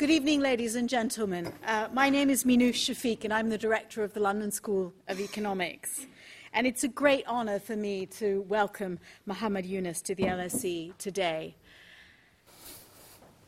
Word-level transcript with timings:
Good 0.00 0.08
evening, 0.08 0.40
ladies 0.40 0.76
and 0.76 0.88
gentlemen. 0.88 1.52
Uh, 1.66 1.88
my 1.92 2.08
name 2.08 2.30
is 2.30 2.44
Minouche 2.44 2.88
Shafik, 2.88 3.24
and 3.24 3.34
I'm 3.34 3.50
the 3.50 3.58
director 3.58 4.02
of 4.02 4.14
the 4.14 4.20
London 4.20 4.50
School 4.50 4.94
of 5.08 5.20
Economics. 5.20 6.06
And 6.54 6.66
it's 6.66 6.84
a 6.84 6.88
great 6.88 7.26
honour 7.26 7.60
for 7.60 7.76
me 7.76 8.06
to 8.06 8.40
welcome 8.48 8.98
Muhammad 9.26 9.66
Yunus 9.66 10.00
to 10.00 10.14
the 10.14 10.22
LSE 10.22 10.96
today. 10.96 11.54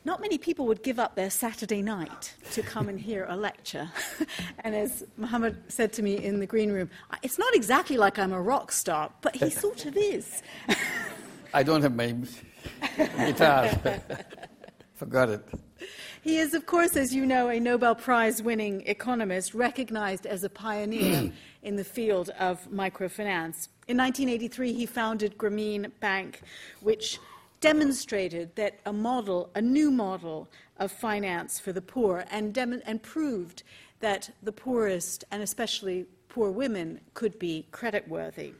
Not 0.05 0.21
many 0.21 0.37
people 0.37 0.67
would 0.67 0.83
give 0.83 0.99
up 0.99 1.15
their 1.15 1.31
Saturday 1.31 1.81
night 1.81 2.35
to 2.51 2.61
come 2.61 2.87
and 2.87 2.99
hear 2.99 3.25
a 3.29 3.35
lecture. 3.35 3.89
and 4.59 4.75
as 4.75 5.03
Muhammad 5.17 5.57
said 5.69 5.91
to 5.93 6.03
me 6.03 6.23
in 6.23 6.39
the 6.39 6.45
green 6.45 6.71
room, 6.71 6.91
it's 7.23 7.39
not 7.39 7.55
exactly 7.55 7.97
like 7.97 8.19
I'm 8.19 8.31
a 8.31 8.39
rock 8.39 8.71
star, 8.71 9.11
but 9.21 9.35
he 9.35 9.49
sort 9.49 9.87
of 9.87 9.97
is. 9.97 10.43
I 11.55 11.63
don't 11.63 11.81
have 11.81 11.95
my 11.95 12.13
guitar. 12.95 13.69
Forgot 14.93 15.29
it. 15.29 15.49
He 16.23 16.37
is, 16.37 16.53
of 16.53 16.65
course, 16.65 16.95
as 16.95 17.13
you 17.13 17.25
know, 17.25 17.49
a 17.49 17.59
Nobel 17.59 17.95
Prize 17.95 18.41
winning 18.41 18.81
economist 18.87 19.53
recognized 19.53 20.25
as 20.25 20.45
a 20.45 20.49
pioneer 20.49 21.33
in 21.63 21.75
the 21.75 21.83
field 21.83 22.29
of 22.39 22.65
microfinance. 22.71 23.67
In 23.89 23.97
1983, 23.97 24.71
he 24.71 24.85
founded 24.85 25.37
Grameen 25.37 25.91
Bank, 25.99 26.39
which 26.79 27.19
demonstrated 27.59 28.55
that 28.55 28.79
a 28.85 28.93
model, 28.93 29.49
a 29.53 29.61
new 29.61 29.91
model 29.91 30.47
of 30.77 30.93
finance 30.93 31.59
for 31.59 31.73
the 31.73 31.81
poor, 31.81 32.23
and, 32.31 32.53
dem- 32.53 32.81
and 32.85 33.03
proved 33.03 33.63
that 33.99 34.29
the 34.41 34.53
poorest, 34.53 35.25
and 35.29 35.43
especially 35.43 36.05
poor 36.29 36.51
women, 36.51 37.01
could 37.15 37.37
be 37.37 37.67
creditworthy. 37.73 38.53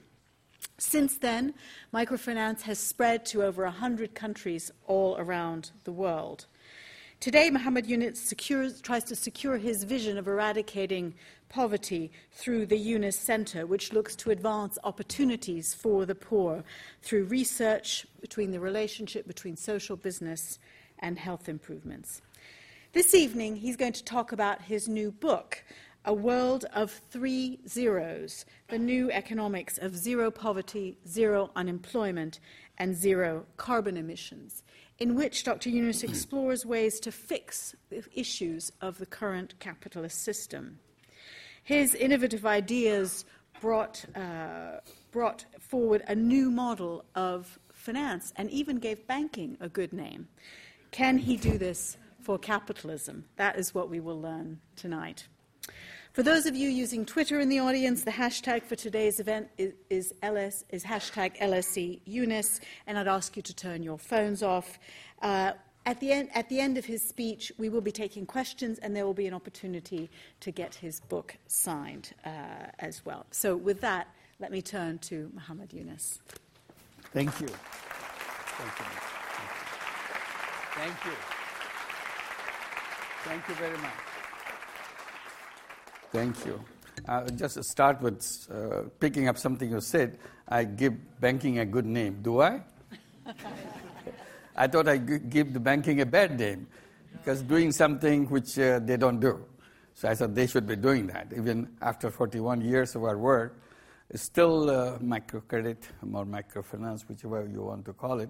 Since 0.80 1.18
then, 1.20 1.54
microfinance 1.94 2.64
has 2.64 2.78
spread 2.78 3.26
to 3.28 3.42
over 3.42 3.64
100 3.64 4.14
countries 4.14 4.70
all 4.86 5.16
around 5.18 5.72
the 5.86 5.94
world. 5.94 6.46
Today, 7.24 7.50
Muhammad 7.50 7.88
Yunus 7.88 8.20
secures, 8.20 8.82
tries 8.82 9.06
to 9.06 9.16
secure 9.16 9.58
his 9.58 9.86
vision 9.86 10.18
of 10.18 10.28
eradicating 10.28 11.14
poverty 11.48 12.12
through 12.34 12.66
the 12.66 12.76
Yunus 12.76 13.18
Center, 13.18 13.66
which 13.66 13.94
looks 13.94 14.14
to 14.18 14.32
advance 14.32 14.78
opportunities 14.84 15.74
for 15.74 16.06
the 16.06 16.16
poor 16.16 16.66
through 17.02 17.24
research 17.24 18.06
between 18.20 18.52
the 18.52 18.60
relationship 18.60 19.26
between 19.26 19.56
social 19.56 19.96
business 19.96 20.60
and 21.00 21.18
health 21.18 21.48
improvements. 21.48 22.22
This 22.92 23.16
evening, 23.16 23.56
he's 23.56 23.78
going 23.78 23.94
to 23.94 24.04
talk 24.04 24.34
about 24.34 24.62
his 24.62 24.90
new 24.90 25.10
book, 25.10 25.64
A 26.04 26.14
World 26.14 26.66
of 26.74 26.92
Three 27.10 27.58
Zeros 27.66 28.44
The 28.68 28.80
New 28.80 29.10
Economics 29.12 29.78
of 29.78 29.96
Zero 29.96 30.30
Poverty, 30.30 30.98
Zero 31.08 31.52
Unemployment, 31.56 32.42
and 32.78 32.94
Zero 32.94 33.46
Carbon 33.56 33.96
Emissions 33.96 34.64
in 35.00 35.16
which 35.16 35.44
Dr. 35.44 35.70
Yunus 35.70 36.04
explores 36.04 36.66
ways 36.66 37.00
to 37.02 37.12
fix 37.12 37.76
the 37.90 38.04
issues 38.14 38.72
of 38.82 38.98
the 38.98 39.06
current 39.06 39.60
capitalist 39.60 40.24
system. 40.24 40.80
His 41.64 41.96
innovative 41.96 42.46
ideas 42.46 43.26
brought, 43.62 44.06
uh, 44.16 44.80
brought 45.12 45.46
forward 45.60 46.04
a 46.08 46.16
new 46.16 46.52
model 46.52 47.06
of 47.16 47.58
finance 47.72 48.34
and 48.36 48.50
even 48.50 48.78
gave 48.78 49.08
banking 49.08 49.58
a 49.60 49.70
good 49.70 49.94
name. 49.94 50.28
Can 50.92 51.18
he 51.18 51.38
do 51.38 51.58
this 51.58 51.98
for 52.22 52.38
capitalism? 52.38 53.26
That 53.38 53.58
is 53.58 53.74
what 53.74 53.90
we 53.90 54.00
will 54.00 54.20
learn 54.20 54.60
tonight. 54.76 55.28
For 56.14 56.22
those 56.22 56.46
of 56.46 56.56
you 56.56 56.70
using 56.70 57.08
Twitter 57.08 57.40
in 57.40 57.50
the 57.50 57.58
audience, 57.58 58.04
the 58.04 58.12
hashtag 58.12 58.62
for 58.62 58.76
today's 58.76 59.20
event 59.20 59.50
is, 59.58 59.74
is, 59.90 60.14
LS, 60.22 60.64
is 60.70 60.84
hashtag 60.84 61.36
LSE 61.40 62.02
Yunus, 62.06 62.60
and 62.86 63.00
I'd 63.00 63.08
ask 63.08 63.36
you 63.36 63.42
to 63.42 63.56
turn 63.56 63.82
your 63.82 63.98
phones 63.98 64.44
off. 64.44 64.78
Uh, 65.24 65.54
at 65.88 66.00
the, 66.00 66.12
end, 66.12 66.30
at 66.36 66.50
the 66.50 66.60
end 66.60 66.78
of 66.78 66.86
his 66.86 67.02
speech, 67.02 67.52
we 67.58 67.68
will 67.68 67.82
be 67.82 67.92
taking 67.92 68.28
questions, 68.28 68.78
and 68.78 68.96
there 68.96 69.08
will 69.08 69.16
be 69.16 69.26
an 69.26 69.34
opportunity 69.34 70.12
to 70.42 70.52
get 70.52 70.76
his 70.76 71.00
book 71.00 71.36
signed 71.48 72.14
uh, 72.24 72.30
as 72.78 73.04
well. 73.04 73.26
So, 73.32 73.56
with 73.56 73.82
that, 73.82 74.08
let 74.40 74.52
me 74.52 74.62
turn 74.62 75.00
to 75.00 75.32
Muhammad 75.34 75.74
Yunus. 75.74 76.20
Thank 77.12 77.42
you. 77.42 77.48
Thank 77.48 78.80
you. 78.80 78.86
Thank 80.76 81.06
you. 81.06 81.12
Thank 83.24 83.50
you 83.50 83.56
very 83.56 83.78
much. 83.80 84.13
Thank 86.14 86.46
you. 86.46 86.64
Uh, 87.08 87.28
just 87.32 87.64
start 87.64 88.00
with 88.00 88.48
uh, 88.54 88.88
picking 89.00 89.28
up 89.28 89.36
something 89.36 89.72
you 89.72 89.82
said. 89.82 90.20
I 90.48 90.64
give 90.64 90.94
banking 91.20 91.58
a 91.58 91.66
good 91.66 91.88
name. 91.88 92.20
Do 92.22 92.40
I? 92.40 92.62
I 94.56 94.68
thought 94.68 94.88
I 94.88 94.98
give 94.98 95.54
the 95.54 95.60
banking 95.60 96.02
a 96.02 96.06
bad 96.06 96.38
name 96.38 96.68
because 97.14 97.42
doing 97.42 97.72
something 97.72 98.30
which 98.30 98.60
uh, 98.60 98.78
they 98.78 98.96
don't 98.96 99.20
do. 99.20 99.44
So 99.96 100.08
I 100.08 100.14
thought 100.14 100.36
they 100.36 100.46
should 100.46 100.68
be 100.68 100.76
doing 100.76 101.08
that. 101.08 101.34
Even 101.36 101.68
after 101.82 102.12
41 102.12 102.62
years 102.62 102.94
of 102.94 103.04
our 103.06 103.18
work, 103.18 103.60
still 104.14 104.70
uh, 104.70 105.00
microcredit 105.00 105.78
or 106.14 106.26
microfinance, 106.26 107.10
whichever 107.10 107.48
you 107.52 107.64
want 107.64 107.86
to 107.86 107.94
call 107.94 108.20
it, 108.20 108.30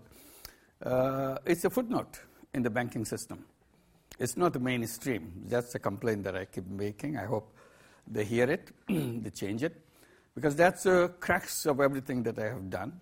uh, 0.83 1.37
it's 1.45 1.65
a 1.65 1.69
footnote 1.69 2.17
in 2.53 2.63
the 2.63 2.69
banking 2.69 3.03
system. 3.03 3.43
It's 4.19 4.37
not 4.37 4.53
the 4.53 4.59
mainstream. 4.59 5.33
That's 5.47 5.75
a 5.75 5.79
complaint 5.79 6.23
that 6.23 6.37
I 6.37 6.45
keep 6.45 6.67
making. 6.67 7.17
I 7.17 7.25
hope 7.25 7.52
they 8.07 8.25
hear 8.25 8.49
it, 8.49 8.71
they 8.87 9.29
change 9.29 9.63
it, 9.63 9.79
because 10.35 10.55
that's 10.55 10.83
the 10.83 11.13
crux 11.19 11.65
of 11.65 11.79
everything 11.79 12.23
that 12.23 12.39
I 12.39 12.45
have 12.45 12.69
done. 12.69 12.99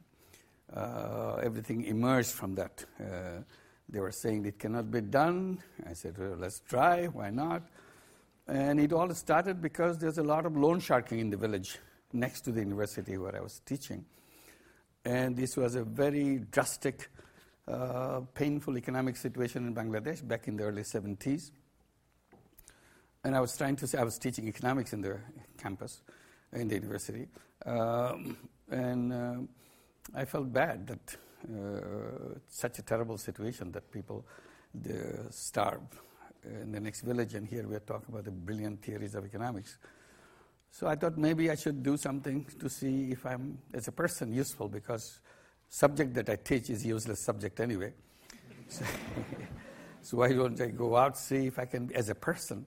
Uh, 0.74 1.36
everything 1.44 1.84
emerged 1.84 2.32
from 2.32 2.56
that. 2.56 2.86
Uh, 3.00 3.42
they 3.90 4.00
were 4.00 4.12
saying 4.12 4.46
it 4.46 4.58
cannot 4.58 4.90
be 4.90 5.02
done. 5.02 5.60
I 5.88 5.94
said, 5.94 6.18
well, 6.18 6.38
let's 6.40 6.62
try, 6.62 7.08
why 7.08 7.30
not? 7.30 7.64
And 8.48 8.80
it 8.80 8.94
all 8.94 9.14
started 9.14 9.62
because 9.62 9.98
there's 9.98 10.18
a 10.18 10.24
lot 10.24 10.46
of 10.46 10.56
loan 10.56 10.80
sharking 10.80 11.20
in 11.20 11.30
the 11.30 11.38
village 11.38 11.78
next 12.14 12.42
to 12.42 12.52
the 12.52 12.62
university 12.62 13.18
where 13.18 13.36
I 13.36 13.42
was 13.42 13.62
teaching. 13.66 14.06
And 15.04 15.36
this 15.36 15.58
was 15.58 15.76
a 15.76 15.84
very 15.84 16.40
drastic, 16.52 17.10
uh, 17.68 18.22
painful 18.34 18.78
economic 18.78 19.18
situation 19.18 19.68
in 19.68 19.76
Bangladesh 19.76 20.26
back 20.26 20.48
in 20.48 20.56
the 20.56 20.64
early 20.64 20.84
70s. 20.84 21.52
And 23.24 23.36
I 23.36 23.40
was 23.40 23.56
trying 23.56 23.76
to 23.78 23.88
say, 23.88 24.00
I 24.00 24.04
was 24.04 24.18
teaching 24.18 24.48
economics 24.48 24.94
in 24.94 25.02
the 25.02 25.20
campus, 25.58 26.02
in 26.54 26.68
the 26.68 26.76
university. 26.76 27.28
Um, 27.66 28.38
and 28.70 29.14
uh, 29.14 29.36
I 30.16 30.26
felt 30.26 30.52
bad 30.52 30.88
that 30.88 31.18
uh, 31.48 32.40
such 32.48 32.80
a 32.80 32.82
terrible 32.82 33.18
situation 33.18 33.72
that 33.74 33.92
people 33.92 34.26
starve 35.30 35.82
in 36.44 36.72
the 36.72 36.80
next 36.80 37.02
village. 37.02 37.36
And 37.36 37.48
here 37.48 37.68
we 37.68 37.76
are 37.76 37.82
talking 37.82 38.08
about 38.10 38.26
the 38.26 38.32
brilliant 38.32 38.82
theories 38.82 39.14
of 39.14 39.26
economics. 39.26 39.78
So 40.72 40.88
I 40.88 40.96
thought 40.96 41.18
maybe 41.18 41.52
I 41.52 41.56
should 41.56 41.84
do 41.84 41.98
something 41.98 42.46
to 42.60 42.70
see 42.70 43.12
if 43.12 43.26
I'm, 43.26 43.60
as 43.74 43.88
a 43.88 43.92
person, 43.92 44.34
useful 44.34 44.70
because 44.70 45.20
subject 45.70 46.14
that 46.16 46.30
I 46.30 46.38
teach 46.38 46.70
is 46.70 46.86
useless 46.86 47.24
subject 47.24 47.60
anyway. 47.60 47.94
so, 48.68 48.86
so 50.02 50.18
why 50.18 50.30
don't 50.30 50.60
I 50.60 50.68
go 50.68 50.96
out 50.96 51.18
see 51.18 51.48
if 51.48 51.60
I 51.60 51.66
can, 51.66 51.92
as 51.94 52.10
a 52.10 52.16
person, 52.16 52.66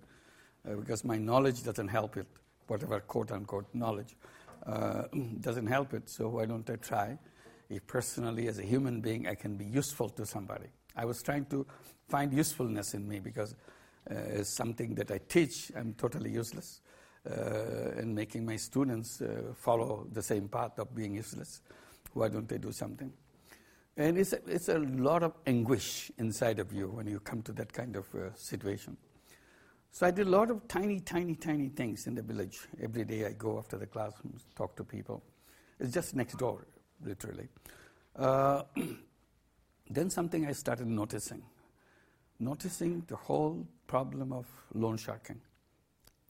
uh, 0.68 0.74
because 0.74 1.04
my 1.04 1.16
knowledge 1.16 1.62
doesn't 1.62 1.88
help 1.88 2.16
it, 2.16 2.26
whatever 2.66 3.00
quote 3.00 3.32
unquote 3.32 3.66
knowledge 3.74 4.16
uh, 4.66 5.02
doesn't 5.40 5.66
help 5.66 5.94
it. 5.94 6.08
So 6.08 6.28
why 6.28 6.46
don't 6.46 6.68
I 6.68 6.76
try? 6.76 7.18
If 7.70 7.86
personally, 7.86 8.48
as 8.48 8.58
a 8.58 8.62
human 8.62 9.00
being, 9.00 9.26
I 9.26 9.34
can 9.34 9.56
be 9.56 9.64
useful 9.64 10.08
to 10.10 10.26
somebody. 10.26 10.68
I 10.96 11.04
was 11.04 11.22
trying 11.22 11.46
to 11.46 11.66
find 12.08 12.32
usefulness 12.32 12.94
in 12.94 13.08
me 13.08 13.20
because 13.20 13.54
uh, 14.10 14.42
something 14.44 14.94
that 14.94 15.10
I 15.10 15.18
teach, 15.28 15.72
I'm 15.76 15.94
totally 15.94 16.30
useless. 16.30 16.80
Uh, 17.28 17.92
and 17.96 18.14
making 18.14 18.44
my 18.44 18.56
students 18.56 19.22
uh, 19.22 19.54
follow 19.56 20.06
the 20.12 20.22
same 20.22 20.46
path 20.46 20.78
of 20.78 20.94
being 20.94 21.14
useless. 21.14 21.62
Why 22.12 22.28
don't 22.28 22.46
they 22.46 22.58
do 22.58 22.70
something? 22.70 23.10
And 23.96 24.18
it's 24.18 24.34
a, 24.34 24.40
it's 24.46 24.68
a 24.68 24.78
lot 24.78 25.22
of 25.22 25.32
anguish 25.46 26.10
inside 26.18 26.58
of 26.58 26.70
you 26.72 26.88
when 26.88 27.06
you 27.06 27.20
come 27.20 27.40
to 27.42 27.52
that 27.52 27.72
kind 27.72 27.96
of 27.96 28.14
uh, 28.14 28.34
situation. 28.34 28.98
So 29.94 30.08
I 30.08 30.10
did 30.10 30.26
a 30.26 30.30
lot 30.30 30.50
of 30.50 30.66
tiny, 30.66 30.98
tiny, 30.98 31.36
tiny 31.36 31.68
things 31.68 32.08
in 32.08 32.16
the 32.16 32.22
village. 32.22 32.58
Every 32.82 33.04
day 33.04 33.26
I 33.26 33.30
go 33.30 33.58
after 33.58 33.78
the 33.78 33.86
classrooms, 33.86 34.44
talk 34.56 34.74
to 34.74 34.82
people. 34.82 35.22
It's 35.78 35.92
just 35.94 36.16
next 36.16 36.36
door, 36.36 36.66
literally. 37.00 37.46
Uh, 38.16 38.64
then 39.90 40.10
something 40.10 40.48
I 40.48 40.52
started 40.52 40.88
noticing. 40.88 41.44
Noticing 42.40 43.04
the 43.06 43.14
whole 43.14 43.64
problem 43.86 44.32
of 44.32 44.46
loan 44.74 44.96
sharking. 44.96 45.40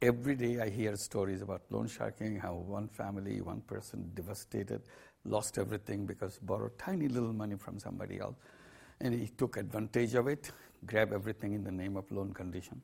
Every 0.02 0.34
day 0.34 0.60
I 0.60 0.69
hear 0.69 0.94
stories 0.96 1.40
about 1.40 1.62
loan 1.70 1.87
sharking, 1.87 2.37
how 2.37 2.56
one 2.56 2.88
family, 2.88 3.40
one 3.40 3.62
person 3.62 4.10
devastated, 4.12 4.82
lost 5.25 5.56
everything 5.56 6.05
because 6.05 6.37
borrowed 6.37 6.76
tiny 6.76 7.08
little 7.08 7.32
money 7.32 7.56
from 7.56 7.78
somebody 7.78 8.20
else. 8.20 8.37
And 9.00 9.14
he 9.14 9.28
took 9.28 9.56
advantage 9.56 10.14
of 10.17 10.28
it, 10.28 10.50
grabbed 10.84 11.14
everything 11.14 11.55
in 11.55 11.64
the 11.64 11.72
name 11.72 11.96
of 11.96 12.12
loan 12.12 12.34
condition. 12.34 12.82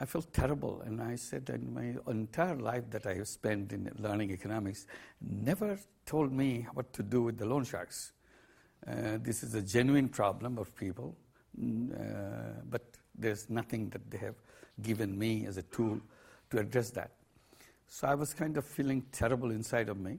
I 0.00 0.06
felt 0.06 0.32
terrible. 0.32 0.82
And 0.86 1.02
I 1.02 1.16
said, 1.16 1.50
in 1.50 1.74
my 1.74 1.94
entire 2.10 2.56
life 2.56 2.90
that 2.90 3.06
I 3.06 3.14
have 3.14 3.28
spent 3.28 3.72
in 3.72 3.90
learning 3.98 4.30
economics, 4.30 4.86
never 5.20 5.78
told 6.06 6.32
me 6.32 6.66
what 6.72 6.92
to 6.94 7.02
do 7.02 7.22
with 7.22 7.36
the 7.36 7.44
loan 7.44 7.64
sharks. 7.64 8.12
Uh, 8.86 9.18
this 9.22 9.42
is 9.42 9.54
a 9.54 9.60
genuine 9.60 10.08
problem 10.08 10.56
of 10.56 10.74
people, 10.74 11.14
uh, 11.62 12.62
but 12.70 12.82
there's 13.14 13.50
nothing 13.50 13.90
that 13.90 14.10
they 14.10 14.16
have 14.16 14.36
given 14.80 15.18
me 15.18 15.44
as 15.46 15.58
a 15.58 15.62
tool 15.64 16.00
to 16.48 16.58
address 16.58 16.90
that. 16.90 17.10
So 17.88 18.08
I 18.08 18.14
was 18.14 18.32
kind 18.32 18.56
of 18.56 18.64
feeling 18.64 19.04
terrible 19.12 19.50
inside 19.50 19.90
of 19.90 19.98
me. 19.98 20.18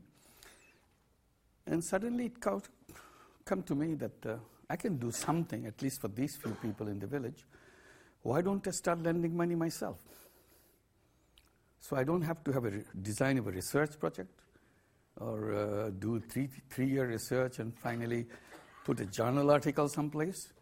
And 1.65 1.83
suddenly 1.83 2.25
it 2.25 2.39
come 2.39 3.63
to 3.63 3.75
me 3.75 3.95
that 3.95 4.25
uh, 4.25 4.35
I 4.69 4.75
can 4.75 4.97
do 4.97 5.11
something, 5.11 5.65
at 5.65 5.81
least 5.81 6.01
for 6.01 6.07
these 6.07 6.35
few 6.35 6.51
people 6.61 6.87
in 6.87 6.99
the 6.99 7.07
village. 7.07 7.45
Why 8.23 8.41
don't 8.41 8.65
I 8.67 8.71
start 8.71 9.01
lending 9.01 9.35
money 9.35 9.55
myself? 9.55 9.97
So 11.79 11.95
I 11.95 12.03
don't 12.03 12.21
have 12.21 12.43
to 12.43 12.51
have 12.51 12.65
a 12.65 12.69
re- 12.69 12.83
design 13.01 13.37
of 13.39 13.47
a 13.47 13.51
research 13.51 13.99
project 13.99 14.29
or 15.19 15.53
uh, 15.53 15.89
do 15.89 16.19
three 16.19 16.49
three 16.69 16.87
year 16.87 17.07
research 17.07 17.59
and 17.59 17.77
finally 17.77 18.27
put 18.85 18.99
a 18.99 19.05
journal 19.05 19.49
article 19.51 19.89
someplace. 19.89 20.53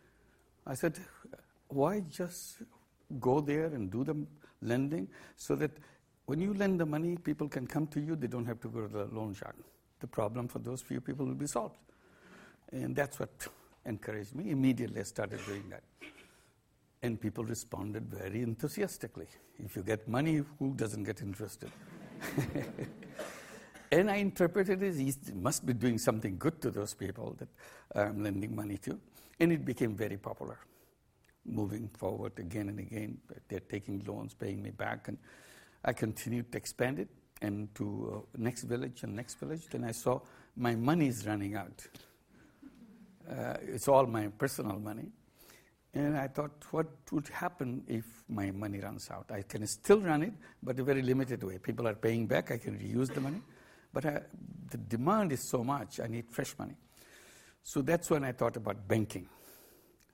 I 0.65 0.75
said, 0.75 0.97
why 1.67 2.01
just 2.01 2.61
go 3.19 3.41
there 3.41 3.65
and 3.65 3.91
do 3.91 4.03
the 4.03 4.25
lending 4.61 5.07
so 5.35 5.55
that 5.55 5.71
when 6.25 6.39
you 6.39 6.53
lend 6.53 6.79
the 6.79 6.85
money, 6.85 7.17
people 7.17 7.49
can 7.49 7.65
come 7.65 7.87
to 7.87 7.99
you. 7.99 8.15
They 8.15 8.27
don't 8.27 8.45
have 8.45 8.61
to 8.61 8.67
go 8.69 8.81
to 8.81 8.87
the 8.87 9.05
loan 9.05 9.33
shark. 9.33 9.55
The 9.99 10.07
problem 10.07 10.47
for 10.47 10.59
those 10.59 10.81
few 10.81 11.01
people 11.01 11.25
will 11.25 11.33
be 11.33 11.47
solved. 11.47 11.77
And 12.71 12.95
that's 12.95 13.19
what 13.19 13.47
encouraged 13.85 14.35
me. 14.35 14.51
Immediately, 14.51 14.99
I 14.99 15.03
started 15.03 15.39
doing 15.45 15.63
that. 15.71 15.81
And 17.01 17.19
people 17.19 17.45
responded 17.45 18.09
very 18.09 18.41
enthusiastically. 18.41 19.27
If 19.57 19.75
you 19.75 19.83
get 19.83 20.07
money, 20.07 20.41
who 20.59 20.73
doesn't 20.75 21.03
get 21.03 21.21
interested? 21.21 21.71
and 23.91 24.11
I 24.11 24.17
interpreted 24.17 24.83
it 24.83 24.95
he 24.95 25.13
must 25.33 25.65
be 25.65 25.73
doing 25.73 25.97
something 25.97 26.37
good 26.37 26.61
to 26.61 26.71
those 26.71 26.93
people 26.93 27.37
that 27.39 27.47
I'm 27.95 28.21
lending 28.21 28.55
money 28.55 28.77
to. 28.79 28.99
And 29.39 29.51
it 29.53 29.63
became 29.63 29.95
very 29.95 30.17
popular. 30.17 30.59
Moving 31.45 31.89
forward 31.97 32.33
again 32.37 32.67
and 32.69 32.79
again, 32.79 33.17
they're 33.47 33.61
taking 33.61 34.03
loans, 34.05 34.33
paying 34.33 34.61
me 34.61 34.71
back, 34.71 35.07
and 35.07 35.17
I 35.83 35.93
continued 35.93 36.51
to 36.51 36.57
expand 36.57 36.99
it 36.99 37.07
and 37.41 37.73
to 37.75 38.25
uh, 38.35 38.37
next 38.37 38.63
village 38.63 39.03
and 39.03 39.15
next 39.15 39.39
village. 39.39 39.67
Then 39.71 39.85
I 39.85 39.91
saw 39.91 40.19
my 40.57 40.75
money 40.75 41.07
is 41.07 41.25
running 41.25 41.55
out. 41.55 41.87
Uh, 43.29 43.53
it's 43.61 43.87
all 43.87 44.05
my 44.05 44.27
personal 44.27 44.77
money. 44.79 45.11
And 45.93 46.17
I 46.17 46.27
thought, 46.27 46.51
what 46.71 46.87
would 47.11 47.27
happen 47.29 47.83
if 47.87 48.05
my 48.29 48.51
money 48.51 48.79
runs 48.79 49.09
out? 49.09 49.31
I 49.31 49.41
can 49.41 49.65
still 49.65 49.99
run 50.01 50.21
it, 50.21 50.33
but 50.61 50.79
a 50.79 50.83
very 50.83 51.01
limited 51.01 51.43
way. 51.43 51.57
People 51.57 51.87
are 51.87 51.95
paying 51.95 52.27
back, 52.27 52.51
I 52.51 52.57
can 52.57 52.77
reuse 52.77 53.11
the 53.13 53.21
money. 53.21 53.41
But 53.91 54.05
I, 54.05 54.21
the 54.69 54.77
demand 54.77 55.31
is 55.31 55.41
so 55.41 55.63
much, 55.63 55.99
I 55.99 56.07
need 56.07 56.29
fresh 56.29 56.55
money. 56.59 56.75
So 57.63 57.81
that's 57.81 58.09
when 58.09 58.23
I 58.23 58.31
thought 58.31 58.55
about 58.55 58.87
banking. 58.87 59.27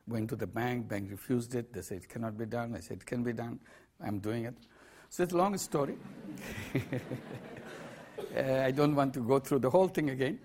Went 0.08 0.30
to 0.30 0.36
the 0.36 0.48
bank, 0.48 0.88
bank 0.88 1.10
refused 1.12 1.56
it. 1.56 1.74
They 1.74 1.82
said 1.82 1.98
it 1.98 2.10
cannot 2.10 2.38
be 2.38 2.46
done. 2.46 2.76
I 2.76 2.80
said 2.80 2.98
it 2.98 3.06
can 3.06 3.24
be 3.24 3.34
done. 3.34 3.60
I'm 4.04 4.20
doing 4.20 4.46
it. 4.46 4.56
So 5.10 5.24
it's 5.24 5.34
a 5.34 5.38
long 5.38 5.58
story. 5.58 5.96
uh, 6.76 8.42
I 8.42 8.72
don't 8.72 8.96
want 8.96 9.14
to 9.16 9.22
go 9.22 9.40
through 9.40 9.60
the 9.60 9.70
whole 9.70 9.88
thing 9.88 10.10
again. 10.12 10.40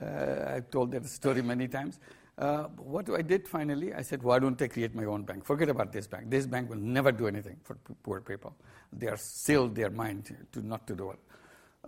Uh, 0.00 0.54
I've 0.56 0.70
told 0.70 0.92
that 0.92 1.06
story 1.06 1.42
many 1.42 1.68
times. 1.68 1.98
Uh, 2.38 2.64
what 2.76 3.08
I 3.08 3.22
did 3.22 3.48
finally, 3.48 3.94
I 3.94 4.02
said, 4.02 4.22
why 4.22 4.38
don't 4.38 4.60
I 4.60 4.68
create 4.68 4.94
my 4.94 5.04
own 5.04 5.22
bank? 5.22 5.44
Forget 5.44 5.70
about 5.70 5.90
this 5.92 6.06
bank. 6.06 6.28
This 6.28 6.46
bank 6.46 6.68
will 6.68 6.76
never 6.76 7.10
do 7.10 7.26
anything 7.26 7.56
for 7.62 7.76
p- 7.76 7.94
poor 8.02 8.20
people. 8.20 8.54
They 8.92 9.06
are 9.06 9.16
sealed 9.16 9.74
their 9.74 9.88
mind 9.88 10.36
to 10.52 10.60
not 10.66 10.86
to 10.86 10.94
do 10.94 11.12
it. 11.12 11.18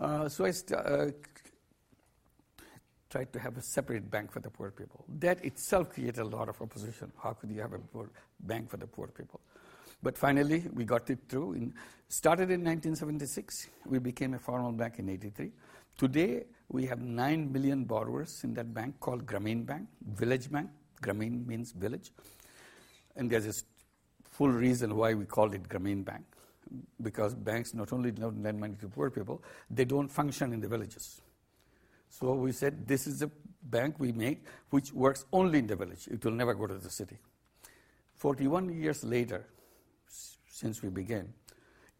Uh, 0.00 0.28
so 0.28 0.46
I 0.46 0.52
st- 0.52 0.80
uh, 0.80 1.06
tried 3.10 3.30
to 3.34 3.38
have 3.38 3.58
a 3.58 3.62
separate 3.62 4.10
bank 4.10 4.32
for 4.32 4.40
the 4.40 4.48
poor 4.48 4.70
people. 4.70 5.04
That 5.18 5.44
itself 5.44 5.92
created 5.92 6.18
a 6.18 6.24
lot 6.24 6.48
of 6.48 6.60
opposition. 6.62 7.12
How 7.22 7.34
could 7.34 7.50
you 7.50 7.60
have 7.60 7.74
a 7.74 7.80
bank 8.40 8.70
for 8.70 8.78
the 8.78 8.86
poor 8.86 9.08
people? 9.08 9.40
But 10.02 10.16
finally, 10.16 10.64
we 10.72 10.84
got 10.84 11.10
it 11.10 11.18
through. 11.28 11.54
In, 11.54 11.74
started 12.08 12.50
in 12.50 12.64
1976. 12.64 13.68
We 13.86 13.98
became 13.98 14.32
a 14.32 14.38
formal 14.38 14.72
bank 14.72 14.98
in 14.98 15.10
83. 15.10 15.50
Today, 15.96 16.44
we 16.68 16.86
have 16.86 17.00
9 17.00 17.52
million 17.52 17.84
borrowers 17.84 18.44
in 18.44 18.54
that 18.54 18.74
bank 18.74 19.00
called 19.00 19.26
Grameen 19.26 19.64
Bank, 19.64 19.88
Village 20.06 20.50
Bank. 20.50 20.68
Grameen 21.02 21.46
means 21.46 21.72
village. 21.72 22.12
And 23.16 23.30
there's 23.30 23.46
a 23.46 23.54
full 24.28 24.50
reason 24.50 24.96
why 24.96 25.14
we 25.14 25.24
called 25.24 25.54
it 25.54 25.68
Grameen 25.68 26.04
Bank. 26.04 26.24
Because 27.00 27.34
banks 27.34 27.72
not 27.72 27.92
only 27.92 28.10
don't 28.10 28.42
lend 28.42 28.60
money 28.60 28.74
to 28.80 28.88
poor 28.88 29.10
people, 29.10 29.42
they 29.70 29.86
don't 29.86 30.08
function 30.08 30.52
in 30.52 30.60
the 30.60 30.68
villages. 30.68 31.22
So 32.10 32.34
we 32.34 32.52
said 32.52 32.86
this 32.86 33.06
is 33.06 33.22
a 33.22 33.30
bank 33.62 33.96
we 33.98 34.12
make 34.12 34.44
which 34.70 34.92
works 34.92 35.24
only 35.32 35.60
in 35.60 35.66
the 35.66 35.76
village. 35.76 36.08
It 36.08 36.24
will 36.24 36.32
never 36.32 36.54
go 36.54 36.66
to 36.66 36.74
the 36.74 36.90
city. 36.90 37.16
41 38.16 38.68
years 38.80 39.04
later, 39.04 39.46
since 40.48 40.82
we 40.82 40.90
began, 40.90 41.32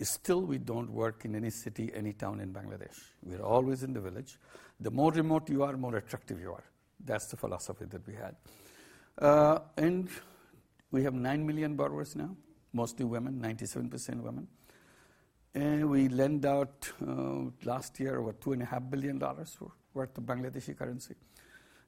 still 0.01 0.43
we 0.43 0.59
don't 0.59 0.91
work 0.91 1.25
in 1.25 1.35
any 1.35 1.51
city, 1.51 1.91
any 1.95 2.13
town 2.13 2.41
in 2.41 2.53
Bangladesh. 2.53 2.99
We're 3.23 3.43
always 3.43 3.83
in 3.83 3.93
the 3.93 4.01
village. 4.01 4.39
The 4.81 4.91
more 4.91 5.11
remote 5.11 5.49
you 5.51 5.65
are, 5.65 5.77
more 5.77 5.97
attractive 5.97 6.41
you 6.41 6.53
are. 6.53 6.65
That's 7.05 7.27
the 7.27 7.37
philosophy 7.37 7.87
that 7.87 8.07
we 8.07 8.15
had. 8.15 8.37
Uh, 9.19 9.59
and 9.77 10.09
we 10.93 11.03
have 11.03 11.15
9 11.15 11.47
million 11.47 11.75
borrowers 11.75 12.15
now, 12.15 12.37
mostly 12.73 13.05
women, 13.05 13.41
97% 13.41 14.21
women. 14.23 14.47
And 15.55 15.91
we 15.91 16.09
lend 16.09 16.47
out 16.47 16.89
uh, 17.07 17.51
last 17.65 17.99
year 17.99 18.21
over 18.21 18.33
$2.5 18.33 18.91
billion 18.91 19.19
worth 19.19 20.19
of 20.19 20.25
Bangladeshi 20.25 20.77
currency. 20.77 21.15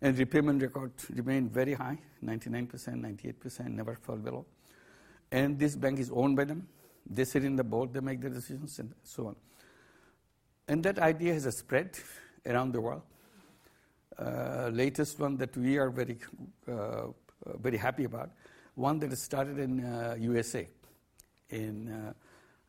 And 0.02 0.18
repayment 0.18 0.62
record 0.62 0.92
remained 1.10 1.52
very 1.52 1.74
high 1.74 1.98
99%, 2.24 2.70
98%, 2.70 3.68
never 3.68 3.94
fell 3.94 4.16
below. 4.16 4.46
And 5.30 5.58
this 5.58 5.76
bank 5.76 6.00
is 6.00 6.10
owned 6.10 6.36
by 6.36 6.44
them. 6.44 6.66
They 7.06 7.24
sit 7.24 7.44
in 7.44 7.56
the 7.56 7.64
board, 7.64 7.92
they 7.92 8.00
make 8.00 8.20
the 8.20 8.30
decisions, 8.30 8.78
and 8.78 8.92
so 9.02 9.28
on. 9.28 9.36
And 10.68 10.82
that 10.84 10.98
idea 10.98 11.34
has 11.34 11.56
spread 11.56 11.98
around 12.46 12.72
the 12.72 12.80
world. 12.80 13.02
Uh, 14.18 14.70
latest 14.72 15.18
one 15.18 15.36
that 15.36 15.56
we 15.56 15.78
are 15.78 15.90
very, 15.90 16.18
uh, 16.68 17.06
very 17.60 17.76
happy 17.76 18.04
about, 18.04 18.30
one 18.74 18.98
that 18.98 19.16
started 19.16 19.58
in 19.58 19.84
uh, 19.84 20.14
USA, 20.18 20.68
in 21.48 21.88
uh, 21.90 22.12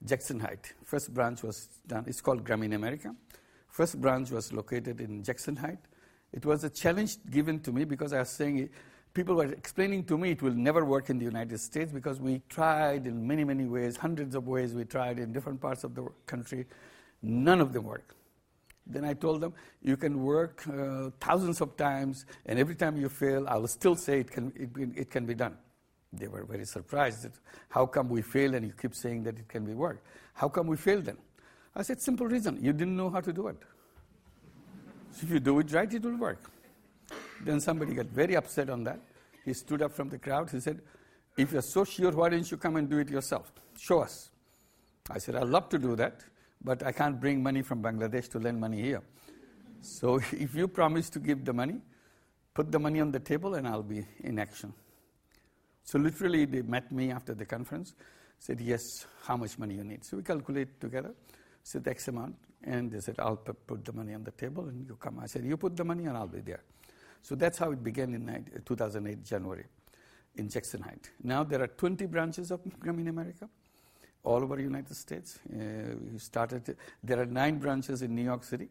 Jackson 0.03 0.39
Heights. 0.39 0.73
First 0.83 1.13
branch 1.13 1.43
was 1.43 1.67
done, 1.85 2.05
it's 2.07 2.21
called 2.21 2.43
Grameen 2.43 2.73
America. 2.73 3.13
First 3.67 3.99
branch 3.99 4.31
was 4.31 4.51
located 4.51 4.99
in 5.01 5.23
Jackson 5.23 5.55
Heights. 5.55 5.87
It 6.33 6.45
was 6.45 6.63
a 6.63 6.69
challenge 6.69 7.17
given 7.29 7.59
to 7.61 7.71
me 7.71 7.83
because 7.83 8.13
I 8.13 8.19
was 8.19 8.29
saying 8.29 8.69
people 9.13 9.35
were 9.35 9.51
explaining 9.51 10.03
to 10.05 10.17
me 10.17 10.31
it 10.31 10.41
will 10.41 10.53
never 10.53 10.85
work 10.85 11.09
in 11.09 11.17
the 11.17 11.25
United 11.25 11.59
States 11.59 11.91
because 11.91 12.19
we 12.19 12.41
tried 12.49 13.05
in 13.05 13.25
many, 13.27 13.43
many 13.43 13.65
ways, 13.65 13.97
hundreds 13.97 14.35
of 14.35 14.47
ways 14.47 14.73
we 14.73 14.85
tried 14.85 15.19
in 15.19 15.33
different 15.33 15.59
parts 15.59 15.83
of 15.83 15.95
the 15.95 16.07
country. 16.25 16.65
None 17.21 17.59
of 17.61 17.73
them 17.73 17.83
work. 17.83 18.15
Then 18.87 19.05
I 19.05 19.13
told 19.13 19.41
them, 19.41 19.53
you 19.81 19.95
can 19.95 20.23
work 20.23 20.63
uh, 20.67 21.11
thousands 21.19 21.61
of 21.61 21.77
times, 21.77 22.25
and 22.45 22.57
every 22.57 22.75
time 22.75 22.97
you 22.97 23.09
fail, 23.09 23.47
I 23.47 23.57
will 23.57 23.67
still 23.67 23.95
say 23.95 24.21
it 24.21 24.31
can, 24.31 24.51
it, 24.55 25.01
it 25.01 25.11
can 25.11 25.25
be 25.25 25.35
done. 25.35 25.57
They 26.11 26.27
were 26.27 26.43
very 26.43 26.65
surprised. 26.65 27.23
That, 27.23 27.33
how 27.69 27.85
come 27.85 28.09
we 28.09 28.21
fail 28.21 28.55
and 28.55 28.65
you 28.65 28.73
keep 28.79 28.95
saying 28.95 29.23
that 29.23 29.37
it 29.37 29.47
can 29.47 29.65
be 29.65 29.73
worked? 29.73 30.05
How 30.33 30.49
come 30.49 30.67
we 30.67 30.77
fail 30.77 31.01
then? 31.01 31.17
I 31.75 31.83
said, 31.83 32.01
simple 32.01 32.27
reason. 32.27 32.57
You 32.61 32.73
didn't 32.73 32.97
know 32.97 33.09
how 33.09 33.21
to 33.21 33.31
do 33.31 33.47
it. 33.47 33.57
So 35.11 35.25
if 35.25 35.29
you 35.31 35.39
do 35.39 35.59
it 35.59 35.71
right, 35.71 35.93
it 35.93 36.01
will 36.01 36.17
work. 36.17 36.39
Then 37.43 37.59
somebody 37.59 37.93
got 37.93 38.07
very 38.07 38.35
upset 38.35 38.69
on 38.69 38.83
that. 38.83 38.99
He 39.43 39.53
stood 39.53 39.81
up 39.81 39.93
from 39.93 40.09
the 40.09 40.19
crowd. 40.19 40.49
He 40.51 40.59
said, 40.59 40.81
If 41.37 41.51
you're 41.51 41.61
so 41.61 41.83
sure, 41.83 42.11
why 42.11 42.29
don't 42.29 42.49
you 42.49 42.57
come 42.57 42.75
and 42.75 42.89
do 42.89 42.99
it 42.99 43.09
yourself? 43.09 43.51
Show 43.77 44.01
us. 44.01 44.29
I 45.09 45.17
said, 45.17 45.35
I'd 45.35 45.47
love 45.47 45.69
to 45.69 45.79
do 45.79 45.95
that, 45.95 46.23
but 46.63 46.83
I 46.83 46.91
can't 46.91 47.19
bring 47.19 47.41
money 47.41 47.61
from 47.63 47.81
Bangladesh 47.81 48.29
to 48.31 48.39
lend 48.39 48.59
money 48.59 48.81
here. 48.81 49.01
So 49.81 50.17
if 50.31 50.53
you 50.55 50.67
promise 50.67 51.09
to 51.11 51.19
give 51.19 51.43
the 51.43 51.53
money, 51.53 51.81
put 52.53 52.71
the 52.71 52.79
money 52.79 53.01
on 53.01 53.11
the 53.11 53.19
table 53.19 53.55
and 53.55 53.67
I'll 53.67 53.83
be 53.83 54.05
in 54.19 54.39
action. 54.39 54.73
So 55.83 55.97
literally, 55.97 56.45
they 56.45 56.61
met 56.61 56.91
me 56.91 57.11
after 57.11 57.33
the 57.33 57.45
conference, 57.45 57.93
said, 58.37 58.61
Yes, 58.61 59.05
how 59.23 59.37
much 59.37 59.57
money 59.57 59.75
you 59.75 59.83
need? 59.83 60.05
So 60.05 60.17
we 60.17 60.23
calculate 60.23 60.79
together, 60.79 61.13
said 61.63 61.87
X 61.87 62.07
amount, 62.07 62.35
and 62.63 62.91
they 62.91 62.99
said, 62.99 63.15
I'll 63.17 63.37
put 63.37 63.83
the 63.83 63.93
money 63.93 64.13
on 64.13 64.23
the 64.23 64.31
table 64.31 64.67
and 64.67 64.87
you 64.87 64.95
come. 64.95 65.19
I 65.19 65.25
said, 65.25 65.43
You 65.43 65.57
put 65.57 65.75
the 65.75 65.83
money 65.83 66.05
and 66.05 66.15
I'll 66.15 66.27
be 66.27 66.41
there. 66.41 66.61
So 67.21 67.35
that's 67.35 67.57
how 67.57 67.71
it 67.71 67.83
began 67.83 68.13
in 68.13 68.45
2008, 68.65 69.23
January, 69.23 69.65
in 70.35 70.49
Jackson 70.49 70.81
Heights. 70.81 71.09
Now 71.23 71.43
there 71.43 71.61
are 71.61 71.67
20 71.67 72.05
branches 72.07 72.51
of 72.51 72.61
Grameen 72.79 73.09
America 73.09 73.47
all 74.23 74.43
over 74.43 74.55
the 74.55 74.63
United 74.63 74.95
States. 74.95 75.39
Uh, 75.51 75.95
we 76.11 76.19
started, 76.19 76.75
there 77.03 77.19
are 77.19 77.25
nine 77.25 77.57
branches 77.57 78.01
in 78.01 78.15
New 78.15 78.23
York 78.23 78.43
City 78.43 78.69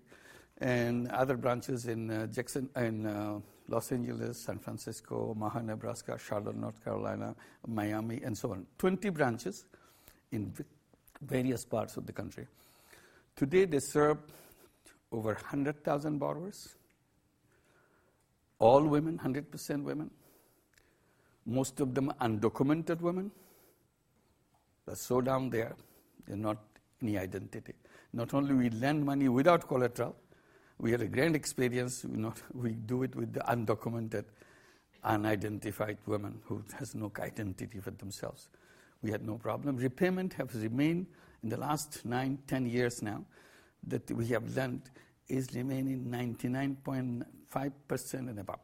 and 0.58 1.08
other 1.08 1.36
branches 1.36 1.86
in 1.86 2.10
uh, 2.10 2.26
Jackson, 2.26 2.68
in 2.76 3.06
uh, 3.06 3.40
Los 3.68 3.90
Angeles, 3.92 4.38
San 4.38 4.58
Francisco, 4.58 5.30
Omaha, 5.30 5.60
Nebraska, 5.62 6.18
Charlotte, 6.18 6.56
North 6.56 6.82
Carolina, 6.84 7.34
Miami, 7.66 8.20
and 8.22 8.36
so 8.36 8.52
on. 8.52 8.66
20 8.78 9.08
branches 9.10 9.64
in 10.32 10.52
various 11.22 11.64
parts 11.64 11.96
of 11.96 12.06
the 12.06 12.12
country. 12.12 12.46
Today 13.36 13.64
they 13.64 13.78
serve 13.80 14.18
over 15.12 15.34
100,000 15.34 16.18
borrowers 16.18 16.76
all 18.60 18.84
women, 18.84 19.18
100% 19.18 19.82
women, 19.82 20.10
most 21.46 21.80
of 21.80 21.94
them 21.94 22.12
undocumented 22.20 23.00
women, 23.00 23.32
They're 24.86 24.96
so 24.96 25.20
down 25.20 25.50
there, 25.50 25.74
they're 26.26 26.36
not 26.36 26.58
any 27.02 27.18
identity. 27.18 27.74
Not 28.12 28.34
only 28.34 28.54
we 28.54 28.70
lend 28.70 29.04
money 29.04 29.28
without 29.28 29.66
collateral, 29.66 30.14
we 30.78 30.90
had 30.92 31.02
a 31.02 31.06
grand 31.06 31.36
experience. 31.36 32.04
We, 32.04 32.18
not, 32.18 32.40
we 32.54 32.72
do 32.72 33.02
it 33.02 33.14
with 33.16 33.32
the 33.32 33.40
undocumented, 33.40 34.24
unidentified 35.02 35.98
women 36.06 36.40
who 36.44 36.62
has 36.78 36.94
no 36.94 37.10
identity 37.18 37.80
for 37.80 37.90
themselves. 37.92 38.48
We 39.02 39.10
had 39.10 39.26
no 39.26 39.36
problem. 39.36 39.76
Repayment 39.76 40.34
has 40.34 40.54
remained 40.54 41.06
in 41.42 41.48
the 41.48 41.56
last 41.56 42.04
nine, 42.04 42.38
ten 42.46 42.66
years 42.66 43.02
now 43.02 43.24
that 43.86 44.10
we 44.10 44.26
have 44.26 44.54
lent 44.54 44.90
is 45.30 45.54
remaining 45.54 46.06
99.5% 46.06 48.14
and 48.14 48.38
above. 48.38 48.60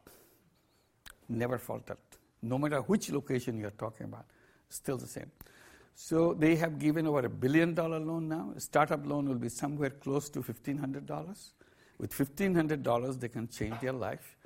Never 1.29 1.57
faltered. 1.57 1.97
No 2.41 2.57
matter 2.57 2.79
which 2.81 3.11
location 3.11 3.57
you're 3.57 3.71
talking 3.71 4.05
about, 4.05 4.25
still 4.69 4.97
the 4.97 5.07
same. 5.07 5.31
So 5.95 6.33
they 6.33 6.55
have 6.57 6.77
given 6.77 7.07
over 7.07 7.25
a 7.25 7.29
billion 7.29 7.73
dollar 7.73 7.99
loan 7.99 8.29
now. 8.29 8.53
A 8.55 8.59
startup 8.59 9.05
loan 9.05 9.27
will 9.27 9.39
be 9.39 9.49
somewhere 9.49 9.89
close 9.89 10.29
to 10.29 10.41
$1,500. 10.41 11.49
With 11.97 12.11
$1,500, 12.11 13.19
they 13.19 13.29
can 13.29 13.47
change 13.47 13.79
their 13.81 13.93
life. 13.93 14.37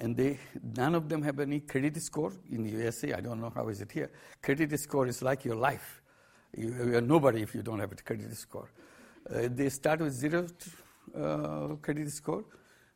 And 0.00 0.16
they, 0.16 0.38
none 0.76 0.94
of 0.94 1.08
them 1.08 1.22
have 1.22 1.40
any 1.40 1.60
credit 1.60 2.00
score 2.00 2.32
in 2.50 2.62
the 2.62 2.70
USA. 2.70 3.12
I 3.12 3.20
don't 3.20 3.40
know 3.40 3.52
how 3.54 3.68
is 3.68 3.82
it 3.82 3.92
here. 3.92 4.10
Credit 4.40 4.78
score 4.80 5.08
is 5.08 5.20
like 5.20 5.44
your 5.44 5.56
life. 5.56 6.00
You, 6.56 6.68
you 6.68 6.96
are 6.96 7.02
nobody 7.02 7.42
if 7.42 7.54
you 7.54 7.62
don't 7.62 7.80
have 7.80 7.92
a 7.92 7.96
credit 7.96 8.34
score. 8.36 8.70
Uh, 9.28 9.48
they 9.50 9.68
start 9.68 10.00
with 10.00 10.14
zero 10.14 10.46
uh, 11.14 11.76
credit 11.76 12.10
score 12.10 12.44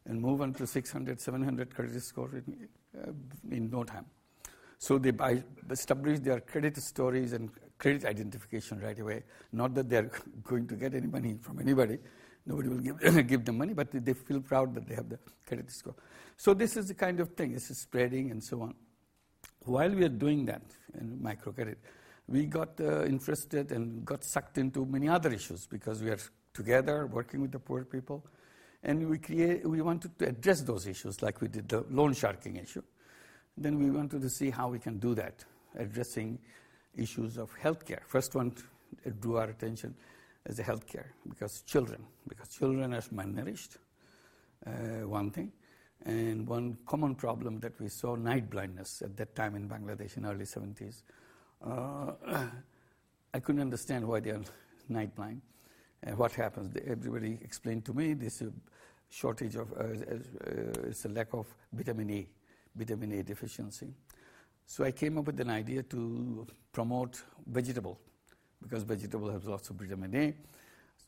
and 0.07 0.21
move 0.21 0.41
on 0.41 0.53
to 0.55 0.67
600, 0.67 1.21
700 1.21 1.75
credit 1.75 2.03
score 2.03 2.31
in, 2.35 2.69
uh, 2.99 3.13
in 3.51 3.71
no 3.71 3.85
time. 3.85 4.07
So 4.79 4.99
they 4.99 5.13
buy, 5.13 5.43
establish 5.71 6.19
their 6.21 6.41
credit 6.41 6.77
stories 6.77 7.33
and 7.33 7.51
credit 7.79 8.05
identification 8.05 8.81
right 8.81 8.99
away. 8.99 9.23
Not 9.53 9.75
that 9.75 9.89
they're 9.89 10.11
going 10.43 10.67
to 10.69 10.75
get 10.75 10.95
any 10.95 11.07
money 11.07 11.37
from 11.41 11.61
anybody. 11.61 11.99
Nobody 12.45 12.69
will 12.69 12.79
give, 12.79 13.27
give 13.29 13.45
them 13.45 13.59
money, 13.59 13.75
but 13.75 13.89
they 13.93 14.13
feel 14.13 14.41
proud 14.41 14.75
that 14.75 14.89
they 14.89 14.95
have 14.95 15.09
the 15.09 15.19
credit 15.47 15.71
score. 15.71 15.95
So 16.37 16.55
this 16.55 16.77
is 16.77 16.89
the 16.89 16.95
kind 16.95 17.21
of 17.21 17.31
thing. 17.35 17.53
This 17.53 17.71
is 17.71 17.79
spreading 17.79 18.31
and 18.33 18.43
so 18.43 18.63
on. 18.63 18.75
While 19.65 19.91
we 19.91 20.05
are 20.05 20.09
doing 20.09 20.45
that 20.47 20.63
in 20.99 21.19
microcredit, 21.19 21.77
we 22.27 22.47
got 22.47 22.81
uh, 22.81 23.05
interested 23.05 23.71
and 23.71 24.05
got 24.05 24.25
sucked 24.25 24.59
into 24.59 24.85
many 24.85 25.09
other 25.09 25.33
issues 25.33 25.67
because 25.67 26.03
we 26.03 26.11
are 26.11 26.19
together 26.55 27.07
working 27.07 27.41
with 27.41 27.53
the 27.53 27.59
poor 27.59 27.85
people. 27.85 28.25
And 28.83 29.09
we, 29.09 29.19
create, 29.19 29.69
we 29.69 29.81
wanted 29.81 30.19
to 30.19 30.29
address 30.29 30.63
those 30.63 30.87
issues 30.87 31.23
like 31.23 31.41
we 31.41 31.49
did 31.49 31.69
the 31.69 31.85
loan 31.91 32.15
sharking 32.15 32.57
issue. 32.57 32.83
Then 33.57 33.79
we 33.79 33.91
wanted 33.91 34.23
to 34.23 34.31
see 34.31 34.51
how 34.51 34.69
we 34.69 34.79
can 34.79 34.99
do 34.99 35.15
that, 35.15 35.45
addressing 35.79 36.39
issues 36.97 37.39
of 37.39 37.51
healthcare. 37.63 38.01
First 38.07 38.35
one 38.35 38.55
drew 39.21 39.37
our 39.37 39.49
attention 39.49 39.95
is 40.47 40.57
the 40.57 40.63
healthcare 40.63 41.07
because 41.29 41.63
children, 41.63 42.05
because 42.29 42.49
children 42.49 42.95
are 42.95 43.01
malnourished, 43.01 43.77
uh, 44.67 45.07
one 45.07 45.31
thing. 45.31 45.53
And 46.05 46.49
one 46.49 46.79
common 46.85 47.15
problem 47.15 47.61
that 47.61 47.81
we 47.81 47.89
saw, 47.89 48.17
night 48.17 48.51
blindness 48.51 49.03
at 49.03 49.17
that 49.19 49.37
time 49.37 49.55
in 49.55 49.69
Bangladesh 49.69 50.17
in 50.17 50.27
early 50.27 50.45
70s. 50.45 51.03
Uh, 51.65 52.13
I 53.35 53.39
couldn't 53.39 53.61
understand 53.61 54.07
why 54.07 54.19
they 54.19 54.31
are 54.31 54.43
night 54.89 55.15
blind. 55.15 55.43
And 56.03 56.19
what 56.19 56.33
happens? 56.33 56.75
Everybody 56.87 57.39
explained 57.43 57.85
to 57.85 57.95
me 57.95 58.15
this 58.15 58.43
shortage 59.09 59.57
of, 59.57 59.73
uh, 59.73 59.83
uh, 59.83 60.89
it's 60.89 61.05
a 61.05 61.09
lack 61.09 61.33
of 61.33 61.47
vitamin 61.73 62.11
A, 62.11 62.29
vitamin 62.75 63.13
A 63.13 63.23
deficiency. 63.23 63.95
So 64.67 64.85
I 64.85 64.91
came 64.91 65.19
up 65.19 65.27
with 65.27 65.39
an 65.41 65.51
idea 65.51 65.83
to 65.85 66.47
promote 66.73 67.23
vegetable, 67.47 68.01
because 68.63 68.83
vegetable 68.83 69.31
has 69.31 69.45
lots 69.45 69.71
of 69.71 69.77
vitamin 69.77 70.15
A, 70.17 70.35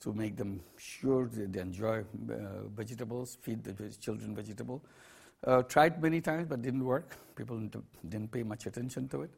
to 0.01 0.13
make 0.13 0.37
them 0.37 0.61
sure 0.77 1.29
they 1.33 1.61
enjoy 1.61 2.01
uh, 2.01 2.69
vegetables, 2.75 3.39
feed 3.41 3.65
the 3.65 3.89
children 4.01 4.35
vegetable. 4.35 4.85
Uh, 5.45 5.63
tried 5.63 6.01
many 6.01 6.21
times, 6.21 6.47
but 6.49 6.63
didn't 6.63 6.85
work. 6.85 7.17
People 7.35 7.61
didn't 8.09 8.31
pay 8.31 8.43
much 8.43 8.67
attention 8.67 9.09
to 9.09 9.23
it. 9.23 9.31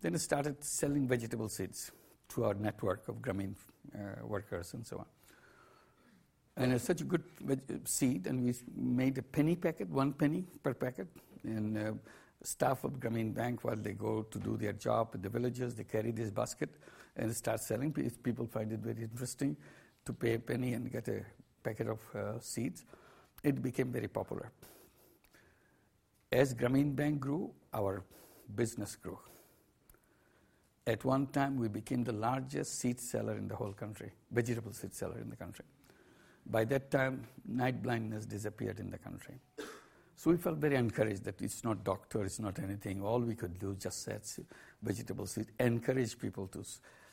Then 0.00 0.14
I 0.14 0.18
started 0.18 0.62
selling 0.62 1.08
vegetable 1.08 1.48
seeds 1.48 1.90
to 2.30 2.44
our 2.44 2.54
network 2.54 3.08
of 3.08 3.16
Grameen 3.16 3.54
uh, 3.94 4.26
workers 4.26 4.74
and 4.74 4.86
so 4.86 4.98
on. 4.98 5.06
And 6.56 6.72
it's 6.72 6.84
such 6.84 7.02
a 7.02 7.04
good 7.04 7.22
seed, 7.84 8.26
and 8.26 8.42
we 8.42 8.54
made 8.74 9.18
a 9.18 9.22
penny 9.22 9.56
packet, 9.56 9.90
one 9.90 10.12
penny 10.14 10.44
per 10.62 10.72
packet. 10.72 11.06
And 11.44 11.76
uh, 11.76 11.92
staff 12.42 12.84
of 12.84 12.92
Grameen 12.98 13.34
Bank, 13.34 13.62
while 13.62 13.76
they 13.76 13.92
go 13.92 14.22
to 14.22 14.38
do 14.38 14.56
their 14.56 14.72
job 14.72 15.14
in 15.14 15.22
the 15.22 15.28
villages, 15.28 15.74
they 15.74 15.84
carry 15.84 16.12
this 16.12 16.30
basket 16.30 16.70
and 17.16 17.34
start 17.34 17.60
selling. 17.60 17.92
People 17.92 18.46
find 18.46 18.72
it 18.72 18.80
very 18.80 19.02
interesting 19.02 19.56
to 20.06 20.12
pay 20.12 20.34
a 20.34 20.38
penny 20.38 20.72
and 20.72 20.90
get 20.90 21.08
a 21.08 21.22
packet 21.62 21.88
of 21.88 22.00
uh, 22.14 22.40
seeds. 22.40 22.84
It 23.42 23.62
became 23.62 23.92
very 23.92 24.08
popular. 24.08 24.50
As 26.32 26.54
Grameen 26.54 26.96
Bank 26.96 27.20
grew, 27.20 27.52
our 27.72 28.02
business 28.54 28.96
grew. 28.96 29.18
At 30.86 31.04
one 31.04 31.26
time, 31.26 31.56
we 31.56 31.66
became 31.66 32.04
the 32.04 32.12
largest 32.12 32.78
seed 32.78 33.00
seller 33.00 33.36
in 33.36 33.48
the 33.48 33.56
whole 33.56 33.72
country, 33.72 34.12
vegetable 34.30 34.72
seed 34.72 34.94
seller 34.94 35.18
in 35.18 35.28
the 35.28 35.36
country. 35.36 35.64
By 36.48 36.64
that 36.66 36.92
time, 36.92 37.26
night 37.44 37.82
blindness 37.82 38.24
disappeared 38.24 38.78
in 38.78 38.90
the 38.90 38.98
country. 38.98 39.34
So 40.14 40.30
we 40.30 40.36
felt 40.36 40.58
very 40.58 40.76
encouraged 40.76 41.24
that 41.24 41.42
it's 41.42 41.64
not 41.64 41.82
doctor, 41.82 42.24
it's 42.24 42.38
not 42.38 42.60
anything. 42.60 43.02
All 43.02 43.20
we 43.20 43.34
could 43.34 43.58
do 43.58 43.74
just 43.74 44.04
set 44.04 44.22
vegetable 44.80 45.26
seed, 45.26 45.48
encourage 45.58 46.16
people 46.18 46.46
to 46.48 46.64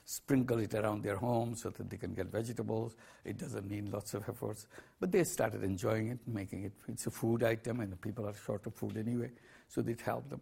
sprinkle 0.06 0.60
it 0.60 0.76
around 0.76 1.02
their 1.02 1.16
home 1.16 1.56
so 1.56 1.70
that 1.72 1.90
they 1.90 1.98
can 1.98 2.14
get 2.14 2.28
vegetables. 2.28 2.96
It 3.26 3.40
doesn't 3.40 3.68
need 3.68 3.90
lots 3.90 4.14
of 4.14 4.24
efforts. 4.30 4.68
But 5.00 5.12
they 5.12 5.24
started 5.24 5.64
enjoying 5.64 6.10
it, 6.10 6.20
making 6.28 6.66
it. 6.66 6.74
It's 6.88 7.08
a 7.08 7.12
food 7.12 7.44
item, 7.44 7.80
and 7.80 7.92
the 7.92 7.98
people 7.98 8.28
are 8.28 8.36
short 8.36 8.68
of 8.68 8.76
food 8.76 8.98
anyway, 8.98 9.32
so 9.68 9.82
it 9.82 10.00
helped 10.02 10.30
them. 10.30 10.42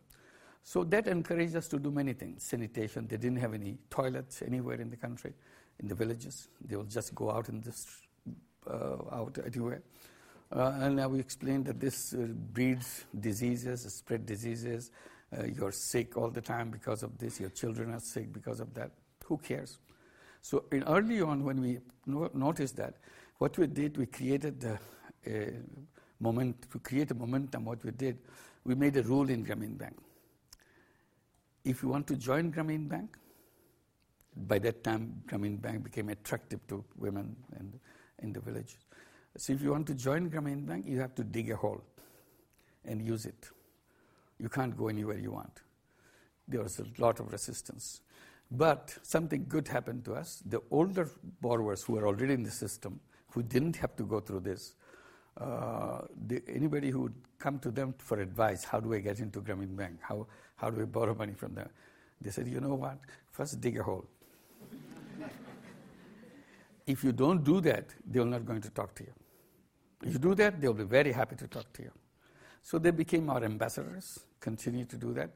So 0.63 0.83
that 0.85 1.07
encouraged 1.07 1.55
us 1.55 1.67
to 1.69 1.79
do 1.79 1.91
many 1.91 2.13
things. 2.13 2.43
Sanitation, 2.43 3.07
they 3.07 3.17
didn't 3.17 3.39
have 3.39 3.53
any 3.53 3.77
toilets 3.89 4.41
anywhere 4.41 4.79
in 4.79 4.89
the 4.89 4.95
country, 4.95 5.33
in 5.79 5.87
the 5.87 5.95
villages. 5.95 6.49
They 6.63 6.75
will 6.75 6.83
just 6.83 7.15
go 7.15 7.31
out 7.31 7.49
in 7.49 7.61
this, 7.61 7.87
uh, 8.67 8.97
out 9.11 9.37
anywhere. 9.45 9.81
Uh, 10.51 10.73
and 10.81 10.97
now 10.97 11.07
we 11.07 11.19
explained 11.19 11.65
that 11.65 11.79
this 11.79 12.13
uh, 12.13 12.27
breeds 12.53 13.05
diseases, 13.19 13.81
spread 13.93 14.25
diseases. 14.25 14.91
Uh, 15.35 15.45
you're 15.45 15.71
sick 15.71 16.17
all 16.17 16.29
the 16.29 16.41
time 16.41 16.69
because 16.69 17.03
of 17.03 17.17
this. 17.17 17.39
Your 17.39 17.49
children 17.49 17.93
are 17.93 17.99
sick 17.99 18.31
because 18.31 18.59
of 18.59 18.73
that. 18.73 18.91
Who 19.25 19.37
cares? 19.37 19.79
So 20.41 20.65
early 20.71 21.21
on, 21.21 21.43
when 21.43 21.61
we 21.61 21.79
no- 22.05 22.29
noticed 22.33 22.75
that, 22.77 22.95
what 23.37 23.57
we 23.57 23.65
did, 23.67 23.97
we 23.97 24.05
created 24.05 24.63
a 25.25 25.53
moment 26.19 26.69
to 26.71 26.79
create 26.79 27.11
a 27.11 27.15
momentum. 27.15 27.65
What 27.65 27.83
we 27.83 27.91
did, 27.91 28.19
we 28.65 28.75
made 28.75 28.97
a 28.97 29.03
rule 29.03 29.29
in 29.29 29.45
Grameen 29.45 29.77
Bank 29.77 29.95
if 31.63 31.83
you 31.83 31.89
want 31.89 32.07
to 32.07 32.15
join 32.15 32.51
Grameen 32.51 32.87
Bank, 32.87 33.17
by 34.35 34.59
that 34.59 34.83
time 34.83 35.21
Grameen 35.27 35.61
Bank 35.61 35.83
became 35.83 36.09
attractive 36.09 36.65
to 36.67 36.83
women 36.97 37.35
in, 37.59 37.73
in 38.19 38.33
the 38.33 38.39
village. 38.39 38.77
So 39.37 39.53
if 39.53 39.61
you 39.61 39.71
want 39.71 39.87
to 39.87 39.93
join 39.93 40.29
Grameen 40.29 40.65
Bank, 40.65 40.85
you 40.87 40.99
have 40.99 41.15
to 41.15 41.23
dig 41.23 41.51
a 41.51 41.55
hole 41.55 41.81
and 42.85 43.01
use 43.01 43.25
it. 43.25 43.49
You 44.39 44.49
can't 44.49 44.75
go 44.75 44.87
anywhere 44.87 45.17
you 45.17 45.31
want. 45.31 45.61
There 46.47 46.61
was 46.61 46.79
a 46.79 46.85
lot 46.97 47.19
of 47.19 47.31
resistance. 47.31 48.01
But 48.49 48.97
something 49.03 49.45
good 49.47 49.67
happened 49.67 50.03
to 50.05 50.15
us. 50.15 50.43
The 50.45 50.61
older 50.71 51.09
borrowers 51.39 51.83
who 51.83 51.93
were 51.93 52.07
already 52.07 52.33
in 52.33 52.43
the 52.43 52.51
system, 52.51 52.99
who 53.31 53.43
didn't 53.43 53.77
have 53.77 53.95
to 53.95 54.03
go 54.03 54.19
through 54.19 54.41
this, 54.41 54.75
uh, 55.39 56.01
the, 56.27 56.41
anybody 56.49 56.89
who 56.89 57.03
would 57.03 57.15
come 57.39 57.59
to 57.59 57.71
them 57.71 57.93
for 57.97 58.19
advice, 58.19 58.65
how 58.65 58.81
do 58.81 58.93
I 58.93 58.99
get 58.99 59.19
into 59.19 59.41
Grameen 59.41 59.77
Bank? 59.77 59.99
How, 60.01 60.27
how 60.61 60.69
do 60.69 60.79
we 60.79 60.85
borrow 60.85 61.15
money 61.15 61.33
from 61.33 61.55
them? 61.55 61.67
They 62.21 62.29
said, 62.29 62.47
you 62.47 62.59
know 62.59 62.75
what? 62.75 62.99
First 63.31 63.59
dig 63.59 63.79
a 63.79 63.83
hole. 63.83 64.05
if 66.85 67.03
you 67.03 67.11
don't 67.11 67.43
do 67.43 67.59
that, 67.61 67.85
they're 68.05 68.25
not 68.25 68.45
going 68.45 68.61
to 68.61 68.69
talk 68.69 68.93
to 68.95 69.03
you. 69.03 69.13
If 70.03 70.13
you 70.13 70.19
do 70.19 70.35
that, 70.35 70.61
they'll 70.61 70.73
be 70.73 70.83
very 70.83 71.11
happy 71.11 71.35
to 71.37 71.47
talk 71.47 71.73
to 71.73 71.81
you. 71.83 71.91
So 72.61 72.77
they 72.77 72.91
became 72.91 73.27
our 73.31 73.43
ambassadors, 73.43 74.19
continue 74.39 74.85
to 74.85 74.97
do 74.97 75.13
that, 75.13 75.31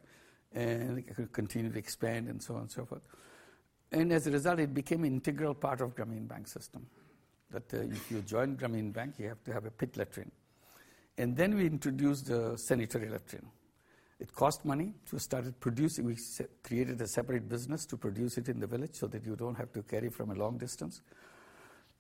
and 0.54 1.04
continue 1.32 1.72
to 1.72 1.80
expand 1.80 2.28
and 2.28 2.42
so 2.42 2.54
on 2.54 2.62
and 2.62 2.72
so 2.72 2.86
forth. 2.86 3.02
And 3.92 4.12
as 4.12 4.28
a 4.28 4.32
result, 4.32 4.60
it 4.60 4.74
became 4.74 5.04
an 5.06 5.14
integral 5.14 5.56
part 5.56 5.82
of 5.82 5.96
Grameen 5.96 6.28
Bank 6.28 6.48
system. 6.48 6.86
That 7.50 7.74
uh, 7.74 7.78
if 7.78 8.12
you 8.12 8.22
join 8.22 8.58
Grameen 8.58 8.94
Bank, 8.94 9.16
you 9.18 9.28
have 9.30 9.44
to 9.46 9.54
have 9.54 9.66
a 9.66 9.72
pit 9.72 9.98
latrine. 9.98 10.32
And 11.18 11.36
then 11.36 11.56
we 11.56 11.66
introduced 11.66 12.28
the 12.28 12.58
sanitary 12.58 13.10
latrine. 13.10 13.48
It 14.20 14.34
cost 14.34 14.64
money, 14.64 14.94
so 15.06 15.18
we 15.18 15.20
started 15.20 15.60
producing. 15.60 16.06
We 16.06 16.18
created 16.64 17.02
a 17.02 17.08
separate 17.08 17.50
business 17.50 17.86
to 17.88 17.98
produce 17.98 18.38
it 18.38 18.48
in 18.48 18.60
the 18.60 18.68
village 18.68 18.96
so 18.96 19.08
that 19.08 19.26
you 19.26 19.36
don't 19.36 19.56
have 19.56 19.74
to 19.74 19.84
carry 19.84 20.10
from 20.10 20.32
a 20.32 20.36
long 20.36 20.58
distance. 20.58 21.02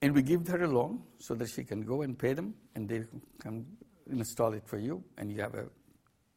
And 0.01 0.13
we 0.13 0.22
give 0.22 0.48
her 0.48 0.63
a 0.63 0.67
loan 0.67 1.01
so 1.17 1.36
that 1.36 1.50
she 1.50 1.63
can 1.63 1.81
go 1.81 2.03
and 2.03 2.17
pay 2.17 2.34
them, 2.34 2.55
and 2.75 2.88
they 2.88 3.03
can 3.39 3.65
install 4.10 4.53
it 4.53 4.65
for 4.65 4.77
you, 4.77 5.03
and 5.17 5.31
you 5.31 5.41
have 5.41 5.55
a 5.55 5.65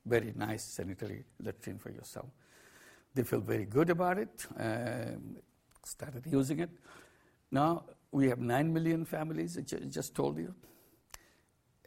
very 0.06 0.32
nice 0.35 0.64
sanitary 0.64 1.25
latrine 1.40 1.78
for 1.78 1.90
yourself. 1.90 2.26
They 3.14 3.23
feel 3.23 3.40
very 3.40 3.64
good 3.64 3.90
about 3.90 4.18
it. 4.18 4.47
Uh, 4.58 5.18
started 5.85 6.25
using 6.26 6.61
it. 6.61 6.70
Now 7.50 7.85
we 8.11 8.28
have 8.28 8.38
9 8.38 8.73
million 8.73 9.04
families, 9.04 9.58
I 9.58 9.62
just 9.62 10.14
told 10.14 10.38
you. 10.38 10.54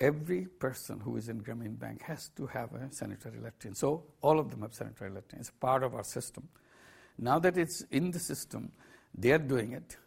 Every 0.01 0.47
person 0.47 0.99
who 0.99 1.15
is 1.17 1.29
in 1.29 1.41
Grameen 1.41 1.77
Bank 1.77 2.01
has 2.01 2.29
to 2.35 2.47
have 2.47 2.73
a 2.73 2.91
sanitary 2.91 3.39
latrine. 3.39 3.75
So 3.75 4.03
all 4.21 4.39
of 4.39 4.49
them 4.49 4.63
have 4.63 4.73
sanitary 4.73 5.11
latrine. 5.11 5.41
It's 5.41 5.51
part 5.51 5.83
of 5.83 5.93
our 5.93 6.03
system. 6.03 6.49
Now 7.19 7.37
that 7.37 7.55
it's 7.55 7.83
in 7.91 8.09
the 8.09 8.17
system, 8.17 8.71
they 9.13 9.31
are 9.31 9.37
doing 9.37 9.73
it. 9.73 9.97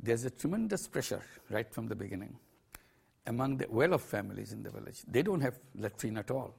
There's 0.00 0.24
a 0.24 0.30
tremendous 0.30 0.86
pressure 0.86 1.22
right 1.50 1.68
from 1.74 1.88
the 1.88 1.96
beginning 1.96 2.36
among 3.26 3.56
the 3.56 3.66
well-off 3.68 4.02
families 4.02 4.52
in 4.52 4.62
the 4.62 4.70
village. 4.70 5.02
They 5.08 5.22
don't 5.22 5.40
have 5.40 5.58
latrine 5.74 6.16
at 6.16 6.30
all, 6.30 6.54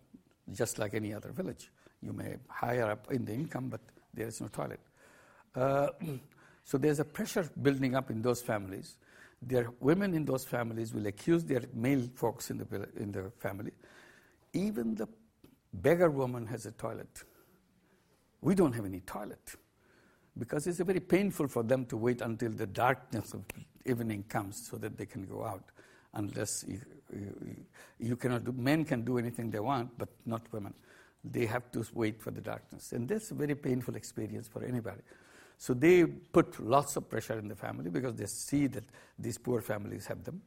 just 0.51 0.77
like 0.77 0.94
any 0.96 1.13
other 1.13 1.32
village. 1.32 1.72
You 2.01 2.12
may 2.12 2.36
higher 2.50 2.91
up 2.91 3.10
in 3.10 3.24
the 3.24 3.34
income, 3.34 3.70
but 3.70 3.79
there 4.13 4.27
is 4.27 4.41
no 4.41 4.48
toilet. 4.48 4.82
Uh, 5.55 5.88
so 6.65 6.77
there's 6.77 7.00
a 7.00 7.05
pressure 7.05 7.50
building 7.62 7.96
up 7.96 8.10
in 8.10 8.22
those 8.22 8.41
families. 8.41 8.98
Their 9.42 9.68
women 9.80 10.13
in 10.13 10.25
those 10.25 10.46
families 10.46 10.94
will 10.94 11.06
accuse 11.08 11.44
their 11.44 11.63
male 11.74 12.08
folks 12.15 12.50
in 12.50 12.58
the, 12.58 12.89
in 12.98 13.12
the 13.12 13.32
family. 13.39 13.72
Even 14.54 14.96
the 14.96 15.08
beggar 15.74 16.10
woman 16.10 16.48
has 16.48 16.65
a 16.65 16.72
toilet. 16.72 17.24
We 18.42 18.56
don't 18.56 18.74
have 18.74 18.86
any 18.86 19.01
toilet 19.01 19.56
because 20.38 20.68
it's 20.68 20.80
very 20.80 21.00
painful 21.00 21.48
for 21.48 21.63
them 21.63 21.86
to 21.86 21.98
wait 21.98 22.22
until 22.22 22.51
the 22.51 22.68
darkness 22.68 23.34
of 23.34 23.44
evening 23.86 24.24
comes 24.27 24.68
so 24.70 24.77
that 24.77 24.98
they 24.98 25.06
can 25.06 25.25
go 25.25 25.44
out 25.44 25.63
unless 26.15 26.65
you, 26.68 26.80
you, 27.13 27.56
you 28.00 28.15
cannot 28.15 28.44
do, 28.44 28.51
men 28.51 28.86
can 28.86 29.04
do 29.04 29.18
anything 29.18 29.50
they 29.50 29.60
want, 29.60 29.98
but 29.98 30.10
not 30.25 30.42
women. 30.51 30.74
They 31.24 31.46
have 31.46 31.72
to 31.72 31.86
wait 31.94 32.22
for 32.22 32.32
the 32.32 32.42
darkness. 32.42 32.92
And 32.94 33.08
that's 33.08 33.32
a 33.32 33.34
very 33.34 33.56
painful 33.56 33.96
experience 33.96 34.48
for 34.48 34.63
anybody. 34.63 35.01
So 35.57 35.74
they 35.74 36.05
put 36.05 36.59
lots 36.59 36.95
of 36.95 37.09
pressure 37.09 37.39
in 37.39 37.47
the 37.47 37.55
family 37.55 37.89
because 37.89 38.15
they 38.15 38.25
see 38.25 38.67
that 38.67 38.83
these 39.17 39.38
poor 39.38 39.62
families 39.62 40.05
have 40.07 40.24
them, 40.24 40.41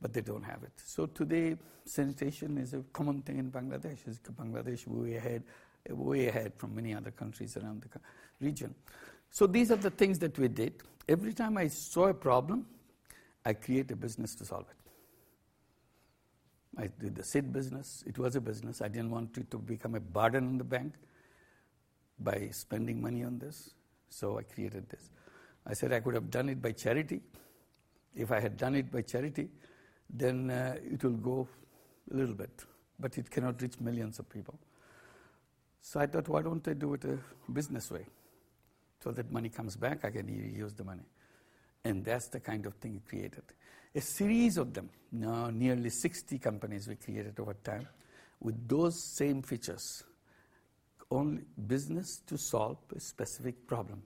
but 0.00 0.12
they 0.12 0.20
don't 0.20 0.44
have 0.44 0.62
it. 0.62 0.72
So 0.76 1.06
today, 1.06 1.56
sanitation 1.84 2.58
is 2.58 2.74
a 2.74 2.84
common 2.92 3.22
thing 3.22 3.38
in 3.38 3.50
Bangladesh. 3.50 4.06
Is 4.06 4.18
Bangladesh 4.18 4.86
way 4.86 5.16
ahead, 5.16 5.42
way 5.90 6.28
ahead 6.28 6.52
from 6.56 6.74
many 6.74 6.94
other 6.94 7.10
countries 7.10 7.56
around 7.56 7.82
the 7.82 8.00
region. 8.44 8.74
So 9.30 9.46
these 9.46 9.70
are 9.72 9.76
the 9.76 9.90
things 9.90 10.18
that 10.20 10.38
we 10.38 10.48
did. 10.48 10.74
Every 11.08 11.32
time 11.32 11.56
I 11.58 11.68
saw 11.68 12.08
a 12.08 12.14
problem, 12.14 12.66
I 13.44 13.54
create 13.54 13.90
a 13.90 13.96
business 13.96 14.34
to 14.36 14.44
solve 14.44 14.66
it. 14.70 14.76
I 16.78 16.88
did 17.00 17.16
the 17.16 17.24
seed 17.24 17.52
business. 17.52 18.04
It 18.06 18.18
was 18.18 18.36
a 18.36 18.40
business. 18.40 18.80
I 18.80 18.88
didn't 18.88 19.10
want 19.10 19.36
it 19.36 19.50
to 19.50 19.58
become 19.58 19.94
a 19.94 20.00
burden 20.00 20.48
on 20.48 20.58
the 20.58 20.64
bank 20.64 20.94
by 22.18 22.48
spending 22.52 23.02
money 23.02 23.24
on 23.24 23.38
this. 23.38 23.70
So 24.12 24.38
I 24.38 24.42
created 24.42 24.88
this. 24.88 25.10
I 25.66 25.74
said 25.74 25.92
I 25.92 26.00
could 26.00 26.14
have 26.14 26.30
done 26.30 26.48
it 26.48 26.60
by 26.60 26.72
charity. 26.72 27.20
If 28.14 28.30
I 28.30 28.40
had 28.40 28.56
done 28.56 28.74
it 28.74 28.90
by 28.90 29.02
charity, 29.02 29.48
then 30.10 30.50
uh, 30.50 30.76
it 30.82 31.02
will 31.02 31.12
go 31.12 31.48
a 32.10 32.16
little 32.16 32.34
bit, 32.34 32.64
but 32.98 33.16
it 33.16 33.30
cannot 33.30 33.60
reach 33.62 33.80
millions 33.80 34.18
of 34.18 34.28
people. 34.28 34.58
So 35.80 36.00
I 36.00 36.06
thought, 36.06 36.28
why 36.28 36.42
don't 36.42 36.66
I 36.68 36.74
do 36.74 36.94
it 36.94 37.04
a 37.04 37.18
business 37.50 37.90
way? 37.90 38.06
So 39.02 39.12
that 39.12 39.32
money 39.32 39.48
comes 39.48 39.76
back, 39.76 40.04
I 40.04 40.10
can 40.10 40.28
use 40.28 40.74
the 40.74 40.84
money. 40.84 41.06
And 41.84 42.04
that's 42.04 42.28
the 42.28 42.40
kind 42.40 42.66
of 42.66 42.74
thing 42.74 43.00
I 43.04 43.08
created 43.08 43.44
a 43.94 44.00
series 44.00 44.56
of 44.56 44.72
them, 44.72 44.88
now 45.10 45.50
nearly 45.50 45.90
60 45.90 46.38
companies 46.38 46.88
we 46.88 46.96
created 46.96 47.38
over 47.38 47.54
time 47.54 47.86
with 48.40 48.66
those 48.66 49.02
same 49.02 49.42
features. 49.42 50.04
Only 51.12 51.42
business 51.66 52.20
to 52.26 52.38
solve 52.38 52.78
a 52.94 53.00
specific 53.00 53.66
problem. 53.66 54.02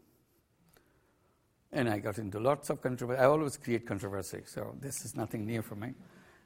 And 1.73 1.89
I 1.89 1.99
got 1.99 2.19
into 2.19 2.41
lots 2.41 2.71
of 2.71 2.81
controversy. 2.81 3.21
I 3.21 3.27
always 3.27 3.57
create 3.57 3.87
controversy, 3.87 4.43
so 4.47 4.75
this 4.81 5.05
is 5.05 5.15
nothing 5.15 5.47
new 5.47 5.63
for 5.63 5.75
me 5.75 5.95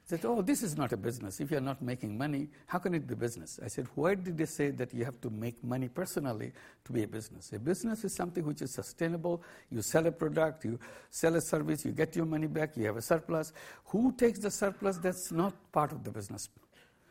I 0.06 0.16
said, 0.16 0.24
Oh, 0.24 0.42
this 0.42 0.62
is 0.62 0.76
not 0.76 0.92
a 0.92 0.96
business. 0.96 1.40
If 1.40 1.50
you're 1.50 1.60
not 1.60 1.80
making 1.80 2.16
money, 2.18 2.48
how 2.66 2.78
can 2.78 2.94
it 2.94 3.06
be 3.06 3.14
business? 3.14 3.60
I 3.64 3.68
said, 3.68 3.86
Why 3.94 4.14
did 4.14 4.36
they 4.36 4.46
say 4.46 4.70
that 4.70 4.92
you 4.92 5.04
have 5.04 5.20
to 5.20 5.30
make 5.30 5.62
money 5.62 5.88
personally 5.88 6.52
to 6.84 6.92
be 6.92 7.04
a 7.04 7.08
business? 7.08 7.52
A 7.52 7.58
business 7.58 8.04
is 8.04 8.14
something 8.14 8.44
which 8.44 8.62
is 8.62 8.72
sustainable. 8.72 9.42
You 9.70 9.82
sell 9.82 10.06
a 10.06 10.12
product, 10.12 10.64
you 10.64 10.78
sell 11.10 11.36
a 11.36 11.40
service, 11.40 11.84
you 11.84 11.92
get 11.92 12.16
your 12.16 12.26
money 12.26 12.48
back, 12.48 12.76
you 12.76 12.86
have 12.86 12.96
a 12.96 13.02
surplus. 13.02 13.52
Who 13.86 14.12
takes 14.12 14.40
the 14.40 14.50
surplus? 14.50 14.98
That's 14.98 15.30
not 15.30 15.54
part 15.70 15.92
of 15.92 16.02
the 16.02 16.10
business. 16.10 16.48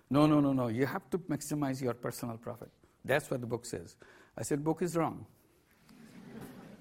No, 0.10 0.26
no, 0.26 0.40
no, 0.40 0.54
no. 0.54 0.68
You 0.68 0.86
have 0.86 1.10
to 1.12 1.20
maximize 1.20 1.82
your 1.82 1.94
personal 1.94 2.38
profit. 2.38 2.72
That's 3.04 3.30
what 3.30 3.42
the 3.42 3.48
book 3.48 3.66
says. 3.66 3.96
I 4.38 4.44
said, 4.44 4.64
Book 4.64 4.82
is 4.82 4.96
wrong. 4.96 5.26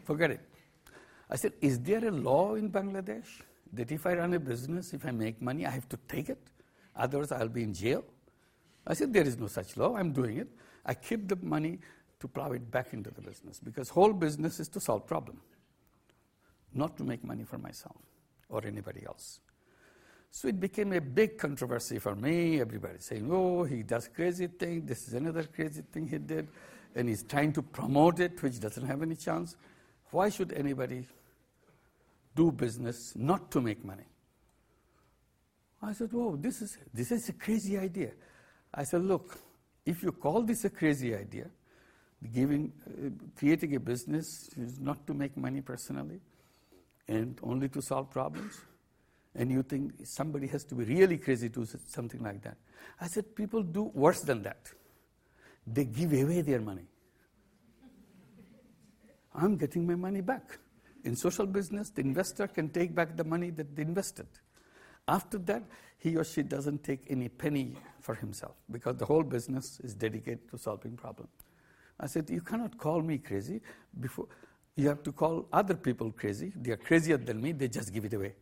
Forget 0.04 0.31
it. 0.33 0.40
I 1.31 1.37
said, 1.37 1.52
Is 1.61 1.78
there 1.81 2.04
a 2.07 2.11
law 2.11 2.54
in 2.54 2.70
Bangladesh 2.70 3.42
that 3.72 3.92
if 3.92 4.07
I 4.07 4.14
run 4.14 4.35
a 4.35 4.40
business, 4.40 4.92
if 4.92 5.04
I 5.04 5.11
make 5.11 5.40
money, 5.42 5.66
I 5.66 5.70
have 5.70 5.88
to 5.90 5.98
take 6.09 6.28
it. 6.28 6.42
Otherwise, 6.96 7.33
I'll 7.33 7.48
be 7.48 7.62
in 7.62 7.74
jail. 7.74 8.04
I 8.87 8.94
said, 8.94 9.12
there 9.12 9.26
is 9.26 9.38
no 9.38 9.46
such 9.46 9.76
law. 9.76 9.96
I'm 9.96 10.12
doing 10.12 10.38
it. 10.38 10.48
I 10.85 10.94
keep 10.94 11.28
the 11.28 11.37
money 11.37 11.78
to 12.20 12.28
plow 12.28 12.52
it 12.52 12.70
back 12.70 12.92
into 12.92 13.11
the 13.11 13.20
business 13.20 13.61
because 13.62 13.88
whole 13.90 14.12
business 14.12 14.59
is 14.59 14.68
to 14.68 14.81
solve 14.81 15.07
problem, 15.07 15.40
not 16.72 16.96
to 16.96 17.04
make 17.04 17.22
money 17.22 17.44
for 17.44 17.59
myself 17.59 17.96
or 18.48 18.66
anybody 18.66 19.04
else. 19.07 19.40
So 20.31 20.49
it 20.49 20.61
became 20.61 20.93
a 20.93 21.01
big 21.01 21.38
controversy 21.38 21.99
for 21.99 22.14
me. 22.14 22.61
Everybody 22.61 22.99
saying, 22.99 23.29
oh, 23.33 23.64
he 23.64 23.83
does 23.83 24.09
crazy 24.09 24.47
thing. 24.47 24.87
This 24.87 25.09
is 25.09 25.14
another 25.14 25.45
crazy 25.45 25.83
thing 25.93 26.07
he 26.07 26.19
did. 26.19 26.49
And 26.95 27.09
he's 27.09 27.23
trying 27.23 27.53
to 27.55 27.62
promote 27.62 28.21
it, 28.21 28.43
which 28.43 28.61
doesn't 28.61 28.87
have 28.87 29.03
any 29.03 29.17
chance. 29.17 29.57
Why 30.11 30.29
should 30.29 30.53
anybody 30.53 31.05
do 32.38 32.53
business 32.53 33.14
not 33.17 33.51
to 33.51 33.61
make 33.61 33.85
money. 33.85 34.09
I 35.83 35.93
said, 35.93 36.12
Whoa, 36.12 36.37
this 36.37 36.62
is, 36.62 36.79
this 36.95 37.11
is 37.11 37.29
a 37.29 37.33
crazy 37.33 37.77
idea. 37.77 38.12
I 38.73 38.85
said, 38.85 39.03
Look, 39.03 39.37
if 39.85 40.05
you 40.05 40.12
call 40.12 40.43
this 40.43 40.64
a 40.64 40.71
crazy 40.71 41.14
idea, 41.17 41.47
giving, 42.33 42.73
uh, 42.87 43.11
creating 43.37 43.75
a 43.75 43.81
business 43.81 44.51
is 44.57 44.79
not 44.79 45.05
to 45.09 45.14
make 45.14 45.37
money 45.37 45.61
personally 45.61 46.21
and 47.09 47.38
only 47.43 47.69
to 47.71 47.83
solve 47.83 48.09
problems, 48.11 48.61
and 49.38 49.53
you 49.53 49.62
think 49.62 49.92
somebody 50.05 50.48
has 50.48 50.64
to 50.64 50.74
be 50.74 50.85
really 50.85 51.16
crazy 51.16 51.48
to 51.48 51.64
do 51.64 51.79
something 51.87 52.20
like 52.22 52.42
that. 52.42 52.57
I 53.01 53.07
said, 53.07 53.35
People 53.37 53.62
do 53.62 53.85
worse 53.94 54.20
than 54.20 54.42
that. 54.42 54.68
They 55.64 55.85
give 55.85 56.12
away 56.12 56.40
their 56.40 56.61
money. 56.61 56.87
I'm 59.35 59.57
getting 59.57 59.87
my 59.87 59.94
money 59.94 60.22
back. 60.22 60.59
In 61.05 61.14
social 61.14 61.46
business, 61.46 61.90
the 61.90 62.01
investor 62.01 62.48
can 62.48 62.68
take 62.68 62.94
back 62.94 63.16
the 63.16 63.22
money 63.22 63.51
that 63.51 63.77
they 63.77 63.83
invested. 63.83 64.27
After 65.07 65.38
that, 65.38 65.62
he 65.98 66.16
or 66.16 66.24
she 66.24 66.42
doesn't 66.42 66.83
take 66.83 67.03
any 67.09 67.29
penny 67.29 67.77
for 68.01 68.16
himself 68.16 68.57
because 68.70 68.96
the 68.96 69.07
whole 69.07 69.22
business 69.22 69.79
is 69.85 69.94
dedicated 69.94 70.51
to 70.51 70.59
solving 70.59 70.96
problems. 70.96 71.31
I 72.01 72.09
said, 72.09 72.29
You 72.29 72.40
cannot 72.40 72.77
call 72.77 73.03
me 73.03 73.18
crazy. 73.18 73.61
Before, 74.01 74.27
you 74.74 74.88
have 74.88 75.05
to 75.05 75.12
call 75.12 75.46
other 75.53 75.74
people 75.74 76.11
crazy. 76.11 76.53
They 76.57 76.72
are 76.72 76.77
crazier 76.77 77.18
than 77.18 77.40
me, 77.40 77.53
they 77.53 77.68
just 77.68 77.94
give 77.94 78.05
it 78.05 78.14
away. 78.14 78.35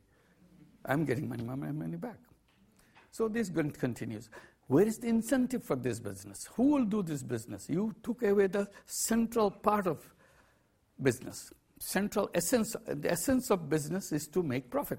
I'm 0.87 1.05
getting 1.05 1.29
money, 1.29 1.43
my 1.43 1.57
money 1.57 1.97
back. 1.97 2.19
So 3.11 3.29
this 3.29 3.51
continues. 3.51 4.31
Where 4.69 4.87
is 4.87 4.99
the 4.99 5.09
incentive 5.09 5.65
for 5.65 5.77
this 5.77 6.01
business? 6.01 6.49
Who 6.55 6.73
will 6.73 6.85
do 6.85 7.03
this 7.03 7.23
business? 7.23 7.69
You 7.69 7.95
took 8.03 8.23
away 8.23 8.47
the 8.47 8.69
central 8.87 9.51
part 9.51 9.87
of 9.87 10.03
business 11.03 11.51
central 11.79 12.31
essence, 12.35 12.75
the 12.87 13.11
essence 13.11 13.51
of 13.51 13.69
business 13.69 14.13
is 14.13 14.27
to 14.29 14.43
make 14.43 14.71
profit. 14.71 14.99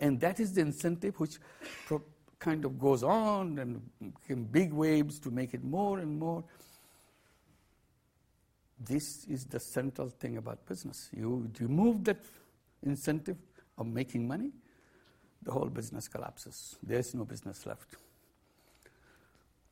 And 0.00 0.20
that 0.20 0.40
is 0.40 0.52
the 0.52 0.60
incentive 0.60 1.18
which 1.18 1.38
pro- 1.86 2.02
kind 2.38 2.64
of 2.64 2.78
goes 2.78 3.02
on 3.02 3.58
and 3.58 3.82
in 4.28 4.44
big 4.44 4.72
waves 4.72 5.18
to 5.20 5.30
make 5.30 5.54
it 5.54 5.64
more 5.64 5.98
and 5.98 6.18
more. 6.18 6.44
This 8.80 9.26
is 9.28 9.44
the 9.44 9.58
central 9.58 10.08
thing 10.08 10.36
about 10.36 10.64
business. 10.66 11.08
You 11.12 11.50
remove 11.58 12.04
that 12.04 12.18
incentive 12.84 13.36
of 13.76 13.86
making 13.86 14.28
money, 14.28 14.52
the 15.42 15.52
whole 15.52 15.68
business 15.68 16.08
collapses. 16.08 16.76
There's 16.82 17.14
no 17.14 17.24
business 17.24 17.64
left. 17.66 17.96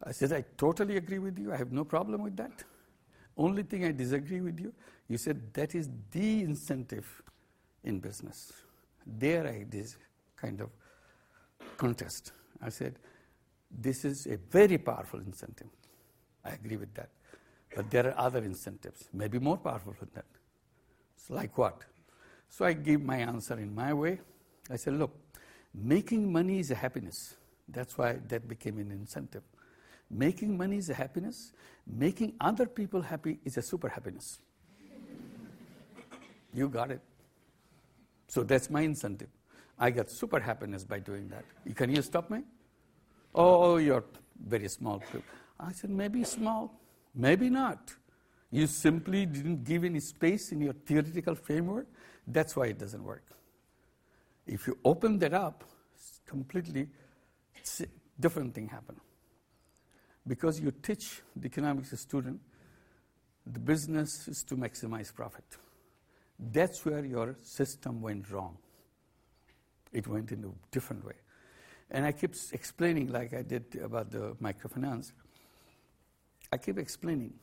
I 0.02 0.12
said, 0.12 0.32
I 0.32 0.44
totally 0.56 0.96
agree 0.96 1.18
with 1.18 1.38
you. 1.38 1.52
I 1.52 1.56
have 1.56 1.72
no 1.72 1.84
problem 1.84 2.22
with 2.22 2.36
that. 2.36 2.64
Only 3.36 3.62
thing 3.62 3.84
I 3.84 3.92
disagree 3.92 4.40
with 4.40 4.60
you, 4.60 4.72
you 5.08 5.18
said 5.18 5.52
that 5.54 5.74
is 5.74 5.88
the 6.10 6.42
incentive 6.42 7.22
in 7.84 8.00
business. 8.00 8.52
There 9.06 9.46
I 9.46 9.66
this 9.68 9.96
kind 10.36 10.60
of 10.60 10.70
contest. 11.76 12.32
I 12.62 12.70
said, 12.70 12.98
this 13.70 14.04
is 14.04 14.26
a 14.26 14.36
very 14.36 14.78
powerful 14.78 15.20
incentive. 15.20 15.68
I 16.44 16.50
agree 16.50 16.76
with 16.76 16.94
that. 16.94 17.10
But 17.74 17.90
there 17.90 18.06
are 18.06 18.18
other 18.18 18.42
incentives, 18.42 19.08
maybe 19.12 19.38
more 19.38 19.58
powerful 19.58 19.94
than 19.98 20.08
that. 20.14 20.24
So 21.16 21.34
like 21.34 21.58
what? 21.58 21.82
So 22.48 22.64
I 22.64 22.72
give 22.72 23.02
my 23.02 23.18
answer 23.18 23.54
in 23.58 23.74
my 23.74 23.92
way. 23.92 24.20
I 24.70 24.76
said, 24.76 24.94
look, 24.94 25.25
making 25.76 26.32
money 26.32 26.58
is 26.58 26.70
a 26.70 26.74
happiness. 26.74 27.34
That's 27.68 27.98
why 27.98 28.18
that 28.28 28.48
became 28.48 28.78
an 28.78 28.90
incentive. 28.90 29.42
Making 30.10 30.56
money 30.56 30.78
is 30.78 30.88
a 30.90 30.94
happiness. 30.94 31.52
Making 31.86 32.34
other 32.40 32.66
people 32.66 33.02
happy 33.02 33.38
is 33.44 33.56
a 33.56 33.62
super 33.62 33.88
happiness. 33.88 34.38
you 36.54 36.68
got 36.68 36.90
it. 36.90 37.00
So 38.28 38.42
that's 38.42 38.70
my 38.70 38.82
incentive. 38.82 39.28
I 39.78 39.90
got 39.90 40.10
super 40.10 40.40
happiness 40.40 40.84
by 40.84 41.00
doing 41.00 41.28
that. 41.28 41.44
Can 41.74 41.94
you 41.94 42.02
stop 42.02 42.30
me? 42.30 42.42
Oh, 43.34 43.76
you're 43.76 44.04
very 44.46 44.68
small. 44.68 45.02
I 45.60 45.72
said, 45.72 45.90
maybe 45.90 46.24
small, 46.24 46.80
maybe 47.14 47.50
not. 47.50 47.94
You 48.50 48.66
simply 48.66 49.26
didn't 49.26 49.64
give 49.64 49.84
any 49.84 50.00
space 50.00 50.52
in 50.52 50.60
your 50.60 50.72
theoretical 50.72 51.34
framework. 51.34 51.86
That's 52.26 52.56
why 52.56 52.66
it 52.66 52.78
doesn't 52.78 53.02
work. 53.02 53.24
If 54.46 54.66
you 54.66 54.78
open 54.84 55.18
that 55.18 55.34
up, 55.34 55.64
completely 56.26 56.88
different 58.18 58.54
thing 58.54 58.68
happen. 58.68 59.00
Because 60.26 60.60
you 60.60 60.70
teach 60.70 61.22
the 61.34 61.46
economics 61.46 61.98
student 62.00 62.40
the 63.46 63.60
business 63.60 64.26
is 64.26 64.42
to 64.44 64.56
maximize 64.56 65.14
profit. 65.14 65.44
That's 66.38 66.84
where 66.84 67.04
your 67.04 67.36
system 67.42 68.02
went 68.02 68.30
wrong. 68.30 68.58
It 69.92 70.08
went 70.08 70.32
in 70.32 70.44
a 70.44 70.72
different 70.72 71.04
way. 71.04 71.14
And 71.90 72.04
I 72.04 72.10
keep 72.12 72.34
explaining, 72.52 73.12
like 73.12 73.32
I 73.32 73.42
did 73.42 73.76
about 73.82 74.10
the 74.10 74.34
microfinance, 74.42 75.12
I 76.52 76.56
keep 76.58 76.78
explaining 76.78 77.34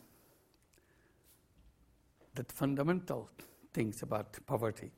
that 2.35 2.51
fundamental 2.51 3.29
things 3.73 4.01
about 4.03 4.37
poverty. 4.45 4.91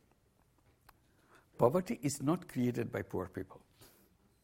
Poverty 1.58 2.00
is 2.02 2.22
not 2.22 2.48
created 2.48 2.92
by 2.92 3.02
poor 3.02 3.28
people. 3.28 3.62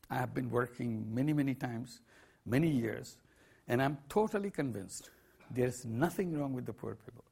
I 0.10 0.16
have 0.16 0.34
been 0.34 0.50
working 0.50 1.14
many, 1.14 1.34
many 1.34 1.54
times, 1.54 2.02
many 2.46 2.70
years, 2.70 3.18
and 3.68 3.82
I'm 3.82 3.98
totally 4.10 4.52
convinced 4.52 5.10
there's 5.50 5.86
nothing 5.86 6.38
wrong 6.38 6.54
with 6.54 6.66
the 6.66 6.74
poor 6.74 6.96
people. 6.96 7.24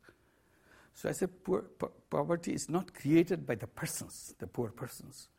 So 0.93 1.09
I 1.09 1.13
poor, 1.45 1.61
po- 1.77 1.91
poverty 2.09 2.53
is 2.53 2.67
not 2.67 2.93
created 2.93 3.45
by 3.45 3.55
the 3.55 3.67
persons, 3.67 4.35
the 4.37 4.47
poor 4.47 4.69
persons. 4.69 5.29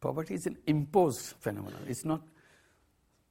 Poverty 0.00 0.34
is 0.34 0.46
an 0.46 0.56
imposed 0.66 1.34
phenomenon. 1.40 1.82
It's 1.86 2.04
not 2.04 2.22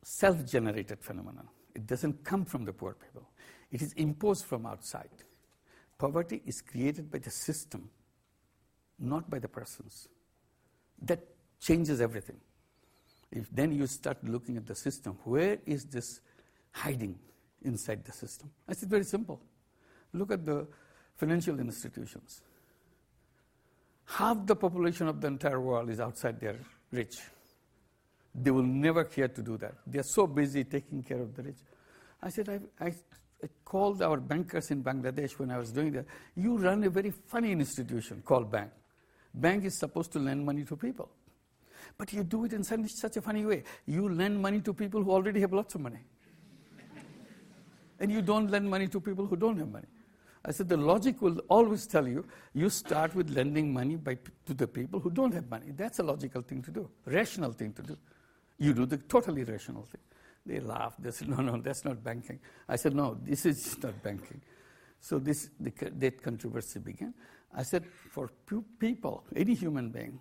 self-generated 0.03 0.99
phenomenon. 1.01 1.47
It 1.73 1.87
doesn't 1.87 2.23
come 2.23 2.45
from 2.45 2.65
the 2.65 2.73
poor 2.73 2.93
people. 2.93 3.27
It 3.71 3.81
is 3.81 3.93
imposed 3.93 4.45
from 4.45 4.65
outside. 4.65 5.09
Poverty 5.97 6.41
is 6.45 6.61
created 6.61 7.09
by 7.09 7.17
the 7.17 7.31
system, 7.31 7.89
not 8.99 9.29
by 9.29 9.39
the 9.39 9.47
persons. 9.47 10.07
That 11.01 11.19
changes 11.59 12.01
everything. 12.01 12.37
If 13.31 13.49
then 13.51 13.71
you 13.71 13.87
start 13.87 14.23
looking 14.23 14.57
at 14.57 14.65
the 14.65 14.75
system, 14.75 15.17
where 15.23 15.57
is 15.65 15.85
this 15.85 16.21
hiding 16.71 17.19
inside 17.63 18.05
the 18.05 18.11
system? 18.11 18.49
I 18.67 18.73
said, 18.73 18.89
very 18.89 19.03
simple. 19.03 19.41
Look 20.13 20.31
at 20.31 20.45
the 20.45 20.67
financial 21.17 21.59
institutions. 21.59 22.41
Half 24.05 24.45
the 24.45 24.55
population 24.55 25.07
of 25.07 25.19
the 25.19 25.27
entire 25.27 25.59
world 25.59 25.89
is 25.89 25.99
outside 25.99 26.39
their 26.39 26.57
reach. 26.91 27.17
They 28.33 28.51
will 28.51 28.63
never 28.63 29.03
care 29.05 29.27
to 29.27 29.41
do 29.41 29.57
that. 29.57 29.73
They 29.87 29.99
are 29.99 30.03
so 30.03 30.27
busy 30.27 30.63
taking 30.63 31.03
care 31.03 31.21
of 31.21 31.35
the 31.35 31.43
rich. 31.43 31.57
I 32.21 32.29
said, 32.29 32.49
I, 32.49 32.85
I, 32.85 32.87
I 32.87 33.47
called 33.63 34.01
our 34.01 34.17
bankers 34.17 34.71
in 34.71 34.83
Bangladesh 34.83 35.39
when 35.39 35.51
I 35.51 35.57
was 35.57 35.71
doing 35.71 35.91
that. 35.93 36.05
You 36.35 36.57
run 36.57 36.83
a 36.83 36.89
very 36.89 37.11
funny 37.11 37.51
institution 37.51 38.21
called 38.25 38.51
bank. 38.51 38.71
Bank 39.35 39.65
is 39.65 39.77
supposed 39.77 40.11
to 40.13 40.19
lend 40.19 40.45
money 40.45 40.63
to 40.63 40.75
people. 40.75 41.09
But 41.97 42.11
you 42.13 42.23
do 42.23 42.45
it 42.45 42.53
in 42.53 42.63
such 42.63 43.17
a 43.17 43.21
funny 43.21 43.45
way. 43.45 43.63
You 43.85 44.09
lend 44.09 44.41
money 44.41 44.61
to 44.61 44.73
people 44.73 45.03
who 45.03 45.11
already 45.11 45.39
have 45.41 45.53
lots 45.53 45.75
of 45.75 45.81
money. 45.81 45.99
and 47.99 48.11
you 48.11 48.21
don't 48.21 48.49
lend 48.49 48.69
money 48.69 48.87
to 48.87 48.99
people 48.99 49.25
who 49.25 49.35
don't 49.35 49.57
have 49.57 49.71
money. 49.71 49.87
I 50.43 50.51
said 50.51 50.69
the 50.69 50.77
logic 50.77 51.21
will 51.21 51.39
always 51.49 51.87
tell 51.87 52.07
you 52.07 52.25
you 52.53 52.69
start 52.69 53.15
with 53.15 53.29
lending 53.31 53.73
money 53.73 53.95
by, 53.95 54.17
to 54.45 54.53
the 54.53 54.67
people 54.67 54.99
who 54.99 55.09
don't 55.09 55.33
have 55.33 55.49
money. 55.49 55.71
That's 55.75 55.99
a 55.99 56.03
logical 56.03 56.41
thing 56.41 56.61
to 56.63 56.71
do, 56.71 56.89
rational 57.05 57.51
thing 57.51 57.73
to 57.73 57.81
do. 57.81 57.97
You 58.59 58.73
do 58.73 58.85
the 58.85 58.97
totally 58.97 59.43
rational 59.43 59.83
thing. 59.83 60.01
They 60.45 60.59
laughed. 60.59 61.01
They 61.01 61.11
said, 61.11 61.29
no, 61.29 61.37
no, 61.37 61.57
that's 61.57 61.83
not 61.83 62.03
banking. 62.03 62.39
I 62.69 62.75
said, 62.75 62.93
no, 62.93 63.17
this 63.23 63.45
is 63.45 63.81
not 63.81 64.01
banking. 64.03 64.41
So 64.99 65.17
this, 65.17 65.49
the, 65.59 65.71
that 65.97 66.21
controversy 66.21 66.79
began. 66.79 67.13
I 67.55 67.63
said, 67.63 67.85
for 68.11 68.29
people, 68.79 69.23
any 69.35 69.53
human 69.53 69.89
being, 69.89 70.19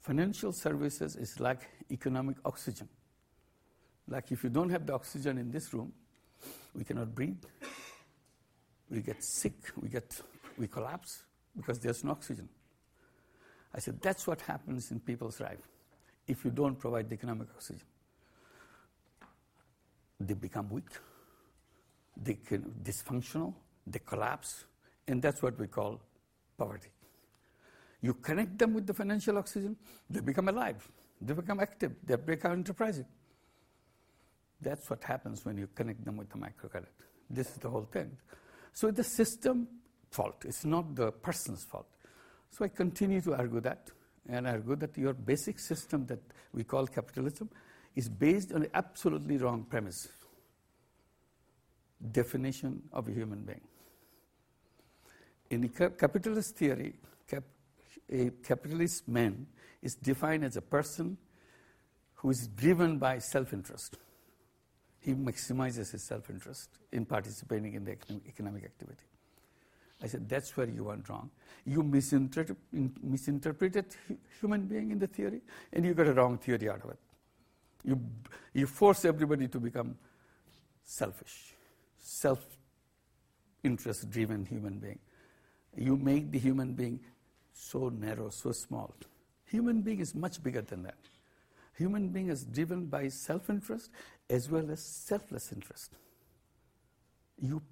financial 0.00 0.52
services 0.52 1.14
is 1.16 1.38
like 1.38 1.60
economic 1.90 2.36
oxygen. 2.44 2.88
Like 4.08 4.32
if 4.32 4.42
you 4.42 4.50
don't 4.50 4.70
have 4.70 4.86
the 4.86 4.92
oxygen 4.92 5.38
in 5.38 5.50
this 5.52 5.72
room, 5.72 5.92
we 6.74 6.84
cannot 6.84 7.14
breathe. 7.14 7.44
We 8.90 9.02
get 9.02 9.22
sick. 9.22 9.54
We 9.80 9.88
get 9.88 10.20
we 10.58 10.66
collapse 10.66 11.22
because 11.56 11.78
there's 11.78 12.02
no 12.02 12.10
oxygen. 12.10 12.48
I 13.72 13.78
said 13.78 14.00
that's 14.02 14.26
what 14.26 14.40
happens 14.40 14.90
in 14.90 14.98
people's 14.98 15.38
life 15.40 15.60
if 16.26 16.44
you 16.44 16.50
don't 16.50 16.76
provide 16.76 17.08
the 17.08 17.14
economic 17.14 17.48
oxygen. 17.54 17.86
They 20.18 20.34
become 20.34 20.68
weak. 20.70 20.90
They 22.16 22.34
can 22.34 22.74
dysfunctional. 22.82 23.54
They 23.86 24.00
collapse, 24.00 24.64
and 25.08 25.20
that's 25.22 25.42
what 25.42 25.58
we 25.58 25.66
call 25.66 26.00
poverty. 26.56 26.90
You 28.02 28.14
connect 28.14 28.58
them 28.58 28.74
with 28.74 28.86
the 28.86 28.94
financial 28.94 29.38
oxygen, 29.38 29.76
they 30.08 30.20
become 30.20 30.48
alive, 30.48 30.88
they 31.20 31.34
become 31.34 31.60
active, 31.60 31.92
they 32.04 32.16
become 32.16 32.52
enterprising. 32.52 33.06
That's 34.60 34.88
what 34.90 35.02
happens 35.04 35.44
when 35.44 35.56
you 35.56 35.68
connect 35.74 36.04
them 36.04 36.16
with 36.16 36.30
the 36.30 36.38
microcredit. 36.38 36.86
This 37.28 37.48
is 37.48 37.56
the 37.56 37.68
whole 37.68 37.84
thing. 37.84 38.16
So 38.72 38.88
it's 38.88 38.96
the 38.96 39.04
system 39.04 39.68
fault, 40.10 40.44
it's 40.44 40.64
not 40.64 40.94
the 40.94 41.12
person's 41.12 41.64
fault. 41.64 41.86
So 42.50 42.64
I 42.64 42.68
continue 42.68 43.20
to 43.22 43.34
argue 43.34 43.60
that, 43.60 43.90
and 44.28 44.46
argue 44.46 44.76
that 44.76 44.96
your 44.96 45.14
basic 45.14 45.58
system 45.58 46.06
that 46.06 46.20
we 46.52 46.64
call 46.64 46.86
capitalism 46.86 47.48
is 47.96 48.08
based 48.08 48.52
on 48.52 48.62
an 48.62 48.70
absolutely 48.74 49.36
wrong 49.38 49.64
premise 49.64 50.08
definition 52.12 52.82
of 52.92 53.08
a 53.08 53.12
human 53.12 53.42
being. 53.42 53.60
In 55.50 55.62
the 55.62 55.68
capitalist 55.68 56.56
theory, 56.56 56.94
cap, 57.28 57.44
a 58.10 58.30
capitalist 58.42 59.08
man 59.08 59.46
is 59.82 59.94
defined 59.96 60.44
as 60.44 60.56
a 60.56 60.62
person 60.62 61.16
who 62.14 62.30
is 62.30 62.48
driven 62.48 62.98
by 62.98 63.18
self 63.18 63.52
interest 63.52 63.96
he 65.00 65.14
maximizes 65.14 65.92
his 65.92 66.02
self 66.02 66.28
interest 66.30 66.68
in 66.92 67.06
participating 67.06 67.74
in 67.74 67.84
the 67.84 67.96
economic 68.28 68.64
activity. 68.64 69.02
I 70.02 70.06
said, 70.06 70.28
that's 70.28 70.56
where 70.56 70.68
you 70.68 70.84
went 70.84 71.08
wrong. 71.08 71.30
You 71.66 71.82
misinterpret, 71.82 72.56
misinterpreted 73.02 73.86
human 74.40 74.66
being 74.66 74.90
in 74.92 74.98
the 74.98 75.06
theory, 75.06 75.40
and 75.72 75.84
you 75.84 75.94
got 75.94 76.06
a 76.06 76.14
wrong 76.14 76.38
theory 76.38 76.68
out 76.70 76.84
of 76.84 76.90
it. 76.90 76.98
You, 77.84 78.00
you 78.54 78.66
force 78.66 79.04
everybody 79.04 79.48
to 79.48 79.58
become 79.58 79.96
selfish, 80.84 81.54
self 81.98 82.44
interest 83.62 84.10
driven 84.10 84.44
human 84.44 84.78
being. 84.78 84.98
You 85.76 85.96
make 85.96 86.30
the 86.30 86.38
human 86.38 86.74
being 86.74 87.00
so 87.52 87.88
narrow, 87.88 88.30
so 88.30 88.52
small. 88.52 88.94
Human 89.46 89.82
being 89.82 90.00
is 90.00 90.14
much 90.14 90.42
bigger 90.42 90.62
than 90.62 90.82
that. 90.84 90.98
Human 91.76 92.08
being 92.08 92.28
is 92.28 92.44
driven 92.44 92.86
by 92.86 93.08
self 93.08 93.48
interest 93.48 93.90
as 94.28 94.50
well 94.50 94.70
as 94.70 94.80
selfless 94.82 95.52
interest. 95.52 95.92
You 97.40 97.62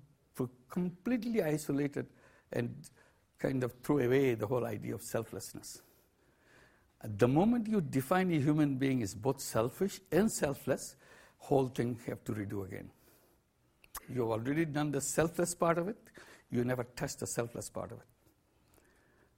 completely 0.71 1.43
isolated 1.43 2.07
and 2.53 2.75
kind 3.39 3.63
of 3.65 3.73
throw 3.83 3.99
away 3.99 4.35
the 4.35 4.47
whole 4.47 4.65
idea 4.65 4.95
of 4.95 5.03
selflessness. 5.03 5.83
The 7.05 7.29
moment 7.29 7.69
you 7.69 7.81
define 7.81 8.33
a 8.33 8.41
human 8.41 8.77
being 8.77 9.03
as 9.03 9.15
both 9.15 9.41
selfish 9.41 10.01
and 10.11 10.31
selfless, 10.31 10.97
whole 11.39 11.69
thing 11.69 11.99
have 12.07 12.25
to 12.25 12.33
redo 12.33 12.67
again. 12.67 12.91
You've 14.09 14.31
already 14.31 14.65
done 14.65 14.91
the 14.91 15.01
selfless 15.01 15.55
part 15.55 15.79
of 15.79 15.89
it, 15.89 15.99
you 16.51 16.65
never 16.65 16.85
touch 16.85 17.17
the 17.17 17.27
selfless 17.27 17.69
part 17.69 17.93
of 17.93 17.99
it. 17.99 18.07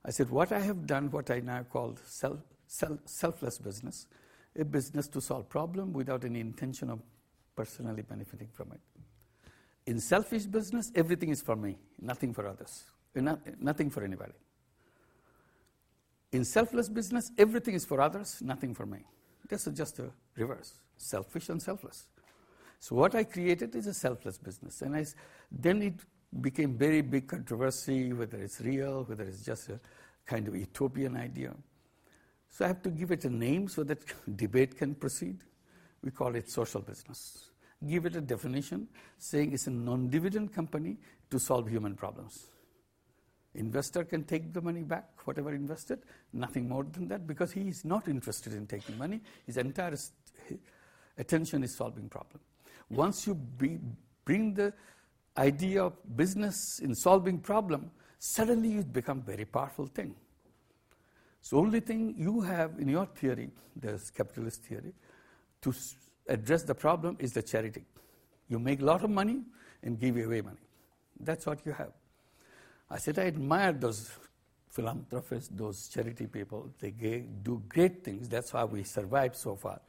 I 0.05 0.11
said, 0.11 0.31
what 0.31 0.53
I 0.53 0.61
have 0.61 0.87
done, 0.87 1.11
what 1.11 1.31
I 1.31 1.41
now 1.41 1.63
call 1.63 1.97
self, 2.05 2.39
self, 2.67 2.99
selfless 3.05 3.59
business, 3.59 4.07
a 4.59 4.65
business 4.65 5.09
to 5.09 5.21
solve 5.21 5.49
problem 5.49 5.93
without 5.93 6.25
any 6.25 6.41
intention 6.41 6.91
of 6.91 7.01
personally 7.55 8.03
benefiting 8.03 8.49
from 8.53 8.73
it. 8.73 8.81
In 9.87 10.01
selfish 10.01 10.45
business, 10.45 10.91
everything 10.95 11.31
is 11.31 11.43
for 11.43 11.57
me, 11.57 11.77
nothing 12.01 12.33
for 12.33 12.47
others, 12.47 12.85
eh, 13.15 13.21
nothing 13.61 13.91
for 13.91 14.05
anybody. 14.05 14.33
In 16.33 16.45
selfless 16.45 16.89
business, 16.89 17.31
everything 17.37 17.75
is 17.75 17.85
for 17.85 18.01
others, 18.01 18.41
nothing 18.41 18.73
for 18.73 18.87
me. 18.87 19.01
This 19.49 19.67
is 19.67 19.77
just 19.77 19.99
a 19.99 20.11
reverse, 20.37 20.75
selfish 20.97 21.49
and 21.49 21.61
selfless. 21.61 22.07
So 22.79 22.95
what 22.95 23.15
I 23.15 23.25
created 23.25 23.75
is 23.75 23.87
a 23.87 23.95
selfless 23.95 24.39
business, 24.39 24.81
and 24.81 24.97
I, 24.97 25.05
then 25.51 25.83
it 25.83 25.95
became 26.39 26.77
very 26.77 27.01
big 27.01 27.27
controversy 27.27 28.13
whether 28.13 28.39
it's 28.39 28.61
real, 28.61 29.05
whether 29.05 29.25
it's 29.25 29.45
just 29.45 29.69
a 29.69 29.81
kind 30.27 30.47
of 30.47 30.57
utopian 30.57 31.17
idea. 31.17 31.53
So 32.51 32.65
I 32.65 32.69
have 32.69 32.83
to 32.83 32.91
give 32.91 33.11
it 33.11 33.25
a 33.25 33.31
name 33.31 33.69
so 33.69 33.83
that 33.85 33.99
debate 34.37 34.77
can 34.77 34.95
proceed. 34.95 35.39
We 36.03 36.11
call 36.11 36.35
it 36.35 36.51
social 36.51 36.81
business. 36.81 37.51
Give 37.87 38.07
it 38.07 38.17
a 38.17 38.21
definition 38.21 38.89
saying 39.19 39.53
it's 39.53 39.67
a 39.67 39.71
non 39.71 40.09
dividend 40.09 40.53
company 40.53 40.99
to 41.31 41.39
solve 41.39 41.69
human 41.69 41.95
problems. 41.95 42.47
Investor 43.55 44.05
can 44.05 44.25
take 44.25 44.53
the 44.53 44.61
money 44.61 44.83
back, 44.83 45.09
whatever 45.25 45.53
invested, 45.53 46.01
nothing 46.33 46.69
more 46.69 46.85
than 46.85 47.09
that, 47.09 47.27
because 47.27 47.51
he 47.51 47.63
is 47.63 47.85
not 47.85 48.07
interested 48.07 48.53
in 48.53 48.67
taking 48.67 48.97
money. 48.97 49.21
His 49.45 49.57
entire 49.57 49.97
attention 51.19 51.65
is 51.65 51.75
solving 51.75 52.09
problem. 52.09 52.41
Once 52.89 53.27
you 53.27 53.35
be, 53.35 53.79
bring 54.25 54.55
the 54.55 54.73
idea 55.37 55.85
of 55.85 55.95
business 56.17 56.81
in 56.81 56.95
solving 56.95 57.39
problem, 57.39 57.91
suddenly 58.19 58.79
it 58.79 58.93
becomes 58.93 59.25
very 59.25 59.45
powerful 59.45 59.87
thing. 59.87 60.15
So 61.43 61.59
only 61.59 61.81
thing 61.81 62.15
you 62.19 62.41
have 62.43 62.79
in 62.79 62.89
your 62.89 63.07
theory, 63.07 63.51
the 63.77 64.01
capitalist 64.15 64.63
theory, 64.63 64.93
to 65.63 65.75
address 66.29 66.63
the 66.65 66.75
problem 66.75 67.17
is 67.19 67.33
the 67.33 67.43
charity. 67.43 67.85
You 68.49 68.59
make 68.59 68.81
a 68.81 68.85
lot 68.85 69.05
of 69.05 69.11
money 69.11 69.43
and 69.83 69.99
give 69.99 70.17
away 70.17 70.43
money. 70.43 70.57
That's 71.19 71.47
what 71.47 71.65
you 71.65 71.73
have. 71.73 71.93
I 72.91 72.99
said 72.99 73.19
I 73.19 73.27
admire 73.27 73.73
those 73.73 74.11
philanthropists, 74.69 75.51
those 75.55 75.89
charity 75.89 76.27
people. 76.27 76.71
They 76.81 76.91
do 77.43 77.63
great 77.69 78.05
things. 78.05 78.29
That's 78.29 78.53
why 78.53 78.65
we 78.65 78.83
survived 78.83 79.37
so 79.37 79.57
far 79.57 79.81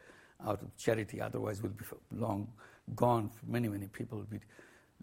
out 0.45 0.61
of 0.61 0.75
charity. 0.77 1.21
Otherwise, 1.21 1.61
we'll 1.61 1.71
be 1.71 1.85
long 2.15 2.47
gone. 2.95 3.31
Many, 3.47 3.69
many 3.69 3.87
people 3.87 4.19
will 4.19 4.25
be 4.25 4.39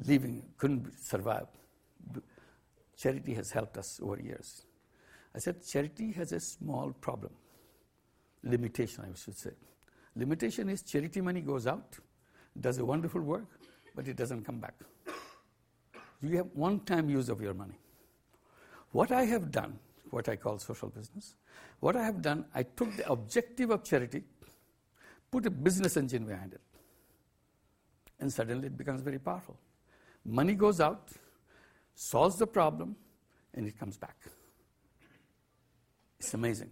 living, 0.07 0.43
couldn't 0.57 0.93
survive. 0.99 1.47
Charity 2.97 3.35
has 3.35 3.51
helped 3.51 3.77
us 3.79 4.01
over 4.03 4.21
years. 4.21 4.63
I 5.35 5.39
said 5.39 5.65
charity 5.65 6.13
has 6.13 6.33
a 6.33 6.41
small 6.41 6.93
problem, 7.01 7.33
limitation, 8.43 9.05
I 9.05 9.17
should 9.17 9.37
say. 9.37 9.51
Limitation 10.17 10.69
is 10.69 10.83
charity 10.83 11.21
money 11.21 11.41
goes 11.41 11.67
out, 11.67 11.97
does 12.61 12.79
a 12.79 12.85
wonderful 12.85 13.21
work, 13.21 13.47
but 13.95 14.09
it 14.09 14.17
doesn't 14.17 14.45
come 14.45 14.59
back. 14.59 14.75
You 16.21 16.37
have 16.39 16.49
one 16.55 16.81
time 16.81 17.09
use 17.09 17.29
of 17.29 17.41
your 17.41 17.55
money. 17.55 17.79
What 18.91 19.13
I 19.13 19.25
have 19.25 19.53
done, 19.53 19.79
what 20.11 20.29
I 20.29 20.37
call 20.37 20.59
social 20.59 20.89
business, 20.89 21.37
what 21.81 21.95
I 21.95 22.03
have 22.03 22.21
done, 22.21 22.47
I 22.55 22.65
took 22.65 22.97
the 22.97 23.09
objective 23.09 23.71
of 23.71 23.85
charity, 23.85 24.25
put 25.31 25.47
a 25.47 25.51
business 25.51 25.97
engine 25.97 26.25
behind 26.25 26.55
it, 26.55 26.61
and 28.19 28.33
suddenly 28.33 28.67
it 28.67 28.77
becomes 28.77 29.03
very 29.03 29.19
powerful. 29.19 29.57
Money 30.25 30.55
goes 30.55 30.81
out, 30.81 31.11
solves 31.95 32.37
the 32.37 32.47
problem, 32.47 32.97
and 33.55 33.67
it 33.67 33.79
comes 33.79 33.97
back. 33.97 34.17
It's 36.19 36.35
amazing. 36.35 36.71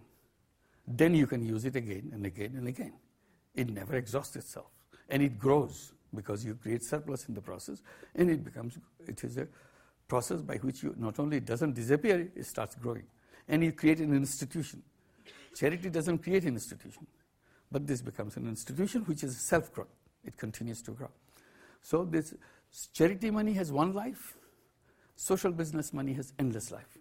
Then 0.86 1.14
you 1.14 1.26
can 1.26 1.44
use 1.44 1.64
it 1.64 1.76
again 1.76 2.10
and 2.12 2.26
again 2.26 2.54
and 2.56 2.68
again. 2.68 2.92
It 3.54 3.68
never 3.70 3.96
exhausts 3.96 4.36
itself. 4.36 4.66
And 5.08 5.22
it 5.22 5.38
grows 5.38 5.92
because 6.14 6.44
you 6.44 6.54
create 6.54 6.82
surplus 6.82 7.28
in 7.28 7.34
the 7.34 7.40
process, 7.40 7.82
and 8.14 8.30
it 8.30 8.44
becomes, 8.44 8.78
it 9.06 9.22
is 9.24 9.38
a 9.38 9.48
process 10.08 10.40
by 10.40 10.56
which 10.56 10.82
you 10.82 10.94
not 10.96 11.18
only 11.18 11.40
doesn't 11.40 11.74
disappear, 11.74 12.30
it 12.34 12.46
starts 12.46 12.74
growing. 12.76 13.04
And 13.48 13.62
you 13.62 13.72
create 13.72 13.98
an 13.98 14.14
institution. 14.14 14.82
Charity 15.54 15.90
doesn't 15.90 16.18
create 16.18 16.44
an 16.44 16.54
institution, 16.54 17.06
but 17.70 17.86
this 17.86 18.02
becomes 18.02 18.36
an 18.36 18.46
institution 18.48 19.02
which 19.02 19.24
is 19.24 19.36
self 19.38 19.72
growth. 19.72 19.88
It 20.24 20.36
continues 20.36 20.82
to 20.82 20.90
grow. 20.92 21.10
So 21.82 22.04
this 22.04 22.34
charity 22.92 23.30
money 23.30 23.52
has 23.54 23.72
one 23.72 23.92
life, 23.92 24.36
social 25.14 25.52
business 25.52 25.92
money 25.92 26.12
has 26.14 26.32
endless 26.38 26.70
life. 26.70 26.98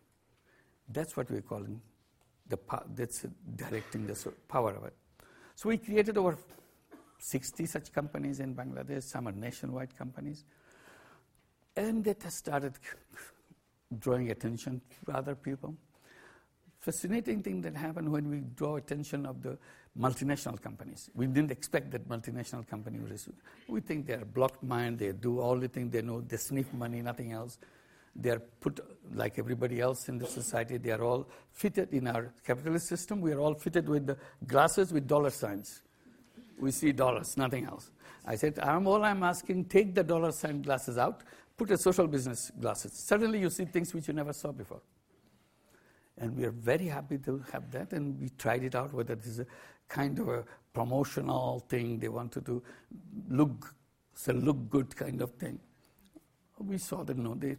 That's 0.90 1.18
what 1.18 1.30
we're 1.30 1.42
calling 1.42 1.82
the 2.48 2.60
that's 2.94 3.26
directing 3.56 4.06
the 4.08 4.34
power 4.48 4.72
of 4.76 4.86
it. 4.86 4.94
So 5.56 5.70
we 5.70 5.78
created 5.78 6.18
over 6.18 6.38
60 7.18 7.66
such 7.66 7.92
companies 7.92 8.40
in 8.40 8.56
Bangladesh. 8.56 9.04
Some 9.04 9.28
are 9.28 9.32
nationwide 9.32 9.98
companies. 9.98 10.44
And 11.76 12.04
that 12.04 12.22
has 12.24 12.36
started 12.36 12.74
drawing 14.00 14.32
attention 14.32 14.82
to 15.06 15.14
other 15.14 15.36
people. 15.36 15.76
Fascinating 16.80 17.42
thing 17.42 17.62
that 17.62 17.76
happened 17.76 18.12
when 18.12 18.30
we 18.30 18.42
draw 18.56 18.76
attention 18.76 19.26
of 19.26 19.42
the 19.42 19.58
multinational 20.00 20.62
companies. 20.62 21.10
We 21.16 21.28
didn't 21.28 21.52
expect 21.52 21.92
that 21.92 22.08
multinational 22.08 22.68
company 22.68 23.00
would 23.00 23.12
receive. 23.12 23.36
We 23.68 23.80
think 23.80 24.06
they're 24.06 24.26
blocked 24.26 24.64
mind, 24.64 25.00
they 25.00 25.12
do 25.12 25.40
all 25.40 25.58
the 25.58 25.68
things 25.68 25.92
they 25.92 26.02
know, 26.02 26.22
they 26.22 26.38
sniff 26.38 26.72
money, 26.74 27.02
nothing 27.02 27.32
else. 27.32 27.58
They're 28.16 28.40
put, 28.40 28.80
like 29.14 29.38
everybody 29.40 29.82
else 29.82 30.08
in 30.08 30.18
the 30.18 30.28
society, 30.28 30.78
they 30.78 30.92
are 30.92 31.04
all 31.04 31.28
fitted 31.52 31.94
in 31.94 32.08
our 32.08 32.34
capitalist 32.46 32.88
system. 32.88 33.20
We 33.20 33.34
are 33.34 33.40
all 33.40 33.54
fitted 33.54 33.90
with 33.90 34.08
the 34.08 34.18
glasses 34.48 34.94
with 34.94 35.08
dollar 35.08 35.30
signs. 35.30 35.82
We 36.58 36.72
see 36.72 36.94
dollars, 36.94 37.36
nothing 37.36 37.66
else. 37.66 37.92
I 38.26 38.36
said, 38.36 38.58
I'm, 38.60 38.88
all 38.88 39.04
I'm 39.04 39.24
asking, 39.24 39.66
take 39.66 39.94
the 39.94 40.04
dollar 40.04 40.32
sign 40.32 40.62
glasses 40.62 40.98
out, 40.98 41.24
put 41.58 41.72
a 41.72 41.78
social 41.78 42.08
business 42.08 42.52
glasses. 42.60 42.94
Suddenly 42.94 43.40
you 43.40 43.50
see 43.50 43.66
things 43.66 43.94
which 43.94 44.08
you 44.08 44.14
never 44.14 44.34
saw 44.34 44.52
before. 44.52 44.82
And 46.18 46.36
we 46.38 46.46
are 46.46 46.52
very 46.52 46.88
happy 46.88 47.18
to 47.20 47.44
have 47.52 47.70
that, 47.72 47.92
and 47.92 48.20
we 48.20 48.30
tried 48.38 48.64
it 48.64 48.74
out, 48.74 48.94
whether 48.94 49.16
this 49.16 49.28
is 49.28 49.40
a 49.40 49.46
kind 49.88 50.20
of 50.20 50.28
a 50.30 50.44
promotional 50.74 51.60
thing, 51.70 52.00
they 52.00 52.10
wanted 52.10 52.46
to 52.46 52.62
look, 53.30 53.74
say, 54.14 54.34
look 54.34 54.70
good 54.70 54.96
kind 54.96 55.22
of 55.22 55.32
thing. 55.36 55.60
We 56.60 56.78
saw 56.78 57.04
that 57.04 57.18
no, 57.18 57.36
they 57.36 57.58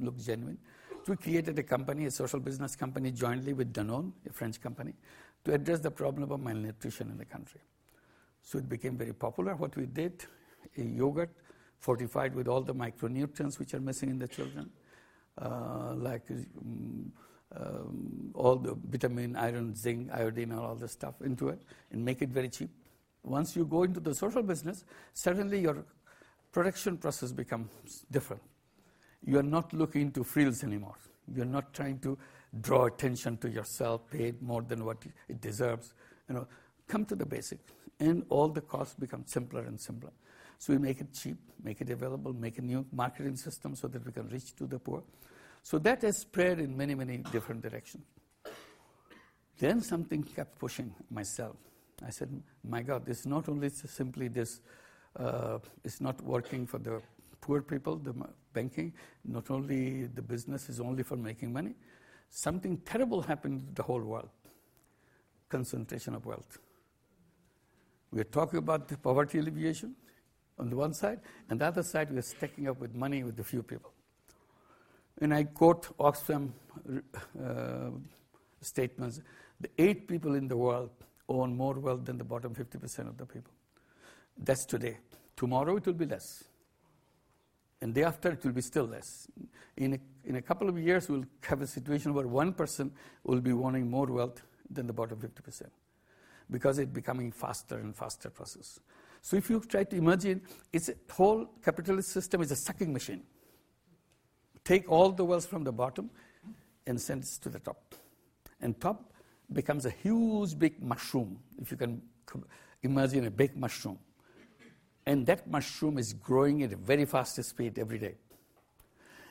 look 0.00 0.18
genuine. 0.18 0.58
So 1.04 1.12
we 1.12 1.16
created 1.16 1.58
a 1.58 1.62
company, 1.62 2.06
a 2.06 2.10
social 2.10 2.40
business 2.40 2.74
company, 2.74 3.12
jointly 3.12 3.52
with 3.52 3.72
Danone, 3.72 4.12
a 4.28 4.32
French 4.32 4.60
company, 4.60 4.94
to 5.44 5.54
address 5.54 5.80
the 5.80 5.90
problem 5.90 6.30
of 6.30 6.40
malnutrition 6.40 7.10
in 7.10 7.18
the 7.18 7.24
country. 7.24 7.60
So 8.42 8.58
it 8.58 8.68
became 8.68 8.96
very 8.96 9.12
popular. 9.12 9.54
What 9.54 9.76
we 9.76 9.86
did, 9.86 10.24
a 10.76 10.82
yogurt 10.82 11.30
fortified 11.78 12.34
with 12.34 12.48
all 12.48 12.60
the 12.60 12.74
micronutrients 12.74 13.58
which 13.58 13.74
are 13.74 13.80
missing 13.80 14.10
in 14.10 14.18
the 14.18 14.28
children, 14.28 14.70
uh, 15.40 15.94
like 15.96 16.22
um, 16.30 17.12
um, 17.54 18.30
all 18.34 18.56
the 18.56 18.74
vitamin, 18.74 19.36
iron, 19.36 19.74
zinc, 19.74 20.10
iodine, 20.12 20.50
and 20.50 20.60
all 20.60 20.74
the 20.74 20.88
stuff 20.88 21.14
into 21.22 21.48
it, 21.48 21.60
and 21.92 22.04
make 22.04 22.22
it 22.22 22.30
very 22.30 22.48
cheap. 22.48 22.70
Once 23.22 23.56
you 23.56 23.64
go 23.64 23.82
into 23.82 24.00
the 24.00 24.14
social 24.14 24.42
business, 24.42 24.84
suddenly 25.12 25.60
your 25.60 25.84
production 26.52 26.96
process 26.96 27.32
becomes 27.32 28.04
different. 28.10 28.42
You 29.24 29.38
are 29.38 29.42
not 29.42 29.72
looking 29.72 30.12
to 30.12 30.24
frills 30.24 30.62
anymore. 30.62 30.96
You 31.34 31.42
are 31.42 31.46
not 31.46 31.72
trying 31.72 31.98
to 32.00 32.16
draw 32.60 32.86
attention 32.86 33.36
to 33.38 33.50
yourself, 33.50 34.08
pay 34.10 34.32
more 34.40 34.62
than 34.62 34.84
what 34.84 34.98
it 35.28 35.40
deserves. 35.40 35.92
You 36.28 36.36
know, 36.36 36.48
come 36.88 37.04
to 37.06 37.14
the 37.14 37.26
basic, 37.26 37.58
and 38.00 38.24
all 38.28 38.48
the 38.48 38.60
costs 38.60 38.94
become 38.94 39.24
simpler 39.26 39.62
and 39.62 39.80
simpler. 39.80 40.10
So 40.58 40.72
we 40.72 40.78
make 40.78 41.00
it 41.00 41.12
cheap, 41.12 41.36
make 41.62 41.80
it 41.80 41.90
available, 41.90 42.32
make 42.32 42.58
a 42.58 42.62
new 42.62 42.86
marketing 42.92 43.36
system 43.36 43.74
so 43.74 43.88
that 43.88 44.04
we 44.04 44.12
can 44.12 44.28
reach 44.28 44.54
to 44.56 44.66
the 44.66 44.78
poor. 44.78 45.02
So 45.66 45.80
that 45.80 46.02
has 46.02 46.18
spread 46.18 46.60
in 46.60 46.76
many, 46.76 46.94
many 46.94 47.16
different 47.32 47.60
directions. 47.60 48.04
Then 49.58 49.80
something 49.80 50.22
kept 50.22 50.60
pushing 50.60 50.94
myself. 51.10 51.56
I 52.06 52.10
said, 52.10 52.28
my 52.62 52.82
God, 52.82 53.04
this 53.04 53.20
is 53.20 53.26
not 53.26 53.48
only 53.48 53.70
simply 53.70 54.28
this, 54.28 54.60
uh, 55.16 55.58
it's 55.82 56.00
not 56.00 56.22
working 56.22 56.68
for 56.68 56.78
the 56.78 57.02
poor 57.40 57.62
people, 57.62 57.96
the 57.96 58.14
banking, 58.52 58.92
not 59.24 59.50
only 59.50 60.04
the 60.04 60.22
business 60.22 60.68
is 60.68 60.78
only 60.78 61.02
for 61.02 61.16
making 61.16 61.52
money. 61.52 61.74
Something 62.30 62.78
terrible 62.84 63.20
happened 63.20 63.66
to 63.66 63.74
the 63.74 63.82
whole 63.82 64.02
world 64.02 64.30
concentration 65.48 66.14
of 66.14 66.26
wealth. 66.26 66.58
We 68.12 68.20
are 68.20 68.30
talking 68.38 68.60
about 68.60 68.86
the 68.86 68.98
poverty 68.98 69.40
alleviation 69.40 69.96
on 70.60 70.70
the 70.70 70.76
one 70.76 70.94
side, 70.94 71.18
and 71.50 71.60
the 71.60 71.66
other 71.66 71.82
side, 71.82 72.12
we 72.12 72.18
are 72.18 72.22
stacking 72.22 72.68
up 72.68 72.78
with 72.78 72.94
money 72.94 73.24
with 73.24 73.40
a 73.40 73.44
few 73.44 73.64
people. 73.64 73.90
And 75.20 75.32
I 75.34 75.44
quote 75.44 75.96
Oxfam 75.98 76.50
uh, 77.42 77.90
statements 78.60 79.20
the 79.60 79.70
eight 79.78 80.06
people 80.06 80.34
in 80.34 80.48
the 80.48 80.56
world 80.56 80.90
own 81.28 81.56
more 81.56 81.74
wealth 81.74 82.04
than 82.04 82.18
the 82.18 82.24
bottom 82.24 82.54
50% 82.54 83.08
of 83.08 83.16
the 83.16 83.26
people. 83.26 83.52
That's 84.36 84.64
today. 84.64 84.98
Tomorrow 85.34 85.76
it 85.76 85.86
will 85.86 85.94
be 85.94 86.06
less. 86.06 86.44
And 87.80 87.94
day 87.94 88.04
after 88.04 88.30
it 88.30 88.44
will 88.44 88.52
be 88.52 88.60
still 88.60 88.84
less. 88.84 89.28
In 89.76 89.94
a, 89.94 89.98
in 90.24 90.36
a 90.36 90.42
couple 90.42 90.68
of 90.68 90.78
years, 90.78 91.08
we'll 91.08 91.24
have 91.42 91.60
a 91.62 91.66
situation 91.66 92.14
where 92.14 92.26
one 92.26 92.52
person 92.52 92.90
will 93.24 93.40
be 93.40 93.52
owning 93.52 93.90
more 93.90 94.06
wealth 94.06 94.42
than 94.70 94.86
the 94.86 94.92
bottom 94.92 95.18
50% 95.18 95.62
because 96.50 96.78
it's 96.78 96.90
becoming 96.90 97.32
faster 97.32 97.76
and 97.76 97.94
faster 97.94 98.30
process. 98.30 98.78
So 99.20 99.36
if 99.36 99.50
you 99.50 99.60
try 99.60 99.84
to 99.84 99.96
imagine, 99.96 100.42
it's 100.72 100.88
a 100.88 100.94
whole 101.12 101.46
capitalist 101.62 102.10
system 102.10 102.42
is 102.42 102.50
a 102.52 102.56
sucking 102.56 102.92
machine. 102.92 103.22
Take 104.66 104.90
all 104.90 105.12
the 105.12 105.24
wells 105.24 105.46
from 105.46 105.62
the 105.62 105.70
bottom 105.70 106.10
and 106.88 107.00
send 107.00 107.22
it 107.22 107.28
to 107.42 107.48
the 107.48 107.60
top. 107.60 107.94
And 108.60 108.78
top 108.80 109.12
becomes 109.52 109.86
a 109.86 109.90
huge 109.90 110.58
big 110.58 110.82
mushroom, 110.82 111.38
if 111.62 111.70
you 111.70 111.76
can 111.76 112.02
imagine 112.82 113.26
a 113.26 113.30
big 113.30 113.56
mushroom. 113.56 113.96
And 115.06 115.24
that 115.26 115.48
mushroom 115.48 115.98
is 115.98 116.12
growing 116.12 116.64
at 116.64 116.72
a 116.72 116.76
very 116.76 117.04
fast 117.04 117.40
speed 117.44 117.78
every 117.78 117.98
day. 118.00 118.16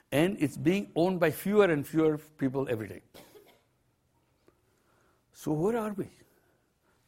And 0.10 0.38
it's 0.40 0.56
being 0.56 0.92
owned 0.96 1.20
by 1.20 1.32
fewer 1.32 1.66
and 1.66 1.86
fewer 1.86 2.18
people 2.38 2.66
every 2.70 2.88
day. 2.88 3.02
So 5.34 5.52
where 5.52 5.78
are 5.78 5.92
we? 5.92 6.08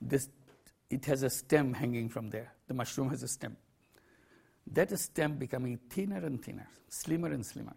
This 0.02 0.28
it 0.90 1.06
has 1.06 1.24
a 1.24 1.30
stem 1.30 1.74
hanging 1.74 2.10
from 2.10 2.30
there. 2.30 2.52
The 2.68 2.74
mushroom 2.74 3.10
has 3.10 3.24
a 3.24 3.28
stem. 3.30 3.56
That 4.74 4.98
stem 5.00 5.38
becoming 5.38 5.80
thinner 5.90 6.26
and 6.26 6.44
thinner, 6.44 6.68
slimmer 6.90 7.32
and 7.32 7.46
slimmer. 7.46 7.76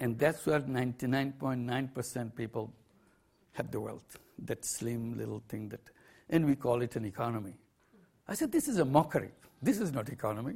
And 0.00 0.18
that's 0.18 0.46
where 0.46 0.60
99.9% 0.60 2.34
people 2.34 2.72
have 3.52 3.70
the 3.70 3.78
wealth, 3.78 4.18
that 4.46 4.64
slim 4.64 5.16
little 5.16 5.42
thing 5.46 5.68
that, 5.68 5.80
and 6.30 6.46
we 6.46 6.56
call 6.56 6.80
it 6.80 6.96
an 6.96 7.04
economy. 7.04 7.52
I 8.26 8.34
said, 8.34 8.50
this 8.50 8.66
is 8.66 8.78
a 8.78 8.84
mockery. 8.84 9.30
This 9.62 9.78
is 9.78 9.92
not 9.92 10.08
economy. 10.08 10.54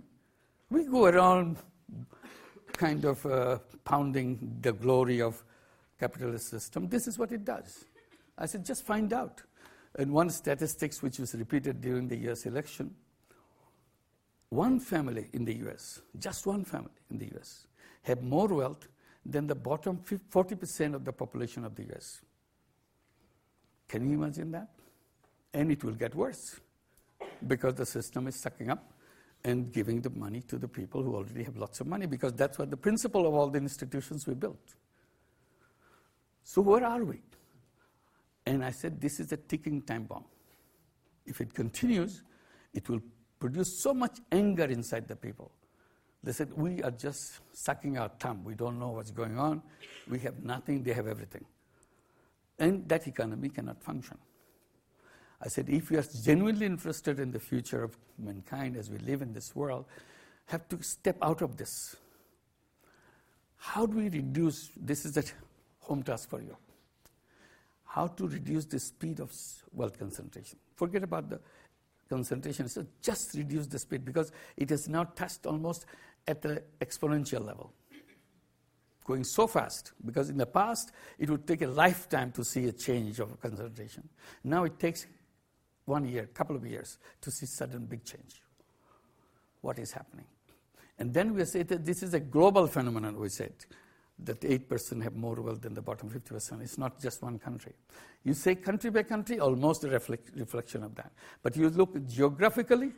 We 0.70 0.84
go 0.84 1.04
around 1.04 1.58
kind 2.72 3.04
of 3.04 3.24
uh, 3.26 3.58
pounding 3.84 4.58
the 4.62 4.72
glory 4.72 5.20
of 5.20 5.44
capitalist 6.00 6.48
system. 6.48 6.88
This 6.88 7.06
is 7.06 7.18
what 7.18 7.30
it 7.30 7.44
does. 7.44 7.84
I 8.38 8.46
said, 8.46 8.64
just 8.64 8.84
find 8.84 9.12
out. 9.12 9.42
And 9.96 10.10
one 10.10 10.30
statistics 10.30 11.02
which 11.02 11.18
was 11.18 11.34
repeated 11.34 11.82
during 11.82 12.08
the 12.08 12.16
US 12.30 12.46
election, 12.46 12.94
one 14.48 14.80
family 14.80 15.28
in 15.34 15.44
the 15.44 15.54
US, 15.66 16.00
just 16.18 16.46
one 16.46 16.64
family 16.64 16.90
in 17.10 17.18
the 17.18 17.30
US, 17.36 17.66
have 18.04 18.22
more 18.22 18.48
wealth 18.48 18.88
than 19.24 19.46
the 19.46 19.54
bottom 19.54 19.98
40% 19.98 20.94
of 20.94 21.04
the 21.04 21.12
population 21.12 21.64
of 21.64 21.74
the 21.74 21.84
US. 21.94 22.20
Can 23.88 24.08
you 24.08 24.14
imagine 24.14 24.50
that? 24.52 24.68
And 25.52 25.70
it 25.70 25.84
will 25.84 25.94
get 25.94 26.14
worse 26.14 26.60
because 27.46 27.74
the 27.74 27.86
system 27.86 28.26
is 28.26 28.40
sucking 28.40 28.70
up 28.70 28.92
and 29.44 29.72
giving 29.72 30.00
the 30.00 30.10
money 30.10 30.40
to 30.40 30.58
the 30.58 30.66
people 30.68 31.02
who 31.02 31.14
already 31.14 31.44
have 31.44 31.56
lots 31.56 31.80
of 31.80 31.86
money 31.86 32.06
because 32.06 32.32
that's 32.32 32.58
what 32.58 32.70
the 32.70 32.76
principle 32.76 33.26
of 33.26 33.34
all 33.34 33.48
the 33.48 33.58
institutions 33.58 34.26
we 34.26 34.34
built. 34.34 34.74
So, 36.42 36.62
where 36.62 36.84
are 36.84 37.04
we? 37.04 37.20
And 38.46 38.64
I 38.64 38.70
said, 38.70 39.00
This 39.00 39.20
is 39.20 39.32
a 39.32 39.36
ticking 39.36 39.82
time 39.82 40.04
bomb. 40.04 40.24
If 41.26 41.40
it 41.40 41.54
continues, 41.54 42.22
it 42.72 42.88
will 42.88 43.00
produce 43.38 43.80
so 43.80 43.94
much 43.94 44.18
anger 44.30 44.64
inside 44.64 45.08
the 45.08 45.16
people. 45.16 45.52
They 46.24 46.32
said, 46.32 46.50
We 46.56 46.82
are 46.82 46.90
just 46.90 47.40
sucking 47.52 47.98
our 47.98 48.08
thumb. 48.18 48.42
We 48.44 48.54
don't 48.54 48.78
know 48.78 48.88
what's 48.88 49.10
going 49.10 49.38
on. 49.38 49.62
We 50.08 50.18
have 50.20 50.42
nothing, 50.42 50.82
they 50.82 50.94
have 50.94 51.06
everything. 51.06 51.44
And 52.58 52.88
that 52.88 53.06
economy 53.06 53.50
cannot 53.50 53.82
function. 53.82 54.16
I 55.42 55.48
said, 55.48 55.68
if 55.68 55.90
you 55.90 55.98
are 55.98 56.04
genuinely 56.22 56.64
interested 56.64 57.20
in 57.20 57.30
the 57.30 57.40
future 57.40 57.82
of 57.82 57.96
mankind 58.18 58.76
as 58.76 58.90
we 58.90 58.98
live 58.98 59.20
in 59.20 59.32
this 59.32 59.54
world, 59.54 59.84
have 60.46 60.66
to 60.68 60.82
step 60.82 61.18
out 61.20 61.42
of 61.42 61.56
this. 61.56 61.96
How 63.56 63.84
do 63.84 63.96
we 63.96 64.08
reduce? 64.08 64.70
This 64.76 65.04
is 65.04 65.16
a 65.16 65.24
home 65.80 66.02
task 66.02 66.30
for 66.30 66.40
you. 66.40 66.56
How 67.84 68.06
to 68.06 68.26
reduce 68.26 68.64
the 68.64 68.78
speed 68.78 69.20
of 69.20 69.32
wealth 69.72 69.98
concentration? 69.98 70.58
Forget 70.76 71.02
about 71.02 71.28
the 71.28 71.40
concentration. 72.08 72.68
So 72.68 72.86
just 73.02 73.34
reduce 73.34 73.66
the 73.66 73.78
speed 73.78 74.04
because 74.04 74.32
it 74.56 74.70
has 74.70 74.88
now 74.88 75.04
touched 75.04 75.46
almost 75.46 75.86
at 76.26 76.42
the 76.42 76.62
exponential 76.80 77.44
level. 77.44 77.72
Going 79.04 79.24
so 79.24 79.46
fast 79.46 79.92
because 80.04 80.30
in 80.30 80.38
the 80.38 80.46
past 80.46 80.92
it 81.18 81.28
would 81.28 81.46
take 81.46 81.62
a 81.62 81.66
lifetime 81.66 82.32
to 82.32 82.44
see 82.44 82.66
a 82.66 82.72
change 82.72 83.20
of 83.20 83.38
concentration. 83.40 84.08
Now 84.42 84.64
it 84.64 84.78
takes 84.78 85.06
one 85.84 86.06
year, 86.06 86.22
a 86.22 86.26
couple 86.26 86.56
of 86.56 86.66
years 86.66 86.98
to 87.20 87.30
see 87.30 87.46
sudden 87.46 87.84
big 87.84 88.04
change. 88.04 88.40
What 89.60 89.78
is 89.78 89.92
happening? 89.92 90.24
And 90.98 91.12
then 91.12 91.34
we 91.34 91.44
say 91.44 91.62
that 91.64 91.84
this 91.84 92.02
is 92.02 92.14
a 92.14 92.20
global 92.20 92.66
phenomenon, 92.66 93.18
we 93.18 93.28
said, 93.28 93.52
that 94.20 94.40
8% 94.40 95.02
have 95.02 95.16
more 95.16 95.34
wealth 95.34 95.60
than 95.62 95.74
the 95.74 95.82
bottom 95.82 96.08
50%. 96.08 96.62
It's 96.62 96.78
not 96.78 97.00
just 97.00 97.22
one 97.22 97.38
country. 97.38 97.72
You 98.22 98.32
say 98.34 98.54
country 98.54 98.90
by 98.90 99.02
country, 99.02 99.40
almost 99.40 99.84
a 99.84 99.88
reflect, 99.88 100.30
reflection 100.36 100.84
of 100.84 100.94
that. 100.94 101.12
But 101.42 101.56
you 101.56 101.68
look 101.68 102.06
geographically, 102.06 102.92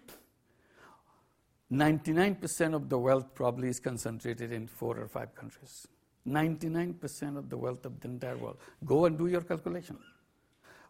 99% 1.72 2.74
of 2.74 2.88
the 2.88 2.98
wealth 2.98 3.34
probably 3.34 3.68
is 3.68 3.80
concentrated 3.80 4.52
in 4.52 4.66
four 4.66 4.98
or 4.98 5.08
five 5.08 5.34
countries. 5.34 5.88
99% 6.26 7.36
of 7.36 7.48
the 7.48 7.56
wealth 7.56 7.84
of 7.86 8.00
the 8.00 8.08
entire 8.08 8.36
world. 8.36 8.58
Go 8.84 9.04
and 9.06 9.16
do 9.16 9.26
your 9.26 9.40
calculation. 9.40 9.98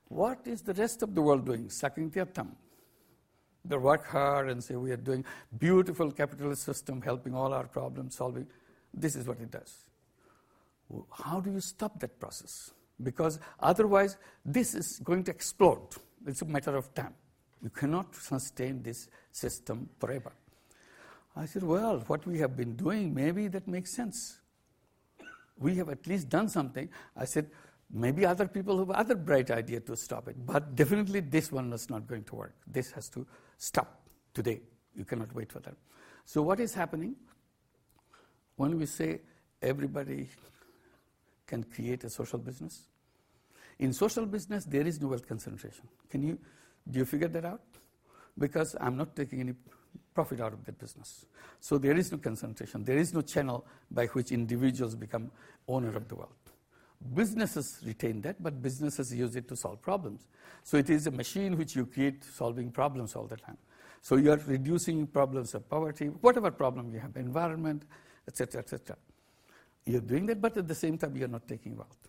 What 0.09 0.41
is 0.47 0.63
the 0.63 0.75
rest 0.75 1.03
of 1.03 1.15
the 1.15 1.23
world 1.23 1.47
doing? 1.47 1.69
Sucking 1.69 2.11
their 2.11 2.27
thumb. 2.27 2.57
They 3.65 3.77
work 3.77 4.07
hard 4.07 4.49
and 4.49 4.63
say 4.63 4.77
we 4.77 4.93
are 4.93 4.97
doing 4.97 5.25
beautiful 5.59 6.13
capitalist 6.13 6.63
system, 6.63 7.03
helping 7.03 7.35
all 7.35 7.53
our 7.53 7.67
problems 7.67 8.17
solving. 8.17 8.47
This 8.95 9.17
is 9.17 9.27
what 9.27 9.41
it 9.41 9.51
does. 9.51 9.77
How 11.13 11.41
do 11.41 11.51
you 11.51 11.61
stop 11.61 11.99
that 12.01 12.19
process? 12.21 12.71
Because 13.03 13.41
otherwise, 13.59 14.17
this 14.45 14.75
is 14.75 15.01
going 15.03 15.25
to 15.25 15.33
explode. 15.33 15.89
It's 16.27 16.43
a 16.43 16.47
matter 16.47 16.77
of 16.77 16.95
time. 16.95 17.15
You 17.63 17.71
cannot 17.71 18.15
sustain 18.15 18.83
this 18.83 19.09
system 19.33 19.89
forever. 19.99 20.33
I 21.37 21.45
said, 21.45 21.63
well, 21.63 22.03
what 22.07 22.27
we 22.27 22.39
have 22.39 22.57
been 22.57 22.75
doing, 22.77 23.13
maybe 23.13 23.49
that 23.49 23.69
makes 23.69 23.93
sense. 23.93 24.39
We 25.59 25.77
have 25.77 25.91
at 25.91 26.07
least 26.07 26.29
done 26.29 26.49
something. 26.49 26.89
I 27.17 27.27
said, 27.27 27.51
Maybe 27.93 28.27
other 28.27 28.49
people 28.49 28.79
have 28.79 28.91
other 28.91 29.15
bright 29.15 29.51
idea 29.51 29.81
to 29.81 29.97
stop 29.97 30.27
it, 30.29 30.35
but 30.45 30.75
definitely 30.75 31.21
this 31.21 31.53
one 31.53 31.73
is 31.73 31.89
not 31.89 32.07
going 32.07 32.25
to 32.25 32.35
work. 32.35 32.55
This 32.67 32.91
has 32.93 33.09
to 33.11 33.27
stop 33.59 34.03
today. 34.35 34.61
You 34.95 35.05
cannot 35.05 35.33
wait 35.35 35.53
for 35.53 35.61
that. 35.61 35.77
So 36.25 36.43
what 36.43 36.59
is 36.59 36.75
happening 36.75 37.15
when 38.57 38.77
we 38.77 38.87
say 38.87 39.21
everybody 39.63 40.29
can 41.47 41.63
create 41.63 42.03
a 42.03 42.11
social 42.11 42.41
business? 42.41 42.87
In 43.79 43.93
social 43.93 44.27
business, 44.27 44.65
there 44.65 44.87
is 44.87 45.01
no 45.01 45.09
wealth 45.09 45.29
concentration. 45.29 45.87
Can 46.11 46.23
you 46.23 46.39
do 46.91 46.99
you 47.01 47.05
figure 47.05 47.29
that 47.29 47.45
out? 47.45 47.63
Because 48.39 48.75
I'm 48.81 48.97
not 48.97 49.15
taking 49.15 49.41
any 49.41 49.55
profit 50.17 50.41
out 50.41 50.55
of 50.55 50.65
that 50.65 50.79
business. 50.79 51.27
So 51.61 51.77
there 51.77 51.97
is 51.97 52.11
no 52.11 52.19
concentration. 52.19 52.83
There 52.83 52.97
is 52.97 53.13
no 53.13 53.21
channel 53.21 53.67
by 53.91 54.07
which 54.07 54.33
individuals 54.33 54.95
become 54.97 55.31
owner 55.69 55.95
of 55.95 56.09
the 56.09 56.17
wealth. 56.17 56.45
Businesses 57.15 57.79
retain 57.85 58.23
that, 58.23 58.43
but 58.43 58.63
businesses 58.63 59.15
use 59.15 59.37
it 59.37 59.47
to 59.49 59.57
solve 59.57 59.83
problems. 59.83 60.27
So 60.65 60.79
it 60.79 60.89
is 60.89 61.07
a 61.07 61.11
machine 61.11 61.59
which 61.59 61.77
you 61.77 61.85
create 61.85 62.25
solving 62.25 62.71
problems 62.71 63.15
all 63.15 63.27
the 63.27 63.37
time. 63.37 63.59
So 64.01 64.17
you 64.17 64.33
are 64.33 64.41
reducing 64.47 65.07
problems 65.07 65.55
of 65.55 65.69
poverty, 65.69 66.07
whatever 66.07 66.51
problem 66.51 66.91
you 66.95 66.99
have, 67.01 67.15
environment, 67.17 67.83
etc., 68.27 68.63
etc. 68.63 68.97
You're 69.85 70.01
doing 70.01 70.27
that, 70.27 70.41
but 70.41 70.57
at 70.57 70.67
the 70.67 70.75
same 70.75 70.97
time, 70.97 71.15
you're 71.17 71.29
not 71.29 71.47
taking 71.47 71.77
wealth. 71.77 72.09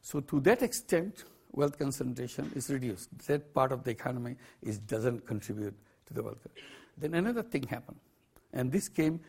So 0.00 0.20
to 0.20 0.40
that 0.40 0.62
extent, 0.62 1.24
wealth 1.52 1.76
concentration 1.78 2.52
is 2.54 2.70
reduced. 2.70 3.08
That 3.26 3.52
part 3.52 3.72
of 3.72 3.82
the 3.82 3.90
economy 3.90 4.36
is, 4.62 4.78
doesn't 4.78 5.26
contribute 5.26 5.74
to 6.06 6.14
the 6.14 6.22
wealth. 6.22 6.46
Then 6.98 7.14
another 7.14 7.42
thing 7.42 7.62
happened, 7.64 7.98
and 8.52 8.72
this 8.72 8.88
came 8.88 9.20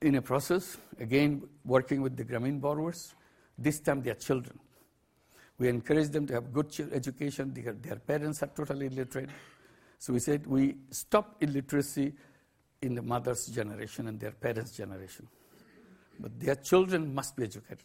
in 0.00 0.16
a 0.16 0.22
process, 0.22 0.76
again, 0.98 1.42
working 1.64 2.02
with 2.02 2.16
the 2.16 2.24
Grameen 2.24 2.60
borrowers. 2.60 3.14
This 3.56 3.80
time 3.80 4.02
they 4.02 4.10
are 4.10 4.14
children. 4.14 4.58
We 5.58 5.68
encourage 5.68 6.08
them 6.08 6.26
to 6.26 6.34
have 6.34 6.52
good 6.52 6.74
education. 6.92 7.54
Their, 7.54 7.74
their 7.74 7.96
parents 7.96 8.42
are 8.42 8.48
totally 8.48 8.86
illiterate. 8.86 9.30
So 9.98 10.12
we 10.12 10.18
said 10.18 10.46
we 10.46 10.76
stop 10.90 11.36
illiteracy 11.40 12.12
in 12.80 12.96
the 12.96 13.02
mother's 13.02 13.46
generation 13.46 14.08
and 14.08 14.18
their 14.18 14.32
parents' 14.32 14.76
generation. 14.76 15.28
But 16.18 16.40
their 16.40 16.56
children 16.56 17.14
must 17.14 17.36
be 17.36 17.44
educated. 17.44 17.84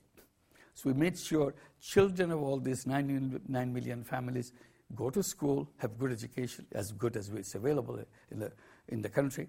So 0.74 0.90
we 0.90 0.94
made 0.94 1.18
sure 1.18 1.54
children 1.80 2.32
of 2.32 2.42
all 2.42 2.60
these 2.60 2.88
9, 2.88 3.42
9 3.48 3.74
million 3.74 4.04
families 4.04 4.54
go 4.96 5.10
to 5.10 5.22
school, 5.22 5.70
have 5.78 5.98
good 5.98 6.12
education, 6.12 6.66
as 6.72 6.92
good 6.92 7.18
as 7.18 7.30
is 7.30 7.56
available 7.56 8.00
in 8.32 8.40
the, 8.40 8.52
in 8.90 9.02
the 9.02 9.10
country, 9.10 9.48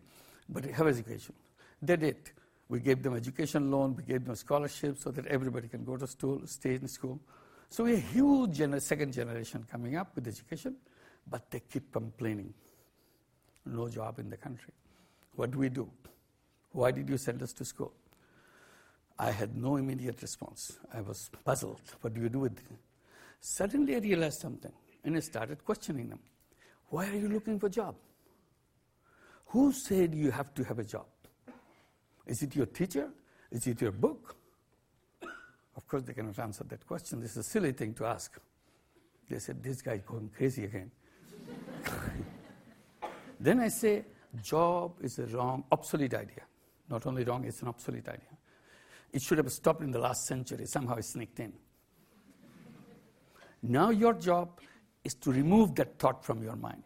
but 0.48 0.64
have 0.64 0.86
education. 0.86 1.34
They 1.80 1.96
did. 1.96 2.30
We 2.68 2.80
gave 2.80 3.02
them 3.02 3.14
education 3.14 3.70
loan, 3.70 3.96
we 3.96 4.02
gave 4.02 4.24
them 4.24 4.34
scholarships 4.34 5.02
so 5.02 5.10
that 5.12 5.26
everybody 5.26 5.68
can 5.68 5.84
go 5.84 5.96
to 5.96 6.06
school, 6.06 6.42
stay 6.44 6.74
in 6.74 6.86
school. 6.86 7.18
So 7.70 7.84
we 7.84 7.94
a 7.94 7.96
huge 7.96 8.58
gener- 8.58 8.80
second 8.80 9.12
generation 9.12 9.66
coming 9.70 9.96
up 9.96 10.14
with 10.14 10.26
education, 10.26 10.76
but 11.30 11.50
they 11.50 11.60
keep 11.60 11.92
complaining. 11.92 12.52
No 13.64 13.88
job 13.88 14.18
in 14.18 14.28
the 14.28 14.36
country. 14.36 14.72
What 15.34 15.50
do 15.50 15.58
we 15.58 15.68
do? 15.68 15.88
Why 16.72 16.90
did 16.90 17.08
you 17.08 17.16
send 17.16 17.42
us 17.42 17.52
to 17.54 17.64
school? 17.64 17.92
I 19.18 19.30
had 19.30 19.56
no 19.56 19.76
immediate 19.76 20.20
response. 20.22 20.78
I 20.92 21.00
was 21.00 21.30
puzzled. 21.44 21.80
What 22.00 22.14
do 22.14 22.20
you 22.20 22.28
do 22.28 22.40
with 22.40 22.56
them? 22.56 22.78
Suddenly 23.40 23.96
I 23.96 23.98
realized 23.98 24.40
something 24.40 24.72
and 25.04 25.16
I 25.16 25.20
started 25.20 25.64
questioning 25.64 26.08
them. 26.08 26.20
Why 26.90 27.08
are 27.08 27.16
you 27.16 27.28
looking 27.28 27.58
for 27.58 27.66
a 27.66 27.70
job? 27.70 27.94
Who 29.48 29.72
said 29.72 30.14
you 30.14 30.30
have 30.30 30.52
to 30.54 30.64
have 30.64 30.78
a 30.78 30.84
job? 30.84 31.06
Is 32.26 32.42
it 32.42 32.54
your 32.54 32.66
teacher? 32.66 33.08
Is 33.50 33.66
it 33.66 33.80
your 33.80 33.92
book? 33.92 34.36
Of 35.76 35.86
course, 35.86 36.02
they 36.02 36.12
cannot 36.12 36.38
answer 36.38 36.64
that 36.64 36.86
question. 36.86 37.20
This 37.20 37.32
is 37.32 37.38
a 37.38 37.42
silly 37.42 37.72
thing 37.72 37.94
to 37.94 38.04
ask. 38.04 38.38
They 39.30 39.38
said, 39.38 39.62
This 39.62 39.80
guy 39.80 39.94
is 39.94 40.02
going 40.02 40.30
crazy 40.36 40.64
again. 40.64 40.90
then 43.40 43.60
I 43.60 43.68
say, 43.68 44.04
Job 44.42 44.96
is 45.00 45.18
a 45.18 45.26
wrong, 45.26 45.64
obsolete 45.72 46.14
idea. 46.14 46.42
Not 46.90 47.06
only 47.06 47.24
wrong, 47.24 47.44
it's 47.44 47.62
an 47.62 47.68
obsolete 47.68 48.08
idea. 48.08 48.36
It 49.12 49.22
should 49.22 49.38
have 49.38 49.50
stopped 49.50 49.82
in 49.82 49.90
the 49.90 49.98
last 49.98 50.26
century. 50.26 50.66
Somehow 50.66 50.96
it 50.96 51.04
sneaked 51.04 51.40
in. 51.40 51.54
Now, 53.62 53.90
your 53.90 54.12
job 54.12 54.60
is 55.04 55.14
to 55.14 55.32
remove 55.32 55.74
that 55.76 55.98
thought 55.98 56.22
from 56.24 56.42
your 56.42 56.56
mind 56.56 56.84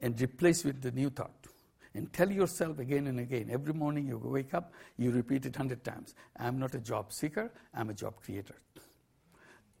and 0.00 0.20
replace 0.20 0.64
with 0.64 0.82
the 0.82 0.90
new 0.92 1.10
thought 1.10 1.46
And 1.94 2.12
tell 2.12 2.30
yourself 2.30 2.78
again 2.78 3.06
and 3.06 3.20
again. 3.20 3.48
Every 3.50 3.72
morning 3.72 4.06
you 4.06 4.18
wake 4.18 4.52
up, 4.52 4.72
you 4.98 5.10
repeat 5.10 5.46
it 5.46 5.56
100 5.56 5.82
times. 5.82 6.14
I'm 6.38 6.58
not 6.58 6.74
a 6.74 6.78
job 6.78 7.12
seeker, 7.12 7.50
I'm 7.74 7.90
a 7.90 7.94
job 7.94 8.14
creator. 8.22 8.56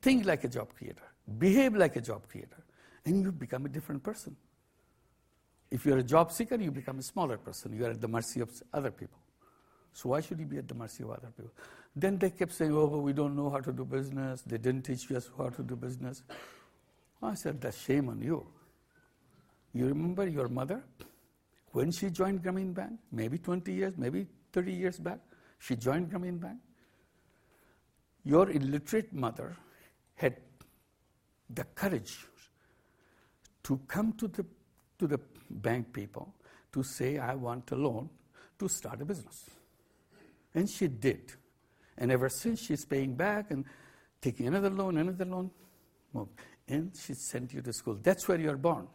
Think 0.00 0.24
like 0.24 0.44
a 0.44 0.48
job 0.48 0.72
creator, 0.74 1.02
behave 1.38 1.74
like 1.74 1.96
a 1.96 2.00
job 2.00 2.28
creator, 2.28 2.64
and 3.04 3.22
you 3.22 3.32
become 3.32 3.66
a 3.66 3.68
different 3.68 4.02
person. 4.02 4.36
If 5.70 5.84
you're 5.84 5.98
a 5.98 6.02
job 6.02 6.32
seeker, 6.32 6.56
you 6.56 6.70
become 6.70 6.98
a 6.98 7.02
smaller 7.02 7.36
person. 7.38 7.76
You 7.76 7.84
are 7.86 7.90
at 7.90 8.00
the 8.00 8.08
mercy 8.08 8.40
of 8.40 8.50
other 8.72 8.90
people. 8.90 9.18
So 9.92 10.10
why 10.10 10.20
should 10.20 10.38
you 10.38 10.46
be 10.46 10.58
at 10.58 10.68
the 10.68 10.74
mercy 10.74 11.02
of 11.02 11.10
other 11.10 11.32
people? 11.36 11.52
Then 11.94 12.18
they 12.18 12.30
kept 12.30 12.52
saying, 12.52 12.72
oh, 12.72 12.98
we 12.98 13.12
don't 13.12 13.34
know 13.34 13.50
how 13.50 13.60
to 13.60 13.72
do 13.72 13.84
business. 13.84 14.42
They 14.42 14.58
didn't 14.58 14.82
teach 14.82 15.10
us 15.10 15.30
how 15.36 15.48
to 15.48 15.62
do 15.62 15.74
business. 15.74 16.22
I 17.22 17.34
said, 17.34 17.60
that's 17.60 17.82
shame 17.82 18.08
on 18.10 18.20
you. 18.20 18.46
You 19.76 19.88
remember 19.88 20.26
your 20.26 20.48
mother? 20.48 20.82
When 21.72 21.90
she 21.90 22.08
joined 22.08 22.42
Grameen 22.42 22.72
Bank, 22.72 22.98
maybe 23.12 23.36
20 23.36 23.72
years, 23.72 23.92
maybe 23.98 24.26
30 24.52 24.72
years 24.72 24.98
back, 24.98 25.18
she 25.58 25.76
joined 25.76 26.10
Grameen 26.10 26.40
Bank. 26.40 26.58
Your 28.24 28.50
illiterate 28.50 29.12
mother 29.12 29.54
had 30.14 30.36
the 31.50 31.64
courage 31.64 32.26
to 33.64 33.78
come 33.86 34.12
to 34.14 34.28
the, 34.28 34.46
to 34.98 35.06
the 35.06 35.20
bank 35.50 35.92
people 35.92 36.34
to 36.72 36.82
say, 36.82 37.18
I 37.18 37.34
want 37.34 37.70
a 37.72 37.76
loan 37.76 38.08
to 38.58 38.68
start 38.68 39.02
a 39.02 39.04
business. 39.04 39.50
And 40.54 40.70
she 40.70 40.88
did. 40.88 41.34
And 41.98 42.10
ever 42.10 42.30
since, 42.30 42.62
she's 42.62 42.86
paying 42.86 43.14
back 43.14 43.50
and 43.50 43.66
taking 44.22 44.46
another 44.46 44.70
loan, 44.70 44.96
another 44.96 45.26
loan. 45.26 45.50
And 46.66 46.92
she 46.98 47.12
sent 47.12 47.52
you 47.52 47.60
to 47.60 47.72
school. 47.74 47.98
That's 48.02 48.26
where 48.26 48.40
you're 48.40 48.56
born. 48.56 48.88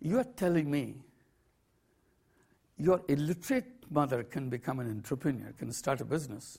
You 0.00 0.18
are 0.18 0.24
telling 0.24 0.70
me 0.70 0.96
your 2.76 3.02
illiterate 3.08 3.84
mother 3.90 4.22
can 4.22 4.48
become 4.48 4.80
an 4.80 4.88
entrepreneur, 4.88 5.52
can 5.58 5.72
start 5.72 6.00
a 6.00 6.04
business, 6.04 6.58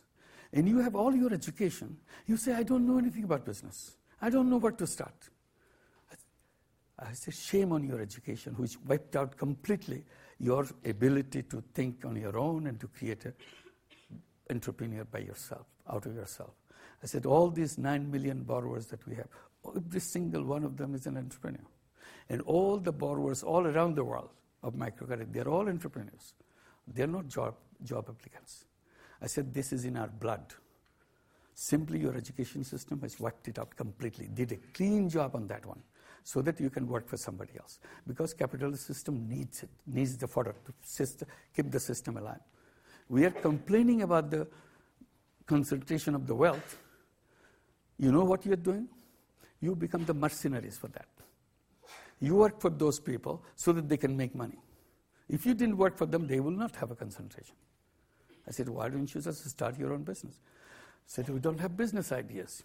and 0.52 0.68
you 0.68 0.80
have 0.80 0.96
all 0.96 1.16
your 1.16 1.34
education. 1.34 1.98
You 2.26 2.38
say, 2.38 2.54
I 2.54 2.64
don't 2.64 2.86
know 2.86 2.98
anything 2.98 3.24
about 3.24 3.46
business. 3.46 3.96
I 4.22 4.30
don't 4.30 4.50
know 4.50 4.58
what 4.58 4.78
to 4.80 4.88
start. 4.88 5.30
I 6.98 7.14
say, 7.14 7.32
shame 7.32 7.72
on 7.72 7.84
your 7.84 8.02
education, 8.02 8.56
which 8.56 8.78
wiped 8.86 9.16
out 9.16 9.38
completely 9.38 10.04
your 10.38 10.68
ability 10.84 11.44
to 11.44 11.64
think 11.74 12.04
on 12.04 12.18
your 12.18 12.38
own 12.38 12.68
and 12.68 12.80
to 12.82 12.88
create 12.88 13.24
an 13.26 13.34
entrepreneur 14.50 15.06
by 15.06 15.20
yourself, 15.20 15.66
out 15.90 16.06
of 16.06 16.16
yourself. 16.16 16.52
I 17.02 17.06
said, 17.06 17.26
all 17.26 17.50
these 17.50 17.78
9 17.78 18.12
million 18.12 18.44
borrowers 18.44 18.88
that 18.88 19.06
we 19.08 19.16
have, 19.16 19.28
every 19.74 20.02
single 20.02 20.44
one 20.44 20.66
of 20.66 20.76
them 20.76 20.94
is 20.94 21.08
an 21.08 21.16
entrepreneur. 21.16 21.66
And 22.30 22.42
all 22.42 22.78
the 22.78 22.92
borrowers 22.92 23.44
all 23.44 23.66
around 23.66 23.96
the 23.96 24.04
world 24.04 24.30
of 24.64 24.74
microcredit, 24.74 25.34
they're 25.34 25.50
all 25.50 25.68
entrepreneurs. 25.68 26.34
They're 26.88 27.08
not 27.08 27.28
job, 27.28 27.56
job 27.84 28.06
applicants. 28.10 28.66
I 29.22 29.28
said, 29.28 29.54
this 29.54 29.74
is 29.74 29.86
in 29.86 29.98
our 29.98 30.08
blood. 30.08 30.54
Simply 31.54 32.00
your 32.00 32.16
education 32.16 32.64
system 32.64 33.02
has 33.02 33.20
wiped 33.20 33.48
it 33.48 33.60
out 33.60 33.76
completely, 33.76 34.30
did 34.34 34.52
a 34.54 34.58
clean 34.74 35.10
job 35.10 35.36
on 35.36 35.48
that 35.48 35.66
one 35.66 35.82
so 36.24 36.42
that 36.42 36.60
you 36.60 36.70
can 36.70 36.88
work 36.88 37.08
for 37.08 37.18
somebody 37.18 37.52
else. 37.60 37.80
Because 38.08 38.34
capitalist 38.34 38.86
system 38.86 39.28
needs 39.28 39.64
it, 39.64 39.70
needs 39.88 40.16
the 40.18 40.28
fodder 40.28 40.56
to 40.66 40.74
system, 40.84 41.28
keep 41.56 41.72
the 41.72 41.80
system 41.80 42.18
alive. 42.18 42.40
We 43.10 43.26
are 43.26 43.32
complaining 43.32 44.04
about 44.04 44.30
the 44.30 44.48
concentration 45.48 46.16
of 46.16 46.28
the 46.28 46.36
wealth. 46.36 46.78
You 47.98 48.12
know 48.12 48.24
what 48.24 48.46
you're 48.46 48.56
doing? 48.56 48.88
You 49.60 49.76
become 49.76 50.06
the 50.06 50.14
mercenaries 50.14 50.78
for 50.78 50.88
that. 50.90 51.08
You 52.20 52.36
work 52.36 52.60
for 52.60 52.70
those 52.70 53.00
people 53.00 53.44
so 53.56 53.72
that 53.74 53.88
they 53.88 53.98
can 53.98 54.16
make 54.16 54.36
money. 54.36 54.60
If 55.30 55.46
you 55.46 55.54
didn't 55.54 55.78
work 55.78 55.98
for 55.98 56.06
them, 56.06 56.28
they 56.28 56.40
will 56.40 56.52
not 56.52 56.76
have 56.76 56.92
a 56.92 56.96
concentration. 56.96 57.56
I 58.48 58.52
said, 58.52 58.68
why 58.68 58.90
don't 58.90 59.14
you 59.14 59.22
just 59.22 59.48
start 59.50 59.78
your 59.78 59.94
own 59.94 60.04
business? 60.04 60.40
I 60.42 61.08
said, 61.08 61.30
we 61.30 61.40
don't 61.40 61.60
have 61.60 61.78
business 61.78 62.12
ideas. 62.12 62.64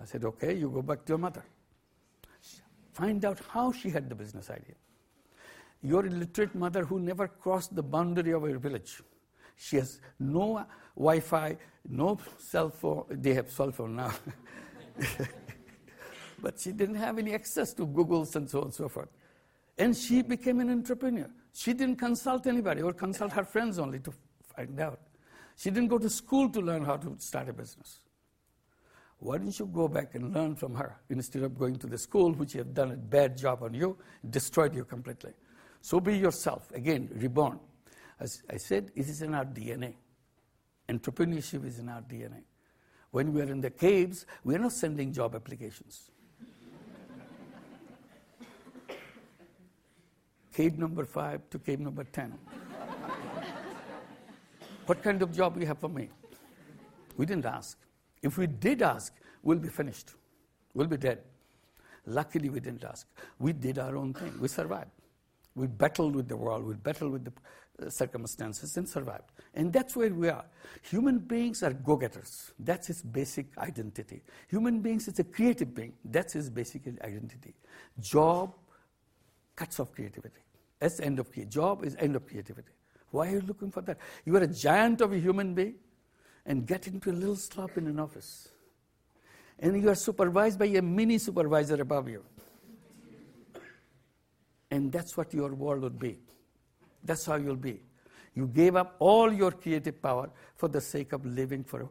I 0.00 0.04
said, 0.04 0.24
okay, 0.24 0.54
you 0.54 0.68
go 0.68 0.82
back 0.82 1.04
to 1.06 1.12
your 1.12 1.18
mother. 1.18 1.44
Find 2.92 3.24
out 3.24 3.40
how 3.48 3.72
she 3.72 3.90
had 3.90 4.08
the 4.08 4.14
business 4.14 4.50
idea. 4.50 4.74
Your 5.82 6.06
illiterate 6.06 6.54
mother 6.54 6.84
who 6.84 7.00
never 7.00 7.26
crossed 7.26 7.74
the 7.74 7.82
boundary 7.82 8.32
of 8.32 8.42
her 8.42 8.58
village. 8.58 9.02
She 9.56 9.76
has 9.76 10.00
no 10.18 10.64
Wi 10.96 11.20
Fi, 11.20 11.56
no 11.88 12.18
cell 12.38 12.70
phone. 12.70 13.04
They 13.10 13.34
have 13.34 13.50
cell 13.50 13.72
phone 13.72 13.96
now. 13.96 14.12
but 16.44 16.60
she 16.60 16.72
didn't 16.72 16.96
have 16.96 17.18
any 17.18 17.32
access 17.32 17.72
to 17.72 17.86
Googles 17.86 18.36
and 18.36 18.48
so 18.48 18.58
on 18.58 18.64
and 18.64 18.74
so 18.74 18.86
forth. 18.86 19.08
And 19.78 19.96
she 19.96 20.20
became 20.20 20.60
an 20.60 20.70
entrepreneur. 20.70 21.28
She 21.54 21.72
didn't 21.72 21.96
consult 21.96 22.46
anybody 22.46 22.82
or 22.82 22.92
consult 22.92 23.32
her 23.32 23.44
friends 23.44 23.78
only 23.78 23.98
to 24.00 24.12
find 24.54 24.78
out. 24.78 25.00
She 25.56 25.70
didn't 25.70 25.88
go 25.88 25.98
to 25.98 26.10
school 26.10 26.50
to 26.50 26.60
learn 26.60 26.84
how 26.84 26.98
to 26.98 27.16
start 27.18 27.48
a 27.48 27.54
business. 27.54 28.00
Why 29.20 29.38
don't 29.38 29.58
you 29.58 29.64
go 29.64 29.88
back 29.88 30.14
and 30.14 30.34
learn 30.34 30.54
from 30.54 30.74
her 30.74 31.00
instead 31.08 31.44
of 31.44 31.58
going 31.58 31.76
to 31.76 31.86
the 31.86 31.96
school, 31.96 32.34
which 32.34 32.52
have 32.52 32.74
done 32.74 32.92
a 32.92 32.96
bad 32.96 33.38
job 33.38 33.62
on 33.62 33.72
you, 33.72 33.96
destroyed 34.28 34.74
you 34.74 34.84
completely? 34.84 35.32
So 35.80 35.98
be 35.98 36.18
yourself, 36.18 36.70
again, 36.74 37.08
reborn. 37.14 37.58
As 38.20 38.42
I 38.50 38.58
said, 38.58 38.90
it 38.94 39.08
is 39.08 39.22
in 39.22 39.34
our 39.34 39.46
DNA. 39.46 39.94
Entrepreneurship 40.90 41.64
is 41.66 41.78
in 41.78 41.88
our 41.88 42.02
DNA. 42.02 42.42
When 43.12 43.32
we 43.32 43.40
are 43.40 43.50
in 43.50 43.62
the 43.62 43.70
caves, 43.70 44.26
we 44.42 44.54
are 44.56 44.58
not 44.58 44.72
sending 44.72 45.10
job 45.10 45.34
applications. 45.34 46.10
Cave 50.54 50.78
number 50.78 51.04
five 51.04 51.40
to 51.50 51.58
cave 51.58 51.80
number 51.80 52.04
10. 52.04 52.32
what 54.86 55.02
kind 55.02 55.20
of 55.22 55.32
job 55.36 55.58
you 55.60 55.66
have 55.66 55.78
for 55.78 55.88
me? 55.88 56.08
We 57.16 57.26
didn't 57.26 57.46
ask. 57.46 57.78
If 58.22 58.38
we 58.38 58.46
did 58.46 58.82
ask, 58.82 59.12
we'll 59.42 59.58
be 59.58 59.68
finished. 59.68 60.10
We'll 60.74 60.86
be 60.86 60.96
dead. 60.96 61.18
Luckily, 62.06 62.50
we 62.50 62.60
didn't 62.60 62.84
ask. 62.84 63.06
We 63.38 63.52
did 63.52 63.78
our 63.78 63.96
own 63.96 64.14
thing. 64.14 64.32
We 64.40 64.48
survived. 64.48 64.90
We 65.54 65.66
battled 65.66 66.16
with 66.16 66.28
the 66.28 66.36
world. 66.36 66.64
We 66.64 66.74
battled 66.74 67.12
with 67.12 67.24
the 67.24 67.32
uh, 67.86 67.90
circumstances 67.90 68.76
and 68.76 68.88
survived. 68.88 69.30
And 69.54 69.72
that's 69.72 69.96
where 69.96 70.12
we 70.12 70.28
are. 70.28 70.44
Human 70.82 71.18
beings 71.18 71.62
are 71.62 71.72
go 71.72 71.96
getters. 71.96 72.52
That's 72.58 72.88
his 72.88 73.02
basic 73.02 73.46
identity. 73.58 74.22
Human 74.48 74.80
beings 74.80 75.08
is 75.08 75.18
a 75.18 75.24
creative 75.24 75.74
being. 75.74 75.94
That's 76.04 76.34
his 76.34 76.50
basic 76.50 76.86
identity. 77.02 77.54
Job 78.00 78.54
cuts 79.56 79.80
off 79.80 79.92
creativity. 79.92 80.43
That's 80.84 81.00
end 81.00 81.18
of. 81.18 81.32
Job 81.48 81.82
is 81.82 81.96
end 81.98 82.14
of 82.14 82.26
creativity. 82.26 82.68
Why 83.10 83.28
are 83.28 83.36
you 83.36 83.40
looking 83.40 83.70
for 83.70 83.80
that? 83.80 83.96
You 84.26 84.36
are 84.36 84.42
a 84.42 84.46
giant 84.46 85.00
of 85.00 85.14
a 85.14 85.18
human 85.18 85.54
being 85.54 85.76
and 86.44 86.66
get 86.66 86.86
into 86.86 87.10
a 87.10 87.16
little 87.20 87.36
slop 87.36 87.78
in 87.78 87.86
an 87.86 87.98
office. 87.98 88.50
And 89.58 89.80
you 89.80 89.88
are 89.88 89.94
supervised 89.94 90.58
by 90.58 90.66
a 90.66 90.82
mini 90.82 91.16
supervisor 91.16 91.80
above 91.80 92.10
you. 92.10 92.22
And 94.70 94.92
that's 94.92 95.16
what 95.16 95.32
your 95.32 95.54
world 95.54 95.80
would 95.80 95.98
be. 95.98 96.18
That's 97.02 97.24
how 97.24 97.36
you'll 97.36 97.56
be. 97.56 97.80
You 98.34 98.46
gave 98.48 98.76
up 98.76 98.96
all 98.98 99.32
your 99.32 99.52
creative 99.52 100.02
power 100.02 100.28
for 100.54 100.68
the 100.68 100.82
sake 100.82 101.14
of 101.14 101.24
living 101.24 101.64
for 101.64 101.88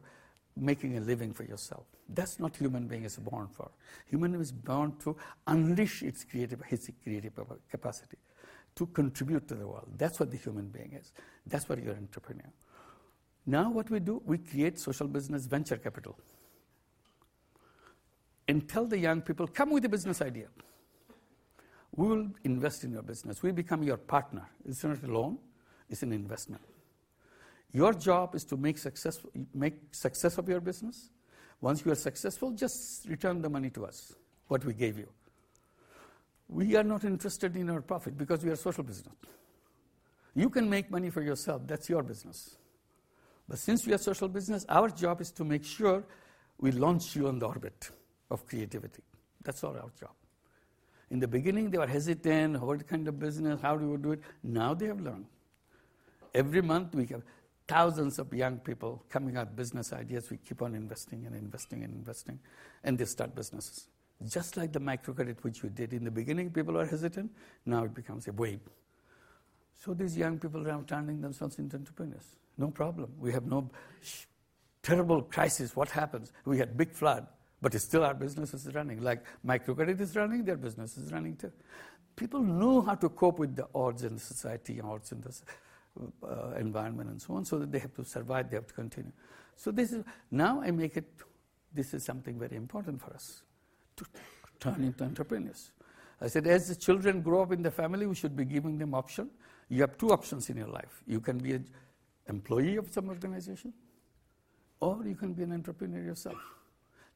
making 0.56 0.98
a 0.98 1.00
living 1.00 1.32
for 1.32 1.42
yourself. 1.42 1.82
That's 2.08 2.38
not 2.38 2.54
human 2.54 2.86
being 2.86 3.02
is 3.02 3.16
born 3.16 3.48
for. 3.48 3.72
Human 4.06 4.30
being 4.30 4.42
is 4.42 4.52
born 4.52 4.94
to 5.00 5.16
unleash 5.48 6.04
its 6.04 6.22
creative, 6.22 6.62
his 6.68 6.88
creative 7.02 7.32
capacity, 7.68 8.18
to 8.76 8.86
contribute 8.86 9.46
to 9.48 9.54
the 9.54 9.66
world. 9.66 9.88
That's 9.96 10.18
what 10.18 10.30
the 10.30 10.36
human 10.36 10.68
being 10.68 10.92
is. 11.00 11.12
That's 11.46 11.68
what 11.68 11.82
you're 11.82 11.92
an 11.92 11.98
entrepreneur. 11.98 12.52
Now, 13.46 13.70
what 13.70 13.90
we 13.90 14.00
do, 14.00 14.22
we 14.24 14.38
create 14.38 14.78
social 14.78 15.06
business 15.06 15.46
venture 15.46 15.76
capital 15.76 16.18
and 18.48 18.68
tell 18.68 18.86
the 18.86 18.98
young 18.98 19.20
people, 19.22 19.46
come 19.46 19.70
with 19.70 19.84
a 19.84 19.88
business 19.88 20.20
idea. 20.22 20.48
We 21.96 22.08
will 22.08 22.28
invest 22.42 22.84
in 22.84 22.92
your 22.92 23.02
business. 23.02 23.42
We 23.42 23.52
become 23.52 23.82
your 23.82 23.96
partner. 23.96 24.48
It's 24.64 24.82
not 24.82 25.02
a 25.02 25.06
loan, 25.06 25.38
it's 25.88 26.02
an 26.02 26.12
investment. 26.12 26.62
Your 27.72 27.92
job 27.92 28.34
is 28.34 28.44
to 28.46 28.56
make 28.56 28.78
success, 28.78 29.18
make 29.54 29.74
success 29.92 30.38
of 30.38 30.48
your 30.48 30.60
business. 30.60 31.10
Once 31.60 31.84
you 31.84 31.92
are 31.92 31.96
successful, 31.96 32.50
just 32.52 33.08
return 33.08 33.40
the 33.42 33.48
money 33.48 33.70
to 33.70 33.86
us, 33.86 34.14
what 34.48 34.64
we 34.64 34.74
gave 34.74 34.98
you. 34.98 35.08
We 36.48 36.76
are 36.76 36.84
not 36.84 37.04
interested 37.04 37.56
in 37.56 37.70
our 37.70 37.80
profit 37.80 38.16
because 38.16 38.44
we 38.44 38.50
are 38.50 38.56
social 38.56 38.84
business. 38.84 39.14
You 40.34 40.50
can 40.50 40.68
make 40.68 40.90
money 40.90 41.10
for 41.10 41.22
yourself, 41.22 41.62
that's 41.66 41.88
your 41.88 42.02
business. 42.02 42.56
But 43.48 43.58
since 43.58 43.86
we 43.86 43.92
are 43.92 43.98
social 43.98 44.28
business, 44.28 44.64
our 44.68 44.88
job 44.88 45.20
is 45.20 45.30
to 45.32 45.44
make 45.44 45.64
sure 45.64 46.02
we 46.58 46.72
launch 46.72 47.14
you 47.14 47.28
on 47.28 47.38
the 47.38 47.46
orbit 47.46 47.90
of 48.30 48.46
creativity. 48.46 49.02
That's 49.42 49.62
all 49.62 49.76
our 49.76 49.90
job. 49.98 50.12
In 51.10 51.20
the 51.20 51.28
beginning, 51.28 51.70
they 51.70 51.78
were 51.78 51.86
hesitant, 51.86 52.60
what 52.60 52.86
kind 52.88 53.06
of 53.06 53.18
business, 53.18 53.60
how 53.60 53.76
do 53.76 53.90
we 53.90 53.96
do 53.98 54.12
it? 54.12 54.20
Now 54.42 54.74
they 54.74 54.86
have 54.86 55.00
learned. 55.00 55.26
Every 56.34 56.62
month, 56.62 56.94
we 56.94 57.06
have 57.06 57.22
thousands 57.68 58.18
of 58.18 58.32
young 58.32 58.58
people 58.58 59.04
coming 59.08 59.36
up 59.36 59.48
with 59.48 59.56
business 59.56 59.92
ideas. 59.92 60.30
We 60.30 60.38
keep 60.38 60.62
on 60.62 60.74
investing 60.74 61.26
and 61.26 61.36
investing 61.36 61.84
and 61.84 61.94
investing, 61.94 62.38
and 62.82 62.98
they 62.98 63.04
start 63.04 63.34
businesses. 63.34 63.86
Just 64.22 64.56
like 64.56 64.72
the 64.72 64.80
microcredit 64.80 65.36
which 65.42 65.62
we 65.62 65.68
did. 65.68 65.92
In 65.92 66.04
the 66.04 66.10
beginning, 66.10 66.50
people 66.50 66.74
were 66.74 66.86
hesitant. 66.86 67.30
Now 67.66 67.84
it 67.84 67.94
becomes 67.94 68.26
a 68.28 68.32
wave. 68.32 68.60
So 69.74 69.92
these 69.92 70.16
young 70.16 70.38
people 70.38 70.66
are 70.68 70.82
turning 70.86 71.20
themselves 71.20 71.58
into 71.58 71.76
entrepreneurs. 71.76 72.36
No 72.56 72.68
problem. 72.68 73.12
We 73.18 73.32
have 73.32 73.44
no 73.44 73.68
sh- 74.02 74.24
terrible 74.82 75.22
crisis. 75.22 75.74
What 75.74 75.90
happens? 75.90 76.32
We 76.44 76.58
had 76.58 76.76
big 76.76 76.92
flood, 76.92 77.26
but 77.60 77.74
still 77.74 78.04
our 78.04 78.14
business 78.14 78.54
is 78.54 78.72
running. 78.74 79.02
Like 79.02 79.24
microcredit 79.44 80.00
is 80.00 80.14
running, 80.16 80.44
their 80.44 80.56
business 80.56 80.96
is 80.96 81.12
running 81.12 81.36
too. 81.36 81.52
People 82.16 82.40
know 82.40 82.80
how 82.80 82.94
to 82.94 83.08
cope 83.08 83.40
with 83.40 83.56
the 83.56 83.66
odds 83.74 84.04
in 84.04 84.16
society, 84.16 84.80
odds 84.80 85.10
in 85.10 85.20
the 85.20 85.34
uh, 86.22 86.54
environment, 86.58 87.10
and 87.10 87.20
so 87.20 87.34
on. 87.34 87.44
So 87.44 87.58
that 87.58 87.72
they 87.72 87.80
have 87.80 87.94
to 87.94 88.04
survive, 88.04 88.50
they 88.50 88.56
have 88.56 88.68
to 88.68 88.74
continue. 88.74 89.12
So 89.56 89.72
this 89.72 89.92
is 89.92 90.04
now 90.30 90.62
I 90.62 90.70
make 90.70 90.96
it. 90.96 91.10
This 91.74 91.92
is 91.92 92.04
something 92.04 92.38
very 92.38 92.56
important 92.56 93.02
for 93.02 93.12
us 93.12 93.42
to 93.96 94.04
turn 94.60 94.82
into 94.82 95.04
entrepreneurs. 95.04 95.72
I 96.20 96.28
said, 96.28 96.46
as 96.46 96.68
the 96.68 96.76
children 96.76 97.20
grow 97.22 97.42
up 97.42 97.52
in 97.52 97.62
the 97.62 97.70
family, 97.70 98.06
we 98.06 98.14
should 98.14 98.36
be 98.36 98.44
giving 98.44 98.78
them 98.78 98.94
option. 98.94 99.30
You 99.68 99.80
have 99.82 99.98
two 99.98 100.10
options 100.10 100.48
in 100.50 100.56
your 100.56 100.68
life. 100.68 101.02
You 101.06 101.20
can 101.20 101.38
be 101.38 101.52
an 101.52 101.68
employee 102.28 102.76
of 102.76 102.92
some 102.92 103.08
organization, 103.08 103.72
or 104.80 105.02
you 105.04 105.16
can 105.16 105.32
be 105.32 105.42
an 105.42 105.52
entrepreneur 105.52 106.02
yourself. 106.02 106.38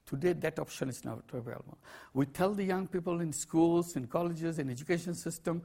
Today, 0.06 0.32
that 0.32 0.58
option 0.58 0.88
is 0.88 1.04
not 1.04 1.22
available. 1.32 1.78
We 2.14 2.26
tell 2.26 2.54
the 2.54 2.64
young 2.64 2.86
people 2.86 3.20
in 3.20 3.32
schools, 3.32 3.94
in 3.94 4.06
colleges, 4.06 4.58
in 4.58 4.70
education 4.70 5.14
system, 5.14 5.62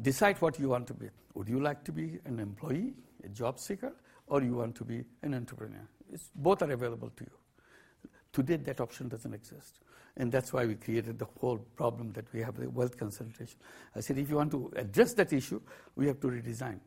decide 0.00 0.40
what 0.40 0.58
you 0.58 0.68
want 0.68 0.86
to 0.88 0.94
be. 0.94 1.08
Would 1.34 1.48
you 1.48 1.60
like 1.60 1.84
to 1.84 1.92
be 1.92 2.20
an 2.24 2.38
employee, 2.38 2.94
a 3.24 3.28
job 3.28 3.58
seeker, 3.58 3.92
or 4.28 4.42
you 4.42 4.54
want 4.54 4.76
to 4.76 4.84
be 4.84 5.04
an 5.22 5.34
entrepreneur? 5.34 5.88
It's, 6.12 6.30
both 6.34 6.62
are 6.62 6.70
available 6.70 7.10
to 7.10 7.24
you. 7.24 8.10
Today, 8.32 8.56
that 8.56 8.80
option 8.80 9.08
doesn't 9.08 9.34
exist. 9.34 9.80
And 10.16 10.30
that's 10.30 10.52
why 10.52 10.66
we 10.66 10.74
created 10.74 11.18
the 11.18 11.26
whole 11.40 11.58
problem 11.74 12.12
that 12.12 12.30
we 12.32 12.40
have 12.40 12.56
the 12.56 12.68
wealth 12.68 12.98
concentration. 12.98 13.56
I 13.96 14.00
said, 14.00 14.18
if 14.18 14.28
you 14.28 14.36
want 14.36 14.50
to 14.50 14.70
address 14.76 15.14
that 15.14 15.32
issue, 15.32 15.60
we 15.96 16.06
have 16.06 16.20
to 16.20 16.26
redesign 16.26 16.80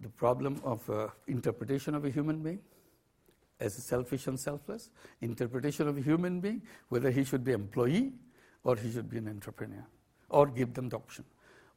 the 0.00 0.08
problem 0.08 0.60
of 0.64 0.88
uh, 0.88 1.08
interpretation 1.26 1.94
of 1.94 2.04
a 2.04 2.10
human 2.10 2.42
being 2.42 2.60
as 3.58 3.74
selfish 3.74 4.26
and 4.26 4.40
selfless, 4.40 4.90
interpretation 5.20 5.86
of 5.86 5.98
a 5.98 6.00
human 6.00 6.40
being, 6.40 6.62
whether 6.88 7.10
he 7.10 7.24
should 7.24 7.44
be 7.44 7.52
employee 7.52 8.12
or 8.64 8.76
he 8.76 8.90
should 8.90 9.10
be 9.10 9.18
an 9.18 9.28
entrepreneur, 9.28 9.86
or 10.28 10.46
give 10.46 10.74
them 10.74 10.88
the 10.88 10.96
option. 10.96 11.24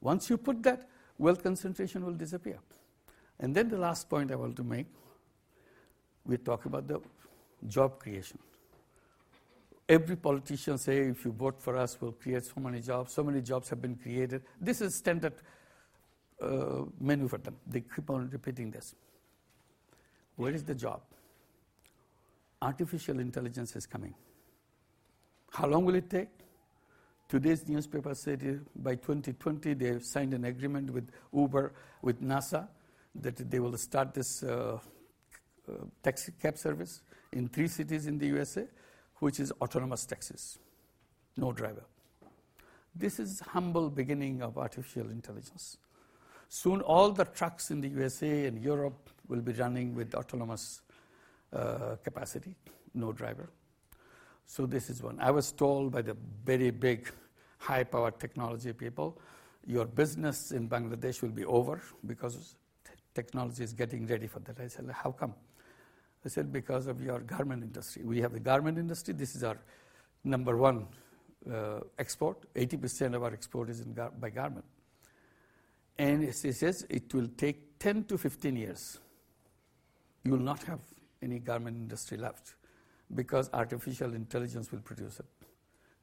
Once 0.00 0.28
you 0.30 0.36
put 0.36 0.62
that, 0.62 0.88
wealth 1.18 1.42
concentration 1.42 2.04
will 2.04 2.12
disappear. 2.12 2.58
And 3.40 3.54
then 3.54 3.68
the 3.68 3.78
last 3.78 4.08
point 4.08 4.30
I 4.30 4.36
want 4.36 4.56
to 4.56 4.64
make, 4.64 4.86
we 6.24 6.36
talk 6.36 6.66
about 6.66 6.86
the 6.86 7.00
job 7.66 7.98
creation. 7.98 8.38
Every 9.88 10.16
politician 10.16 10.78
say, 10.78 10.98
if 11.08 11.24
you 11.24 11.32
vote 11.32 11.60
for 11.60 11.76
us, 11.76 12.00
we'll 12.00 12.12
create 12.12 12.44
so 12.44 12.60
many 12.60 12.80
jobs. 12.80 13.12
So 13.12 13.22
many 13.22 13.42
jobs 13.42 13.68
have 13.68 13.82
been 13.82 13.96
created. 13.96 14.42
This 14.60 14.80
is 14.80 14.94
standard 14.94 15.34
uh, 16.40 16.84
menu 17.00 17.28
for 17.28 17.38
them. 17.38 17.56
They 17.66 17.82
keep 17.82 18.08
on 18.08 18.30
repeating 18.30 18.70
this. 18.70 18.94
Where 20.36 20.52
is 20.52 20.64
the 20.64 20.74
job? 20.74 21.02
Artificial 22.62 23.20
intelligence 23.20 23.76
is 23.76 23.86
coming. 23.86 24.14
How 25.50 25.66
long 25.66 25.84
will 25.84 25.94
it 25.94 26.08
take? 26.08 26.30
Today's 27.28 27.68
newspaper 27.68 28.14
said 28.14 28.60
by 28.76 28.94
2020 28.96 29.74
they 29.74 29.86
have 29.86 30.04
signed 30.04 30.34
an 30.34 30.44
agreement 30.44 30.90
with 30.90 31.10
Uber, 31.32 31.72
with 32.02 32.22
NASA, 32.22 32.68
that 33.14 33.50
they 33.50 33.60
will 33.60 33.76
start 33.76 34.14
this 34.14 34.42
uh, 34.42 34.78
uh, 35.68 35.72
taxi 36.02 36.32
cab 36.40 36.58
service 36.58 37.02
in 37.32 37.48
three 37.48 37.68
cities 37.68 38.06
in 38.06 38.18
the 38.18 38.26
USA, 38.26 38.66
which 39.18 39.40
is 39.40 39.52
autonomous 39.60 40.04
taxis, 40.06 40.58
no 41.36 41.52
driver. 41.52 41.84
This 42.94 43.18
is 43.18 43.40
humble 43.40 43.90
beginning 43.90 44.42
of 44.42 44.56
artificial 44.56 45.10
intelligence. 45.10 45.78
Soon 46.48 46.80
all 46.82 47.10
the 47.10 47.24
trucks 47.24 47.70
in 47.70 47.80
the 47.80 47.88
USA 47.88 48.46
and 48.46 48.62
Europe 48.62 49.10
will 49.28 49.40
be 49.40 49.52
running 49.52 49.94
with 49.94 50.14
autonomous 50.14 50.82
uh, 51.52 51.96
capacity, 52.04 52.54
no 52.94 53.12
driver. 53.12 53.48
So 54.46 54.66
this 54.66 54.90
is 54.90 55.02
one. 55.02 55.18
I 55.20 55.30
was 55.30 55.52
told 55.52 55.92
by 55.92 56.02
the 56.02 56.16
very 56.44 56.70
big 56.70 57.10
high-powered 57.58 58.20
technology 58.20 58.72
people, 58.72 59.18
your 59.66 59.86
business 59.86 60.52
in 60.52 60.68
Bangladesh 60.68 61.22
will 61.22 61.30
be 61.30 61.44
over 61.44 61.80
because 62.06 62.56
technology 63.14 63.64
is 63.64 63.72
getting 63.72 64.06
ready 64.06 64.26
for 64.26 64.40
that. 64.40 64.60
I 64.60 64.68
said, 64.68 64.88
how 64.90 65.12
come? 65.12 65.34
I 66.24 66.28
said, 66.28 66.52
because 66.52 66.86
of 66.86 67.02
your 67.02 67.20
garment 67.20 67.62
industry. 67.62 68.02
We 68.04 68.20
have 68.20 68.32
the 68.32 68.40
garment 68.40 68.78
industry. 68.78 69.14
This 69.14 69.36
is 69.36 69.44
our 69.44 69.58
number 70.24 70.56
one 70.56 70.86
uh, 71.52 71.80
export. 71.98 72.38
80% 72.54 73.14
of 73.14 73.22
our 73.22 73.32
export 73.32 73.68
is 73.68 73.80
gar- 73.82 74.12
by 74.18 74.30
garment. 74.30 74.64
And 75.98 76.24
it 76.24 76.34
says 76.34 76.86
it 76.88 77.12
will 77.12 77.28
take 77.36 77.78
10 77.78 78.04
to 78.04 78.18
15 78.18 78.56
years. 78.56 78.98
You 80.24 80.32
will 80.32 80.38
not 80.38 80.62
have 80.64 80.80
any 81.22 81.38
garment 81.38 81.76
industry 81.76 82.16
left 82.16 82.54
because 83.14 83.50
artificial 83.52 84.14
intelligence 84.14 84.72
will 84.72 84.80
produce 84.80 85.20
it. 85.20 85.26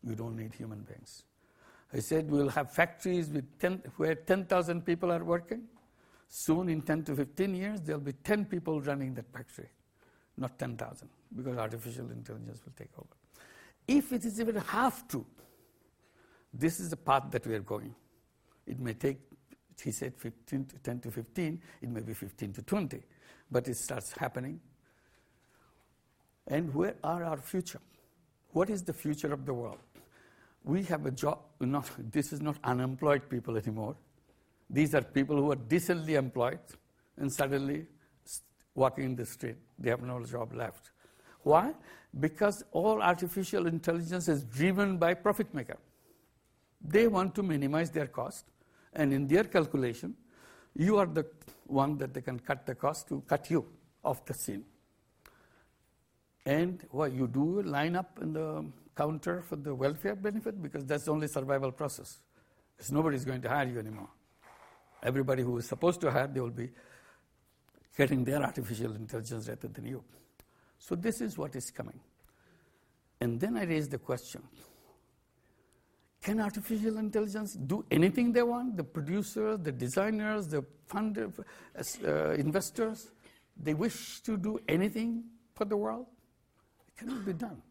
You 0.03 0.15
don't 0.15 0.37
need 0.37 0.53
human 0.53 0.81
beings. 0.81 1.23
I 1.93 1.99
said 1.99 2.29
we'll 2.29 2.49
have 2.49 2.71
factories 2.71 3.29
with 3.29 3.59
10, 3.59 3.81
where 3.97 4.15
10,000 4.15 4.85
people 4.85 5.11
are 5.11 5.23
working. 5.23 5.63
Soon, 6.29 6.69
in 6.69 6.81
10 6.81 7.03
to 7.05 7.15
15 7.15 7.53
years, 7.53 7.81
there'll 7.81 7.99
be 7.99 8.13
10 8.13 8.45
people 8.45 8.79
running 8.79 9.13
that 9.15 9.29
factory, 9.33 9.67
not 10.37 10.57
10,000, 10.57 11.09
because 11.35 11.57
artificial 11.57 12.09
intelligence 12.11 12.61
will 12.65 12.73
take 12.77 12.91
over. 12.97 13.15
If 13.87 14.11
it 14.13 14.25
is 14.25 14.39
even 14.39 14.55
half 14.55 15.07
true, 15.07 15.25
this 16.53 16.79
is 16.79 16.89
the 16.89 16.97
path 16.97 17.31
that 17.31 17.45
we 17.45 17.55
are 17.55 17.59
going. 17.59 17.93
It 18.67 18.79
may 18.79 18.93
take, 18.93 19.19
he 19.81 19.91
said, 19.91 20.13
15 20.17 20.65
to 20.65 20.77
10 20.77 20.99
to 21.01 21.11
15, 21.11 21.61
it 21.81 21.89
may 21.89 22.01
be 22.01 22.13
15 22.13 22.53
to 22.53 22.61
20, 22.61 23.01
but 23.49 23.67
it 23.67 23.77
starts 23.77 24.11
happening. 24.11 24.59
And 26.47 26.73
where 26.73 26.95
are 27.03 27.23
our 27.23 27.37
future? 27.37 27.79
What 28.51 28.69
is 28.69 28.83
the 28.83 28.93
future 28.93 29.31
of 29.31 29.45
the 29.45 29.53
world? 29.53 29.79
We 30.63 30.83
have 30.83 31.05
a 31.05 31.11
job, 31.11 31.39
not, 31.59 31.89
this 31.97 32.33
is 32.33 32.41
not 32.41 32.57
unemployed 32.63 33.29
people 33.29 33.57
anymore. 33.57 33.95
These 34.69 34.93
are 34.93 35.01
people 35.01 35.37
who 35.37 35.51
are 35.51 35.55
decently 35.55 36.15
employed 36.15 36.59
and 37.17 37.31
suddenly 37.31 37.87
walking 38.75 39.05
in 39.05 39.15
the 39.15 39.25
street. 39.25 39.57
They 39.77 39.89
have 39.89 40.01
no 40.01 40.23
job 40.23 40.53
left. 40.53 40.91
Why? 41.43 41.73
Because 42.19 42.63
all 42.71 43.01
artificial 43.01 43.67
intelligence 43.67 44.27
is 44.27 44.43
driven 44.43 44.97
by 44.97 45.13
profit 45.13 45.53
maker. 45.53 45.77
They 46.83 47.07
want 47.07 47.35
to 47.35 47.43
minimize 47.43 47.91
their 47.91 48.07
cost, 48.07 48.45
and 48.93 49.13
in 49.13 49.27
their 49.27 49.43
calculation, 49.43 50.15
you 50.75 50.97
are 50.97 51.05
the 51.05 51.25
one 51.67 51.97
that 51.97 52.13
they 52.13 52.21
can 52.21 52.39
cut 52.39 52.65
the 52.65 52.75
cost 52.75 53.07
to 53.09 53.21
cut 53.27 53.49
you 53.49 53.65
off 54.03 54.25
the 54.25 54.33
scene. 54.33 54.65
And 56.45 56.83
what 56.89 57.13
you 57.13 57.27
do 57.27 57.61
line 57.61 57.95
up 57.95 58.17
in 58.21 58.33
the 58.33 58.65
counter 58.95 59.41
for 59.41 59.55
the 59.55 59.73
welfare 59.73 60.15
benefit 60.15 60.61
because 60.61 60.85
that's 60.85 61.05
the 61.05 61.11
only 61.11 61.27
survival 61.27 61.71
process. 61.71 62.19
Because 62.75 62.91
nobody's 62.91 63.25
going 63.25 63.41
to 63.41 63.49
hire 63.49 63.67
you 63.67 63.79
anymore. 63.79 64.09
Everybody 65.03 65.43
who 65.43 65.57
is 65.57 65.67
supposed 65.67 66.01
to 66.01 66.11
hire, 66.11 66.27
they 66.27 66.39
will 66.39 66.49
be 66.49 66.69
getting 67.97 68.23
their 68.23 68.41
artificial 68.41 68.95
intelligence 68.95 69.47
rather 69.47 69.67
than 69.67 69.85
you. 69.85 70.03
So 70.79 70.95
this 70.95 71.21
is 71.21 71.37
what 71.37 71.55
is 71.55 71.69
coming. 71.71 71.99
And 73.19 73.39
then 73.39 73.57
I 73.57 73.63
raise 73.63 73.87
the 73.87 73.99
question 73.99 74.41
can 76.21 76.39
artificial 76.39 76.99
intelligence 76.99 77.53
do 77.53 77.83
anything 77.89 78.31
they 78.31 78.43
want? 78.43 78.77
The 78.77 78.83
producers, 78.83 79.57
the 79.63 79.71
designers, 79.71 80.47
the 80.47 80.63
funders, 80.87 81.39
uh, 82.05 82.33
investors, 82.33 83.11
they 83.57 83.73
wish 83.73 84.21
to 84.21 84.37
do 84.37 84.59
anything 84.67 85.23
for 85.55 85.65
the 85.65 85.75
world? 85.75 86.05
It 86.87 86.99
cannot 86.99 87.25
be 87.25 87.33
done. 87.33 87.61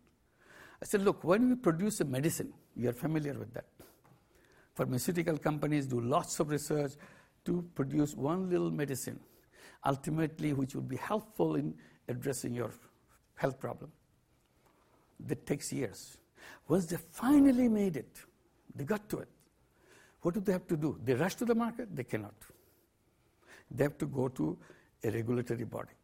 I 0.83 0.87
said, 0.87 1.03
look, 1.03 1.23
when 1.23 1.49
we 1.51 1.55
produce 1.55 2.01
a 2.01 2.05
medicine, 2.05 2.53
you 2.75 2.89
are 2.89 2.93
familiar 2.93 3.35
with 3.35 3.55
that. 3.55 3.67
Pharmaceutical 4.75 5.39
companies 5.39 5.87
do 5.87 6.01
lots 6.01 6.41
of 6.41 6.51
research 6.51 6.93
to 7.45 7.65
produce 7.75 8.17
one 8.17 8.51
little 8.51 8.71
medicine, 8.71 9.21
ultimately, 9.85 10.53
which 10.53 10.75
will 10.75 10.83
be 10.83 10.97
helpful 10.97 11.57
in 11.57 11.75
addressing 12.09 12.55
your 12.55 12.71
health 13.37 13.59
problem. 13.59 13.91
That 15.27 15.47
takes 15.47 15.73
years. 15.73 16.17
Once 16.69 16.87
they 16.87 16.97
finally 16.97 17.69
made 17.69 17.97
it, 17.97 18.17
they 18.75 18.85
got 18.85 19.09
to 19.11 19.19
it. 19.19 19.29
What 20.23 20.35
do 20.35 20.41
they 20.41 20.53
have 20.53 20.67
to 20.69 20.77
do? 20.77 20.99
They 21.03 21.15
rush 21.15 21.35
to 21.37 21.45
the 21.45 21.55
market? 21.55 21.95
They 21.95 22.05
cannot. 22.05 22.35
They 23.71 23.85
have 23.85 23.99
to 23.99 24.07
go 24.07 24.29
to 24.29 24.59
a 25.03 25.11
regulatory 25.11 25.65
body. 25.65 25.95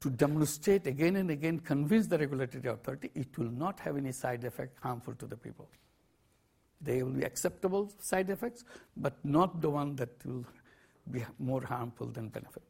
To 0.00 0.10
demonstrate 0.10 0.86
again 0.86 1.16
and 1.16 1.30
again, 1.30 1.58
convince 1.58 2.06
the 2.06 2.18
regulatory 2.18 2.68
authority 2.68 3.10
it 3.14 3.36
will 3.38 3.50
not 3.50 3.80
have 3.80 3.96
any 3.96 4.12
side 4.12 4.44
effect 4.44 4.78
harmful 4.80 5.14
to 5.14 5.26
the 5.26 5.36
people. 5.36 5.68
They 6.80 7.02
will 7.02 7.12
be 7.12 7.24
acceptable 7.24 7.90
side 7.98 8.30
effects, 8.30 8.64
but 8.96 9.14
not 9.24 9.60
the 9.60 9.70
one 9.70 9.96
that 9.96 10.24
will 10.24 10.44
be 11.10 11.24
more 11.38 11.62
harmful 11.62 12.06
than 12.06 12.28
benefit. 12.28 12.62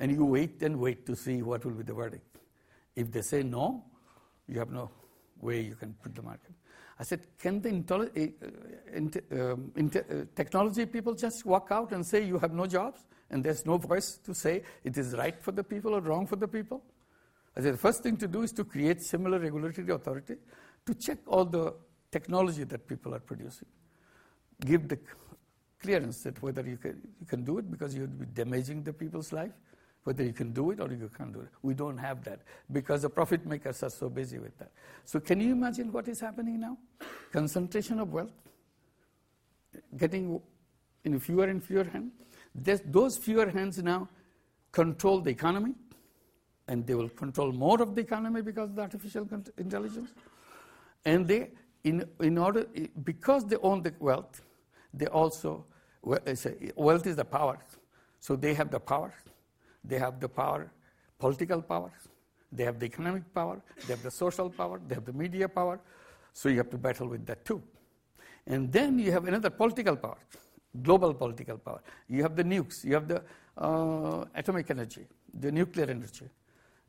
And 0.00 0.12
you 0.12 0.24
wait 0.24 0.62
and 0.62 0.78
wait 0.78 1.06
to 1.06 1.16
see 1.16 1.42
what 1.42 1.64
will 1.64 1.72
be 1.72 1.82
the 1.82 1.94
verdict. 1.94 2.38
If 2.94 3.10
they 3.12 3.22
say 3.22 3.42
no, 3.42 3.84
you 4.46 4.58
have 4.58 4.70
no 4.70 4.90
way 5.40 5.60
you 5.60 5.74
can 5.74 5.94
put 6.02 6.14
the 6.14 6.22
market. 6.22 6.52
I 7.00 7.04
said, 7.04 7.20
can 7.38 7.60
the 7.60 7.70
uh, 9.30 9.46
uh, 9.94 10.24
technology 10.34 10.86
people 10.86 11.14
just 11.14 11.46
walk 11.46 11.68
out 11.70 11.92
and 11.92 12.04
say 12.04 12.24
you 12.24 12.38
have 12.38 12.52
no 12.52 12.66
jobs 12.66 13.04
and 13.30 13.44
there's 13.44 13.64
no 13.64 13.76
voice 13.76 14.18
to 14.24 14.34
say 14.34 14.62
it 14.82 14.98
is 14.98 15.14
right 15.14 15.40
for 15.40 15.52
the 15.52 15.62
people 15.62 15.94
or 15.94 16.00
wrong 16.00 16.26
for 16.26 16.36
the 16.36 16.48
people? 16.48 16.82
I 17.56 17.60
said, 17.60 17.74
the 17.74 17.78
first 17.78 18.02
thing 18.02 18.16
to 18.16 18.26
do 18.26 18.42
is 18.42 18.52
to 18.52 18.64
create 18.64 19.00
similar 19.02 19.38
regulatory 19.38 19.88
authority 19.90 20.36
to 20.86 20.94
check 20.94 21.18
all 21.26 21.44
the 21.44 21.74
technology 22.10 22.64
that 22.64 22.86
people 22.88 23.14
are 23.14 23.20
producing. 23.20 23.68
Give 24.60 24.88
the 24.88 24.98
clearance 25.80 26.22
that 26.22 26.42
whether 26.42 26.62
you 26.62 26.76
can, 26.76 27.00
you 27.20 27.26
can 27.26 27.44
do 27.44 27.58
it 27.58 27.70
because 27.70 27.94
you'd 27.94 28.18
be 28.18 28.26
damaging 28.26 28.82
the 28.82 28.92
people's 28.92 29.32
life, 29.32 29.52
whether 30.04 30.24
you 30.24 30.32
can 30.32 30.52
do 30.52 30.70
it 30.70 30.80
or 30.80 30.88
you 30.90 31.10
can't 31.16 31.32
do 31.32 31.40
it. 31.40 31.48
We 31.62 31.74
don't 31.74 31.98
have 31.98 32.24
that 32.24 32.40
because 32.72 33.02
the 33.02 33.10
profit 33.10 33.46
makers 33.46 33.82
are 33.82 33.90
so 33.90 34.08
busy 34.08 34.38
with 34.38 34.56
that. 34.58 34.70
So, 35.04 35.20
can 35.20 35.40
you 35.40 35.52
imagine 35.52 35.92
what 35.92 36.08
is 36.08 36.20
happening 36.20 36.60
now? 36.60 36.78
Concentration 37.32 38.00
of 38.00 38.12
wealth, 38.12 38.32
getting 39.96 40.40
in 41.04 41.18
fewer 41.20 41.44
and 41.44 41.62
fewer 41.62 41.84
hands. 41.84 42.12
Those 42.86 43.16
fewer 43.16 43.48
hands 43.48 43.78
now 43.78 44.08
control 44.72 45.20
the 45.20 45.30
economy, 45.30 45.74
and 46.66 46.86
they 46.86 46.94
will 46.94 47.08
control 47.08 47.52
more 47.52 47.80
of 47.80 47.94
the 47.94 48.00
economy 48.00 48.42
because 48.42 48.70
of 48.70 48.76
the 48.76 48.82
artificial 48.82 49.26
intelligence. 49.56 50.10
And 51.04 51.26
they, 51.26 51.50
in, 51.84 52.04
in 52.20 52.36
order, 52.38 52.66
because 53.04 53.46
they 53.46 53.56
own 53.56 53.82
the 53.82 53.94
wealth, 53.98 54.42
they 54.92 55.06
also, 55.06 55.64
wealth 56.02 57.06
is 57.06 57.16
the 57.16 57.24
power. 57.24 57.58
So 58.20 58.36
they 58.36 58.54
have 58.54 58.70
the 58.70 58.80
power. 58.80 59.14
They 59.84 59.98
have 59.98 60.20
the 60.20 60.28
power, 60.28 60.70
political 61.18 61.62
power. 61.62 61.92
They 62.50 62.64
have 62.64 62.78
the 62.78 62.86
economic 62.86 63.32
power. 63.34 63.60
They 63.86 63.92
have 63.94 64.02
the 64.02 64.10
social 64.10 64.50
power. 64.50 64.80
They 64.86 64.94
have 64.94 65.04
the 65.04 65.12
media 65.12 65.48
power. 65.48 65.80
So 66.32 66.48
you 66.48 66.58
have 66.58 66.70
to 66.70 66.78
battle 66.78 67.08
with 67.08 67.26
that 67.26 67.44
too. 67.44 67.62
And 68.46 68.72
then 68.72 68.98
you 68.98 69.12
have 69.12 69.26
another 69.26 69.50
political 69.50 69.96
power, 69.96 70.18
global 70.82 71.12
political 71.12 71.58
power. 71.58 71.82
You 72.08 72.22
have 72.22 72.34
the 72.34 72.44
nukes. 72.44 72.84
You 72.84 72.94
have 72.94 73.06
the 73.06 73.22
uh, 73.56 74.24
atomic 74.34 74.70
energy, 74.70 75.06
the 75.34 75.52
nuclear 75.52 75.86
energy. 75.90 76.26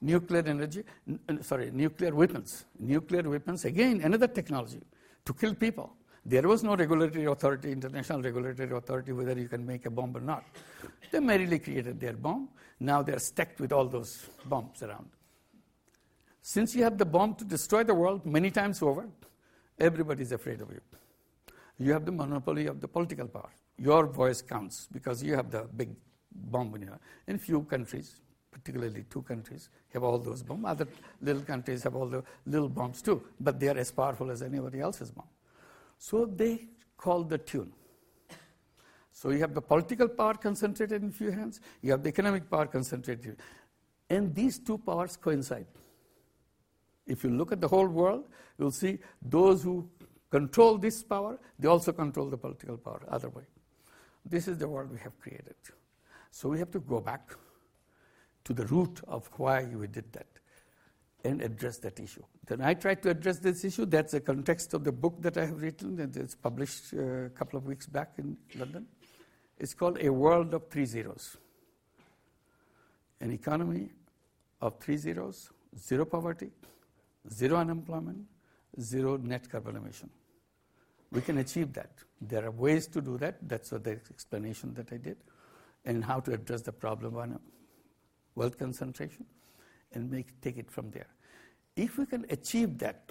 Nuclear 0.01 0.43
energy, 0.47 0.83
n- 1.07 1.43
sorry, 1.43 1.71
nuclear 1.71 2.15
weapons. 2.15 2.63
Nuclear 2.79 3.23
weapons, 3.29 3.65
again, 3.65 3.99
another 4.01 4.27
technology 4.27 4.81
to 5.25 5.33
kill 5.33 5.53
people. 5.53 5.93
There 6.29 6.47
was 6.47 6.63
no 6.63 6.75
regulatory 6.75 7.25
authority, 7.25 7.71
international 7.71 8.21
regulatory 8.21 8.71
authority, 8.71 9.13
whether 9.13 9.33
you 9.33 9.47
can 9.47 9.65
make 9.65 9.87
a 9.87 9.89
bomb 9.89 10.15
or 10.15 10.19
not. 10.21 10.43
They 11.09 11.19
merely 11.19 11.57
created 11.57 11.99
their 11.99 12.13
bomb. 12.13 12.49
Now 12.79 13.01
they're 13.01 13.17
stacked 13.17 13.59
with 13.59 13.73
all 13.73 13.85
those 13.85 14.27
bombs 14.45 14.83
around. 14.83 15.09
Since 16.43 16.75
you 16.75 16.83
have 16.83 16.99
the 16.99 17.05
bomb 17.05 17.33
to 17.33 17.43
destroy 17.43 17.83
the 17.83 17.95
world 17.95 18.27
many 18.27 18.51
times 18.51 18.83
over, 18.83 19.09
everybody 19.79 20.21
is 20.21 20.31
afraid 20.31 20.61
of 20.61 20.69
you. 20.69 20.81
You 21.79 21.93
have 21.93 22.05
the 22.05 22.11
monopoly 22.11 22.67
of 22.67 22.79
the 22.79 22.87
political 22.87 23.27
power. 23.27 23.49
Your 23.79 24.05
voice 24.05 24.43
counts 24.43 24.87
because 24.91 25.23
you 25.23 25.33
have 25.33 25.49
the 25.49 25.63
big 25.75 25.89
bomb 26.31 26.75
in 26.75 26.83
your. 26.83 26.99
In 27.25 27.39
few 27.39 27.63
countries, 27.63 28.21
particularly 28.51 29.03
two 29.09 29.23
countries, 29.23 29.69
have 29.93 30.03
all 30.03 30.19
those 30.19 30.43
bombs. 30.43 30.65
Other 30.67 30.87
little 31.23 31.41
countries 31.41 31.81
have 31.81 31.95
all 31.95 32.05
the 32.05 32.23
little 32.45 32.69
bombs 32.69 33.01
too, 33.01 33.23
but 33.39 33.59
they 33.59 33.69
are 33.69 33.77
as 33.79 33.91
powerful 33.91 34.29
as 34.29 34.43
anybody 34.43 34.79
else's 34.79 35.09
bomb. 35.09 35.25
So 35.99 36.25
they 36.25 36.67
call 36.97 37.23
the 37.23 37.37
tune. 37.37 37.73
So 39.11 39.31
you 39.31 39.39
have 39.39 39.53
the 39.53 39.61
political 39.61 40.07
power 40.07 40.33
concentrated 40.33 41.03
in 41.03 41.11
few 41.11 41.29
hands, 41.29 41.59
you 41.81 41.91
have 41.91 42.03
the 42.03 42.09
economic 42.09 42.49
power 42.49 42.67
concentrated. 42.67 43.37
And 44.09 44.33
these 44.33 44.57
two 44.59 44.77
powers 44.77 45.17
coincide. 45.17 45.67
If 47.05 47.23
you 47.23 47.31
look 47.31 47.51
at 47.51 47.59
the 47.59 47.67
whole 47.67 47.87
world, 47.87 48.29
you'll 48.57 48.71
see 48.71 48.99
those 49.21 49.61
who 49.61 49.89
control 50.31 50.77
this 50.77 51.03
power, 51.03 51.37
they 51.59 51.67
also 51.67 51.91
control 51.91 52.29
the 52.29 52.37
political 52.37 52.77
power, 52.77 53.01
other 53.09 53.29
way. 53.29 53.43
This 54.25 54.47
is 54.47 54.57
the 54.57 54.69
world 54.69 54.91
we 54.91 54.99
have 54.99 55.19
created. 55.19 55.55
So 56.31 56.47
we 56.47 56.59
have 56.59 56.71
to 56.71 56.79
go 56.79 57.01
back 57.01 57.31
to 58.45 58.53
the 58.53 58.65
root 58.67 59.01
of 59.07 59.29
why 59.35 59.65
we 59.65 59.87
did 59.87 60.11
that 60.13 60.38
and 61.23 61.41
address 61.41 61.77
that 61.79 61.99
issue. 61.99 62.23
Then 62.47 62.61
I 62.61 62.73
tried 62.73 63.03
to 63.03 63.09
address 63.09 63.39
this 63.39 63.63
issue. 63.63 63.85
That's 63.85 64.13
the 64.13 64.21
context 64.21 64.73
of 64.73 64.83
the 64.83 64.91
book 64.91 65.21
that 65.21 65.37
I 65.37 65.45
have 65.45 65.61
written, 65.61 65.99
and 65.99 66.15
it's 66.15 66.35
published 66.35 66.93
uh, 66.93 67.25
a 67.25 67.29
couple 67.29 67.57
of 67.57 67.65
weeks 67.65 67.87
back 67.87 68.13
in 68.17 68.37
London. 68.55 68.85
It's 69.57 69.73
called 69.73 69.97
A 70.01 70.09
World 70.09 70.53
of 70.53 70.69
Three 70.69 70.85
Zeros. 70.85 71.35
An 73.19 73.31
economy 73.31 73.89
of 74.61 74.79
three 74.79 74.95
zeros, 74.95 75.49
zero 75.77 76.05
poverty, 76.05 76.51
zero 77.31 77.57
unemployment, 77.57 78.25
zero 78.79 79.17
net 79.17 79.49
carbon 79.49 79.75
emission. 79.75 80.09
We 81.11 81.21
can 81.21 81.39
achieve 81.39 81.73
that. 81.73 81.91
There 82.21 82.45
are 82.45 82.51
ways 82.51 82.87
to 82.87 83.01
do 83.01 83.17
that. 83.17 83.37
That's 83.41 83.71
the 83.71 83.99
explanation 84.09 84.73
that 84.75 84.93
I 84.93 84.97
did, 84.97 85.17
and 85.83 86.03
how 86.03 86.21
to 86.21 86.33
address 86.33 86.61
the 86.61 86.71
problem 86.71 87.17
of 87.17 87.39
wealth 88.35 88.57
concentration 88.57 89.25
and 89.93 90.09
make, 90.09 90.39
take 90.41 90.57
it 90.57 90.69
from 90.69 90.91
there. 90.91 91.07
If 91.75 91.97
we 91.97 92.05
can 92.05 92.25
achieve 92.29 92.77
that 92.79 93.09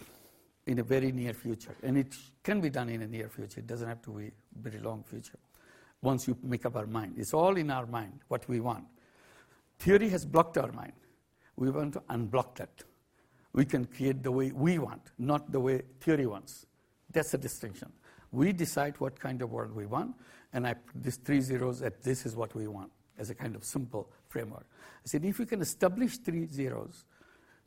in 0.67 0.79
a 0.79 0.83
very 0.83 1.13
near 1.13 1.33
future, 1.33 1.75
and 1.83 1.97
it 1.97 2.15
can 2.43 2.61
be 2.61 2.71
done 2.71 2.89
in 2.89 3.03
a 3.03 3.07
near 3.07 3.29
future, 3.29 3.61
it 3.61 3.67
doesn't 3.67 3.89
have 3.89 4.03
to 4.03 4.11
be 4.11 4.27
a 4.27 4.31
very 4.61 4.79
long 4.79 5.03
future, 5.03 5.39
once 6.03 6.29
you 6.29 6.37
make 6.43 6.67
up 6.67 6.77
our 6.77 6.87
mind. 6.87 7.15
It's 7.17 7.35
all 7.35 7.57
in 7.57 7.71
our 7.71 7.87
mind, 7.87 8.21
what 8.29 8.49
we 8.49 8.61
want. 8.61 8.85
Theory 9.79 10.09
has 10.11 10.25
blocked 10.25 10.59
our 10.59 10.73
mind. 10.73 10.93
We 11.57 11.71
want 11.71 11.95
to 11.95 12.01
unblock 12.11 12.57
that. 12.57 12.85
We 13.53 13.65
can 13.65 13.87
create 13.87 14.23
the 14.23 14.31
way 14.31 14.53
we 14.53 14.79
want, 14.79 15.03
not 15.19 15.51
the 15.51 15.61
way 15.61 15.83
theory 16.01 16.27
wants. 16.27 16.67
That's 17.11 17.31
the 17.31 17.39
distinction. 17.39 17.91
We 18.31 18.53
decide 18.53 18.95
what 19.01 19.19
kind 19.19 19.41
of 19.41 19.51
world 19.51 19.75
we 19.75 19.87
want, 19.87 20.15
and 20.53 20.67
I 20.67 20.75
put 20.75 21.03
these 21.03 21.17
three 21.17 21.41
zeros 21.41 21.81
at 21.81 22.03
this 22.03 22.27
is 22.27 22.37
what 22.37 22.55
we 22.55 22.69
want 22.69 22.93
as 23.19 23.31
a 23.31 23.35
kind 23.35 23.57
of 23.57 23.65
simple 23.65 24.11
framework. 24.29 24.67
I 25.05 25.09
said, 25.09 25.25
if 25.25 25.39
we 25.39 25.47
can 25.47 25.61
establish 25.61 26.19
three 26.19 26.47
zeros, 26.47 27.05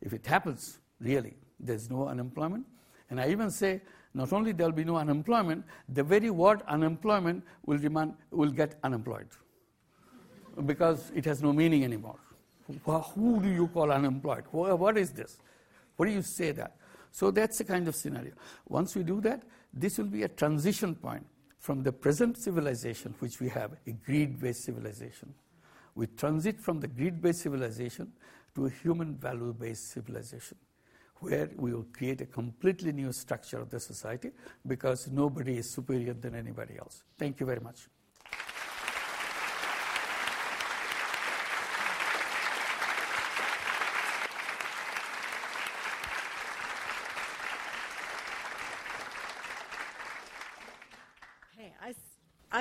if 0.01 0.13
it 0.13 0.25
happens, 0.25 0.79
really, 0.99 1.35
there's 1.59 1.89
no 1.89 2.07
unemployment. 2.07 2.65
And 3.09 3.19
I 3.19 3.29
even 3.29 3.51
say, 3.51 3.81
not 4.13 4.33
only 4.33 4.51
there'll 4.51 4.71
be 4.71 4.83
no 4.83 4.97
unemployment, 4.97 5.65
the 5.89 6.03
very 6.03 6.29
word 6.29 6.61
unemployment 6.67 7.43
will, 7.65 7.77
remain, 7.77 8.13
will 8.31 8.51
get 8.51 8.79
unemployed 8.83 9.27
because 10.65 11.11
it 11.15 11.25
has 11.25 11.41
no 11.41 11.53
meaning 11.53 11.83
anymore. 11.83 12.19
Who 12.85 13.41
do 13.41 13.49
you 13.49 13.67
call 13.67 13.91
unemployed? 13.91 14.45
What 14.51 14.97
is 14.97 15.11
this? 15.11 15.37
What 15.95 16.05
do 16.05 16.11
you 16.11 16.21
say 16.21 16.51
that? 16.51 16.75
So 17.11 17.31
that's 17.31 17.57
the 17.57 17.63
kind 17.65 17.87
of 17.87 17.95
scenario. 17.95 18.33
Once 18.67 18.95
we 18.95 19.03
do 19.03 19.19
that, 19.21 19.43
this 19.73 19.97
will 19.97 20.05
be 20.05 20.23
a 20.23 20.27
transition 20.27 20.95
point 20.95 21.25
from 21.61 21.83
the 21.83 21.91
present 21.91 22.37
civilization, 22.37 23.13
which 23.19 23.39
we 23.39 23.47
have, 23.47 23.73
a 23.85 23.91
greed 23.91 24.39
based 24.41 24.63
civilization, 24.63 25.33
we 25.93 26.07
transit 26.07 26.59
from 26.59 26.79
the 26.79 26.87
greed 26.87 27.21
based 27.21 27.41
civilization 27.41 28.11
to 28.55 28.65
a 28.65 28.69
human 28.69 29.15
value 29.15 29.53
based 29.53 29.91
civilization 29.91 30.57
where 31.19 31.51
we 31.55 31.71
will 31.71 31.85
create 31.93 32.19
a 32.21 32.25
completely 32.25 32.91
new 32.91 33.11
structure 33.11 33.59
of 33.59 33.69
the 33.69 33.79
society 33.79 34.31
because 34.65 35.07
nobody 35.11 35.57
is 35.57 35.69
superior 35.69 36.15
than 36.15 36.33
anybody 36.33 36.79
else. 36.79 37.03
Thank 37.19 37.39
you 37.39 37.45
very 37.45 37.59
much. 37.59 37.87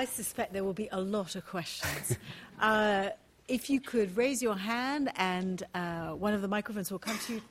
suspect 0.11 0.53
there 0.53 0.63
will 0.63 0.73
be 0.73 0.89
a 0.91 0.99
lot 0.99 1.35
of 1.35 1.45
questions. 1.45 2.17
uh, 2.59 3.09
if 3.47 3.69
you 3.69 3.79
could 3.79 4.15
raise 4.15 4.41
your 4.41 4.55
hand 4.55 5.11
and 5.15 5.63
uh, 5.73 6.09
one 6.09 6.33
of 6.33 6.41
the 6.41 6.47
microphones 6.47 6.91
will 6.91 6.99
come 6.99 7.17
to 7.25 7.33
you, 7.33 7.41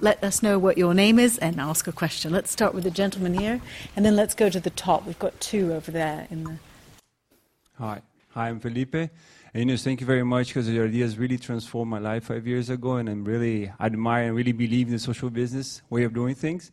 let 0.00 0.22
us 0.22 0.42
know 0.42 0.58
what 0.58 0.78
your 0.78 0.94
name 0.94 1.18
is 1.18 1.38
and 1.38 1.60
ask 1.60 1.86
a 1.86 1.92
question. 1.92 2.32
Let's 2.32 2.50
start 2.50 2.74
with 2.74 2.84
the 2.84 2.90
gentleman 2.90 3.34
here, 3.34 3.60
and 3.96 4.04
then 4.04 4.14
let's 4.14 4.34
go 4.34 4.48
to 4.48 4.60
the 4.60 4.70
top. 4.70 5.06
We've 5.06 5.18
got 5.18 5.38
two 5.40 5.72
over 5.72 5.90
there 5.90 6.26
in 6.30 6.44
the. 6.44 6.56
Hi, 7.78 8.02
hi, 8.28 8.48
I'm 8.48 8.60
Felipe. 8.60 8.94
And 8.94 9.10
Ines, 9.54 9.82
thank 9.82 10.00
you 10.00 10.06
very 10.06 10.22
much 10.22 10.48
because 10.48 10.68
your 10.68 10.86
ideas 10.86 11.18
really 11.18 11.38
transformed 11.38 11.90
my 11.90 11.98
life 11.98 12.24
five 12.24 12.46
years 12.46 12.70
ago, 12.70 12.96
and 12.96 13.08
I'm 13.08 13.24
really 13.24 13.72
admire 13.80 14.26
and 14.26 14.36
really 14.36 14.52
believe 14.52 14.86
in 14.86 14.92
the 14.92 14.98
social 14.98 15.30
business 15.30 15.82
way 15.90 16.04
of 16.04 16.14
doing 16.14 16.34
things. 16.34 16.70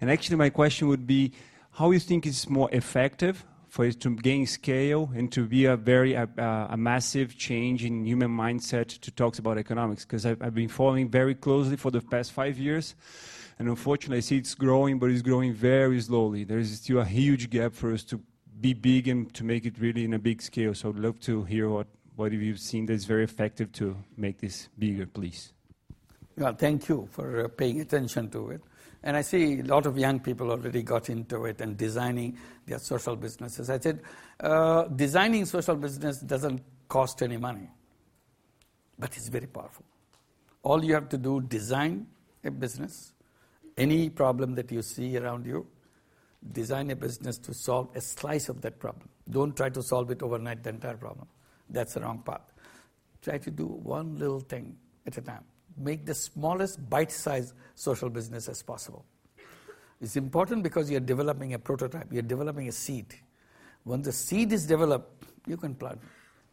And 0.00 0.10
actually, 0.10 0.36
my 0.36 0.50
question 0.50 0.88
would 0.88 1.06
be, 1.06 1.32
how 1.72 1.90
you 1.90 1.98
think 1.98 2.26
it's 2.26 2.48
more 2.48 2.68
effective 2.72 3.44
for 3.74 3.84
it 3.84 3.98
to 3.98 4.14
gain 4.14 4.46
scale 4.46 5.10
and 5.16 5.32
to 5.32 5.46
be 5.46 5.64
a 5.64 5.76
very 5.76 6.16
uh, 6.16 6.26
a 6.38 6.76
massive 6.76 7.36
change 7.36 7.84
in 7.84 8.06
human 8.06 8.30
mindset 8.30 8.86
to 9.00 9.10
talk 9.10 9.36
about 9.40 9.58
economics. 9.58 10.04
Because 10.04 10.24
I've, 10.24 10.40
I've, 10.40 10.54
been 10.54 10.68
following 10.68 11.08
very 11.08 11.34
closely 11.34 11.76
for 11.76 11.90
the 11.90 12.00
past 12.00 12.30
five 12.30 12.56
years 12.56 12.94
and 13.58 13.68
unfortunately 13.68 14.18
I 14.18 14.20
see 14.20 14.36
it's 14.36 14.54
growing 14.54 15.00
but 15.00 15.10
it's 15.10 15.22
growing 15.22 15.52
very 15.52 16.00
slowly. 16.00 16.44
There 16.44 16.60
is 16.60 16.78
still 16.78 17.00
a 17.00 17.04
huge 17.04 17.50
gap 17.50 17.72
for 17.72 17.92
us 17.92 18.04
to 18.04 18.20
be 18.60 18.74
big 18.74 19.08
and 19.08 19.34
to 19.34 19.42
make 19.42 19.66
it 19.66 19.76
really 19.80 20.04
in 20.04 20.14
a 20.14 20.20
big 20.20 20.40
scale. 20.40 20.72
So 20.72 20.90
I'd 20.90 21.00
love 21.00 21.18
to 21.22 21.42
hear 21.42 21.68
what 21.68 21.88
what 22.14 22.30
have 22.30 22.42
you 22.42 22.54
seen 22.56 22.86
that's 22.86 23.06
very 23.06 23.24
effective 23.24 23.72
to 23.72 23.96
make 24.16 24.38
this 24.38 24.68
bigger 24.78 25.06
please? 25.06 25.52
Well 26.38 26.54
thank 26.54 26.88
you 26.88 27.08
for 27.10 27.44
uh, 27.44 27.48
paying 27.48 27.80
attention 27.80 28.30
to 28.30 28.50
it 28.50 28.62
And 29.04 29.18
I 29.18 29.20
see 29.20 29.60
a 29.60 29.62
lot 29.64 29.84
of 29.84 29.98
young 29.98 30.18
people 30.18 30.50
already 30.50 30.82
got 30.82 31.10
into 31.10 31.44
it 31.44 31.60
and 31.60 31.76
designing 31.76 32.38
their 32.66 32.78
social 32.78 33.16
businesses. 33.16 33.68
I 33.68 33.78
said, 33.78 34.00
uh, 34.40 34.84
designing 34.84 35.44
social 35.44 35.76
business 35.76 36.20
doesn't 36.20 36.62
cost 36.88 37.22
any 37.22 37.36
money, 37.36 37.68
but 38.98 39.14
it's 39.14 39.28
very 39.28 39.46
powerful. 39.46 39.84
All 40.62 40.82
you 40.82 40.94
have 40.94 41.10
to 41.10 41.18
do, 41.18 41.42
design 41.42 42.06
a 42.44 42.50
business, 42.50 43.12
any 43.76 44.08
problem 44.08 44.54
that 44.54 44.72
you 44.72 44.80
see 44.80 45.18
around 45.18 45.44
you, 45.44 45.66
design 46.52 46.90
a 46.90 46.96
business 46.96 47.36
to 47.38 47.52
solve 47.52 47.90
a 47.94 48.00
slice 48.00 48.48
of 48.48 48.62
that 48.62 48.78
problem. 48.78 49.10
Don't 49.28 49.54
try 49.54 49.68
to 49.68 49.82
solve 49.82 50.10
it 50.12 50.22
overnight, 50.22 50.62
the 50.62 50.70
entire 50.70 50.96
problem. 50.96 51.28
That's 51.68 51.92
the 51.92 52.00
wrong 52.00 52.22
path. 52.24 52.52
Try 53.20 53.36
to 53.36 53.50
do 53.50 53.66
one 53.66 54.18
little 54.18 54.40
thing 54.40 54.76
at 55.06 55.18
a 55.18 55.20
time. 55.20 55.44
Make 55.76 56.06
the 56.06 56.14
smallest 56.14 56.88
bite 56.88 57.10
sized 57.10 57.54
social 57.74 58.08
business 58.08 58.48
as 58.48 58.62
possible. 58.62 59.04
It's 60.00 60.16
important 60.16 60.62
because 60.62 60.90
you're 60.90 61.00
developing 61.00 61.54
a 61.54 61.58
prototype, 61.58 62.12
you're 62.12 62.22
developing 62.22 62.68
a 62.68 62.72
seed. 62.72 63.14
When 63.84 64.02
the 64.02 64.12
seed 64.12 64.52
is 64.52 64.66
developed, 64.66 65.24
you 65.46 65.56
can 65.56 65.74
plant 65.74 66.00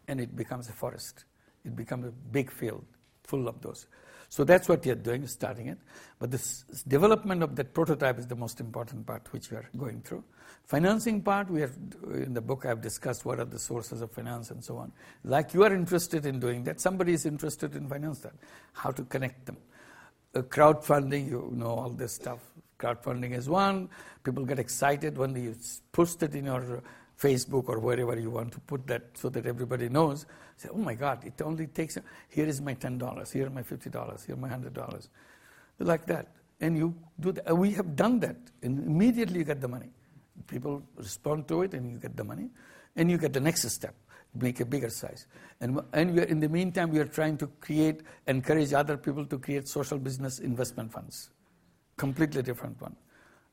and 0.07 0.19
it 0.19 0.35
becomes 0.35 0.69
a 0.69 0.73
forest. 0.73 1.25
It 1.65 1.75
becomes 1.75 2.07
a 2.07 2.11
big 2.11 2.51
field 2.51 2.85
full 3.23 3.47
of 3.47 3.61
those. 3.61 3.87
So 4.31 4.45
that's 4.45 4.69
what 4.69 4.85
you're 4.85 4.95
doing, 4.95 5.27
starting 5.27 5.67
it. 5.67 5.77
But 6.17 6.31
this 6.31 6.63
development 6.87 7.43
of 7.43 7.57
that 7.57 7.73
prototype 7.73 8.17
is 8.17 8.27
the 8.27 8.35
most 8.35 8.61
important 8.61 9.05
part 9.05 9.27
which 9.33 9.51
we 9.51 9.57
are 9.57 9.69
going 9.75 9.99
through. 10.03 10.23
Financing 10.63 11.21
part, 11.21 11.49
we 11.49 11.59
have 11.59 11.75
in 12.13 12.33
the 12.33 12.39
book 12.39 12.65
I've 12.65 12.79
discussed 12.79 13.25
what 13.25 13.41
are 13.41 13.45
the 13.45 13.59
sources 13.59 14.01
of 14.01 14.09
finance 14.09 14.49
and 14.49 14.63
so 14.63 14.77
on. 14.77 14.93
Like 15.25 15.53
you 15.53 15.65
are 15.65 15.73
interested 15.73 16.25
in 16.25 16.39
doing 16.39 16.63
that, 16.63 16.79
somebody 16.79 17.11
is 17.11 17.25
interested 17.25 17.75
in 17.75 17.89
finance 17.89 18.19
that. 18.19 18.31
How 18.71 18.91
to 18.91 19.03
connect 19.03 19.47
them. 19.47 19.57
Uh, 20.33 20.43
crowdfunding, 20.43 21.27
you 21.27 21.49
know 21.51 21.71
all 21.71 21.89
this 21.89 22.13
stuff. 22.13 22.39
Crowdfunding 22.79 23.35
is 23.35 23.49
one. 23.49 23.89
People 24.23 24.45
get 24.45 24.59
excited 24.59 25.17
when 25.17 25.35
you 25.35 25.57
post 25.91 26.23
it 26.23 26.35
in 26.35 26.45
your 26.45 26.81
Facebook 27.21 27.69
or 27.69 27.79
wherever 27.79 28.19
you 28.19 28.31
want 28.31 28.51
to 28.51 28.59
put 28.61 28.87
that 28.87 29.03
so 29.13 29.29
that 29.29 29.45
everybody 29.45 29.89
knows. 29.89 30.25
Say, 30.57 30.69
oh 30.73 30.77
my 30.77 30.95
God, 30.95 31.23
it 31.23 31.39
only 31.41 31.67
takes, 31.67 31.97
here 32.29 32.47
is 32.47 32.59
my 32.61 32.73
$10, 32.73 33.31
here 33.31 33.49
my 33.49 33.61
$50, 33.61 34.25
here 34.25 34.35
my 34.35 34.49
$100. 34.49 35.07
Like 35.79 36.05
that. 36.07 36.27
And 36.59 36.77
you 36.77 36.95
do 37.19 37.31
that. 37.31 37.55
We 37.55 37.71
have 37.71 37.95
done 37.95 38.19
that. 38.21 38.37
And 38.61 38.85
immediately 38.85 39.39
you 39.39 39.45
get 39.45 39.61
the 39.61 39.67
money. 39.67 39.89
People 40.47 40.83
respond 40.95 41.47
to 41.49 41.61
it 41.61 41.73
and 41.73 41.91
you 41.91 41.97
get 41.97 42.17
the 42.17 42.23
money. 42.23 42.49
And 42.95 43.09
you 43.09 43.17
get 43.17 43.33
the 43.33 43.39
next 43.39 43.67
step, 43.69 43.95
make 44.35 44.59
a 44.59 44.65
bigger 44.65 44.89
size. 44.89 45.27
And, 45.59 45.79
and 45.93 46.13
we 46.13 46.21
are, 46.21 46.25
in 46.25 46.39
the 46.39 46.49
meantime, 46.49 46.91
we 46.91 46.99
are 46.99 47.05
trying 47.05 47.37
to 47.37 47.47
create, 47.61 48.01
encourage 48.27 48.73
other 48.73 48.97
people 48.97 49.25
to 49.25 49.37
create 49.37 49.67
social 49.67 49.97
business 49.97 50.39
investment 50.39 50.91
funds. 50.91 51.29
Completely 51.97 52.41
different 52.41 52.81
one. 52.81 52.95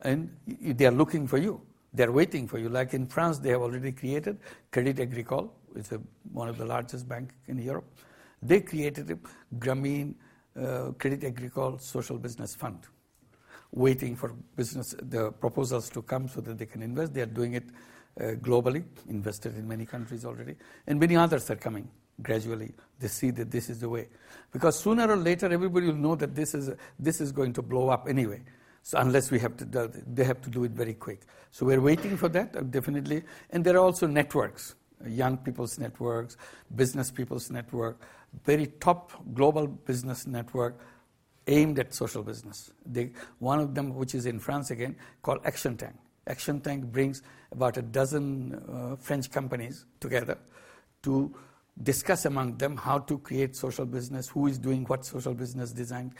And 0.01 0.35
they 0.47 0.87
are 0.87 0.93
looking 0.93 1.27
for 1.27 1.39
you. 1.39 1.61
They're 1.93 2.13
waiting 2.13 2.47
for 2.47 2.59
you. 2.59 2.69
Like 2.69 2.95
in 2.95 3.07
France, 3.07 3.39
they 3.39 3.51
have 3.51 3.63
already 3.63 3.93
created 3.93 4.39
Credit 4.71 5.01
Agricole. 5.01 5.53
It's 5.75 5.93
a, 5.93 6.01
one 6.33 6.49
of 6.49 6.59
the 6.59 6.65
largest 6.65 7.09
banks 7.09 7.35
in 7.47 7.59
Europe. 7.59 7.85
They 8.43 8.61
created 8.61 9.11
a 9.11 9.19
Grameen 9.57 10.15
uh, 10.61 10.93
Credit 10.99 11.25
Agricole 11.25 11.79
Social 11.79 12.19
Business 12.19 12.55
Fund, 12.55 12.79
waiting 13.73 14.17
for 14.17 14.35
business 14.57 14.95
the 15.01 15.33
proposals 15.33 15.89
to 15.91 16.03
come 16.03 16.29
so 16.29 16.41
that 16.41 16.59
they 16.59 16.67
can 16.67 16.83
invest. 16.83 17.15
They 17.15 17.23
are 17.23 17.27
doing 17.27 17.55
it 17.55 17.65
uh, 18.21 18.35
globally, 18.35 18.85
invested 19.09 19.57
in 19.57 19.67
many 19.67 19.87
countries 19.87 20.25
already, 20.25 20.57
and 20.87 20.99
many 20.99 21.17
others 21.17 21.51
are 21.51 21.57
coming 21.57 21.89
gradually. 22.23 22.75
They 22.99 23.09
see 23.09 23.31
that 23.31 23.51
this 23.51 23.71
is 23.71 23.81
the 23.81 23.89
way, 23.89 24.09
because 24.53 24.79
sooner 24.79 25.09
or 25.09 25.17
later 25.17 25.47
everybody 25.47 25.87
will 25.87 25.95
know 25.95 26.17
that 26.17 26.35
this 26.35 26.55
is 26.55 26.71
this 26.99 27.21
is 27.21 27.33
going 27.33 27.53
to 27.55 27.63
blow 27.63 27.89
up 27.89 28.09
anyway. 28.09 28.43
So 28.89 28.97
unless 28.97 29.31
we 29.31 29.39
have 29.41 29.55
to, 29.59 29.91
they 30.07 30.25
have 30.25 30.41
to 30.41 30.49
do 30.49 30.65
it 30.65 30.71
very 30.71 30.95
quick. 30.95 31.21
So 31.51 31.67
we're 31.67 31.83
waiting 31.83 32.17
for 32.17 32.31
that, 32.31 32.57
uh, 32.57 32.63
definitely. 32.63 33.23
And 33.51 33.63
there 33.63 33.75
are 33.75 33.85
also 33.85 34.07
networks, 34.07 34.77
young 35.07 35.37
people's 35.37 35.79
networks, 35.79 36.39
business 36.75 37.11
people's 37.11 37.51
network, 37.51 38.01
very 38.47 38.69
top 38.81 39.13
global 39.35 39.67
business 39.67 40.27
network 40.27 40.81
aimed 41.49 41.79
at 41.79 41.93
social 41.93 42.23
business. 42.23 42.71
They, 42.87 43.11
one 43.41 43.61
of 43.61 43.75
them, 43.75 43.95
which 43.95 44.15
is 44.15 44.25
in 44.25 44.39
France 44.39 44.71
again, 44.71 44.97
called 45.21 45.41
Action 45.45 45.77
Tank. 45.77 45.97
Action 46.27 46.59
Tank 46.59 46.87
brings 46.87 47.21
about 47.53 47.77
a 47.77 47.83
dozen 47.83 48.55
uh, 48.55 48.97
French 48.97 49.31
companies 49.31 49.85
together 50.01 50.39
to 51.03 51.37
discuss 51.83 52.25
among 52.25 52.57
them 52.57 52.75
how 52.75 53.01
to 53.01 53.19
create 53.19 53.55
social 53.55 53.85
business, 53.85 54.29
who 54.29 54.47
is 54.47 54.59
doing 54.59 54.85
what 54.85 55.05
social 55.05 55.35
business 55.35 55.73
design, 55.73 56.15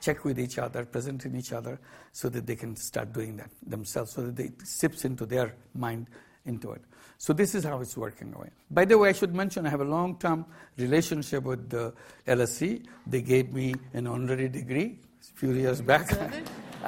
check 0.00 0.24
with 0.24 0.38
each 0.38 0.58
other, 0.58 0.84
present 0.84 1.24
in 1.24 1.36
each 1.36 1.52
other, 1.52 1.78
so 2.12 2.28
that 2.28 2.46
they 2.46 2.56
can 2.56 2.76
start 2.76 3.12
doing 3.12 3.36
that 3.36 3.50
themselves, 3.66 4.12
so 4.12 4.30
that 4.30 4.44
it 4.44 4.66
sips 4.66 5.04
into 5.04 5.26
their 5.26 5.54
mind 5.74 6.08
into 6.46 6.72
it. 6.72 6.82
So 7.18 7.32
this 7.32 7.54
is 7.54 7.64
how 7.64 7.80
it's 7.80 7.96
working 7.96 8.32
away. 8.34 8.50
By 8.70 8.84
the 8.84 8.96
way, 8.96 9.08
I 9.10 9.12
should 9.12 9.34
mention 9.34 9.66
I 9.66 9.70
have 9.70 9.80
a 9.80 9.84
long-term 9.84 10.46
relationship 10.76 11.42
with 11.44 11.68
the 11.68 11.92
LSE. 12.26 12.84
They 13.06 13.22
gave 13.22 13.52
me 13.52 13.74
an 13.92 14.06
honorary 14.06 14.48
degree 14.48 15.00
a 15.20 15.38
few 15.38 15.52
years 15.52 15.80
back. 15.80 16.10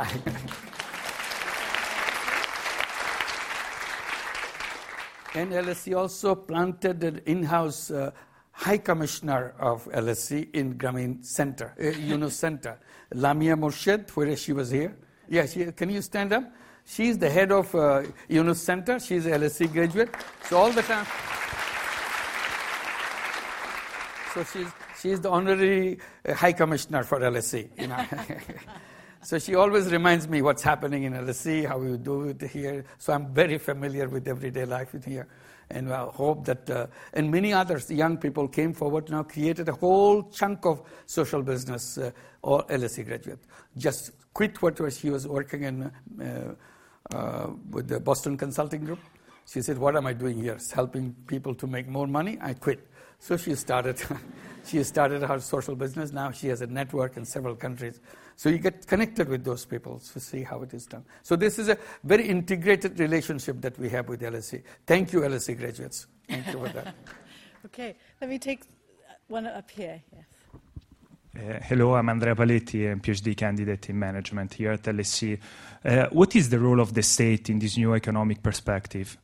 and 5.35 5.53
LSE 5.53 5.97
also 5.97 6.35
planted 6.35 7.03
an 7.05 7.21
in-house 7.27 7.91
uh, 7.91 8.13
High 8.61 8.77
Commissioner 8.77 9.55
of 9.59 9.87
LSE 9.91 10.55
in 10.55 10.75
Grameen 10.75 11.25
Center, 11.25 11.73
uh, 11.81 11.99
Yunus 11.99 12.37
Center, 12.37 12.79
Lamiya 13.15 13.59
Morshed, 13.59 14.11
where 14.11 14.37
she 14.37 14.53
was 14.53 14.71
here. 14.71 14.95
Yeah, 15.31 15.47
she, 15.47 15.73
can 15.73 15.89
you 15.89 16.03
stand 16.03 16.35
up? 16.35 16.45
She's 16.85 17.17
the 17.17 17.31
head 17.31 17.53
of 17.53 17.75
uh, 17.75 18.03
Yunus 18.29 18.61
Center. 18.61 19.01
She's 19.01 19.25
a 19.25 19.31
LSE 19.31 19.73
graduate. 19.73 20.15
So 20.43 20.59
all 20.59 20.71
the 20.73 20.83
time. 20.83 21.07
So 24.35 24.45
she's, 24.45 24.69
she's 25.01 25.21
the 25.23 25.31
honorary 25.31 25.99
uh, 26.29 26.35
High 26.35 26.53
Commissioner 26.53 27.03
for 27.05 27.19
LSE. 27.19 27.67
You 27.79 27.87
know? 27.87 28.05
so 29.23 29.39
she 29.39 29.55
always 29.55 29.91
reminds 29.91 30.29
me 30.29 30.43
what's 30.43 30.63
happening 30.63 31.05
in 31.05 31.15
LSE, 31.15 31.67
how 31.67 31.79
we 31.79 31.97
do 31.97 32.25
it 32.25 32.43
here. 32.43 32.85
So 32.99 33.15
I'm 33.15 33.33
very 33.33 33.57
familiar 33.57 34.07
with 34.07 34.29
everyday 34.29 34.67
life 34.67 34.93
in 34.93 35.01
here 35.01 35.29
and 35.71 35.93
I 35.93 36.05
hope 36.07 36.45
that, 36.47 36.69
uh, 36.69 36.87
and 37.13 37.31
many 37.31 37.53
others, 37.53 37.91
young 37.91 38.17
people 38.17 38.49
came 38.49 38.73
forward 38.73 39.11
now, 39.11 39.23
created 39.23 39.69
a 39.69 39.73
whole 39.73 40.23
chunk 40.25 40.67
of 40.67 40.83
social 41.07 41.43
business, 41.43 41.99
uh, 41.99 42.11
all 42.43 42.63
LSE 42.65 43.07
graduate. 43.07 43.39
Just 43.77 44.13
quit 44.35 44.61
what 44.63 44.81
was, 44.81 44.99
she 44.99 45.11
was 45.11 45.27
working 45.27 45.65
in 45.65 45.93
uh, 46.21 46.55
uh, 47.15 47.51
with 47.71 47.89
the 47.89 48.01
Boston 48.01 48.37
Consulting 48.37 48.85
Group. 48.85 49.01
She 49.47 49.63
said, 49.63 49.79
what 49.79 49.97
am 49.97 50.07
I 50.07 50.13
doing 50.13 50.41
here? 50.41 50.55
It's 50.55 50.71
Helping 50.71 51.15
people 51.27 51.55
to 51.57 51.67
make 51.67 51.89
more 51.89 52.07
money? 52.07 52.39
I 52.41 52.55
quit. 52.55 52.87
So 53.19 53.37
she 53.37 53.55
started, 53.55 54.01
she 54.67 54.83
started 54.85 55.23
her 55.23 55.41
social 55.41 55.75
business. 55.75 56.13
Now 56.13 56.31
she 56.31 56.49
has 56.49 56.63
a 56.63 56.67
network 56.67 57.17
in 57.17 57.25
several 57.25 57.57
countries. 57.57 58.01
So 58.41 58.49
you 58.49 58.57
get 58.57 58.87
connected 58.87 59.29
with 59.29 59.45
those 59.45 59.67
people 59.67 59.99
to 60.15 60.19
see 60.19 60.45
how 60.45 60.63
it 60.63 60.73
is 60.73 60.87
done. 60.87 61.05
So 61.23 61.37
this 61.37 61.59
is 61.59 61.69
a 61.69 61.77
very 62.03 62.27
integrated 62.27 62.99
relationship 62.99 63.61
that 63.61 63.79
we 63.79 63.91
have 63.91 64.09
with 64.09 64.23
LSE. 64.23 64.63
Thank 64.87 65.13
you, 65.13 65.21
LSE 65.21 65.59
graduates. 65.59 66.07
Thank 66.27 66.47
you 66.47 66.53
for 66.55 66.69
that. 66.71 66.95
okay, 67.67 67.97
let 68.19 68.31
me 68.31 68.39
take 68.39 68.63
one 69.29 69.47
up 69.47 69.71
here. 69.71 70.01
Yes. 70.11 70.25
Uh, 71.37 71.59
hello, 71.63 71.95
I'm 71.95 72.09
Andrea 72.09 72.35
Paletti, 72.35 72.91
a 72.91 72.97
PhD 72.97 73.37
candidate 73.37 73.91
in 73.91 73.99
management 73.99 74.55
here 74.55 74.71
at 74.71 74.85
LSE. 74.85 75.39
Uh, 75.85 76.07
what 76.07 76.35
is 76.35 76.49
the 76.49 76.59
role 76.59 76.81
of 76.81 76.95
the 76.95 77.03
state 77.03 77.51
in 77.51 77.59
this 77.59 77.77
new 77.77 77.93
economic 77.93 78.43
perspective? 78.43 79.19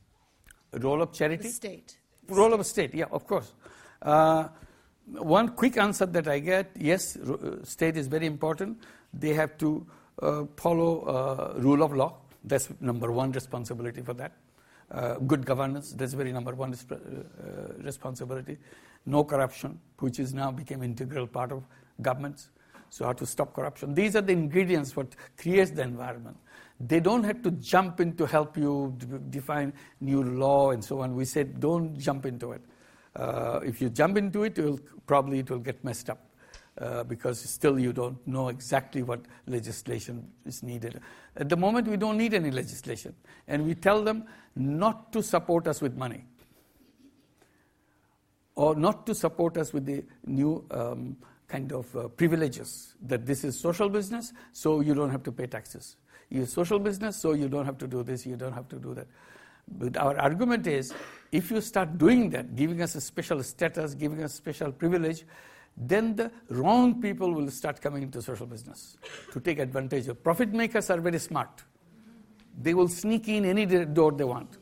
Role 0.73 1.01
of 1.01 1.11
charity? 1.11 1.41
The 1.41 1.49
state. 1.49 1.97
Role 2.27 2.53
of 2.53 2.63
state, 2.67 2.93
yeah, 2.93 3.05
of 3.09 3.25
course. 3.25 3.51
Uh, 3.99 4.49
one 5.07 5.49
quick 5.55 5.77
answer 5.77 6.05
that 6.05 6.27
I 6.27 6.37
get 6.39 6.71
yes, 6.77 7.15
uh, 7.15 7.63
state 7.63 7.97
is 7.97 8.07
very 8.07 8.27
important 8.27 8.77
they 9.13 9.33
have 9.33 9.57
to 9.59 9.85
uh, 10.21 10.43
follow 10.55 11.01
uh, 11.01 11.59
rule 11.59 11.83
of 11.83 11.93
law. 11.93 12.17
That's 12.43 12.69
number 12.79 13.11
one 13.11 13.31
responsibility 13.31 14.01
for 14.01 14.13
that. 14.13 14.33
Uh, 14.89 15.15
good 15.15 15.45
governance, 15.45 15.91
that's 15.91 16.13
very 16.13 16.31
number 16.31 16.55
one 16.55 16.73
uh, 16.73 16.95
responsibility. 17.83 18.57
No 19.05 19.23
corruption, 19.23 19.79
which 19.99 20.19
is 20.19 20.33
now 20.33 20.49
became 20.51 20.81
integral 20.81 21.27
part 21.27 21.51
of 21.51 21.63
governments. 22.01 22.49
So 22.89 23.05
how 23.05 23.13
to 23.13 23.25
stop 23.25 23.53
corruption. 23.53 23.93
These 23.93 24.15
are 24.15 24.21
the 24.21 24.31
ingredients 24.31 24.95
what 24.95 25.13
creates 25.37 25.71
the 25.71 25.81
environment. 25.81 26.37
They 26.79 26.99
don't 26.99 27.23
have 27.23 27.41
to 27.43 27.51
jump 27.51 27.99
in 27.99 28.15
to 28.15 28.25
help 28.25 28.55
you 28.55 28.95
define 29.29 29.73
new 29.99 30.23
law 30.23 30.71
and 30.71 30.83
so 30.83 31.01
on. 31.01 31.15
We 31.15 31.25
said 31.25 31.59
don't 31.59 31.97
jump 31.99 32.25
into 32.25 32.53
it. 32.53 32.61
Uh, 33.15 33.59
if 33.63 33.81
you 33.81 33.89
jump 33.89 34.15
into 34.15 34.43
it, 34.43 34.57
it 34.57 34.79
probably 35.05 35.39
it 35.39 35.49
will 35.49 35.59
get 35.59 35.83
messed 35.83 36.09
up. 36.09 36.26
Uh, 36.79 37.03
because 37.03 37.39
still 37.39 37.79
you 37.79 37.91
don't 37.91 38.19
know 38.27 38.49
exactly 38.49 39.01
what 39.01 39.21
legislation 39.47 40.31
is 40.45 40.61
needed. 40.61 41.01
At 41.35 41.49
the 41.49 41.57
moment, 41.57 41.87
we 41.87 41.97
don't 41.97 42.17
need 42.17 42.35
any 42.35 42.51
legislation. 42.51 43.15
And 43.47 43.65
we 43.65 43.73
tell 43.73 44.03
them 44.03 44.25
not 44.55 45.11
to 45.13 45.23
support 45.23 45.67
us 45.67 45.81
with 45.81 45.97
money 45.97 46.23
or 48.57 48.75
not 48.75 49.05
to 49.05 49.15
support 49.15 49.55
us 49.57 49.71
with 49.71 49.85
the 49.85 50.03
new 50.25 50.65
um, 50.71 51.15
kind 51.47 51.71
of 51.71 51.95
uh, 51.95 52.07
privileges 52.09 52.95
that 53.01 53.25
this 53.25 53.43
is 53.43 53.57
social 53.57 53.87
business, 53.87 54.33
so 54.51 54.81
you 54.81 54.93
don't 54.93 55.11
have 55.11 55.23
to 55.23 55.31
pay 55.31 55.47
taxes. 55.47 55.95
You're 56.29 56.47
social 56.47 56.79
business, 56.79 57.15
so 57.15 57.33
you 57.33 57.47
don't 57.47 57.65
have 57.65 57.77
to 57.77 57.87
do 57.87 58.03
this, 58.03 58.25
you 58.25 58.35
don't 58.35 58.53
have 58.53 58.67
to 58.69 58.77
do 58.77 58.93
that. 58.95 59.07
But 59.67 59.97
our 59.97 60.17
argument 60.17 60.65
is 60.65 60.93
if 61.31 61.51
you 61.51 61.61
start 61.61 61.97
doing 61.97 62.29
that, 62.31 62.55
giving 62.55 62.81
us 62.81 62.95
a 62.95 63.01
special 63.01 63.43
status, 63.43 63.93
giving 63.93 64.23
us 64.23 64.33
special 64.33 64.71
privilege, 64.71 65.23
then 65.77 66.15
the 66.15 66.31
wrong 66.49 66.99
people 66.99 67.31
will 67.31 67.51
start 67.51 67.79
coming 67.79 68.01
into 68.01 68.21
social 68.21 68.47
business 68.47 68.97
to 69.31 69.39
take 69.39 69.59
advantage 69.59 70.07
of. 70.07 70.23
Profit 70.23 70.51
makers 70.51 70.89
are 70.89 70.99
very 70.99 71.19
smart. 71.19 71.63
They 72.59 72.73
will 72.73 72.87
sneak 72.87 73.27
in 73.27 73.45
any 73.45 73.65
door 73.85 74.11
they 74.11 74.23
want 74.23 74.57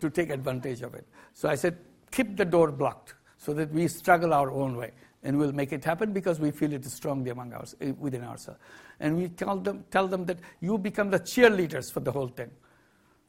to 0.00 0.08
take 0.08 0.30
advantage 0.30 0.80
of 0.80 0.94
it. 0.94 1.06
So 1.34 1.48
I 1.50 1.54
said, 1.56 1.76
keep 2.10 2.36
the 2.36 2.44
door 2.46 2.72
blocked 2.72 3.14
so 3.36 3.52
that 3.52 3.70
we 3.70 3.86
struggle 3.88 4.32
our 4.32 4.50
own 4.50 4.76
way 4.76 4.92
and 5.22 5.38
we'll 5.38 5.52
make 5.52 5.72
it 5.72 5.84
happen 5.84 6.12
because 6.12 6.40
we 6.40 6.50
feel 6.50 6.72
it 6.72 6.84
strongly 6.86 7.30
among 7.30 7.52
us, 7.52 7.74
eh, 7.80 7.92
within 7.98 8.24
ourselves. 8.24 8.60
And 9.00 9.16
we 9.16 9.28
tell 9.28 9.58
them, 9.58 9.84
tell 9.90 10.08
them 10.08 10.24
that 10.26 10.38
you 10.60 10.78
become 10.78 11.10
the 11.10 11.20
cheerleaders 11.20 11.92
for 11.92 12.00
the 12.00 12.12
whole 12.12 12.28
thing 12.28 12.50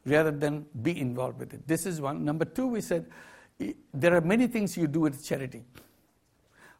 rather 0.05 0.31
than 0.31 0.65
be 0.81 0.97
involved 0.99 1.39
with 1.39 1.53
it. 1.53 1.67
This 1.67 1.85
is 1.85 1.99
one. 1.99 2.23
Number 2.23 2.45
two, 2.45 2.67
we 2.67 2.81
said 2.81 3.07
there 3.93 4.15
are 4.15 4.21
many 4.21 4.47
things 4.47 4.77
you 4.77 4.87
do 4.87 5.01
with 5.01 5.25
charity. 5.25 5.63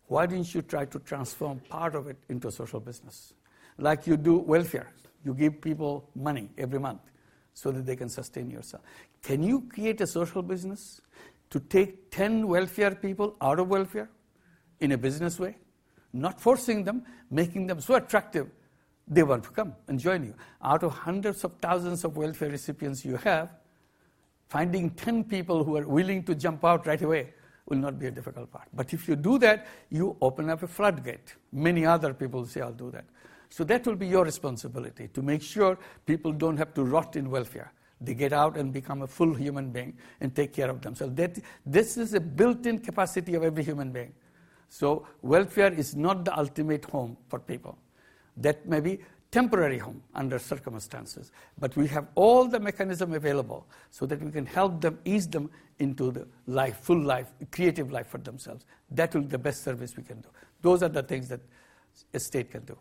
Why 0.08 0.26
didn't 0.26 0.53
you 0.55 0.62
try 0.62 0.86
to 0.86 0.99
transform 0.99 1.60
part 1.70 1.95
of 1.95 2.08
it 2.08 2.18
into 2.30 2.47
a 2.47 2.51
social 2.51 2.80
business? 2.80 3.34
Like 3.78 4.08
you 4.08 4.18
do 4.18 4.38
welfare. 4.39 4.93
You 5.24 5.34
give 5.34 5.62
people 5.62 6.10
money 6.16 6.49
every 6.58 6.80
month 6.80 7.01
so 7.53 7.72
that 7.72 7.86
they 7.86 7.95
can 7.95 8.10
sustain 8.10 8.49
yourself. 8.49 8.84
Can 9.22 9.43
you 9.43 9.62
create 9.70 9.99
a 10.01 10.08
social 10.08 10.41
business 10.41 11.01
to 11.49 11.60
take 11.60 12.12
10 12.12 12.47
welfare 12.47 12.95
people 12.95 13.36
out 13.41 13.60
of 13.60 13.68
welfare 13.68 14.10
in 14.80 14.93
a 14.93 14.97
business 14.97 15.39
way? 15.39 15.58
Not 16.14 16.39
forcing 16.39 16.84
them, 16.84 17.03
making 17.30 17.68
them 17.68 17.82
so 17.82 17.95
attractive 17.95 18.49
they 19.10 19.24
want 19.24 19.43
to 19.45 19.49
come 19.51 19.74
and 19.88 19.99
join 19.99 20.24
you. 20.24 20.34
Out 20.62 20.84
of 20.84 20.91
hundreds 20.91 21.43
of 21.43 21.53
thousands 21.62 22.03
of 22.03 22.18
welfare 22.18 22.49
recipients 22.49 23.05
you 23.05 23.16
have, 23.18 23.49
finding 24.49 24.89
10 24.91 25.26
people 25.26 25.64
who 25.64 25.78
are 25.78 25.88
willing 25.88 26.24
to 26.24 26.36
jump 26.36 26.64
out 26.66 26.86
right 26.86 27.01
away 27.01 27.34
will 27.68 27.78
not 27.78 27.99
be 27.99 28.07
a 28.07 28.11
difficult 28.11 28.51
part. 28.51 28.68
But 28.74 28.93
if 28.93 29.07
you 29.07 29.15
do 29.15 29.38
that, 29.39 29.68
you 29.89 30.15
open 30.22 30.49
up 30.49 30.63
a 30.63 30.68
floodgate. 30.68 31.36
Many 31.51 31.86
other 31.86 32.13
people 32.13 32.45
say, 32.45 32.61
I'll 32.61 32.72
do 32.72 32.91
that. 32.91 33.05
So 33.49 33.63
that 33.65 33.86
will 33.86 33.95
be 33.95 34.07
your 34.07 34.26
responsibility 34.26 35.07
to 35.09 35.22
make 35.22 35.41
sure 35.41 35.78
people 36.05 36.32
don't 36.32 36.57
have 36.57 36.74
to 36.74 36.84
rot 36.84 37.15
in 37.15 37.30
welfare. 37.30 37.72
They 37.99 38.13
get 38.13 38.34
out 38.34 38.57
and 38.57 38.72
become 38.72 39.01
a 39.01 39.07
full 39.07 39.34
human 39.34 39.72
being 39.72 39.97
and 40.22 40.36
take 40.36 40.53
care 40.53 40.70
of 40.70 40.82
themselves. 40.82 41.15
That, 41.15 41.39
this 41.65 41.97
is 41.97 42.13
a 42.13 42.20
built 42.20 42.65
in 42.65 42.80
capacity 42.80 43.36
of 43.36 43.43
every 43.43 43.63
human 43.63 43.91
being. 43.91 44.13
So, 44.70 45.07
welfare 45.22 45.74
is 45.74 45.95
not 45.95 46.26
the 46.26 46.38
ultimate 46.38 46.86
home 46.86 47.18
for 47.28 47.39
people. 47.39 47.78
That 48.36 48.68
may 48.68 48.82
be 48.82 48.99
temporary 49.32 49.78
home 49.78 50.01
under 50.15 50.39
circumstances. 50.39 51.32
But 51.59 51.75
we 51.75 51.88
have 51.88 52.07
all 52.15 52.47
the 52.47 52.59
mechanism 52.59 53.13
available 53.13 53.67
so 53.91 54.05
that 54.05 54.21
we 54.21 54.32
can 54.32 54.45
help 54.45 54.82
them, 54.82 54.99
ease 55.05 55.28
them 55.28 55.49
into 55.80 56.11
the 56.11 56.28
life, 56.47 56.80
full 56.80 57.01
life, 57.01 57.28
creative 57.51 57.91
life 57.91 58.07
for 58.07 58.17
themselves. 58.19 58.65
That 58.91 59.13
will 59.13 59.21
be 59.21 59.28
the 59.28 59.38
best 59.38 59.63
service 59.63 59.95
we 59.95 60.03
can 60.03 60.21
do. 60.21 60.30
Those 60.61 60.84
are 60.84 60.89
the 60.89 61.03
things 61.03 61.28
that 61.30 61.41
a 62.13 62.19
state 62.19 62.51
can 62.51 62.63
do. 62.63 62.78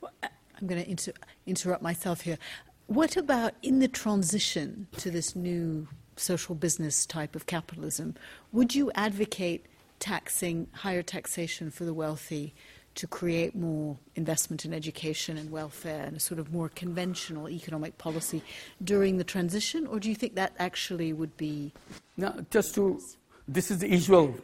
Well, 0.00 0.12
I'm 0.22 0.66
going 0.66 0.82
to 0.82 0.90
inter- 0.90 1.12
interrupt 1.46 1.82
myself 1.82 2.22
here. 2.22 2.38
What 2.86 3.16
about 3.16 3.54
in 3.62 3.78
the 3.78 3.88
transition 3.88 4.88
to 4.98 5.10
this 5.10 5.36
new 5.36 5.86
social 6.16 6.54
business 6.54 7.06
type 7.06 7.36
of 7.36 7.46
capitalism? 7.46 8.16
Would 8.52 8.74
you 8.74 8.90
advocate 8.94 9.66
taxing, 10.00 10.66
higher 10.72 11.02
taxation 11.02 11.70
for 11.70 11.84
the 11.84 11.94
wealthy 11.94 12.54
to 12.96 13.06
create 13.06 13.54
more 13.54 13.96
investment 14.16 14.64
in 14.64 14.74
education 14.74 15.36
and 15.36 15.50
welfare 15.50 16.04
and 16.04 16.16
a 16.16 16.20
sort 16.20 16.40
of 16.40 16.52
more 16.52 16.68
conventional 16.68 17.48
economic 17.48 17.96
policy 17.98 18.42
during 18.82 19.16
the 19.16 19.24
transition, 19.24 19.86
or 19.86 20.00
do 20.00 20.08
you 20.08 20.14
think 20.14 20.34
that 20.34 20.52
actually 20.58 21.12
would 21.12 21.36
be? 21.36 21.72
Now, 22.16 22.34
just 22.50 22.74
to, 22.74 23.00
this 23.46 23.70
is 23.70 23.78
the 23.78 23.88
usual 23.88 24.34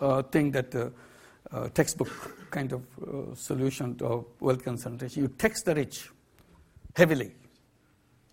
uh, 0.00 0.22
thing 0.22 0.50
that 0.52 0.70
the 0.70 0.92
uh, 1.52 1.68
textbook 1.68 2.08
kind 2.50 2.72
of 2.72 2.82
uh, 3.02 3.34
solution 3.34 3.94
to 3.96 4.26
wealth 4.40 4.64
concentration. 4.64 5.22
You 5.22 5.28
tax 5.28 5.62
the 5.62 5.74
rich 5.74 6.10
heavily 6.94 7.32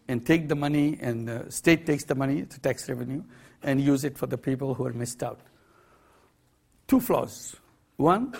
and 0.08 0.26
take 0.26 0.48
the 0.48 0.56
money, 0.56 0.98
and 1.02 1.28
the 1.28 1.52
state 1.52 1.86
takes 1.86 2.06
the 2.06 2.16
money, 2.16 2.42
the 2.42 2.60
tax 2.60 2.90
revenue, 2.90 3.24
and 3.62 3.80
use 3.80 4.04
it 4.04 4.18
for 4.18 4.28
the 4.28 4.38
people 4.38 4.74
who 4.74 4.86
are 4.86 4.94
missed 4.94 5.24
out. 5.24 5.40
Two 6.88 7.00
flaws. 7.00 7.56
One, 7.98 8.34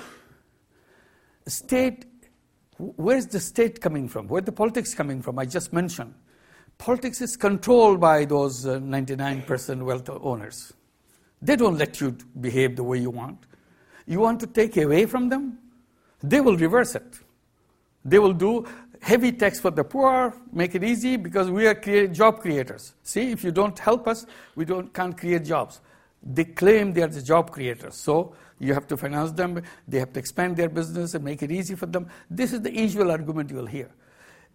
state, 1.48 2.06
where's 2.78 3.28
the 3.28 3.40
state 3.40 3.82
coming 3.82 4.08
from? 4.08 4.28
Where 4.28 4.42
the 4.42 4.52
politics 4.52 4.94
coming 4.94 5.22
from? 5.22 5.40
I 5.40 5.46
just 5.46 5.74
mentioned. 5.74 6.14
Politics 6.78 7.22
is 7.22 7.38
controlled 7.38 8.00
by 8.00 8.26
those 8.26 8.66
uh, 8.66 8.80
99% 8.80 9.84
wealth 9.84 10.10
owners. 10.10 10.74
They 11.42 11.56
don't 11.56 11.78
let 11.78 12.02
you 12.02 12.18
behave 12.40 12.76
the 12.76 12.84
way 12.84 13.00
you 13.00 13.10
want. 13.10 13.46
You 14.06 14.20
want 14.20 14.40
to 14.42 14.48
take 14.48 14.78
away 14.78 15.06
from 15.06 15.30
them? 15.30 15.60
They 16.22 16.42
will 16.42 16.58
reverse 16.58 16.96
it. 16.96 17.20
They 18.06 18.20
will 18.20 18.34
do 18.34 18.66
heavy 19.02 19.34
tax 19.34 19.60
for 19.60 19.72
the 19.72 19.84
poor, 19.84 20.34
make 20.52 20.76
it 20.76 20.84
easy 20.84 21.18
because 21.18 21.50
we 21.50 21.68
are 21.68 21.76
create, 21.76 22.14
job 22.14 22.40
creators. 22.40 22.94
See, 23.04 23.32
if 23.32 23.44
you 23.44 23.52
don't 23.52 23.78
help 23.78 24.08
us, 24.08 24.26
we 24.56 24.64
don't, 24.66 24.94
can't 24.94 25.18
create 25.18 25.44
jobs. 25.44 25.82
They 26.26 26.46
claim 26.46 26.94
they 26.94 27.04
are 27.04 27.08
the 27.08 27.22
job 27.22 27.52
creators. 27.52 27.96
So 27.96 28.36
you 28.60 28.74
have 28.74 28.88
to 28.88 28.98
finance 28.98 29.32
them, 29.34 29.62
they 29.88 30.00
have 30.00 30.14
to 30.14 30.20
expand 30.20 30.56
their 30.58 30.70
business 30.70 31.14
and 31.14 31.24
make 31.24 31.44
it 31.44 31.52
easy 31.52 31.76
for 31.76 31.86
them. 31.86 32.08
This 32.30 32.54
is 32.54 32.62
the 32.62 32.74
usual 32.74 33.12
argument 33.12 33.50
you 33.50 33.58
will 33.58 33.66
hear. 33.66 33.90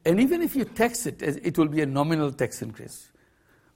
And 0.05 0.21
even 0.21 0.43
if 0.43 0.57
you 0.57 0.65
tax 0.65 1.07
it, 1.07 1.23
it 1.23 1.59
will 1.59 1.69
be 1.69 1.83
a 1.83 1.87
nominal 1.87 2.33
tax 2.33 2.63
increase. 2.63 3.11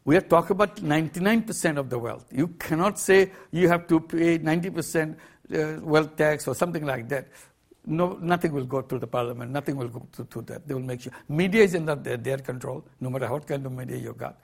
We 0.05 0.17
are 0.17 0.21
talking 0.23 0.53
about 0.53 0.77
99% 0.77 1.77
of 1.77 1.91
the 1.91 1.99
wealth. 1.99 2.27
You 2.33 2.49
cannot 2.49 2.99
say 2.99 3.31
you 3.51 3.69
have 3.69 3.87
to 3.89 4.01
pay 4.01 4.39
90% 4.39 5.17
uh, 5.55 5.81
wealth 5.83 6.17
tax 6.17 6.49
or 6.49 6.55
something 6.55 6.85
like 6.85 7.09
that. 7.11 7.29
No, 7.85 8.19
nothing 8.21 8.53
will 8.53 8.65
go 8.65 8.83
through 8.83 9.01
the 9.01 9.07
parliament. 9.07 9.51
Nothing 9.51 9.77
will 9.77 9.89
go 9.89 10.07
through, 10.13 10.43
that. 10.43 10.67
They 10.67 10.75
will 10.75 10.83
make 10.83 11.03
sure. 11.03 11.13
Media 11.29 11.65
is 11.65 11.75
in 11.75 11.85
their, 11.85 12.17
their 12.17 12.39
control, 12.39 12.85
no 13.01 13.11
matter 13.11 13.31
what 13.31 13.47
kind 13.47 13.65
of 13.67 13.73
media 13.73 13.97
you 13.97 14.15
got. 14.15 14.39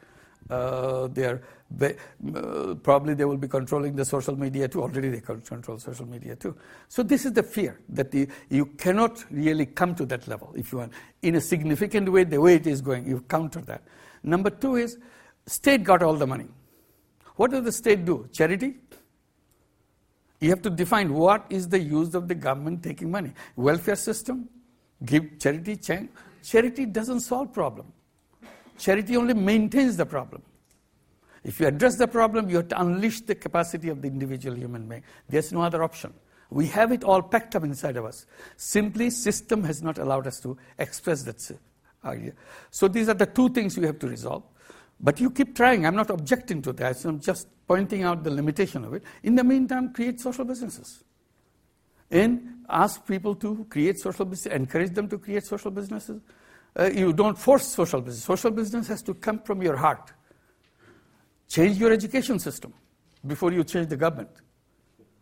Uh, 0.50 1.08
they 1.08 1.24
are 1.24 1.42
uh, 1.80 2.74
probably 2.82 3.12
they 3.12 3.26
will 3.26 3.36
be 3.36 3.46
controlling 3.46 3.94
the 3.94 4.04
social 4.04 4.34
media 4.34 4.66
too. 4.66 4.82
Already 4.82 5.10
they 5.10 5.20
control 5.20 5.78
social 5.78 6.06
media 6.06 6.34
too. 6.34 6.56
So 6.88 7.02
this 7.02 7.26
is 7.26 7.32
the 7.34 7.42
fear 7.42 7.78
that 7.90 8.10
the, 8.10 8.26
you 8.48 8.66
cannot 8.66 9.24
really 9.30 9.66
come 9.66 9.94
to 9.96 10.06
that 10.06 10.26
level 10.26 10.52
if 10.56 10.72
you 10.72 10.78
want 10.78 10.92
in 11.20 11.34
a 11.34 11.40
significant 11.40 12.10
way. 12.10 12.24
The 12.24 12.40
way 12.40 12.54
it 12.54 12.66
is 12.66 12.80
going, 12.80 13.06
you 13.06 13.20
counter 13.28 13.60
that. 13.62 13.82
Number 14.22 14.48
two 14.48 14.76
is 14.76 14.98
state 15.46 15.84
got 15.84 16.02
all 16.02 16.14
the 16.14 16.26
money. 16.26 16.48
What 17.36 17.50
does 17.50 17.64
the 17.64 17.72
state 17.72 18.04
do? 18.04 18.28
Charity. 18.32 18.76
You 20.40 20.50
have 20.50 20.62
to 20.62 20.70
define 20.70 21.12
what 21.12 21.44
is 21.50 21.68
the 21.68 21.78
use 21.78 22.14
of 22.14 22.28
the 22.28 22.34
government 22.34 22.82
taking 22.82 23.10
money. 23.10 23.32
Welfare 23.56 23.96
system, 23.96 24.48
give 25.04 25.38
charity. 25.38 25.78
Charity 26.42 26.86
doesn't 26.86 27.20
solve 27.20 27.52
problem. 27.52 27.92
Charity 28.78 29.16
only 29.16 29.34
maintains 29.34 29.96
the 29.96 30.06
problem. 30.06 30.42
If 31.44 31.60
you 31.60 31.66
address 31.66 31.96
the 31.96 32.08
problem, 32.08 32.48
you 32.48 32.56
have 32.56 32.68
to 32.68 32.80
unleash 32.80 33.20
the 33.22 33.34
capacity 33.34 33.88
of 33.88 34.02
the 34.02 34.08
individual 34.08 34.56
human 34.56 34.88
being. 34.88 35.02
There's 35.28 35.52
no 35.52 35.62
other 35.62 35.82
option. 35.82 36.14
We 36.50 36.66
have 36.68 36.92
it 36.92 37.04
all 37.04 37.22
packed 37.22 37.56
up 37.56 37.64
inside 37.64 37.96
of 37.96 38.04
us. 38.04 38.26
Simply, 38.56 39.10
system 39.10 39.64
has 39.64 39.82
not 39.82 39.98
allowed 39.98 40.26
us 40.26 40.40
to 40.40 40.56
express 40.78 41.22
that 41.24 41.50
uh, 41.50 42.08
idea. 42.08 42.32
So 42.70 42.88
these 42.88 43.08
are 43.08 43.14
the 43.14 43.26
two 43.26 43.50
things 43.50 43.76
we 43.76 43.86
have 43.86 43.98
to 43.98 44.08
resolve. 44.08 44.44
But 45.00 45.20
you 45.20 45.30
keep 45.30 45.54
trying. 45.54 45.86
I'm 45.86 45.94
not 45.94 46.10
objecting 46.10 46.62
to 46.62 46.72
that. 46.74 47.04
I'm 47.04 47.20
just 47.20 47.48
pointing 47.66 48.02
out 48.02 48.24
the 48.24 48.30
limitation 48.30 48.84
of 48.84 48.94
it. 48.94 49.02
In 49.22 49.34
the 49.34 49.44
meantime, 49.44 49.92
create 49.92 50.20
social 50.20 50.44
businesses. 50.44 51.04
And 52.10 52.64
ask 52.68 53.06
people 53.06 53.34
to 53.36 53.66
create 53.68 53.98
social 53.98 54.24
businesses, 54.24 54.52
encourage 54.52 54.94
them 54.94 55.08
to 55.08 55.18
create 55.18 55.44
social 55.44 55.70
businesses 55.70 56.20
uh, 56.78 56.90
you 56.90 57.12
don't 57.12 57.36
force 57.36 57.66
social 57.66 58.00
business. 58.00 58.24
Social 58.24 58.50
business 58.50 58.86
has 58.88 59.02
to 59.02 59.14
come 59.14 59.40
from 59.40 59.62
your 59.62 59.76
heart. 59.76 60.12
Change 61.48 61.78
your 61.78 61.92
education 61.92 62.38
system 62.38 62.72
before 63.26 63.52
you 63.52 63.64
change 63.64 63.88
the 63.88 63.96
government. 63.96 64.30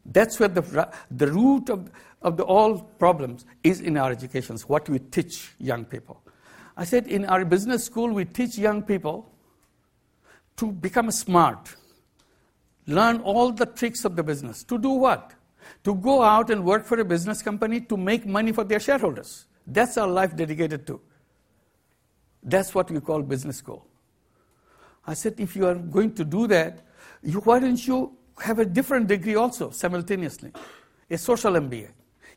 That's 0.05 0.39
where 0.39 0.49
the, 0.49 0.91
the 1.11 1.29
root 1.29 1.71
of, 1.71 1.91
of 2.23 2.37
the 2.37 2.45
all 2.45 2.81
problems 2.81 3.45
is 3.63 3.81
in 3.81 3.97
our 3.97 4.11
educations, 4.11 4.69
what 4.69 4.89
we 4.89 4.99
teach 4.99 5.53
young 5.59 5.85
people. 5.85 6.23
I 6.77 6.85
said 6.85 7.07
in 7.07 7.25
our 7.25 7.45
business 7.45 7.85
school, 7.85 8.13
we 8.13 8.25
teach 8.25 8.59
young 8.59 8.83
people 8.83 9.33
to 10.57 10.73
become 10.73 11.11
smart, 11.11 11.75
learn 12.87 13.21
all 13.21 13.51
the 13.51 13.67
tricks 13.67 14.05
of 14.05 14.15
the 14.15 14.23
business. 14.23 14.63
To 14.65 14.79
do 14.79 14.91
what? 14.91 15.33
To 15.85 15.95
go 15.95 16.23
out 16.23 16.51
and 16.51 16.65
work 16.65 16.85
for 16.85 17.01
a 17.01 17.05
business 17.05 17.43
company 17.43 17.81
to 17.83 17.97
make 17.97 18.27
money 18.27 18.53
for 18.53 18.65
their 18.65 18.81
shareholders. 18.81 19.47
That's 19.67 19.97
our 19.97 20.09
life 20.09 20.37
dedicated 20.37 20.87
to. 20.87 21.01
That's 22.47 22.73
what 22.75 22.91
we 22.93 23.01
call 23.01 23.23
business 23.23 23.57
school. 23.57 23.85
I 25.05 25.15
said, 25.15 25.35
if 25.39 25.57
you 25.57 25.67
are 25.67 25.75
going 25.75 26.15
to 26.15 26.25
do 26.25 26.47
that, 26.47 26.79
you, 27.23 27.41
why 27.41 27.59
don't 27.59 27.85
you 27.87 28.17
have 28.39 28.61
a 28.61 28.65
different 28.65 29.09
degree 29.09 29.35
also 29.35 29.71
simultaneously? 29.71 30.53
A 31.11 31.19
social 31.19 31.53
MBA. 31.53 31.89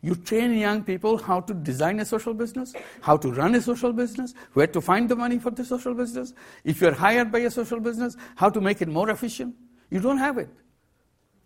You 0.02 0.16
train 0.16 0.54
young 0.58 0.84
people 0.84 1.18
how 1.18 1.42
to 1.42 1.54
design 1.54 2.00
a 2.00 2.06
social 2.06 2.34
business, 2.34 2.74
how 3.02 3.18
to 3.18 3.32
run 3.32 3.54
a 3.54 3.62
social 3.62 3.94
business, 3.94 4.34
where 4.54 4.68
to 4.68 4.82
find 4.82 5.10
the 5.10 5.16
money 5.16 5.38
for 5.38 5.52
the 5.52 5.64
social 5.64 5.94
business. 5.94 6.34
If 6.64 6.82
you're 6.82 6.94
hired 6.94 7.32
by 7.32 7.40
a 7.40 7.52
social 7.52 7.80
business, 7.80 8.16
how 8.36 8.50
to 8.50 8.62
make 8.62 8.82
it 8.82 8.88
more 8.88 9.10
efficient. 9.10 9.56
You 9.92 10.00
don't 10.00 10.18
have 10.18 10.38
it. 10.38 10.50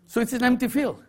So 0.06 0.20
it's 0.20 0.32
an 0.32 0.44
empty 0.44 0.68
field. 0.68 1.02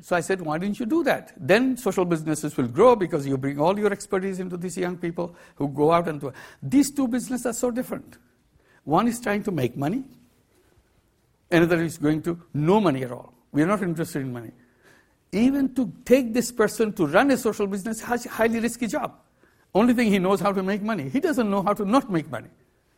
So 0.00 0.16
I 0.16 0.20
said, 0.20 0.40
why 0.40 0.58
didn't 0.58 0.80
you 0.80 0.86
do 0.86 1.04
that? 1.04 1.32
Then 1.36 1.76
social 1.76 2.04
businesses 2.04 2.56
will 2.56 2.68
grow 2.68 2.96
because 2.96 3.26
you 3.26 3.36
bring 3.36 3.60
all 3.60 3.78
your 3.78 3.92
expertise 3.92 4.40
into 4.40 4.56
these 4.56 4.76
young 4.76 4.96
people 4.96 5.36
who 5.56 5.68
go 5.68 5.92
out 5.92 6.08
and 6.08 6.20
do 6.20 6.28
it. 6.28 6.34
These 6.62 6.92
two 6.92 7.06
businesses 7.06 7.46
are 7.46 7.52
so 7.52 7.70
different. 7.70 8.18
One 8.84 9.06
is 9.06 9.20
trying 9.20 9.42
to 9.44 9.52
make 9.52 9.76
money, 9.76 10.04
another 11.50 11.82
is 11.82 11.98
going 11.98 12.22
to 12.22 12.40
no 12.54 12.80
money 12.80 13.04
at 13.04 13.12
all. 13.12 13.32
We 13.52 13.62
are 13.62 13.66
not 13.66 13.82
interested 13.82 14.22
in 14.22 14.32
money. 14.32 14.50
Even 15.30 15.74
to 15.74 15.92
take 16.04 16.34
this 16.34 16.50
person 16.50 16.92
to 16.94 17.06
run 17.06 17.30
a 17.30 17.36
social 17.36 17.66
business 17.66 18.00
has 18.00 18.26
a 18.26 18.28
highly 18.28 18.60
risky 18.60 18.86
job. 18.86 19.14
Only 19.74 19.94
thing 19.94 20.10
he 20.10 20.18
knows 20.18 20.40
how 20.40 20.52
to 20.52 20.62
make 20.62 20.82
money. 20.82 21.08
He 21.08 21.20
doesn't 21.20 21.50
know 21.50 21.62
how 21.62 21.72
to 21.74 21.84
not 21.84 22.10
make 22.10 22.30
money, 22.30 22.48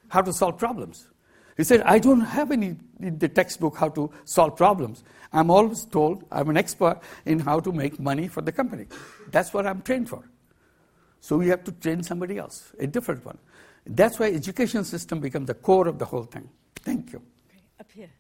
how 0.09 0.23
to 0.23 0.33
solve 0.33 0.59
problems. 0.59 1.09
He 1.57 1.63
said, 1.63 1.83
I 1.83 1.99
don't 2.01 2.21
have 2.21 2.51
any 2.51 2.77
in 2.99 3.19
the 3.19 3.29
textbook 3.29 3.77
how 3.77 3.89
to 3.91 4.11
solve 4.25 4.57
problems. 4.57 5.05
I'm 5.35 5.51
always 5.51 5.85
told 5.85 6.25
I'm 6.31 6.49
an 6.49 6.57
expert 6.57 7.01
in 7.27 7.41
how 7.41 7.59
to 7.61 7.73
make 7.73 7.99
money 7.99 8.29
for 8.29 8.41
the 8.41 8.53
company. 8.53 8.87
That's 9.31 9.53
what 9.53 9.67
I'm 9.67 9.83
trained 9.83 10.09
for. 10.09 10.23
So 11.21 11.37
we 11.37 11.49
have 11.49 11.65
to 11.65 11.73
train 11.73 12.03
somebody 12.03 12.39
else, 12.39 12.73
a 12.79 12.87
different 12.87 13.25
one. 13.25 13.39
That's 13.85 14.19
why 14.19 14.27
education 14.27 14.85
system 14.85 15.21
becomes 15.21 15.49
the 15.49 15.55
core 15.55 15.89
of 15.89 15.99
the 15.99 16.05
whole 16.05 16.23
thing. 16.23 16.49
Thank 16.77 17.13
you. 17.13 17.21
Okay, 17.51 17.63
up 17.81 17.91
here. 17.93 18.11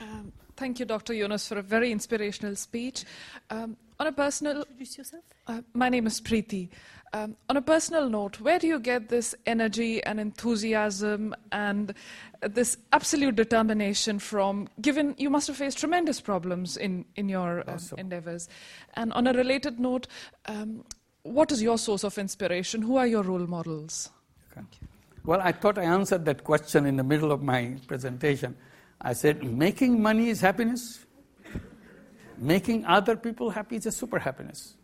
Um, 0.00 0.32
thank 0.56 0.78
you, 0.78 0.86
Dr. 0.86 1.12
Yunus, 1.12 1.48
for 1.48 1.58
a 1.58 1.62
very 1.62 1.90
inspirational 1.90 2.56
speech. 2.56 3.04
Um, 3.50 3.76
on 4.00 4.06
a 4.06 4.12
personal, 4.12 4.58
Introduce 4.62 4.98
yourself. 4.98 5.22
uh, 5.46 5.62
my 5.74 5.88
name 5.88 6.06
is 6.06 6.20
Preeti. 6.20 6.68
Um, 7.12 7.36
on 7.48 7.56
a 7.56 7.62
personal 7.62 8.08
note, 8.10 8.40
where 8.40 8.58
do 8.58 8.66
you 8.66 8.80
get 8.80 9.08
this 9.08 9.36
energy 9.46 10.02
and 10.02 10.18
enthusiasm 10.18 11.32
and 11.52 11.94
this 12.40 12.76
absolute 12.92 13.36
determination 13.36 14.18
from? 14.18 14.68
Given 14.80 15.14
you 15.16 15.30
must 15.30 15.46
have 15.46 15.56
faced 15.56 15.78
tremendous 15.78 16.20
problems 16.20 16.76
in 16.76 17.04
in 17.14 17.28
your 17.28 17.60
um, 17.60 17.74
Awesome. 17.74 17.98
endeavors. 18.00 18.48
And 18.94 19.12
on 19.12 19.28
a 19.28 19.32
related 19.32 19.78
note, 19.78 20.08
um, 20.46 20.84
what 21.22 21.52
is 21.52 21.62
your 21.62 21.78
source 21.78 22.02
of 22.02 22.18
inspiration? 22.18 22.82
Who 22.82 22.96
are 22.96 23.06
your 23.06 23.22
role 23.22 23.46
models? 23.46 24.10
Okay. 24.52 24.66
Well, 25.24 25.40
I 25.40 25.52
thought 25.52 25.78
I 25.78 25.84
answered 25.84 26.24
that 26.24 26.42
question 26.42 26.84
in 26.84 26.96
the 26.96 27.04
middle 27.04 27.30
of 27.30 27.42
my 27.42 27.76
presentation. 27.86 28.56
I 29.00 29.12
said, 29.12 29.42
making 29.44 30.02
money 30.02 30.28
is 30.30 30.40
happiness. 30.40 31.03
Making 32.38 32.84
other 32.84 33.16
people 33.16 33.50
happy 33.50 33.76
is 33.76 33.86
a 33.86 33.92
super 33.92 34.18
happiness. 34.18 34.74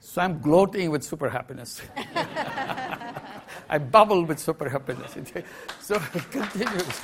So 0.00 0.22
I'm 0.22 0.40
gloating 0.40 0.90
with 0.90 1.04
super 1.04 1.28
happiness. 1.28 1.82
I 3.68 3.78
bubble 3.78 4.24
with 4.24 4.38
super 4.38 4.68
happiness. 4.68 5.12
so 5.80 5.94
it 6.14 6.30
continues. 6.30 7.00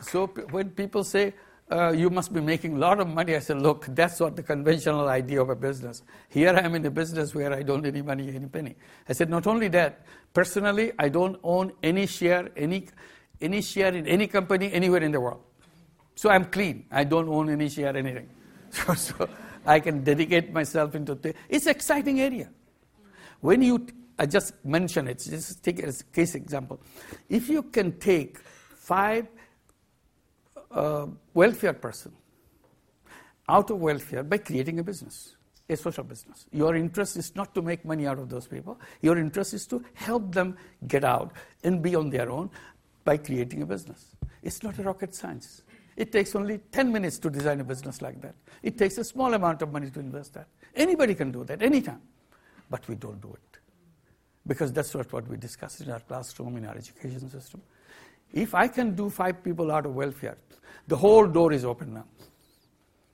So 0.00 0.26
when 0.50 0.70
people 0.70 1.04
say, 1.04 1.34
uh, 1.70 1.90
you 1.90 2.10
must 2.10 2.32
be 2.32 2.40
making 2.40 2.76
a 2.76 2.78
lot 2.78 3.00
of 3.00 3.08
money, 3.08 3.34
I 3.34 3.40
say, 3.40 3.54
look, 3.54 3.86
that's 3.88 4.20
not 4.20 4.36
the 4.36 4.42
conventional 4.42 5.08
idea 5.08 5.42
of 5.42 5.50
a 5.50 5.56
business. 5.56 6.02
Here 6.28 6.50
I 6.50 6.60
am 6.60 6.76
in 6.76 6.86
a 6.86 6.90
business 6.90 7.34
where 7.34 7.52
I 7.52 7.62
don't 7.62 7.84
any 7.84 8.02
money, 8.02 8.34
any 8.34 8.46
penny. 8.46 8.76
I 9.08 9.12
said, 9.12 9.28
not 9.28 9.48
only 9.48 9.68
that, 9.68 10.06
personally, 10.32 10.92
I 10.98 11.08
don't 11.08 11.38
own 11.42 11.72
any 11.82 12.06
share, 12.06 12.50
any, 12.56 12.86
any 13.40 13.62
share 13.62 13.94
in 13.94 14.06
any 14.06 14.26
company 14.26 14.72
anywhere 14.72 15.02
in 15.02 15.12
the 15.12 15.20
world. 15.20 15.42
So 16.14 16.30
I'm 16.30 16.46
clean. 16.46 16.86
I 16.90 17.04
don't 17.04 17.28
own 17.28 17.50
any 17.50 17.68
share, 17.68 17.96
anything. 17.96 18.28
So, 18.70 18.94
so 18.94 19.28
I 19.64 19.80
can 19.80 20.02
dedicate 20.02 20.52
myself 20.52 20.94
into 20.94 21.14
the, 21.14 21.34
it's 21.48 21.66
exciting 21.66 22.20
area. 22.20 22.50
When 23.40 23.62
you, 23.62 23.86
I 24.18 24.26
just 24.26 24.52
mention 24.64 25.08
it, 25.08 25.18
just 25.18 25.62
take 25.62 25.78
it 25.78 25.84
as 25.86 26.00
a 26.00 26.04
case 26.04 26.34
example. 26.34 26.80
If 27.28 27.48
you 27.48 27.62
can 27.62 27.98
take 27.98 28.38
five 28.38 29.28
uh, 30.70 31.06
welfare 31.32 31.72
person 31.72 32.12
out 33.48 33.70
of 33.70 33.78
welfare 33.78 34.22
by 34.22 34.38
creating 34.38 34.78
a 34.78 34.82
business, 34.82 35.36
a 35.68 35.76
social 35.76 36.04
business. 36.04 36.46
Your 36.52 36.76
interest 36.76 37.16
is 37.16 37.34
not 37.34 37.54
to 37.54 37.62
make 37.62 37.84
money 37.84 38.06
out 38.06 38.18
of 38.18 38.28
those 38.28 38.46
people. 38.46 38.78
Your 39.00 39.18
interest 39.18 39.54
is 39.54 39.66
to 39.68 39.84
help 39.94 40.32
them 40.32 40.56
get 40.86 41.04
out 41.04 41.32
and 41.64 41.82
be 41.82 41.94
on 41.94 42.10
their 42.10 42.30
own 42.30 42.50
by 43.06 43.16
creating 43.16 43.62
a 43.62 43.66
business. 43.66 44.16
It's 44.42 44.62
not 44.62 44.78
a 44.78 44.82
rocket 44.82 45.14
science. 45.14 45.62
It 45.96 46.12
takes 46.12 46.34
only 46.36 46.58
10 46.72 46.92
minutes 46.92 47.18
to 47.20 47.30
design 47.30 47.60
a 47.60 47.64
business 47.64 48.02
like 48.02 48.20
that. 48.20 48.34
It 48.62 48.76
takes 48.76 48.98
a 48.98 49.04
small 49.04 49.32
amount 49.32 49.62
of 49.62 49.72
money 49.72 49.88
to 49.90 50.00
invest 50.00 50.34
that. 50.34 50.48
Anybody 50.74 51.14
can 51.14 51.32
do 51.32 51.44
that 51.44 51.62
anytime. 51.62 52.02
But 52.68 52.86
we 52.88 52.96
don't 52.96 53.22
do 53.22 53.32
it. 53.32 53.58
Because 54.46 54.72
that's 54.72 54.94
not 54.94 55.10
what 55.12 55.26
we 55.26 55.38
discuss 55.38 55.80
in 55.80 55.90
our 55.90 56.00
classroom, 56.00 56.58
in 56.58 56.66
our 56.66 56.76
education 56.76 57.30
system. 57.30 57.62
If 58.34 58.54
I 58.54 58.68
can 58.68 58.94
do 58.94 59.08
five 59.08 59.42
people 59.42 59.72
out 59.72 59.86
of 59.86 59.94
welfare, 59.94 60.36
the 60.86 60.96
whole 60.96 61.26
door 61.26 61.52
is 61.52 61.64
open 61.64 61.94
now. 61.94 62.04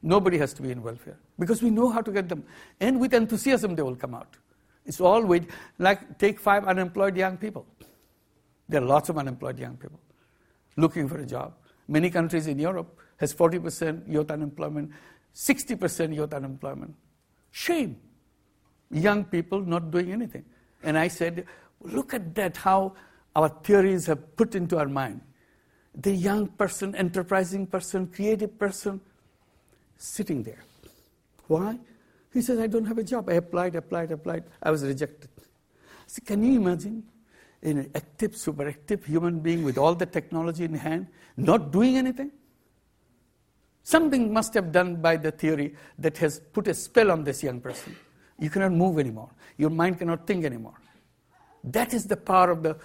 Nobody 0.02 0.38
has 0.38 0.52
to 0.54 0.62
be 0.62 0.72
in 0.72 0.82
welfare 0.82 1.18
because 1.38 1.62
we 1.62 1.70
know 1.70 1.88
how 1.90 2.00
to 2.00 2.10
get 2.10 2.28
them. 2.28 2.44
And 2.80 2.98
with 2.98 3.14
enthusiasm, 3.14 3.76
they 3.76 3.82
will 3.82 3.94
come 3.94 4.14
out. 4.14 4.36
It's 4.84 5.00
all 5.00 5.24
with, 5.24 5.46
like, 5.78 6.18
take 6.18 6.40
five 6.40 6.64
unemployed 6.64 7.16
young 7.16 7.36
people. 7.36 7.66
There 8.68 8.82
are 8.82 8.84
lots 8.84 9.08
of 9.08 9.18
unemployed 9.18 9.58
young 9.58 9.76
people 9.76 10.00
looking 10.76 11.08
for 11.08 11.18
a 11.18 11.26
job. 11.26 11.54
Many 11.88 12.10
countries 12.10 12.46
in 12.46 12.58
Europe 12.58 12.98
has 13.18 13.34
40% 13.34 14.10
youth 14.10 14.30
unemployment, 14.30 14.90
60% 15.34 16.14
youth 16.14 16.32
unemployment. 16.32 16.94
Shame. 17.50 17.98
Young 18.90 19.24
people 19.24 19.60
not 19.60 19.90
doing 19.90 20.12
anything. 20.12 20.44
And 20.82 20.98
I 20.98 21.08
said, 21.08 21.46
look 21.80 22.14
at 22.14 22.34
that, 22.34 22.56
how 22.56 22.94
our 23.34 23.48
theories 23.48 24.06
have 24.06 24.36
put 24.36 24.54
into 24.54 24.78
our 24.78 24.88
mind. 24.88 25.20
The 25.94 26.12
young 26.12 26.48
person, 26.48 26.94
enterprising 26.94 27.66
person, 27.66 28.06
creative 28.06 28.58
person, 28.58 29.00
sitting 29.98 30.42
there. 30.42 30.64
Why? 31.46 31.78
He 32.32 32.40
says, 32.40 32.58
I 32.58 32.66
don't 32.66 32.86
have 32.86 32.98
a 32.98 33.04
job. 33.04 33.28
I 33.28 33.34
applied, 33.34 33.76
applied, 33.76 34.10
applied. 34.10 34.44
I 34.62 34.70
was 34.70 34.82
rejected. 34.82 35.28
I 35.38 36.04
said, 36.06 36.24
can 36.24 36.42
you 36.42 36.60
imagine 36.60 37.04
an 37.62 37.90
active, 37.94 38.36
super 38.36 38.68
active 38.68 39.04
human 39.04 39.40
being 39.40 39.64
with 39.64 39.78
all 39.78 39.94
the 39.94 40.06
technology 40.06 40.64
in 40.64 40.74
hand, 40.74 41.06
not 41.36 41.70
doing 41.70 41.96
anything? 41.96 42.30
Something 43.84 44.32
must 44.32 44.54
have 44.54 44.70
done 44.72 44.96
by 44.96 45.16
the 45.16 45.30
theory 45.30 45.74
that 45.98 46.16
has 46.18 46.40
put 46.52 46.68
a 46.68 46.74
spell 46.74 47.10
on 47.10 47.24
this 47.24 47.42
young 47.42 47.60
person. 47.60 47.96
You 48.38 48.50
cannot 48.50 48.72
move 48.72 48.98
anymore. 48.98 49.30
Your 49.56 49.70
mind 49.70 49.98
cannot 49.98 50.26
think 50.26 50.44
anymore. 50.44 50.74
That 51.64 51.94
is 51.94 52.06
the 52.06 52.16
power 52.16 52.50
of 52.50 52.62
the 52.62 52.76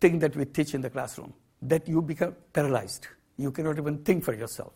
thing 0.00 0.18
that 0.20 0.36
we 0.36 0.44
teach 0.44 0.74
in 0.74 0.80
the 0.80 0.90
classroom, 0.90 1.32
that 1.62 1.88
you 1.88 2.02
become 2.02 2.36
paralyzed. 2.52 3.06
You 3.38 3.50
cannot 3.50 3.78
even 3.78 3.98
think 3.98 4.24
for 4.24 4.34
yourself. 4.34 4.72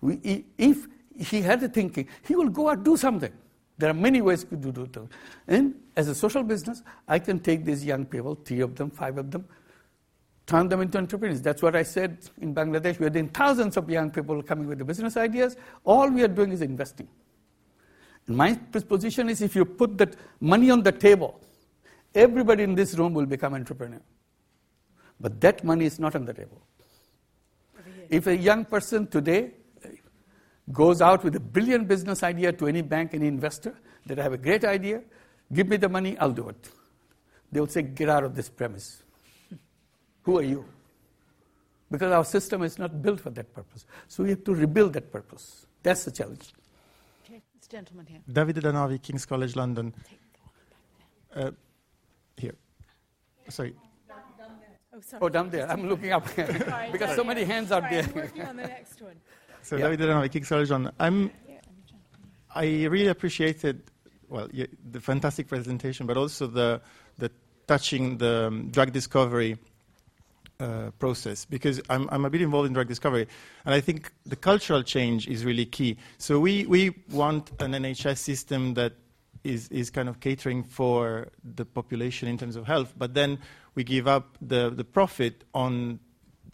We, 0.00 0.44
if 0.58 0.86
he 1.16 1.42
had 1.42 1.60
the 1.60 1.68
thinking, 1.68 2.08
he 2.26 2.36
will 2.36 2.48
go 2.48 2.70
out 2.70 2.84
do 2.84 2.96
something. 2.96 3.32
There 3.78 3.90
are 3.90 3.94
many 3.94 4.20
ways 4.20 4.44
to 4.44 4.56
do 4.56 4.86
things. 4.86 5.10
And 5.48 5.74
as 5.96 6.08
a 6.08 6.14
social 6.14 6.42
business, 6.42 6.82
I 7.06 7.18
can 7.18 7.38
take 7.40 7.64
these 7.64 7.84
young 7.84 8.04
people, 8.04 8.34
three 8.34 8.60
of 8.60 8.74
them, 8.74 8.90
five 8.90 9.16
of 9.18 9.30
them, 9.30 9.46
turn 10.46 10.68
them 10.68 10.80
into 10.80 10.98
entrepreneurs. 10.98 11.40
That's 11.40 11.62
what 11.62 11.76
I 11.76 11.82
said 11.82 12.18
in 12.40 12.54
Bangladesh. 12.54 12.98
We 12.98 13.06
are 13.06 13.10
doing 13.10 13.28
thousands 13.28 13.76
of 13.76 13.88
young 13.88 14.10
people 14.10 14.42
coming 14.42 14.66
with 14.66 14.78
the 14.78 14.84
business 14.84 15.16
ideas. 15.16 15.56
All 15.84 16.10
we 16.10 16.22
are 16.22 16.28
doing 16.28 16.52
is 16.52 16.62
investing. 16.62 17.08
And 18.26 18.36
my 18.36 18.54
position 18.54 19.28
is 19.28 19.42
if 19.42 19.54
you 19.54 19.64
put 19.64 19.98
that 19.98 20.16
money 20.40 20.70
on 20.70 20.82
the 20.82 20.92
table, 20.92 21.40
everybody 22.14 22.62
in 22.62 22.74
this 22.74 22.94
room 22.94 23.14
will 23.14 23.26
become 23.26 23.54
entrepreneur. 23.54 24.00
But 25.20 25.40
that 25.40 25.62
money 25.64 25.86
is 25.86 25.98
not 25.98 26.16
on 26.16 26.24
the 26.24 26.34
table. 26.34 26.60
If 28.10 28.26
a 28.26 28.36
young 28.36 28.64
person 28.64 29.06
today 29.06 29.52
uh, 29.84 29.88
goes 30.72 31.00
out 31.00 31.24
with 31.24 31.36
a 31.36 31.40
brilliant 31.40 31.88
business 31.88 32.22
idea 32.22 32.52
to 32.52 32.66
any 32.66 32.82
bank, 32.82 33.14
any 33.14 33.26
investor, 33.26 33.74
that 34.06 34.18
I 34.18 34.22
have 34.22 34.32
a 34.32 34.38
great 34.38 34.64
idea, 34.64 35.02
give 35.54 35.68
me 35.68 35.76
the 35.76 35.88
money, 35.88 36.18
I'll 36.18 36.32
do 36.32 36.48
it. 36.48 36.68
They 37.52 37.60
will 37.60 37.68
say, 37.68 37.82
get 37.82 38.08
out 38.08 38.24
of 38.24 38.34
this 38.34 38.48
premise. 38.48 39.02
Who 40.22 40.38
are 40.38 40.42
you? 40.42 40.64
Because 41.90 42.12
our 42.12 42.24
system 42.24 42.62
is 42.62 42.78
not 42.78 43.00
built 43.02 43.20
for 43.20 43.30
that 43.30 43.52
purpose. 43.54 43.86
So 44.08 44.24
we 44.24 44.30
have 44.30 44.42
to 44.44 44.54
rebuild 44.54 44.94
that 44.94 45.12
purpose. 45.12 45.66
That's 45.82 46.04
the 46.04 46.10
challenge. 46.10 46.52
Okay, 47.24 47.40
this 47.58 47.68
gentleman 47.68 48.06
here. 48.06 48.20
Davide 48.30 48.60
Danavi, 48.60 49.00
King's 49.00 49.26
College 49.26 49.54
London. 49.54 49.94
Uh, 51.34 51.50
here. 52.36 52.54
Sorry. 53.48 53.74
Oh, 54.96 55.00
sorry. 55.00 55.20
Oh, 55.22 55.28
down 55.28 55.50
there. 55.50 55.70
I'm 55.70 55.88
looking 55.88 56.12
up 56.12 56.26
Sorry, 56.34 56.46
because 56.92 57.08
sorry. 57.08 57.16
so 57.16 57.24
many 57.24 57.44
hands 57.44 57.70
out 57.70 57.82
Sorry, 57.82 57.94
there. 57.96 58.04
I'm 58.04 58.14
working 58.14 58.42
on 58.46 58.56
the 58.56 58.62
next 58.62 59.02
one. 59.02 59.16
So 59.62 59.76
Yeah. 59.76 59.86
Davide 59.88 59.98
Danavi, 59.98 60.32
King's 60.32 60.48
College 60.48 60.70
London. 60.70 60.92
I'm, 60.98 61.30
I 62.54 62.64
really 62.86 63.08
appreciated, 63.08 63.82
well, 64.34 64.48
the 64.90 65.00
fantastic 65.00 65.46
presentation, 65.46 66.06
but 66.06 66.16
also 66.16 66.48
the, 66.48 66.80
the 67.18 67.30
touching 67.68 68.18
the 68.18 68.48
um, 68.48 68.68
drug 68.70 68.92
discovery 68.92 69.56
uh, 70.58 70.90
process 70.98 71.44
because 71.44 71.80
I'm, 71.88 72.08
I'm 72.10 72.24
a 72.24 72.30
bit 72.30 72.42
involved 72.42 72.66
in 72.66 72.72
drug 72.72 72.88
discovery, 72.88 73.28
and 73.64 73.72
I 73.72 73.80
think 73.80 74.12
the 74.26 74.34
cultural 74.34 74.82
change 74.82 75.28
is 75.28 75.44
really 75.44 75.66
key. 75.66 75.96
So 76.18 76.40
we, 76.40 76.66
we 76.66 76.96
want 77.12 77.52
an 77.60 77.74
NHS 77.74 78.18
system 78.18 78.74
that 78.74 78.94
is, 79.44 79.68
is 79.68 79.88
kind 79.90 80.08
of 80.08 80.18
catering 80.18 80.64
for 80.64 81.28
the 81.44 81.64
population 81.64 82.26
in 82.26 82.36
terms 82.36 82.56
of 82.56 82.66
health, 82.66 82.92
but 82.98 83.14
then 83.14 83.38
we 83.76 83.84
give 83.84 84.08
up 84.08 84.36
the, 84.42 84.68
the 84.68 84.84
profit 84.84 85.44
on 85.54 86.00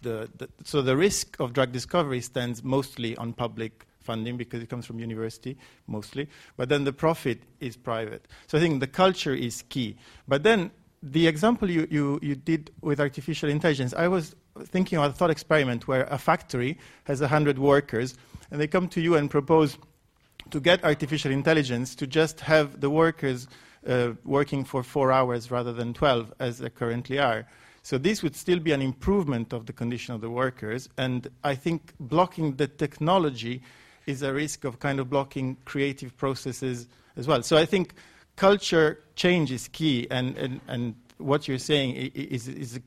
the, 0.03 0.29
the 0.37 0.51
so 0.65 0.83
the 0.83 0.97
risk 0.99 1.41
of 1.41 1.55
drug 1.55 1.73
discovery 1.73 2.21
stands 2.21 2.63
mostly 2.63 3.17
on 3.17 3.33
public 3.33 3.87
funding 4.11 4.37
because 4.37 4.61
it 4.65 4.69
comes 4.69 4.85
from 4.87 4.99
university 4.99 5.57
mostly, 5.87 6.25
but 6.57 6.69
then 6.69 6.83
the 6.85 6.93
profit 6.93 7.39
is 7.61 7.77
private. 7.77 8.23
So 8.49 8.59
I 8.59 8.61
think 8.61 8.81
the 8.81 8.93
culture 9.05 9.37
is 9.49 9.63
key. 9.75 9.91
But 10.27 10.43
then 10.43 10.71
the 11.03 11.27
example 11.33 11.71
you, 11.71 11.87
you, 11.91 12.19
you 12.29 12.35
did 12.35 12.63
with 12.89 12.99
artificial 12.99 13.49
intelligence, 13.49 13.95
I 13.95 14.09
was 14.09 14.35
thinking 14.75 14.99
of 14.99 15.05
a 15.05 15.15
thought 15.19 15.31
experiment 15.31 15.87
where 15.87 16.05
a 16.11 16.19
factory 16.19 16.73
has 17.05 17.21
100 17.21 17.59
workers 17.59 18.17
and 18.51 18.61
they 18.61 18.67
come 18.67 18.89
to 18.89 19.01
you 19.01 19.15
and 19.15 19.31
propose 19.31 19.79
to 20.51 20.59
get 20.61 20.85
artificial 20.85 21.31
intelligence 21.31 21.95
to 21.95 22.07
just 22.07 22.41
have 22.41 22.81
the 22.81 22.91
workers 22.91 23.47
uh, 23.87 24.11
working 24.25 24.65
for 24.65 24.83
four 24.83 25.13
hours 25.13 25.51
rather 25.51 25.73
than 25.73 25.95
12 25.95 26.33
as 26.41 26.59
they 26.59 26.69
currently 26.69 27.19
are. 27.19 27.47
So 27.83 27.97
this 27.97 28.23
would 28.23 28.37
still 28.37 28.59
be 28.59 28.73
an 28.73 28.83
improvement 28.83 29.53
of 29.53 29.67
the 29.67 29.73
condition 29.73 30.15
of 30.15 30.21
the 30.21 30.29
workers, 30.31 30.89
and 30.99 31.29
I 31.43 31.55
think 31.55 31.95
blocking 31.99 32.57
the 32.57 32.67
technology 32.67 33.63
is 34.07 34.23
a 34.23 34.33
risk 34.33 34.65
of 34.65 34.79
kind 34.79 35.01
of 35.01 35.11
blocking 35.11 35.57
creative 35.65 36.17
processes 36.17 36.89
as 37.17 37.27
well. 37.27 37.43
So 37.43 37.57
I 37.57 37.67
think 37.67 37.95
culture 38.37 39.01
change 39.17 39.53
is 39.53 39.69
key, 39.69 40.07
and, 40.11 40.37
and, 40.37 40.61
and 40.69 40.95
what 41.19 41.47
you're 41.47 41.59
saying 41.59 41.97
is, 42.15 42.49
is 42.49 42.77
an 42.77 42.83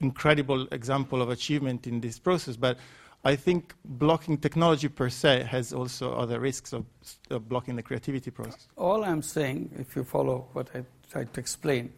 incredible 0.00 0.68
example 0.72 1.20
of 1.20 1.30
achievement 1.30 1.86
in 1.86 2.00
this 2.00 2.18
process, 2.18 2.56
but 2.56 2.78
I 3.24 3.36
think 3.36 3.74
blocking 3.84 4.36
technology 4.36 4.88
per 4.88 5.08
se 5.08 5.44
has 5.44 5.72
also 5.72 6.12
other 6.14 6.40
risks 6.40 6.72
of, 6.72 6.84
of 7.30 7.48
blocking 7.48 7.76
the 7.76 7.82
creativity 7.82 8.30
process. 8.30 8.66
All 8.76 9.04
I'm 9.04 9.22
saying, 9.22 9.70
if 9.78 9.94
you 9.94 10.02
follow 10.02 10.48
what 10.52 10.70
I 10.74 10.84
tried 11.10 11.32
to 11.34 11.40
explain, 11.40 11.92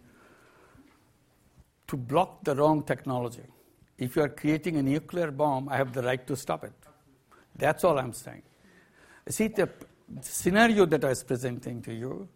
to 1.86 1.96
block 1.96 2.44
the 2.44 2.54
wrong 2.54 2.82
technology. 2.82 3.42
If 3.96 4.16
you 4.16 4.22
are 4.22 4.28
creating 4.28 4.76
a 4.76 4.82
nuclear 4.82 5.30
bomb, 5.30 5.68
I 5.68 5.76
have 5.76 5.92
the 5.92 6.02
right 6.02 6.26
to 6.26 6.36
stop 6.36 6.64
it. 6.64 6.72
That's 7.56 7.84
all 7.84 7.98
I'm 7.98 8.12
saying. 8.12 8.42
See, 9.28 9.48
the 9.48 9.68
scenario 10.20 10.84
that 10.86 11.04
I 11.04 11.08
was 11.08 11.24
presenting 11.24 11.80
to 11.82 11.94
you, 11.94 12.28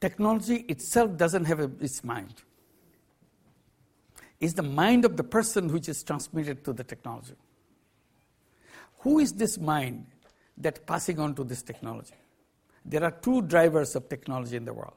technology 0.00 0.56
itself 0.68 1.16
doesn't 1.16 1.44
have 1.44 1.60
a, 1.60 1.70
its 1.80 2.02
mind. 2.02 2.34
It's 4.40 4.54
the 4.54 4.62
mind 4.62 5.04
of 5.04 5.16
the 5.16 5.22
person 5.22 5.72
which 5.72 5.88
is 5.88 6.02
transmitted 6.02 6.64
to 6.64 6.72
the 6.72 6.82
technology. 6.82 7.34
Who 8.98 9.20
is 9.20 9.32
this 9.32 9.56
mind 9.56 10.06
that 10.58 10.84
passing 10.84 11.20
on 11.20 11.34
to 11.36 11.44
this 11.44 11.62
technology? 11.62 12.14
There 12.84 13.04
are 13.04 13.12
two 13.12 13.42
drivers 13.42 13.94
of 13.94 14.08
technology 14.08 14.56
in 14.56 14.64
the 14.64 14.72
world. 14.72 14.94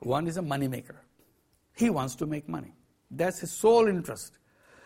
One 0.00 0.26
is 0.26 0.36
a 0.36 0.42
moneymaker. 0.42 0.96
He 1.74 1.88
wants 1.88 2.14
to 2.16 2.26
make 2.26 2.48
money. 2.48 2.74
That's 3.10 3.40
his 3.40 3.52
sole 3.52 3.88
interest. 3.88 4.38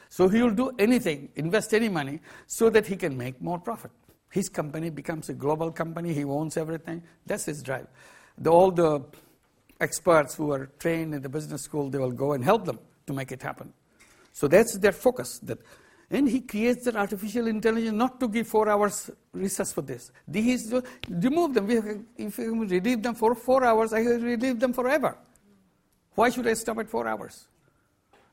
So 0.09 0.29
he 0.29 0.43
will 0.43 0.51
do 0.51 0.73
anything, 0.79 1.29
invest 1.37 1.75
any 1.75 1.89
money, 1.89 2.21
so 2.47 2.71
that 2.71 2.87
he 2.87 2.97
can 2.97 3.17
make 3.17 3.41
more 3.41 3.59
profit. 3.59 3.91
His 4.31 4.49
company 4.49 4.91
becomes 4.91 5.29
a 5.29 5.35
global 5.35 5.71
company, 5.71 6.13
he 6.13 6.25
owns 6.25 6.57
everything. 6.57 7.03
That's 7.27 7.47
his 7.47 7.63
drive. 7.63 7.87
The, 8.37 8.51
all 8.51 8.71
the 8.71 9.05
experts 9.81 10.35
who 10.35 10.53
are 10.53 10.67
trained 10.79 11.15
in 11.15 11.23
the 11.23 11.29
business 11.29 11.63
school, 11.63 11.89
they 11.91 11.99
will 11.99 12.13
go 12.13 12.33
and 12.33 12.45
help 12.45 12.65
them 12.65 12.79
to 13.07 13.13
make 13.13 13.33
it 13.33 13.43
happen. 13.43 13.73
So 14.33 14.49
that's 14.49 14.79
their 14.79 14.93
focus. 14.93 15.39
That, 15.41 15.59
and 16.11 16.29
he 16.29 16.41
creates 16.41 16.85
that 16.85 16.97
artificial 16.97 17.47
intelligence 17.47 17.93
not 17.93 18.21
to 18.21 18.29
give 18.29 18.47
four 18.49 18.69
hours 18.69 19.11
recess 19.33 19.73
for 19.73 19.83
this. 19.83 20.11
These 20.27 20.73
remove 21.09 21.55
them. 21.55 21.69
If 22.17 22.39
you 22.39 22.65
relieve 22.65 23.03
them 23.03 23.15
for 23.15 23.35
four 23.35 23.65
hours, 23.65 23.93
I 23.93 24.03
will 24.03 24.21
relieve 24.21 24.59
them 24.59 24.73
forever. 24.73 25.19
Why 26.15 26.31
should 26.31 26.47
I 26.47 26.55
stop 26.55 26.79
at 26.79 26.89
four 26.89 27.07
hours? 27.07 27.47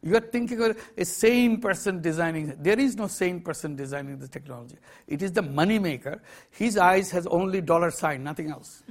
You 0.05 0.15
are 0.15 0.21
thinking 0.21 0.61
of 0.61 0.77
a 0.95 1.03
sane 1.03 1.59
person 1.59 1.99
designing. 1.99 2.53
There 2.59 2.79
is 2.79 2.95
no 2.95 3.07
sane 3.07 3.41
person 3.41 3.75
designing 3.75 4.19
the 4.19 4.27
technology. 4.27 4.77
It 5.07 5.23
is 5.23 5.31
the 5.31 5.41
money 5.41 5.79
maker. 5.79 6.21
His 6.51 6.77
eyes 6.77 7.09
has 7.09 7.25
only 7.25 7.59
dollar 7.59 7.89
sign, 7.89 8.23
nothing 8.23 8.51
else. 8.51 8.83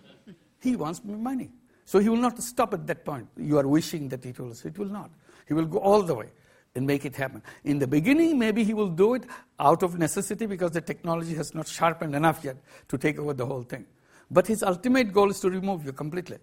he 0.60 0.76
wants 0.76 1.02
money. 1.02 1.50
So 1.86 1.98
he 1.98 2.10
will 2.10 2.18
not 2.18 2.42
stop 2.42 2.74
at 2.74 2.86
that 2.88 3.06
point. 3.06 3.26
You 3.38 3.56
are 3.58 3.66
wishing 3.66 4.10
that 4.10 4.26
it 4.26 4.38
will. 4.38 4.52
It 4.52 4.78
will 4.78 4.90
not. 4.90 5.10
He 5.48 5.54
will 5.54 5.64
go 5.64 5.78
all 5.78 6.02
the 6.02 6.14
way 6.14 6.28
and 6.74 6.86
make 6.86 7.06
it 7.06 7.16
happen. 7.16 7.42
In 7.64 7.78
the 7.78 7.86
beginning, 7.86 8.38
maybe 8.38 8.62
he 8.62 8.74
will 8.74 8.90
do 8.90 9.14
it 9.14 9.24
out 9.58 9.82
of 9.82 9.98
necessity 9.98 10.44
because 10.44 10.72
the 10.72 10.82
technology 10.82 11.34
has 11.36 11.54
not 11.54 11.68
sharpened 11.68 12.14
enough 12.14 12.44
yet 12.44 12.58
to 12.88 12.98
take 12.98 13.18
over 13.18 13.32
the 13.32 13.46
whole 13.46 13.62
thing. 13.62 13.86
But 14.30 14.46
his 14.46 14.62
ultimate 14.62 15.14
goal 15.14 15.30
is 15.30 15.40
to 15.40 15.48
remove 15.48 15.86
you 15.86 15.94
completely. 15.94 16.36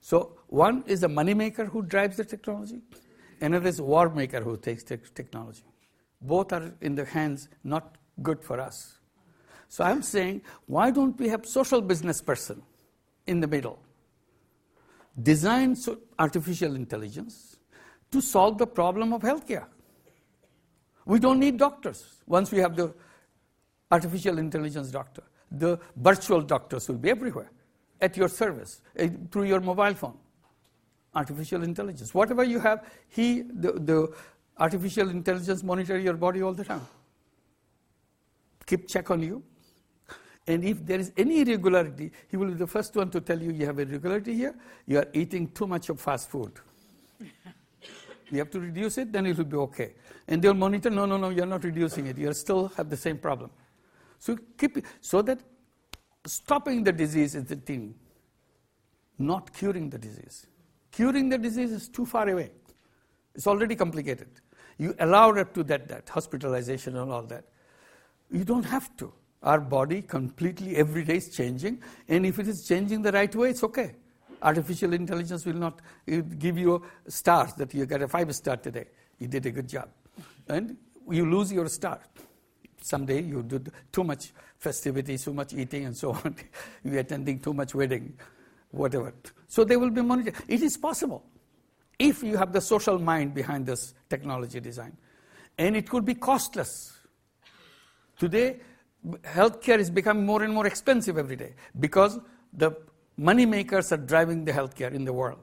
So 0.00 0.38
one 0.46 0.84
is 0.86 1.00
the 1.00 1.08
moneymaker 1.08 1.68
who 1.68 1.82
drives 1.82 2.16
the 2.16 2.24
technology, 2.24 2.80
another 3.42 3.68
is 3.68 3.80
war 3.80 4.08
maker 4.08 4.40
who 4.40 4.56
takes 4.56 4.84
the 4.84 4.96
technology. 4.96 5.64
Both 6.20 6.52
are 6.52 6.72
in 6.80 6.94
the 6.94 7.04
hands 7.04 7.48
not 7.64 7.96
good 8.22 8.42
for 8.42 8.60
us. 8.60 8.98
So 9.68 9.84
I'm 9.84 10.02
saying, 10.02 10.42
why 10.66 10.90
don't 10.90 11.18
we 11.18 11.28
have 11.28 11.46
social 11.46 11.80
business 11.80 12.22
person 12.22 12.62
in 13.26 13.40
the 13.40 13.46
middle? 13.46 13.78
Design 15.20 15.76
artificial 16.18 16.74
intelligence 16.74 17.56
to 18.10 18.20
solve 18.20 18.58
the 18.58 18.66
problem 18.66 19.12
of 19.12 19.22
healthcare. 19.22 19.66
We 21.04 21.18
don't 21.18 21.40
need 21.40 21.56
doctors 21.56 22.22
once 22.26 22.52
we 22.52 22.58
have 22.58 22.76
the 22.76 22.94
artificial 23.90 24.38
intelligence 24.38 24.90
doctor. 24.90 25.22
The 25.50 25.78
virtual 25.96 26.42
doctors 26.42 26.88
will 26.88 26.98
be 26.98 27.10
everywhere 27.10 27.50
at 28.00 28.16
your 28.16 28.28
service 28.28 28.80
uh, 28.98 29.08
through 29.30 29.44
your 29.44 29.60
mobile 29.60 29.94
phone. 29.94 30.16
Artificial 31.14 31.62
intelligence. 31.62 32.14
Whatever 32.14 32.44
you 32.44 32.58
have, 32.58 32.84
he, 33.08 33.42
the, 33.42 33.72
the 33.72 34.12
artificial 34.58 35.10
intelligence 35.10 35.62
monitor 35.62 35.98
your 35.98 36.14
body 36.14 36.42
all 36.42 36.54
the 36.54 36.64
time. 36.64 36.86
Keep 38.66 38.88
check 38.88 39.10
on 39.10 39.22
you. 39.22 39.42
And 40.46 40.64
if 40.64 40.84
there 40.84 40.98
is 40.98 41.12
any 41.16 41.40
irregularity, 41.40 42.10
he 42.28 42.36
will 42.36 42.48
be 42.48 42.54
the 42.54 42.66
first 42.66 42.96
one 42.96 43.10
to 43.10 43.20
tell 43.20 43.40
you 43.40 43.52
you 43.52 43.66
have 43.66 43.78
irregularity 43.78 44.34
here. 44.34 44.54
You 44.86 44.98
are 44.98 45.08
eating 45.12 45.48
too 45.48 45.66
much 45.66 45.88
of 45.88 46.00
fast 46.00 46.30
food. 46.30 46.52
you 47.20 48.38
have 48.38 48.50
to 48.50 48.60
reduce 48.60 48.98
it, 48.98 49.12
then 49.12 49.26
it 49.26 49.36
will 49.36 49.44
be 49.44 49.56
okay. 49.56 49.94
And 50.26 50.42
they'll 50.42 50.54
monitor, 50.54 50.90
no, 50.90 51.06
no, 51.06 51.16
no, 51.16 51.28
you're 51.28 51.46
not 51.46 51.62
reducing 51.62 52.06
it. 52.06 52.18
You 52.18 52.32
still 52.32 52.68
have 52.76 52.90
the 52.90 52.96
same 52.96 53.18
problem. 53.18 53.50
So 54.18 54.36
keep 54.56 54.78
it, 54.78 54.84
so 55.00 55.22
that 55.22 55.40
stopping 56.26 56.82
the 56.84 56.92
disease 56.92 57.34
is 57.34 57.44
the 57.44 57.56
thing, 57.56 57.94
not 59.18 59.52
curing 59.52 59.90
the 59.90 59.98
disease. 59.98 60.46
Curing 60.92 61.28
the 61.28 61.38
disease 61.38 61.72
is 61.72 61.88
too 61.88 62.06
far 62.06 62.28
away. 62.28 62.50
It's 63.34 63.46
already 63.46 63.74
complicated. 63.74 64.28
You 64.78 64.94
allow 65.00 65.32
up 65.32 65.52
to 65.54 65.64
that, 65.64 65.88
that 65.88 66.08
hospitalization 66.08 66.96
and 66.96 67.10
all 67.10 67.22
that. 67.24 67.44
You 68.30 68.44
don't 68.44 68.64
have 68.64 68.96
to. 68.98 69.12
Our 69.42 69.58
body 69.58 70.02
completely 70.02 70.76
every 70.76 71.04
day 71.04 71.16
is 71.16 71.34
changing, 71.34 71.82
and 72.08 72.24
if 72.24 72.38
it 72.38 72.46
is 72.46 72.66
changing 72.66 73.02
the 73.02 73.10
right 73.10 73.34
way, 73.34 73.50
it's 73.50 73.64
okay 73.64 73.96
artificial 74.42 74.92
intelligence 74.92 75.46
will 75.46 75.54
not 75.54 75.80
give 76.38 76.58
you 76.58 76.82
stars 77.08 77.54
that 77.54 77.72
you 77.74 77.86
get 77.86 78.02
a 78.02 78.08
five 78.08 78.34
star 78.34 78.56
today. 78.56 78.86
You 79.18 79.28
did 79.28 79.46
a 79.46 79.50
good 79.50 79.68
job. 79.68 79.88
And 80.48 80.76
you 81.10 81.28
lose 81.30 81.52
your 81.52 81.68
star. 81.68 82.00
Someday 82.80 83.22
you 83.22 83.42
do 83.42 83.62
too 83.92 84.04
much 84.04 84.32
festivity, 84.58 85.16
too 85.16 85.32
much 85.32 85.52
eating, 85.54 85.86
and 85.86 85.96
so 85.96 86.12
on. 86.12 86.34
You're 86.84 86.98
attending 86.98 87.38
too 87.38 87.54
much 87.54 87.74
wedding, 87.74 88.14
whatever. 88.72 89.14
So 89.46 89.64
they 89.64 89.76
will 89.76 89.90
be 89.90 90.02
monitored. 90.02 90.34
It 90.48 90.62
is 90.62 90.76
possible 90.76 91.24
if 91.98 92.22
you 92.22 92.36
have 92.36 92.52
the 92.52 92.60
social 92.60 92.98
mind 92.98 93.34
behind 93.34 93.66
this 93.66 93.94
technology 94.10 94.60
design. 94.60 94.96
And 95.56 95.76
it 95.76 95.88
could 95.88 96.04
be 96.04 96.14
costless. 96.14 96.92
Today, 98.18 98.60
healthcare 99.22 99.78
is 99.78 99.90
becoming 99.90 100.26
more 100.26 100.42
and 100.42 100.52
more 100.52 100.66
expensive 100.66 101.18
every 101.18 101.36
day 101.36 101.54
because 101.78 102.18
the 102.52 102.72
money 103.16 103.46
makers 103.46 103.92
are 103.92 103.98
driving 103.98 104.44
the 104.44 104.52
healthcare 104.52 104.92
in 104.92 105.04
the 105.04 105.12
world. 105.12 105.38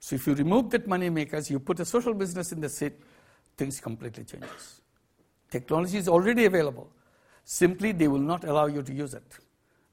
So 0.00 0.16
if 0.16 0.26
you 0.26 0.34
remove 0.34 0.70
that 0.70 0.86
money 0.86 1.10
makers, 1.10 1.50
you 1.50 1.58
put 1.58 1.80
a 1.80 1.84
social 1.84 2.14
business 2.14 2.52
in 2.52 2.60
the 2.60 2.68
seat, 2.68 2.94
things 3.56 3.80
completely 3.80 4.24
changes. 4.24 4.80
Technology 5.50 5.98
is 5.98 6.08
already 6.08 6.46
available. 6.46 6.90
Simply, 7.44 7.92
they 7.92 8.08
will 8.08 8.18
not 8.18 8.44
allow 8.44 8.66
you 8.66 8.82
to 8.82 8.92
use 8.92 9.14
it 9.14 9.38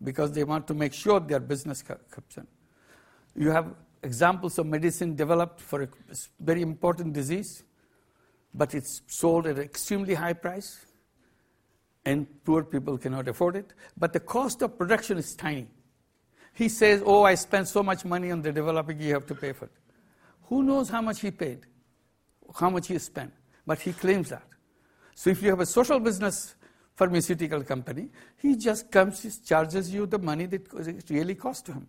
because 0.04 0.32
they 0.32 0.44
want 0.44 0.68
to 0.68 0.74
make 0.74 0.94
sure 0.94 1.20
their 1.20 1.40
business 1.40 1.84
in. 2.38 2.48
You 3.36 3.52
have 3.52 3.74
examples 4.04 4.58
of 4.58 4.66
medicine 4.66 5.16
developed 5.16 5.62
for 5.62 5.84
a 5.84 5.88
very 6.40 6.62
important 6.62 7.14
disease, 7.14 7.64
but 8.54 8.74
it's 8.74 9.02
sold 9.08 9.48
at 9.48 9.58
an 9.58 9.62
extremely 9.62 10.16
high 10.16 10.34
price, 10.34 10.86
and 12.06 12.28
poor 12.44 12.64
people 12.64 12.98
cannot 12.98 13.28
afford 13.28 13.56
it. 13.56 13.74
But 13.98 14.14
the 14.14 14.20
cost 14.20 14.62
of 14.62 14.78
production 14.78 15.18
is 15.18 15.36
tiny. 15.36 15.68
He 16.54 16.68
says, 16.68 17.02
Oh, 17.06 17.24
I 17.24 17.36
spent 17.36 17.68
so 17.68 17.84
much 17.84 18.04
money 18.04 18.32
on 18.32 18.42
the 18.42 18.52
developing, 18.52 19.00
you 19.00 19.14
have 19.14 19.28
to 19.28 19.36
pay 19.36 19.54
for 19.54 19.66
it. 19.66 19.72
Who 20.46 20.64
knows 20.64 20.90
how 20.90 21.02
much 21.02 21.22
he 21.22 21.32
paid, 21.32 21.60
how 22.60 22.70
much 22.70 22.88
he 22.88 22.98
spent? 22.98 23.32
But 23.66 23.80
he 23.80 23.94
claims 23.94 24.30
that. 24.30 24.44
So 25.16 25.30
if 25.30 25.42
you 25.42 25.50
have 25.50 25.60
a 25.60 25.66
social 25.66 26.00
business 26.00 26.56
pharmaceutical 27.02 27.64
company, 27.64 28.10
he 28.38 28.56
just 28.56 28.92
comes, 28.92 29.40
charges 29.40 29.92
you 29.92 30.06
the 30.06 30.20
money 30.20 30.46
that 30.46 30.72
it 30.88 31.10
really 31.10 31.34
costs 31.34 31.64
to 31.64 31.74
him. 31.74 31.88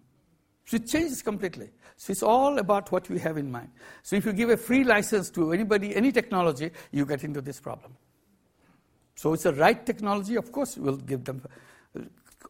So 0.65 0.77
it 0.77 0.87
changes 0.87 1.21
completely. 1.23 1.69
So 1.99 2.13
it's 2.13 2.23
all 2.23 2.59
about 2.59 2.91
what 2.91 3.11
we 3.11 3.19
have 3.19 3.37
in 3.37 3.53
mind. 3.53 3.69
So 4.03 4.17
if 4.17 4.25
you 4.25 4.33
give 4.33 4.49
a 4.49 4.57
free 4.57 4.85
license 4.85 5.29
to 5.33 5.53
anybody, 5.53 5.95
any 5.95 6.13
technology, 6.13 6.71
you 6.93 7.05
get 7.05 7.25
into 7.25 7.43
this 7.43 7.61
problem. 7.61 7.95
So 9.15 9.35
it's 9.35 9.43
the 9.43 9.53
right 9.53 9.85
technology, 9.85 10.37
of 10.37 10.51
course, 10.51 10.79
we'll 10.79 10.97
give 10.97 11.25
them 11.25 11.43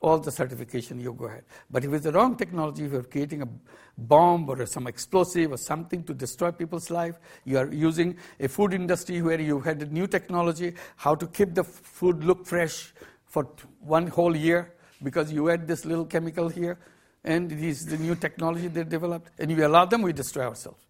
all 0.03 0.19
the 0.19 0.31
certification, 0.31 1.01
you 1.01 1.12
go 1.12 1.27
ahead. 1.27 1.45
But 1.70 1.85
if 1.85 1.93
it's 1.93 2.05
the 2.05 2.12
wrong 2.12 2.37
technology, 2.37 2.85
if 2.85 2.93
you're 2.93 3.05
creating 3.05 3.43
a 3.43 3.49
bomb 3.97 4.49
or 4.49 4.66
some 4.66 4.89
explosive 4.89 5.53
or 5.53 5.57
something 5.57 6.03
to 6.05 6.12
destroy 6.12 6.51
people's 6.51 6.91
life, 6.91 7.19
you 7.45 7.57
are 7.57 7.73
using 7.73 8.16
a 8.41 8.49
food 8.49 8.74
industry 8.74 9.23
where 9.23 9.41
you 9.41 9.61
had 9.61 9.81
a 9.81 9.87
new 9.87 10.09
technology, 10.09 10.74
how 10.97 11.15
to 11.15 11.27
keep 11.29 11.55
the 11.55 11.62
food 11.62 12.24
look 12.24 12.45
fresh 12.47 12.93
for 13.27 13.49
one 13.81 14.09
whole 14.09 14.37
year 14.37 14.74
because 15.03 15.33
you 15.33 15.49
add 15.51 15.66
this 15.66 15.85
little 15.85 16.05
chemical 16.05 16.49
here, 16.49 16.79
and 17.24 17.53
it 17.53 17.62
is 17.62 17.87
the 17.87 17.97
new 17.97 18.16
technology 18.16 18.69
they 18.69 18.85
developed, 18.85 19.31
and 19.39 19.57
we 19.57 19.62
allow 19.62 19.85
them, 19.85 20.03
we 20.03 20.12
destroy 20.12 20.45
ourselves. 20.45 20.85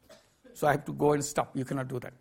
So 0.54 0.66
I 0.66 0.72
have 0.72 0.84
to 0.86 0.92
go 0.92 1.12
and 1.12 1.24
stop. 1.24 1.54
You 1.54 1.64
cannot 1.64 1.88
do 1.88 2.00
that. 2.00 2.12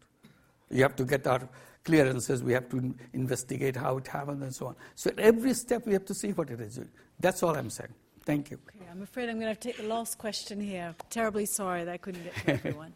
You 0.70 0.84
have 0.84 0.96
to 0.98 1.06
get 1.06 1.28
our 1.28 1.48
clearances, 1.84 2.44
we 2.44 2.54
have 2.54 2.70
to 2.70 2.94
investigate 3.14 3.76
how 3.76 3.98
it 3.98 4.08
happened 4.08 4.44
and 4.44 4.54
so 4.54 4.68
on. 4.68 4.76
So 4.96 5.10
at 5.10 5.20
every 5.20 5.54
step, 5.54 5.86
we 5.86 5.94
have 5.94 6.06
to 6.06 6.14
see 6.14 6.32
what 6.32 6.50
it 6.50 6.60
is. 6.60 6.80
That's 7.20 7.44
all 7.44 7.56
I'm 7.56 7.70
saying. 7.70 7.94
Thank 8.24 8.52
you. 8.52 8.60
Okay, 8.76 8.86
I'm 8.90 9.02
afraid 9.02 9.30
I'm 9.30 9.36
going 9.36 9.46
to 9.46 9.48
have 9.48 9.60
to 9.62 9.68
take 9.70 9.78
the 9.78 9.88
last 9.88 10.18
question 10.18 10.62
here. 10.62 10.94
Terribly 11.10 11.46
sorry 11.46 11.84
that 11.84 11.92
I 11.92 11.98
couldn't 11.98 12.24
get 12.24 12.36
to 12.36 12.50
everyone. 12.54 12.94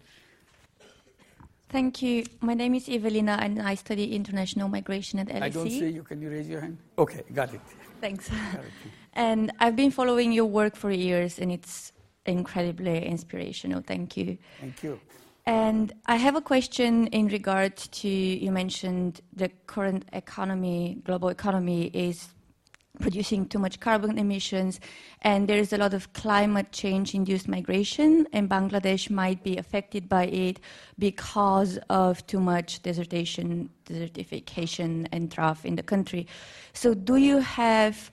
Thank 1.69 2.01
you. 2.01 2.23
My 2.41 2.53
name 2.53 2.75
is 2.75 2.87
Evelina, 2.87 3.39
and 3.41 3.61
I 3.61 3.73
study 3.75 4.15
international 4.15 4.69
migration 4.69 5.17
at 5.19 5.27
LSE. 5.27 5.41
I 5.41 5.49
don't 5.49 5.69
see 5.69 5.89
you. 5.89 6.03
Can 6.03 6.21
you 6.21 6.29
raise 6.29 6.47
your 6.47 6.61
hand? 6.61 6.77
Okay, 6.97 7.23
got 7.33 7.53
it. 7.53 7.61
Thanks. 7.99 8.29
and 9.13 9.51
I've 9.59 9.75
been 9.75 9.91
following 9.91 10.31
your 10.31 10.45
work 10.45 10.75
for 10.75 10.91
years, 10.91 11.39
and 11.39 11.51
it's 11.51 11.91
incredibly 12.27 13.03
inspirational. 13.03 13.81
Thank 13.81 14.15
you. 14.15 14.37
Thank 14.61 14.83
you. 14.83 14.99
And 15.47 15.93
I 16.07 16.15
have 16.15 16.35
a 16.35 16.41
question 16.41 17.07
in 17.07 17.27
regard 17.27 17.77
to 17.77 18.07
you 18.07 18.51
mentioned 18.51 19.22
the 19.31 19.49
current 19.67 20.05
economy, 20.11 21.01
global 21.03 21.30
economy 21.30 21.91
is 21.93 22.30
producing 22.99 23.45
too 23.45 23.59
much 23.59 23.80
carbon 23.80 24.17
emissions, 24.17 24.80
and 25.22 25.47
there 25.47 25.59
is 25.59 25.73
a 25.73 25.77
lot 25.77 25.93
of 25.93 26.13
climate 26.13 26.72
change 26.72 27.13
induced 27.13 27.47
migration, 27.47 28.26
and 28.34 28.49
Bangladesh 28.49 29.09
might 29.09 29.43
be 29.43 29.57
affected 29.57 30.09
by 30.09 30.26
it 30.27 30.59
because 30.97 31.77
of 31.89 32.26
too 32.26 32.39
much 32.39 32.81
desertation, 32.81 33.69
desertification, 33.85 35.07
and 35.11 35.30
drought 35.30 35.63
in 35.63 35.76
the 35.76 35.84
country. 35.84 36.26
So, 36.73 36.93
do 36.93 37.17
you 37.17 37.39
have 37.39 38.11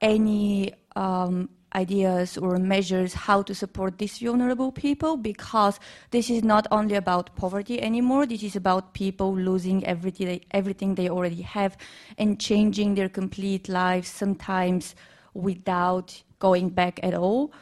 any 0.00 0.74
um, 0.96 1.48
ideas 1.74 2.38
or 2.38 2.56
measures 2.58 3.12
how 3.12 3.42
to 3.42 3.54
support 3.54 3.98
these 3.98 4.18
vulnerable 4.18 4.72
people 4.72 5.16
because 5.16 5.78
this 6.10 6.30
is 6.30 6.42
not 6.42 6.66
only 6.70 6.94
about 6.94 7.34
poverty 7.36 7.80
anymore. 7.82 8.26
This 8.26 8.42
is 8.42 8.56
about 8.56 8.94
people 8.94 9.34
losing 9.34 9.84
everything 9.84 10.26
they, 10.26 10.40
everything 10.50 10.94
they 10.94 11.08
already 11.08 11.42
have 11.42 11.76
and 12.16 12.40
changing 12.40 12.94
their 12.94 13.08
complete 13.08 13.68
lives 13.68 14.08
sometimes 14.08 14.94
without 15.34 16.22
going 16.38 16.70
back 16.70 17.00
at 17.02 17.14
all. 17.14 17.52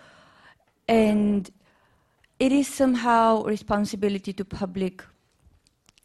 And 0.88 1.50
it 2.38 2.52
is 2.52 2.68
somehow 2.68 3.42
responsibility 3.44 4.32
to 4.34 4.44
public 4.44 5.02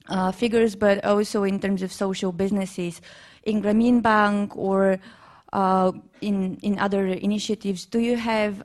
uh, 0.07 0.32
figures 0.32 0.76
but 0.76 1.03
also 1.06 1.44
in 1.44 1.60
terms 1.60 1.82
of 1.84 1.91
social 1.91 2.32
businesses. 2.32 3.02
In 3.44 3.61
Grameen 3.61 4.02
Bank 4.02 4.56
or 4.57 4.99
uh, 5.53 5.91
in, 6.22 6.57
in 6.61 6.80
other 6.80 7.07
initiatives, 7.07 7.85
do 7.85 7.99
you 7.99 8.18
have 8.18 8.64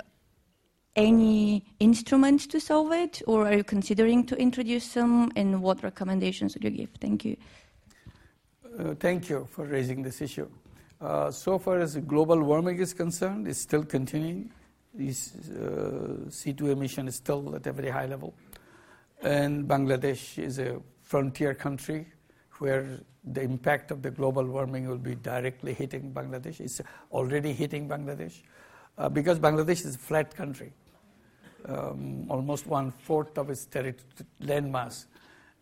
any 0.95 1.65
instruments 1.79 2.47
to 2.47 2.61
solve 2.61 2.93
it, 2.93 3.23
or 3.27 3.47
are 3.47 3.55
you 3.55 3.65
considering 3.65 4.25
to 4.27 4.37
introduce 4.37 4.85
some, 4.85 5.31
and 5.37 5.63
what 5.63 5.83
recommendations 5.83 6.55
would 6.55 6.65
you 6.65 6.71
give? 6.71 6.91
Thank 7.01 7.25
you. 7.25 7.37
Uh, 8.79 8.95
thank 8.95 9.29
you 9.29 9.47
for 9.51 9.65
raising 9.67 10.03
this 10.03 10.21
issue. 10.21 10.49
Uh, 11.01 11.31
so 11.31 11.59
far 11.59 11.81
as 11.81 11.97
global 11.97 12.43
warming 12.43 12.79
is 12.79 12.95
concerned, 12.95 13.47
it's 13.47 13.61
still 13.61 13.85
continuing. 13.85 14.51
This, 14.95 15.35
uh, 15.51 16.25
C2 16.29 16.71
emission 16.73 17.09
is 17.09 17.17
still 17.17 17.55
at 17.55 17.67
a 17.67 17.73
very 17.73 17.91
high 17.91 18.07
level. 18.07 18.35
And 19.23 19.67
Bangladesh 19.69 20.39
is 20.39 20.59
a 20.59 20.81
frontier 21.03 21.55
country 21.55 22.07
where 22.59 23.01
the 23.25 23.43
impact 23.43 23.91
of 23.91 24.03
the 24.03 24.11
global 24.11 24.45
warming 24.45 24.89
will 24.89 24.99
be 24.99 25.15
directly 25.15 25.75
hitting 25.75 26.13
Bangladesh. 26.13 26.61
It's 26.61 26.81
already 27.13 27.53
hitting 27.53 27.89
Bangladesh 27.89 28.43
uh, 28.99 29.09
because 29.09 29.39
Bangladesh 29.39 29.85
is 29.85 29.95
a 29.97 29.99
flat 29.99 30.35
country. 30.35 30.73
Um, 31.67 32.27
almost 32.31 32.67
one 32.67 32.93
fourth 32.93 33.37
of 33.39 33.51
its 33.51 33.65
territory, 33.67 34.05
landmass 34.43 35.07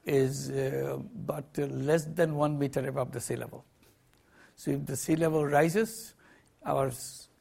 is 0.05 0.51
uh, 0.51 0.99
but 1.27 1.47
uh, 1.59 1.63
less 1.63 2.05
than 2.05 2.35
one 2.35 2.59
meter 2.59 2.87
above 2.87 3.13
the 3.13 3.21
sea 3.21 3.37
level. 3.37 3.65
So 4.57 4.73
if 4.73 4.85
the 4.85 4.97
sea 4.97 5.17
level 5.17 5.47
rises, 5.47 6.15
our 6.65 6.93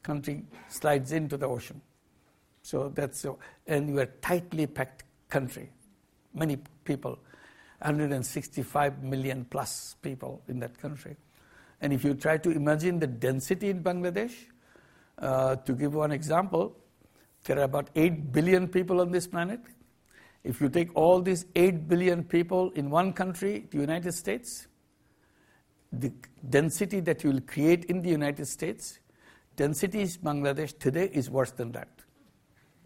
country 0.02 0.44
slides 0.68 1.12
into 1.12 1.36
the 1.36 1.46
ocean. 1.46 1.80
So 2.62 2.88
that's 2.88 3.26
and 3.66 3.94
we're 3.94 4.06
tightly 4.22 4.66
packed 4.66 5.04
country, 5.28 5.70
many 6.32 6.58
people. 6.84 7.18
165 7.80 9.02
million 9.02 9.44
plus 9.44 9.96
people 10.02 10.42
in 10.48 10.58
that 10.60 10.78
country. 10.78 11.16
And 11.80 11.92
if 11.92 12.04
you 12.04 12.14
try 12.14 12.38
to 12.38 12.50
imagine 12.50 12.98
the 12.98 13.06
density 13.06 13.68
in 13.70 13.82
Bangladesh, 13.82 14.32
uh, 15.18 15.56
to 15.56 15.72
give 15.74 15.94
one 15.94 16.12
example, 16.12 16.76
there 17.44 17.58
are 17.58 17.64
about 17.64 17.90
8 17.94 18.32
billion 18.32 18.68
people 18.68 19.00
on 19.00 19.10
this 19.10 19.26
planet. 19.26 19.60
If 20.42 20.60
you 20.60 20.68
take 20.68 20.94
all 20.96 21.20
these 21.20 21.46
8 21.54 21.88
billion 21.88 22.24
people 22.24 22.70
in 22.70 22.90
one 22.90 23.12
country, 23.12 23.66
the 23.70 23.78
United 23.78 24.12
States, 24.12 24.66
the 25.92 26.12
density 26.48 27.00
that 27.00 27.22
you 27.22 27.30
will 27.30 27.40
create 27.40 27.84
in 27.84 28.02
the 28.02 28.08
United 28.08 28.46
States, 28.46 28.98
density 29.56 30.02
in 30.02 30.08
Bangladesh 30.08 30.78
today 30.78 31.10
is 31.12 31.30
worse 31.30 31.50
than 31.52 31.72
that. 31.72 31.88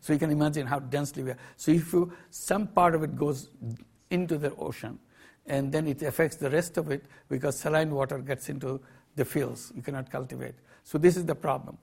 So 0.01 0.13
you 0.13 0.19
can 0.19 0.31
imagine 0.31 0.67
how 0.67 0.79
densely 0.79 1.23
we 1.23 1.31
are. 1.31 1.39
So 1.57 1.73
if 1.73 1.93
you, 1.93 2.13
some 2.31 2.69
part 2.69 2.95
of 2.95 3.03
it 3.03 3.17
goes 3.17 3.51
into 4.11 4.39
the 4.39 4.55
ocean, 4.57 4.99
and 5.47 5.73
then 5.73 5.87
it 5.87 6.03
affects 6.03 6.37
the 6.37 6.51
rest 6.51 6.77
of 6.77 6.91
it 6.91 7.05
because 7.29 7.59
saline 7.59 7.91
water 7.91 8.19
gets 8.19 8.49
into 8.49 8.81
the 9.17 9.25
fields. 9.25 9.73
You 9.75 9.83
cannot 9.83 10.11
cultivate. 10.11 10.55
So 10.85 10.99
this 10.99 11.17
is 11.17 11.25
the 11.25 11.35
problem. 11.35 11.79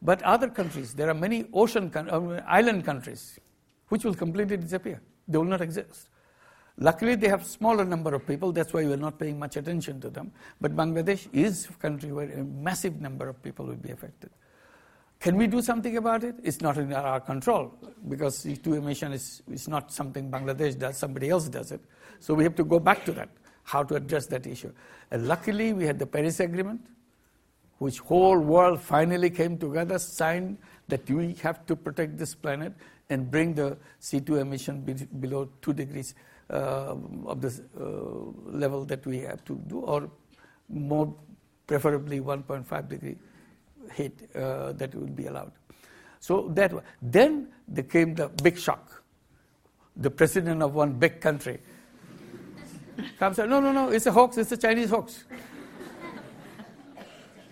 But 0.00 0.22
other 0.22 0.48
countries, 0.48 0.94
there 0.94 1.08
are 1.08 1.14
many 1.14 1.46
ocean 1.52 1.90
uh, 1.94 2.40
island 2.46 2.84
countries 2.84 3.38
which 3.88 4.04
will 4.04 4.14
completely 4.14 4.56
disappear. 4.56 5.00
They 5.26 5.38
will 5.38 5.44
not 5.44 5.60
exist. 5.60 6.08
Luckily, 6.80 7.16
they 7.16 7.28
have 7.28 7.44
smaller 7.44 7.84
number 7.84 8.14
of 8.14 8.26
people. 8.26 8.52
That's 8.52 8.72
why 8.72 8.84
we're 8.84 8.96
not 8.96 9.18
paying 9.18 9.38
much 9.38 9.56
attention 9.56 10.00
to 10.00 10.10
them. 10.10 10.30
But 10.60 10.76
Bangladesh 10.76 11.26
is 11.32 11.66
a 11.66 11.72
country 11.72 12.12
where 12.12 12.30
a 12.30 12.44
massive 12.44 13.00
number 13.00 13.28
of 13.28 13.42
people 13.42 13.66
will 13.66 13.74
be 13.74 13.90
affected. 13.90 14.30
Can 15.20 15.36
we 15.36 15.48
do 15.48 15.60
something 15.60 15.96
about 15.96 16.22
it? 16.22 16.36
It's 16.44 16.60
not 16.60 16.78
in 16.78 16.92
our 16.92 17.20
control 17.20 17.74
because 18.08 18.44
C2 18.44 18.78
emission 18.78 19.12
is, 19.12 19.42
is 19.50 19.66
not 19.66 19.92
something 19.92 20.30
Bangladesh 20.30 20.78
does, 20.78 20.96
somebody 20.96 21.30
else 21.30 21.48
does 21.48 21.72
it. 21.72 21.80
So 22.20 22.34
we 22.34 22.44
have 22.44 22.54
to 22.54 22.64
go 22.64 22.78
back 22.78 23.04
to 23.06 23.12
that, 23.12 23.28
how 23.64 23.82
to 23.82 23.96
address 23.96 24.26
that 24.26 24.46
issue. 24.46 24.72
And 25.10 25.26
luckily, 25.26 25.72
we 25.72 25.86
had 25.86 25.98
the 25.98 26.06
Paris 26.06 26.38
Agreement, 26.38 26.86
which 27.78 27.98
whole 27.98 28.38
world 28.38 28.80
finally 28.80 29.30
came 29.30 29.58
together, 29.58 29.98
signed 29.98 30.56
that 30.86 31.08
we 31.10 31.34
have 31.42 31.66
to 31.66 31.74
protect 31.74 32.16
this 32.16 32.34
planet 32.36 32.72
and 33.10 33.28
bring 33.28 33.54
the 33.54 33.76
C2 34.00 34.40
emission 34.40 34.82
be 34.82 34.92
below 34.92 35.48
2 35.62 35.72
degrees 35.72 36.14
uh, 36.50 36.94
of 37.26 37.40
the 37.40 37.60
uh, 37.78 38.56
level 38.56 38.84
that 38.84 39.04
we 39.04 39.18
have 39.20 39.44
to 39.46 39.56
do, 39.66 39.80
or 39.80 40.10
more 40.68 41.12
preferably 41.66 42.20
1.5 42.20 42.88
degree 42.88 43.16
hit 43.92 44.30
uh, 44.34 44.72
that 44.72 44.94
would 44.94 45.14
be 45.16 45.26
allowed. 45.26 45.52
So 46.20 46.48
that 46.54 46.72
then 47.00 47.48
there 47.66 47.84
came 47.84 48.14
the 48.14 48.28
big 48.28 48.58
shock. 48.58 49.02
The 49.96 50.10
president 50.10 50.62
of 50.62 50.74
one 50.74 50.92
big 50.92 51.20
country 51.20 51.60
comes 53.18 53.38
and 53.38 53.50
no, 53.50 53.60
no, 53.60 53.72
no, 53.72 53.90
it's 53.90 54.06
a 54.06 54.12
hoax. 54.12 54.38
It's 54.38 54.52
a 54.52 54.56
Chinese 54.56 54.90
hoax. 54.90 55.24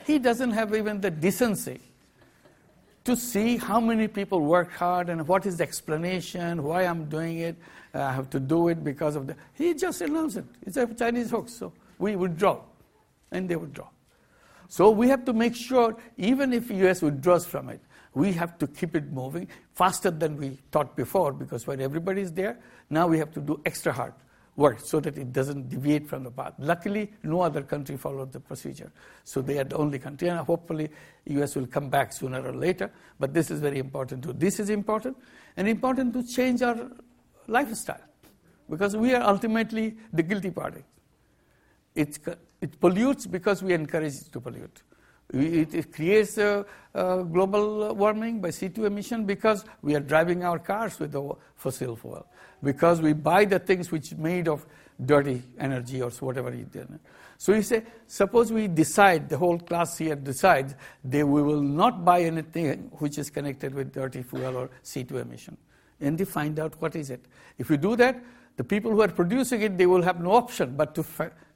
he 0.06 0.18
doesn't 0.18 0.52
have 0.52 0.74
even 0.74 1.00
the 1.00 1.10
decency 1.10 1.80
to 3.04 3.16
see 3.16 3.56
how 3.56 3.80
many 3.80 4.08
people 4.08 4.40
work 4.40 4.72
hard 4.72 5.08
and 5.08 5.26
what 5.28 5.46
is 5.46 5.58
the 5.58 5.62
explanation, 5.62 6.62
why 6.62 6.82
I'm 6.82 7.04
doing 7.08 7.38
it. 7.38 7.56
Uh, 7.94 8.02
I 8.02 8.12
have 8.12 8.28
to 8.30 8.40
do 8.40 8.68
it 8.68 8.82
because 8.82 9.14
of 9.14 9.28
the. 9.28 9.36
He 9.54 9.74
just 9.74 10.00
announced 10.00 10.38
it. 10.38 10.44
It's 10.62 10.76
a 10.76 10.86
Chinese 10.86 11.30
hoax. 11.30 11.52
So 11.52 11.72
we 11.98 12.16
withdraw, 12.16 12.60
and 13.30 13.48
they 13.48 13.56
withdraw. 13.56 13.86
So 14.68 14.90
we 14.90 15.08
have 15.08 15.24
to 15.26 15.32
make 15.32 15.54
sure, 15.54 15.96
even 16.16 16.52
if 16.52 16.70
US 16.70 17.02
withdraws 17.02 17.46
from 17.46 17.68
it, 17.68 17.80
We 18.16 18.32
have 18.32 18.56
to 18.60 18.66
keep 18.66 18.96
it 18.96 19.12
moving 19.12 19.46
faster 19.74 20.10
than 20.10 20.38
we 20.38 20.58
thought 20.72 20.96
before 20.96 21.34
because 21.34 21.66
when 21.66 21.82
everybody 21.82 22.22
is 22.22 22.32
there, 22.32 22.58
now 22.88 23.06
we 23.06 23.18
have 23.18 23.30
to 23.32 23.42
do 23.42 23.60
extra 23.66 23.92
hard 23.92 24.14
work 24.56 24.80
so 24.80 25.00
that 25.00 25.18
it 25.18 25.34
doesn't 25.34 25.68
deviate 25.68 26.08
from 26.08 26.24
the 26.24 26.30
path. 26.30 26.54
Luckily, 26.58 27.12
no 27.22 27.42
other 27.42 27.60
country 27.60 27.98
followed 27.98 28.32
the 28.32 28.40
procedure. 28.40 28.90
So 29.24 29.42
they 29.42 29.58
are 29.58 29.64
the 29.64 29.76
only 29.76 29.98
country, 29.98 30.28
and 30.28 30.38
hopefully 30.38 30.88
US 31.26 31.56
will 31.56 31.66
come 31.66 31.90
back 31.90 32.10
sooner 32.10 32.40
or 32.40 32.54
later. 32.54 32.90
But 33.20 33.34
this 33.34 33.50
is 33.50 33.60
very 33.60 33.78
important 33.78 34.24
too. 34.24 34.32
This 34.32 34.60
is 34.60 34.70
important, 34.70 35.18
and 35.58 35.68
important 35.68 36.14
to 36.14 36.22
change 36.26 36.62
our 36.62 36.90
lifestyle 37.48 38.00
because 38.70 38.96
we 38.96 39.12
are 39.12 39.22
ultimately 39.24 39.94
the 40.14 40.22
guilty 40.22 40.50
party. 40.50 40.84
It's, 41.94 42.18
it 42.60 42.80
pollutes 42.80 43.26
because 43.26 43.62
we 43.62 43.72
encourage 43.72 44.14
it 44.14 44.32
to 44.32 44.40
pollute. 44.40 44.82
It, 45.32 45.74
it 45.74 45.92
creates 45.92 46.38
a, 46.38 46.64
a 46.94 47.24
global 47.24 47.94
warming 47.94 48.40
by 48.40 48.48
CO2 48.48 48.86
emission 48.86 49.24
because 49.24 49.64
we 49.82 49.94
are 49.96 50.00
driving 50.00 50.44
our 50.44 50.58
cars 50.58 50.98
with 51.00 51.12
the 51.12 51.34
fossil 51.56 51.96
fuel, 51.96 52.26
because 52.62 53.00
we 53.02 53.12
buy 53.12 53.44
the 53.44 53.58
things 53.58 53.90
which 53.90 54.12
are 54.12 54.16
made 54.16 54.46
of 54.46 54.64
dirty 55.04 55.42
energy 55.58 56.00
or 56.00 56.10
whatever 56.10 56.54
you 56.54 56.64
do. 56.64 56.86
So 57.38 57.52
you 57.52 57.62
say, 57.62 57.82
suppose 58.06 58.52
we 58.52 58.66
decide, 58.66 59.28
the 59.28 59.36
whole 59.36 59.58
class 59.58 59.98
here 59.98 60.16
decides 60.16 60.74
that 61.04 61.26
we 61.26 61.42
will 61.42 61.60
not 61.60 62.04
buy 62.04 62.22
anything 62.22 62.90
which 62.94 63.18
is 63.18 63.28
connected 63.28 63.74
with 63.74 63.92
dirty 63.92 64.22
fuel 64.22 64.56
or 64.56 64.70
CO2 64.82 65.22
emission. 65.22 65.56
And 66.00 66.16
they 66.16 66.24
find 66.24 66.58
out 66.58 66.80
what 66.80 66.96
is 66.96 67.10
it. 67.10 67.24
If 67.58 67.68
you 67.68 67.76
do 67.76 67.96
that, 67.96 68.22
the 68.56 68.64
people 68.64 68.90
who 68.90 69.02
are 69.02 69.08
producing 69.08 69.62
it, 69.62 69.78
they 69.78 69.86
will 69.86 70.02
have 70.02 70.20
no 70.20 70.32
option 70.32 70.76
but 70.76 70.94
to 70.94 71.04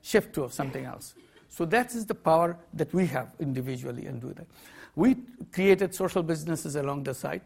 shift 0.02 0.34
to 0.34 0.48
something 0.50 0.84
else. 0.84 1.14
So 1.48 1.64
that 1.66 1.94
is 1.94 2.06
the 2.06 2.14
power 2.14 2.56
that 2.74 2.92
we 2.92 3.06
have 3.06 3.34
individually 3.40 4.06
and 4.06 4.20
do 4.20 4.32
that. 4.34 4.46
We 4.94 5.16
created 5.52 5.94
social 5.94 6.22
businesses 6.22 6.76
along 6.76 7.04
the 7.04 7.14
side, 7.14 7.42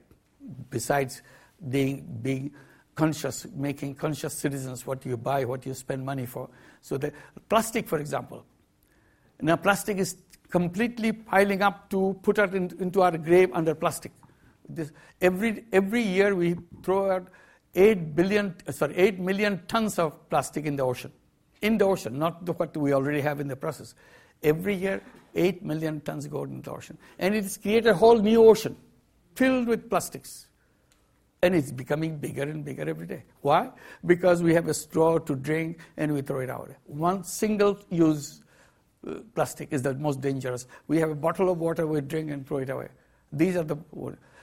besides 0.70 1.22
being, 1.68 2.18
being 2.22 2.52
conscious, 2.94 3.46
making 3.54 3.94
conscious 3.94 4.34
citizens 4.34 4.86
what 4.86 5.04
you 5.04 5.16
buy, 5.16 5.44
what 5.44 5.64
you 5.64 5.74
spend 5.74 6.04
money 6.04 6.26
for. 6.26 6.48
So 6.80 6.96
the 6.96 7.12
plastic, 7.48 7.88
for 7.88 7.98
example. 7.98 8.44
Now 9.40 9.56
plastic 9.56 9.98
is 9.98 10.16
completely 10.50 11.12
piling 11.12 11.62
up 11.62 11.90
to 11.90 12.18
put 12.22 12.38
it 12.38 12.54
in, 12.54 12.70
into 12.78 13.02
our 13.02 13.16
grave 13.16 13.50
under 13.52 13.74
plastic. 13.74 14.12
This, 14.68 14.92
every, 15.20 15.64
every 15.72 16.02
year 16.02 16.34
we 16.34 16.56
throw 16.82 17.10
out 17.10 17.28
8 17.74 18.14
billion, 18.14 18.54
sorry, 18.70 18.96
8 18.96 19.18
million 19.18 19.62
tons 19.66 19.98
of 19.98 20.28
plastic 20.28 20.66
in 20.66 20.76
the 20.76 20.82
ocean 20.82 21.12
in 21.64 21.78
the 21.78 21.84
ocean, 21.86 22.18
not 22.18 22.44
the, 22.44 22.52
what 22.52 22.76
we 22.76 22.92
already 22.92 23.22
have 23.22 23.40
in 23.40 23.48
the 23.48 23.56
process. 23.56 23.94
Every 24.42 24.74
year, 24.74 25.02
8 25.34 25.64
million 25.64 26.00
tons 26.02 26.26
go 26.26 26.44
into 26.44 26.60
the 26.60 26.76
ocean. 26.76 26.98
And 27.18 27.34
it's 27.34 27.56
created 27.56 27.86
a 27.86 27.94
whole 27.94 28.18
new 28.18 28.44
ocean 28.44 28.76
filled 29.34 29.66
with 29.66 29.88
plastics. 29.88 30.46
And 31.42 31.54
it's 31.54 31.72
becoming 31.72 32.18
bigger 32.18 32.42
and 32.42 32.64
bigger 32.64 32.88
every 32.88 33.06
day. 33.06 33.24
Why? 33.40 33.70
Because 34.04 34.42
we 34.42 34.52
have 34.52 34.68
a 34.68 34.74
straw 34.74 35.18
to 35.18 35.34
drink 35.34 35.78
and 35.96 36.12
we 36.12 36.20
throw 36.20 36.40
it 36.40 36.50
out. 36.50 36.70
One 36.84 37.24
single 37.24 37.78
use 37.88 38.42
uh, 39.06 39.20
plastic 39.34 39.72
is 39.72 39.80
the 39.82 39.94
most 39.94 40.20
dangerous. 40.20 40.66
We 40.86 40.98
have 40.98 41.10
a 41.10 41.14
bottle 41.14 41.50
of 41.50 41.58
water, 41.58 41.86
we 41.86 42.02
drink 42.02 42.30
and 42.30 42.46
throw 42.46 42.58
it 42.58 42.68
away. 42.68 42.88
These 43.32 43.56
are 43.56 43.64
the. 43.64 43.76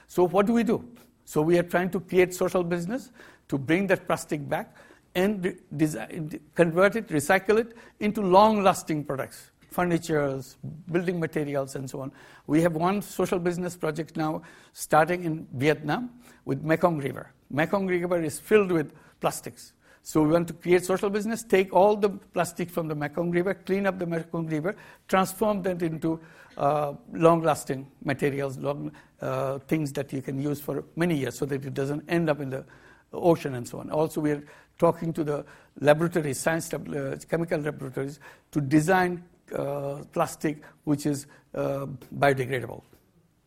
So, 0.08 0.26
what 0.26 0.46
do 0.46 0.52
we 0.52 0.64
do? 0.64 0.84
So, 1.24 1.42
we 1.42 1.58
are 1.58 1.62
trying 1.62 1.90
to 1.90 2.00
create 2.00 2.34
social 2.34 2.64
business 2.64 3.10
to 3.48 3.58
bring 3.58 3.86
that 3.88 4.06
plastic 4.06 4.48
back 4.48 4.76
and 5.14 5.58
design, 5.76 6.40
convert 6.54 6.96
it, 6.96 7.08
recycle 7.08 7.58
it 7.58 7.76
into 8.00 8.22
long-lasting 8.22 9.04
products, 9.04 9.50
furnitures, 9.70 10.56
building 10.90 11.20
materials, 11.20 11.74
and 11.76 11.88
so 11.88 12.00
on. 12.00 12.12
We 12.46 12.62
have 12.62 12.74
one 12.74 13.02
social 13.02 13.38
business 13.38 13.76
project 13.76 14.16
now 14.16 14.42
starting 14.72 15.24
in 15.24 15.46
Vietnam 15.54 16.10
with 16.44 16.62
Mekong 16.62 16.98
River. 16.98 17.30
Mekong 17.50 17.86
River 17.86 18.22
is 18.22 18.40
filled 18.40 18.72
with 18.72 18.92
plastics. 19.20 19.74
So 20.04 20.22
we 20.22 20.32
want 20.32 20.48
to 20.48 20.54
create 20.54 20.84
social 20.84 21.10
business, 21.10 21.44
take 21.44 21.72
all 21.72 21.96
the 21.96 22.10
plastic 22.10 22.70
from 22.70 22.88
the 22.88 22.94
Mekong 22.94 23.30
River, 23.30 23.54
clean 23.54 23.86
up 23.86 23.98
the 23.98 24.06
Mekong 24.06 24.48
River, 24.48 24.74
transform 25.06 25.62
that 25.62 25.80
into 25.82 26.20
uh, 26.56 26.94
long-lasting 27.12 27.86
materials, 28.04 28.58
long 28.58 28.90
uh, 29.20 29.58
things 29.60 29.92
that 29.92 30.12
you 30.12 30.20
can 30.20 30.42
use 30.42 30.60
for 30.60 30.84
many 30.96 31.16
years, 31.16 31.38
so 31.38 31.46
that 31.46 31.64
it 31.64 31.72
doesn't 31.72 32.04
end 32.08 32.28
up 32.28 32.40
in 32.40 32.50
the 32.50 32.64
ocean 33.12 33.54
and 33.54 33.66
so 33.66 33.78
on. 33.78 33.90
Also, 33.90 34.20
we 34.20 34.32
are 34.32 34.44
talking 34.76 35.12
to 35.12 35.22
the 35.22 35.44
laboratories, 35.80 36.38
science 36.38 36.72
uh, 36.74 37.16
chemical 37.28 37.60
laboratories, 37.60 38.18
to 38.50 38.60
design 38.60 39.22
uh, 39.56 40.02
plastic 40.12 40.62
which 40.84 41.06
is 41.06 41.26
uh, 41.54 41.86
biodegradable. 42.18 42.82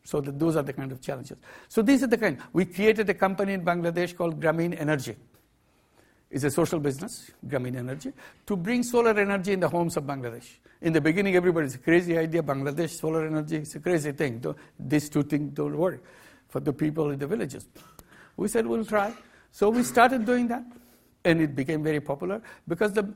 So 0.04 0.22
those 0.22 0.56
are 0.56 0.64
the 0.64 0.72
kind 0.72 0.92
of 0.92 1.02
challenges. 1.02 1.38
So 1.68 1.82
these 1.82 2.04
are 2.04 2.08
the 2.08 2.18
kind. 2.18 2.38
We 2.54 2.66
created 2.66 3.10
a 3.10 3.14
company 3.14 3.54
in 3.54 3.66
Bangladesh 3.66 4.16
called 4.16 4.40
Grameen 4.40 4.80
Energy. 4.80 5.16
It's 6.30 6.44
a 6.44 6.52
social 6.52 6.80
business, 6.80 7.32
Grameen 7.48 7.78
Energy, 7.78 8.12
to 8.46 8.56
bring 8.56 8.84
solar 8.84 9.18
energy 9.18 9.54
in 9.54 9.60
the 9.60 9.70
homes 9.70 9.96
of 9.96 10.04
Bangladesh. 10.04 10.48
In 10.82 10.92
the 10.92 11.02
beginning, 11.02 11.36
everybody's 11.36 11.76
a 11.76 11.80
crazy 11.80 12.18
idea. 12.18 12.44
Bangladesh 12.44 13.00
solar 13.00 13.26
energy 13.26 13.58
is 13.58 13.76
a 13.76 13.80
crazy 13.80 14.12
thing. 14.12 14.44
These 14.78 15.10
two 15.10 15.24
things 15.24 15.54
don't 15.54 15.78
work 15.78 16.04
for 16.50 16.60
the 16.60 16.74
people 16.74 17.12
in 17.12 17.20
the 17.20 17.28
villages. 17.28 17.68
We 18.38 18.48
said 18.48 18.66
we'll 18.68 18.86
try. 18.86 19.14
So 19.52 19.70
we 19.70 19.84
started 19.84 20.26
doing 20.26 20.48
that 20.50 20.64
and 21.24 21.42
it 21.42 21.56
became 21.56 21.84
very 21.84 22.02
popular 22.02 22.42
because 22.68 22.94
the 22.94 23.14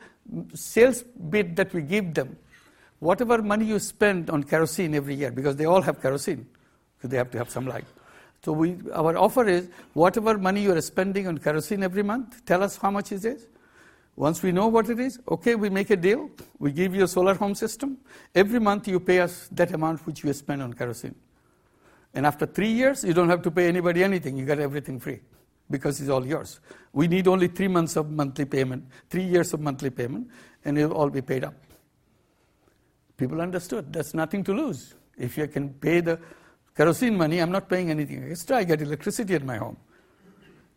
sales 0.53 1.03
bit 1.03 1.56
that 1.57 1.73
we 1.73 1.81
give 1.81 2.14
them, 2.14 2.38
whatever 2.99 3.41
money 3.41 3.65
you 3.65 3.80
spend 3.80 4.30
on 4.30 4.44
kerosene 4.44 4.95
every 4.95 5.15
year, 5.15 5.31
because 5.31 5.56
they 5.56 5.65
all 5.65 5.81
have 5.81 6.02
kerosene, 6.02 6.48
because 6.98 7.10
they 7.10 7.18
have 7.18 7.30
to 7.31 7.38
have 7.38 7.49
some 7.49 7.68
light. 7.68 7.86
So 8.44 8.53
we, 8.53 8.78
our 8.94 9.18
offer 9.18 9.48
is 9.48 9.70
whatever 9.94 10.38
money 10.38 10.61
you 10.61 10.74
are 10.74 10.82
spending 10.82 11.28
on 11.28 11.38
kerosene 11.38 11.84
every 11.84 12.03
month, 12.03 12.45
tell 12.45 12.64
us 12.64 12.78
how 12.78 12.91
much 12.91 13.11
it 13.11 13.26
is. 13.26 13.48
Once 14.16 14.44
we 14.44 14.52
know 14.52 14.68
what 14.68 14.90
it 14.90 14.99
is, 14.99 15.20
okay, 15.30 15.56
we 15.56 15.70
make 15.70 15.90
a 15.90 15.95
deal. 15.95 16.30
We 16.57 16.72
give 16.72 16.94
you 16.94 17.03
a 17.03 17.07
solar 17.07 17.36
home 17.36 17.56
system. 17.56 17.98
Every 18.36 18.60
month 18.60 18.88
you 18.88 18.99
pay 18.99 19.20
us 19.20 19.48
that 19.52 19.74
amount 19.74 20.06
which 20.06 20.24
you 20.24 20.34
spend 20.34 20.61
on 20.61 20.74
kerosene. 20.74 21.16
And 22.14 22.26
after 22.26 22.45
three 22.45 22.72
years, 22.72 23.03
you 23.03 23.14
don't 23.14 23.30
have 23.30 23.41
to 23.44 23.52
pay 23.52 23.68
anybody 23.68 24.03
anything. 24.03 24.38
You 24.38 24.45
get 24.45 24.60
everything 24.60 24.99
free 24.99 25.20
because 25.70 26.02
it's 26.02 26.10
all 26.10 26.26
yours. 26.26 26.60
We 26.91 27.07
need 27.07 27.28
only 27.28 27.48
three 27.48 27.68
months 27.68 27.95
of 27.95 28.10
monthly 28.10 28.45
payment, 28.45 28.86
three 29.10 29.24
years 29.24 29.53
of 29.53 29.61
monthly 29.61 29.90
payment, 29.90 30.28
and 30.66 30.78
it'll 30.78 30.94
all 30.94 31.10
be 31.10 31.22
paid 31.22 31.44
up. 31.44 31.53
People 33.16 33.41
understood 33.41 33.94
there's 33.94 34.14
nothing 34.14 34.44
to 34.45 34.53
lose. 34.53 34.95
If 35.18 35.38
you 35.38 35.48
can 35.48 35.70
pay 35.70 36.02
the 36.02 36.20
kerosene 36.80 37.18
money, 37.18 37.39
I'm 37.39 37.51
not 37.51 37.68
paying 37.68 37.91
anything 37.91 38.31
extra. 38.31 38.56
I 38.56 38.64
get 38.64 38.81
electricity 38.81 39.35
at 39.35 39.43
my 39.43 39.57
home. 39.57 39.76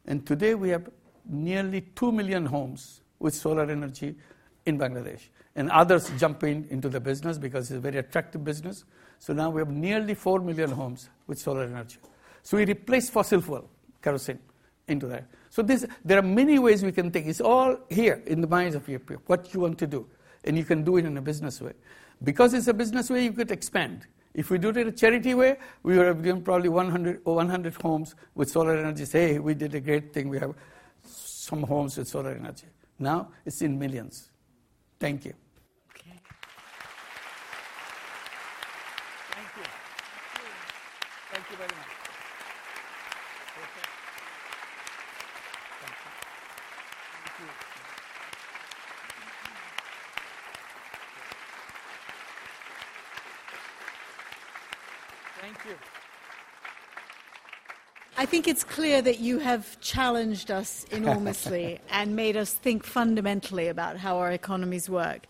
And 0.04 0.26
today 0.26 0.56
we 0.56 0.70
have 0.70 0.90
nearly 1.30 1.82
2 1.94 2.10
million 2.10 2.44
homes 2.44 3.02
with 3.20 3.36
solar 3.36 3.70
energy 3.70 4.16
in 4.66 4.78
Bangladesh. 4.78 5.28
And 5.54 5.70
others 5.70 6.10
jump 6.18 6.42
in 6.42 6.66
into 6.70 6.88
the 6.88 6.98
business 6.98 7.38
because 7.38 7.70
it's 7.70 7.78
a 7.78 7.80
very 7.80 7.98
attractive 7.98 8.42
business. 8.42 8.84
So 9.20 9.32
now 9.32 9.50
we 9.50 9.60
have 9.60 9.70
nearly 9.70 10.14
4 10.14 10.40
million 10.40 10.72
homes 10.72 11.08
with 11.28 11.38
solar 11.38 11.62
energy. 11.62 11.98
So 12.42 12.56
we 12.56 12.64
replace 12.64 13.08
fossil 13.08 13.40
fuel, 13.40 13.70
kerosene 14.02 14.40
into 14.88 15.06
that. 15.06 15.28
So 15.50 15.62
this, 15.62 15.86
there 16.04 16.18
are 16.18 16.22
many 16.22 16.58
ways 16.58 16.82
we 16.82 16.90
can 16.90 17.12
think. 17.12 17.28
It's 17.28 17.40
all 17.40 17.76
here 17.88 18.20
in 18.26 18.40
the 18.40 18.48
minds 18.48 18.74
of 18.74 18.84
people, 18.84 19.18
what 19.26 19.54
you 19.54 19.60
want 19.60 19.78
to 19.78 19.86
do. 19.86 20.08
And 20.42 20.58
you 20.58 20.64
can 20.64 20.82
do 20.82 20.96
it 20.96 21.04
in 21.04 21.16
a 21.16 21.22
business 21.22 21.60
way. 21.60 21.74
Because 22.24 22.54
it's 22.54 22.66
a 22.66 22.74
business 22.74 23.08
way, 23.08 23.22
you 23.22 23.32
could 23.32 23.52
expand. 23.52 24.08
If 24.34 24.50
we 24.50 24.59
do 24.59 24.70
it 24.70 24.76
in 24.78 24.88
a 24.88 24.92
charity 24.92 25.34
way, 25.34 25.56
we 25.82 25.98
would 25.98 26.06
have 26.06 26.22
given 26.22 26.42
probably 26.42 26.70
100, 26.70 27.24
100 27.24 27.74
homes 27.82 28.14
with 28.34 28.50
solar 28.50 28.76
energy. 28.76 29.04
Say, 29.04 29.32
hey, 29.34 29.38
we 29.38 29.54
did 29.54 29.74
a 29.74 29.80
great 29.80 30.12
thing. 30.12 30.28
We 30.28 30.38
have 30.38 30.54
some 31.04 31.62
homes 31.62 31.98
with 31.98 32.09
solar 32.09 32.30
energy. 32.30 32.66
Now 32.98 33.28
it's 33.44 33.60
in 33.60 33.78
millions. 33.78 34.30
Thank 34.98 35.26
you. 35.26 35.34
Okay. 35.90 36.18
Thank 39.30 39.48
you. 39.56 39.64
Thank 41.32 41.50
you 41.50 41.56
very 41.56 41.68
much. 41.68 42.02
Thank 55.42 55.64
you. 55.64 55.74
I 58.16 58.21
think 58.32 58.48
it's 58.48 58.64
clear 58.64 59.02
that 59.02 59.20
you 59.20 59.38
have 59.40 59.78
challenged 59.80 60.50
us 60.50 60.84
enormously 60.90 61.78
and 61.90 62.16
made 62.16 62.34
us 62.34 62.54
think 62.54 62.82
fundamentally 62.82 63.68
about 63.68 63.98
how 63.98 64.16
our 64.16 64.32
economies 64.32 64.88
work. 64.88 65.26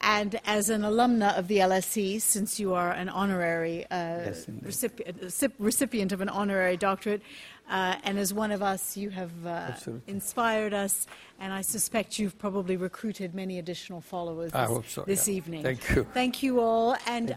And 0.00 0.38
as 0.44 0.70
an 0.70 0.82
alumna 0.82 1.36
of 1.36 1.48
the 1.48 1.58
LSE, 1.58 2.20
since 2.20 2.60
you 2.60 2.72
are 2.74 2.92
an 2.92 3.08
honorary 3.08 3.84
uh, 3.86 4.26
yes, 4.26 4.46
recipient, 4.62 5.52
recipient, 5.58 6.12
of 6.12 6.20
an 6.20 6.28
honorary 6.28 6.76
doctorate, 6.76 7.22
uh, 7.68 7.96
and 8.04 8.16
as 8.16 8.32
one 8.32 8.52
of 8.52 8.62
us, 8.62 8.96
you 8.96 9.10
have 9.10 9.32
uh, 9.44 9.72
inspired 10.06 10.72
us, 10.72 11.08
and 11.40 11.52
I 11.52 11.62
suspect 11.62 12.16
you've 12.20 12.38
probably 12.38 12.76
recruited 12.76 13.34
many 13.34 13.58
additional 13.58 14.00
followers 14.00 14.52
this, 14.52 14.92
so, 14.92 15.02
this 15.02 15.26
yeah. 15.26 15.34
evening. 15.34 15.62
Thank 15.64 15.90
you. 15.90 16.06
Thank 16.14 16.44
you 16.44 16.60
all. 16.60 16.96
And 17.08 17.34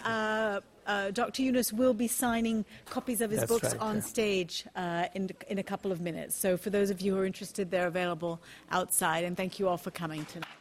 uh, 0.89 1.11
Dr. 1.11 1.43
Yunus 1.43 1.71
will 1.71 1.93
be 1.93 2.07
signing 2.07 2.65
copies 2.89 3.21
of 3.21 3.29
his 3.29 3.41
That's 3.41 3.51
books 3.51 3.73
right, 3.73 3.81
on 3.81 3.95
yeah. 3.97 4.01
stage 4.01 4.65
uh, 4.75 5.05
in, 5.13 5.29
in 5.47 5.59
a 5.59 5.63
couple 5.63 5.91
of 5.91 6.01
minutes. 6.01 6.35
So 6.35 6.57
for 6.57 6.71
those 6.71 6.89
of 6.89 6.99
you 6.99 7.13
who 7.13 7.21
are 7.21 7.25
interested, 7.25 7.69
they're 7.69 7.87
available 7.87 8.41
outside. 8.71 9.23
And 9.23 9.37
thank 9.37 9.59
you 9.59 9.67
all 9.67 9.77
for 9.77 9.91
coming 9.91 10.25
tonight. 10.25 10.58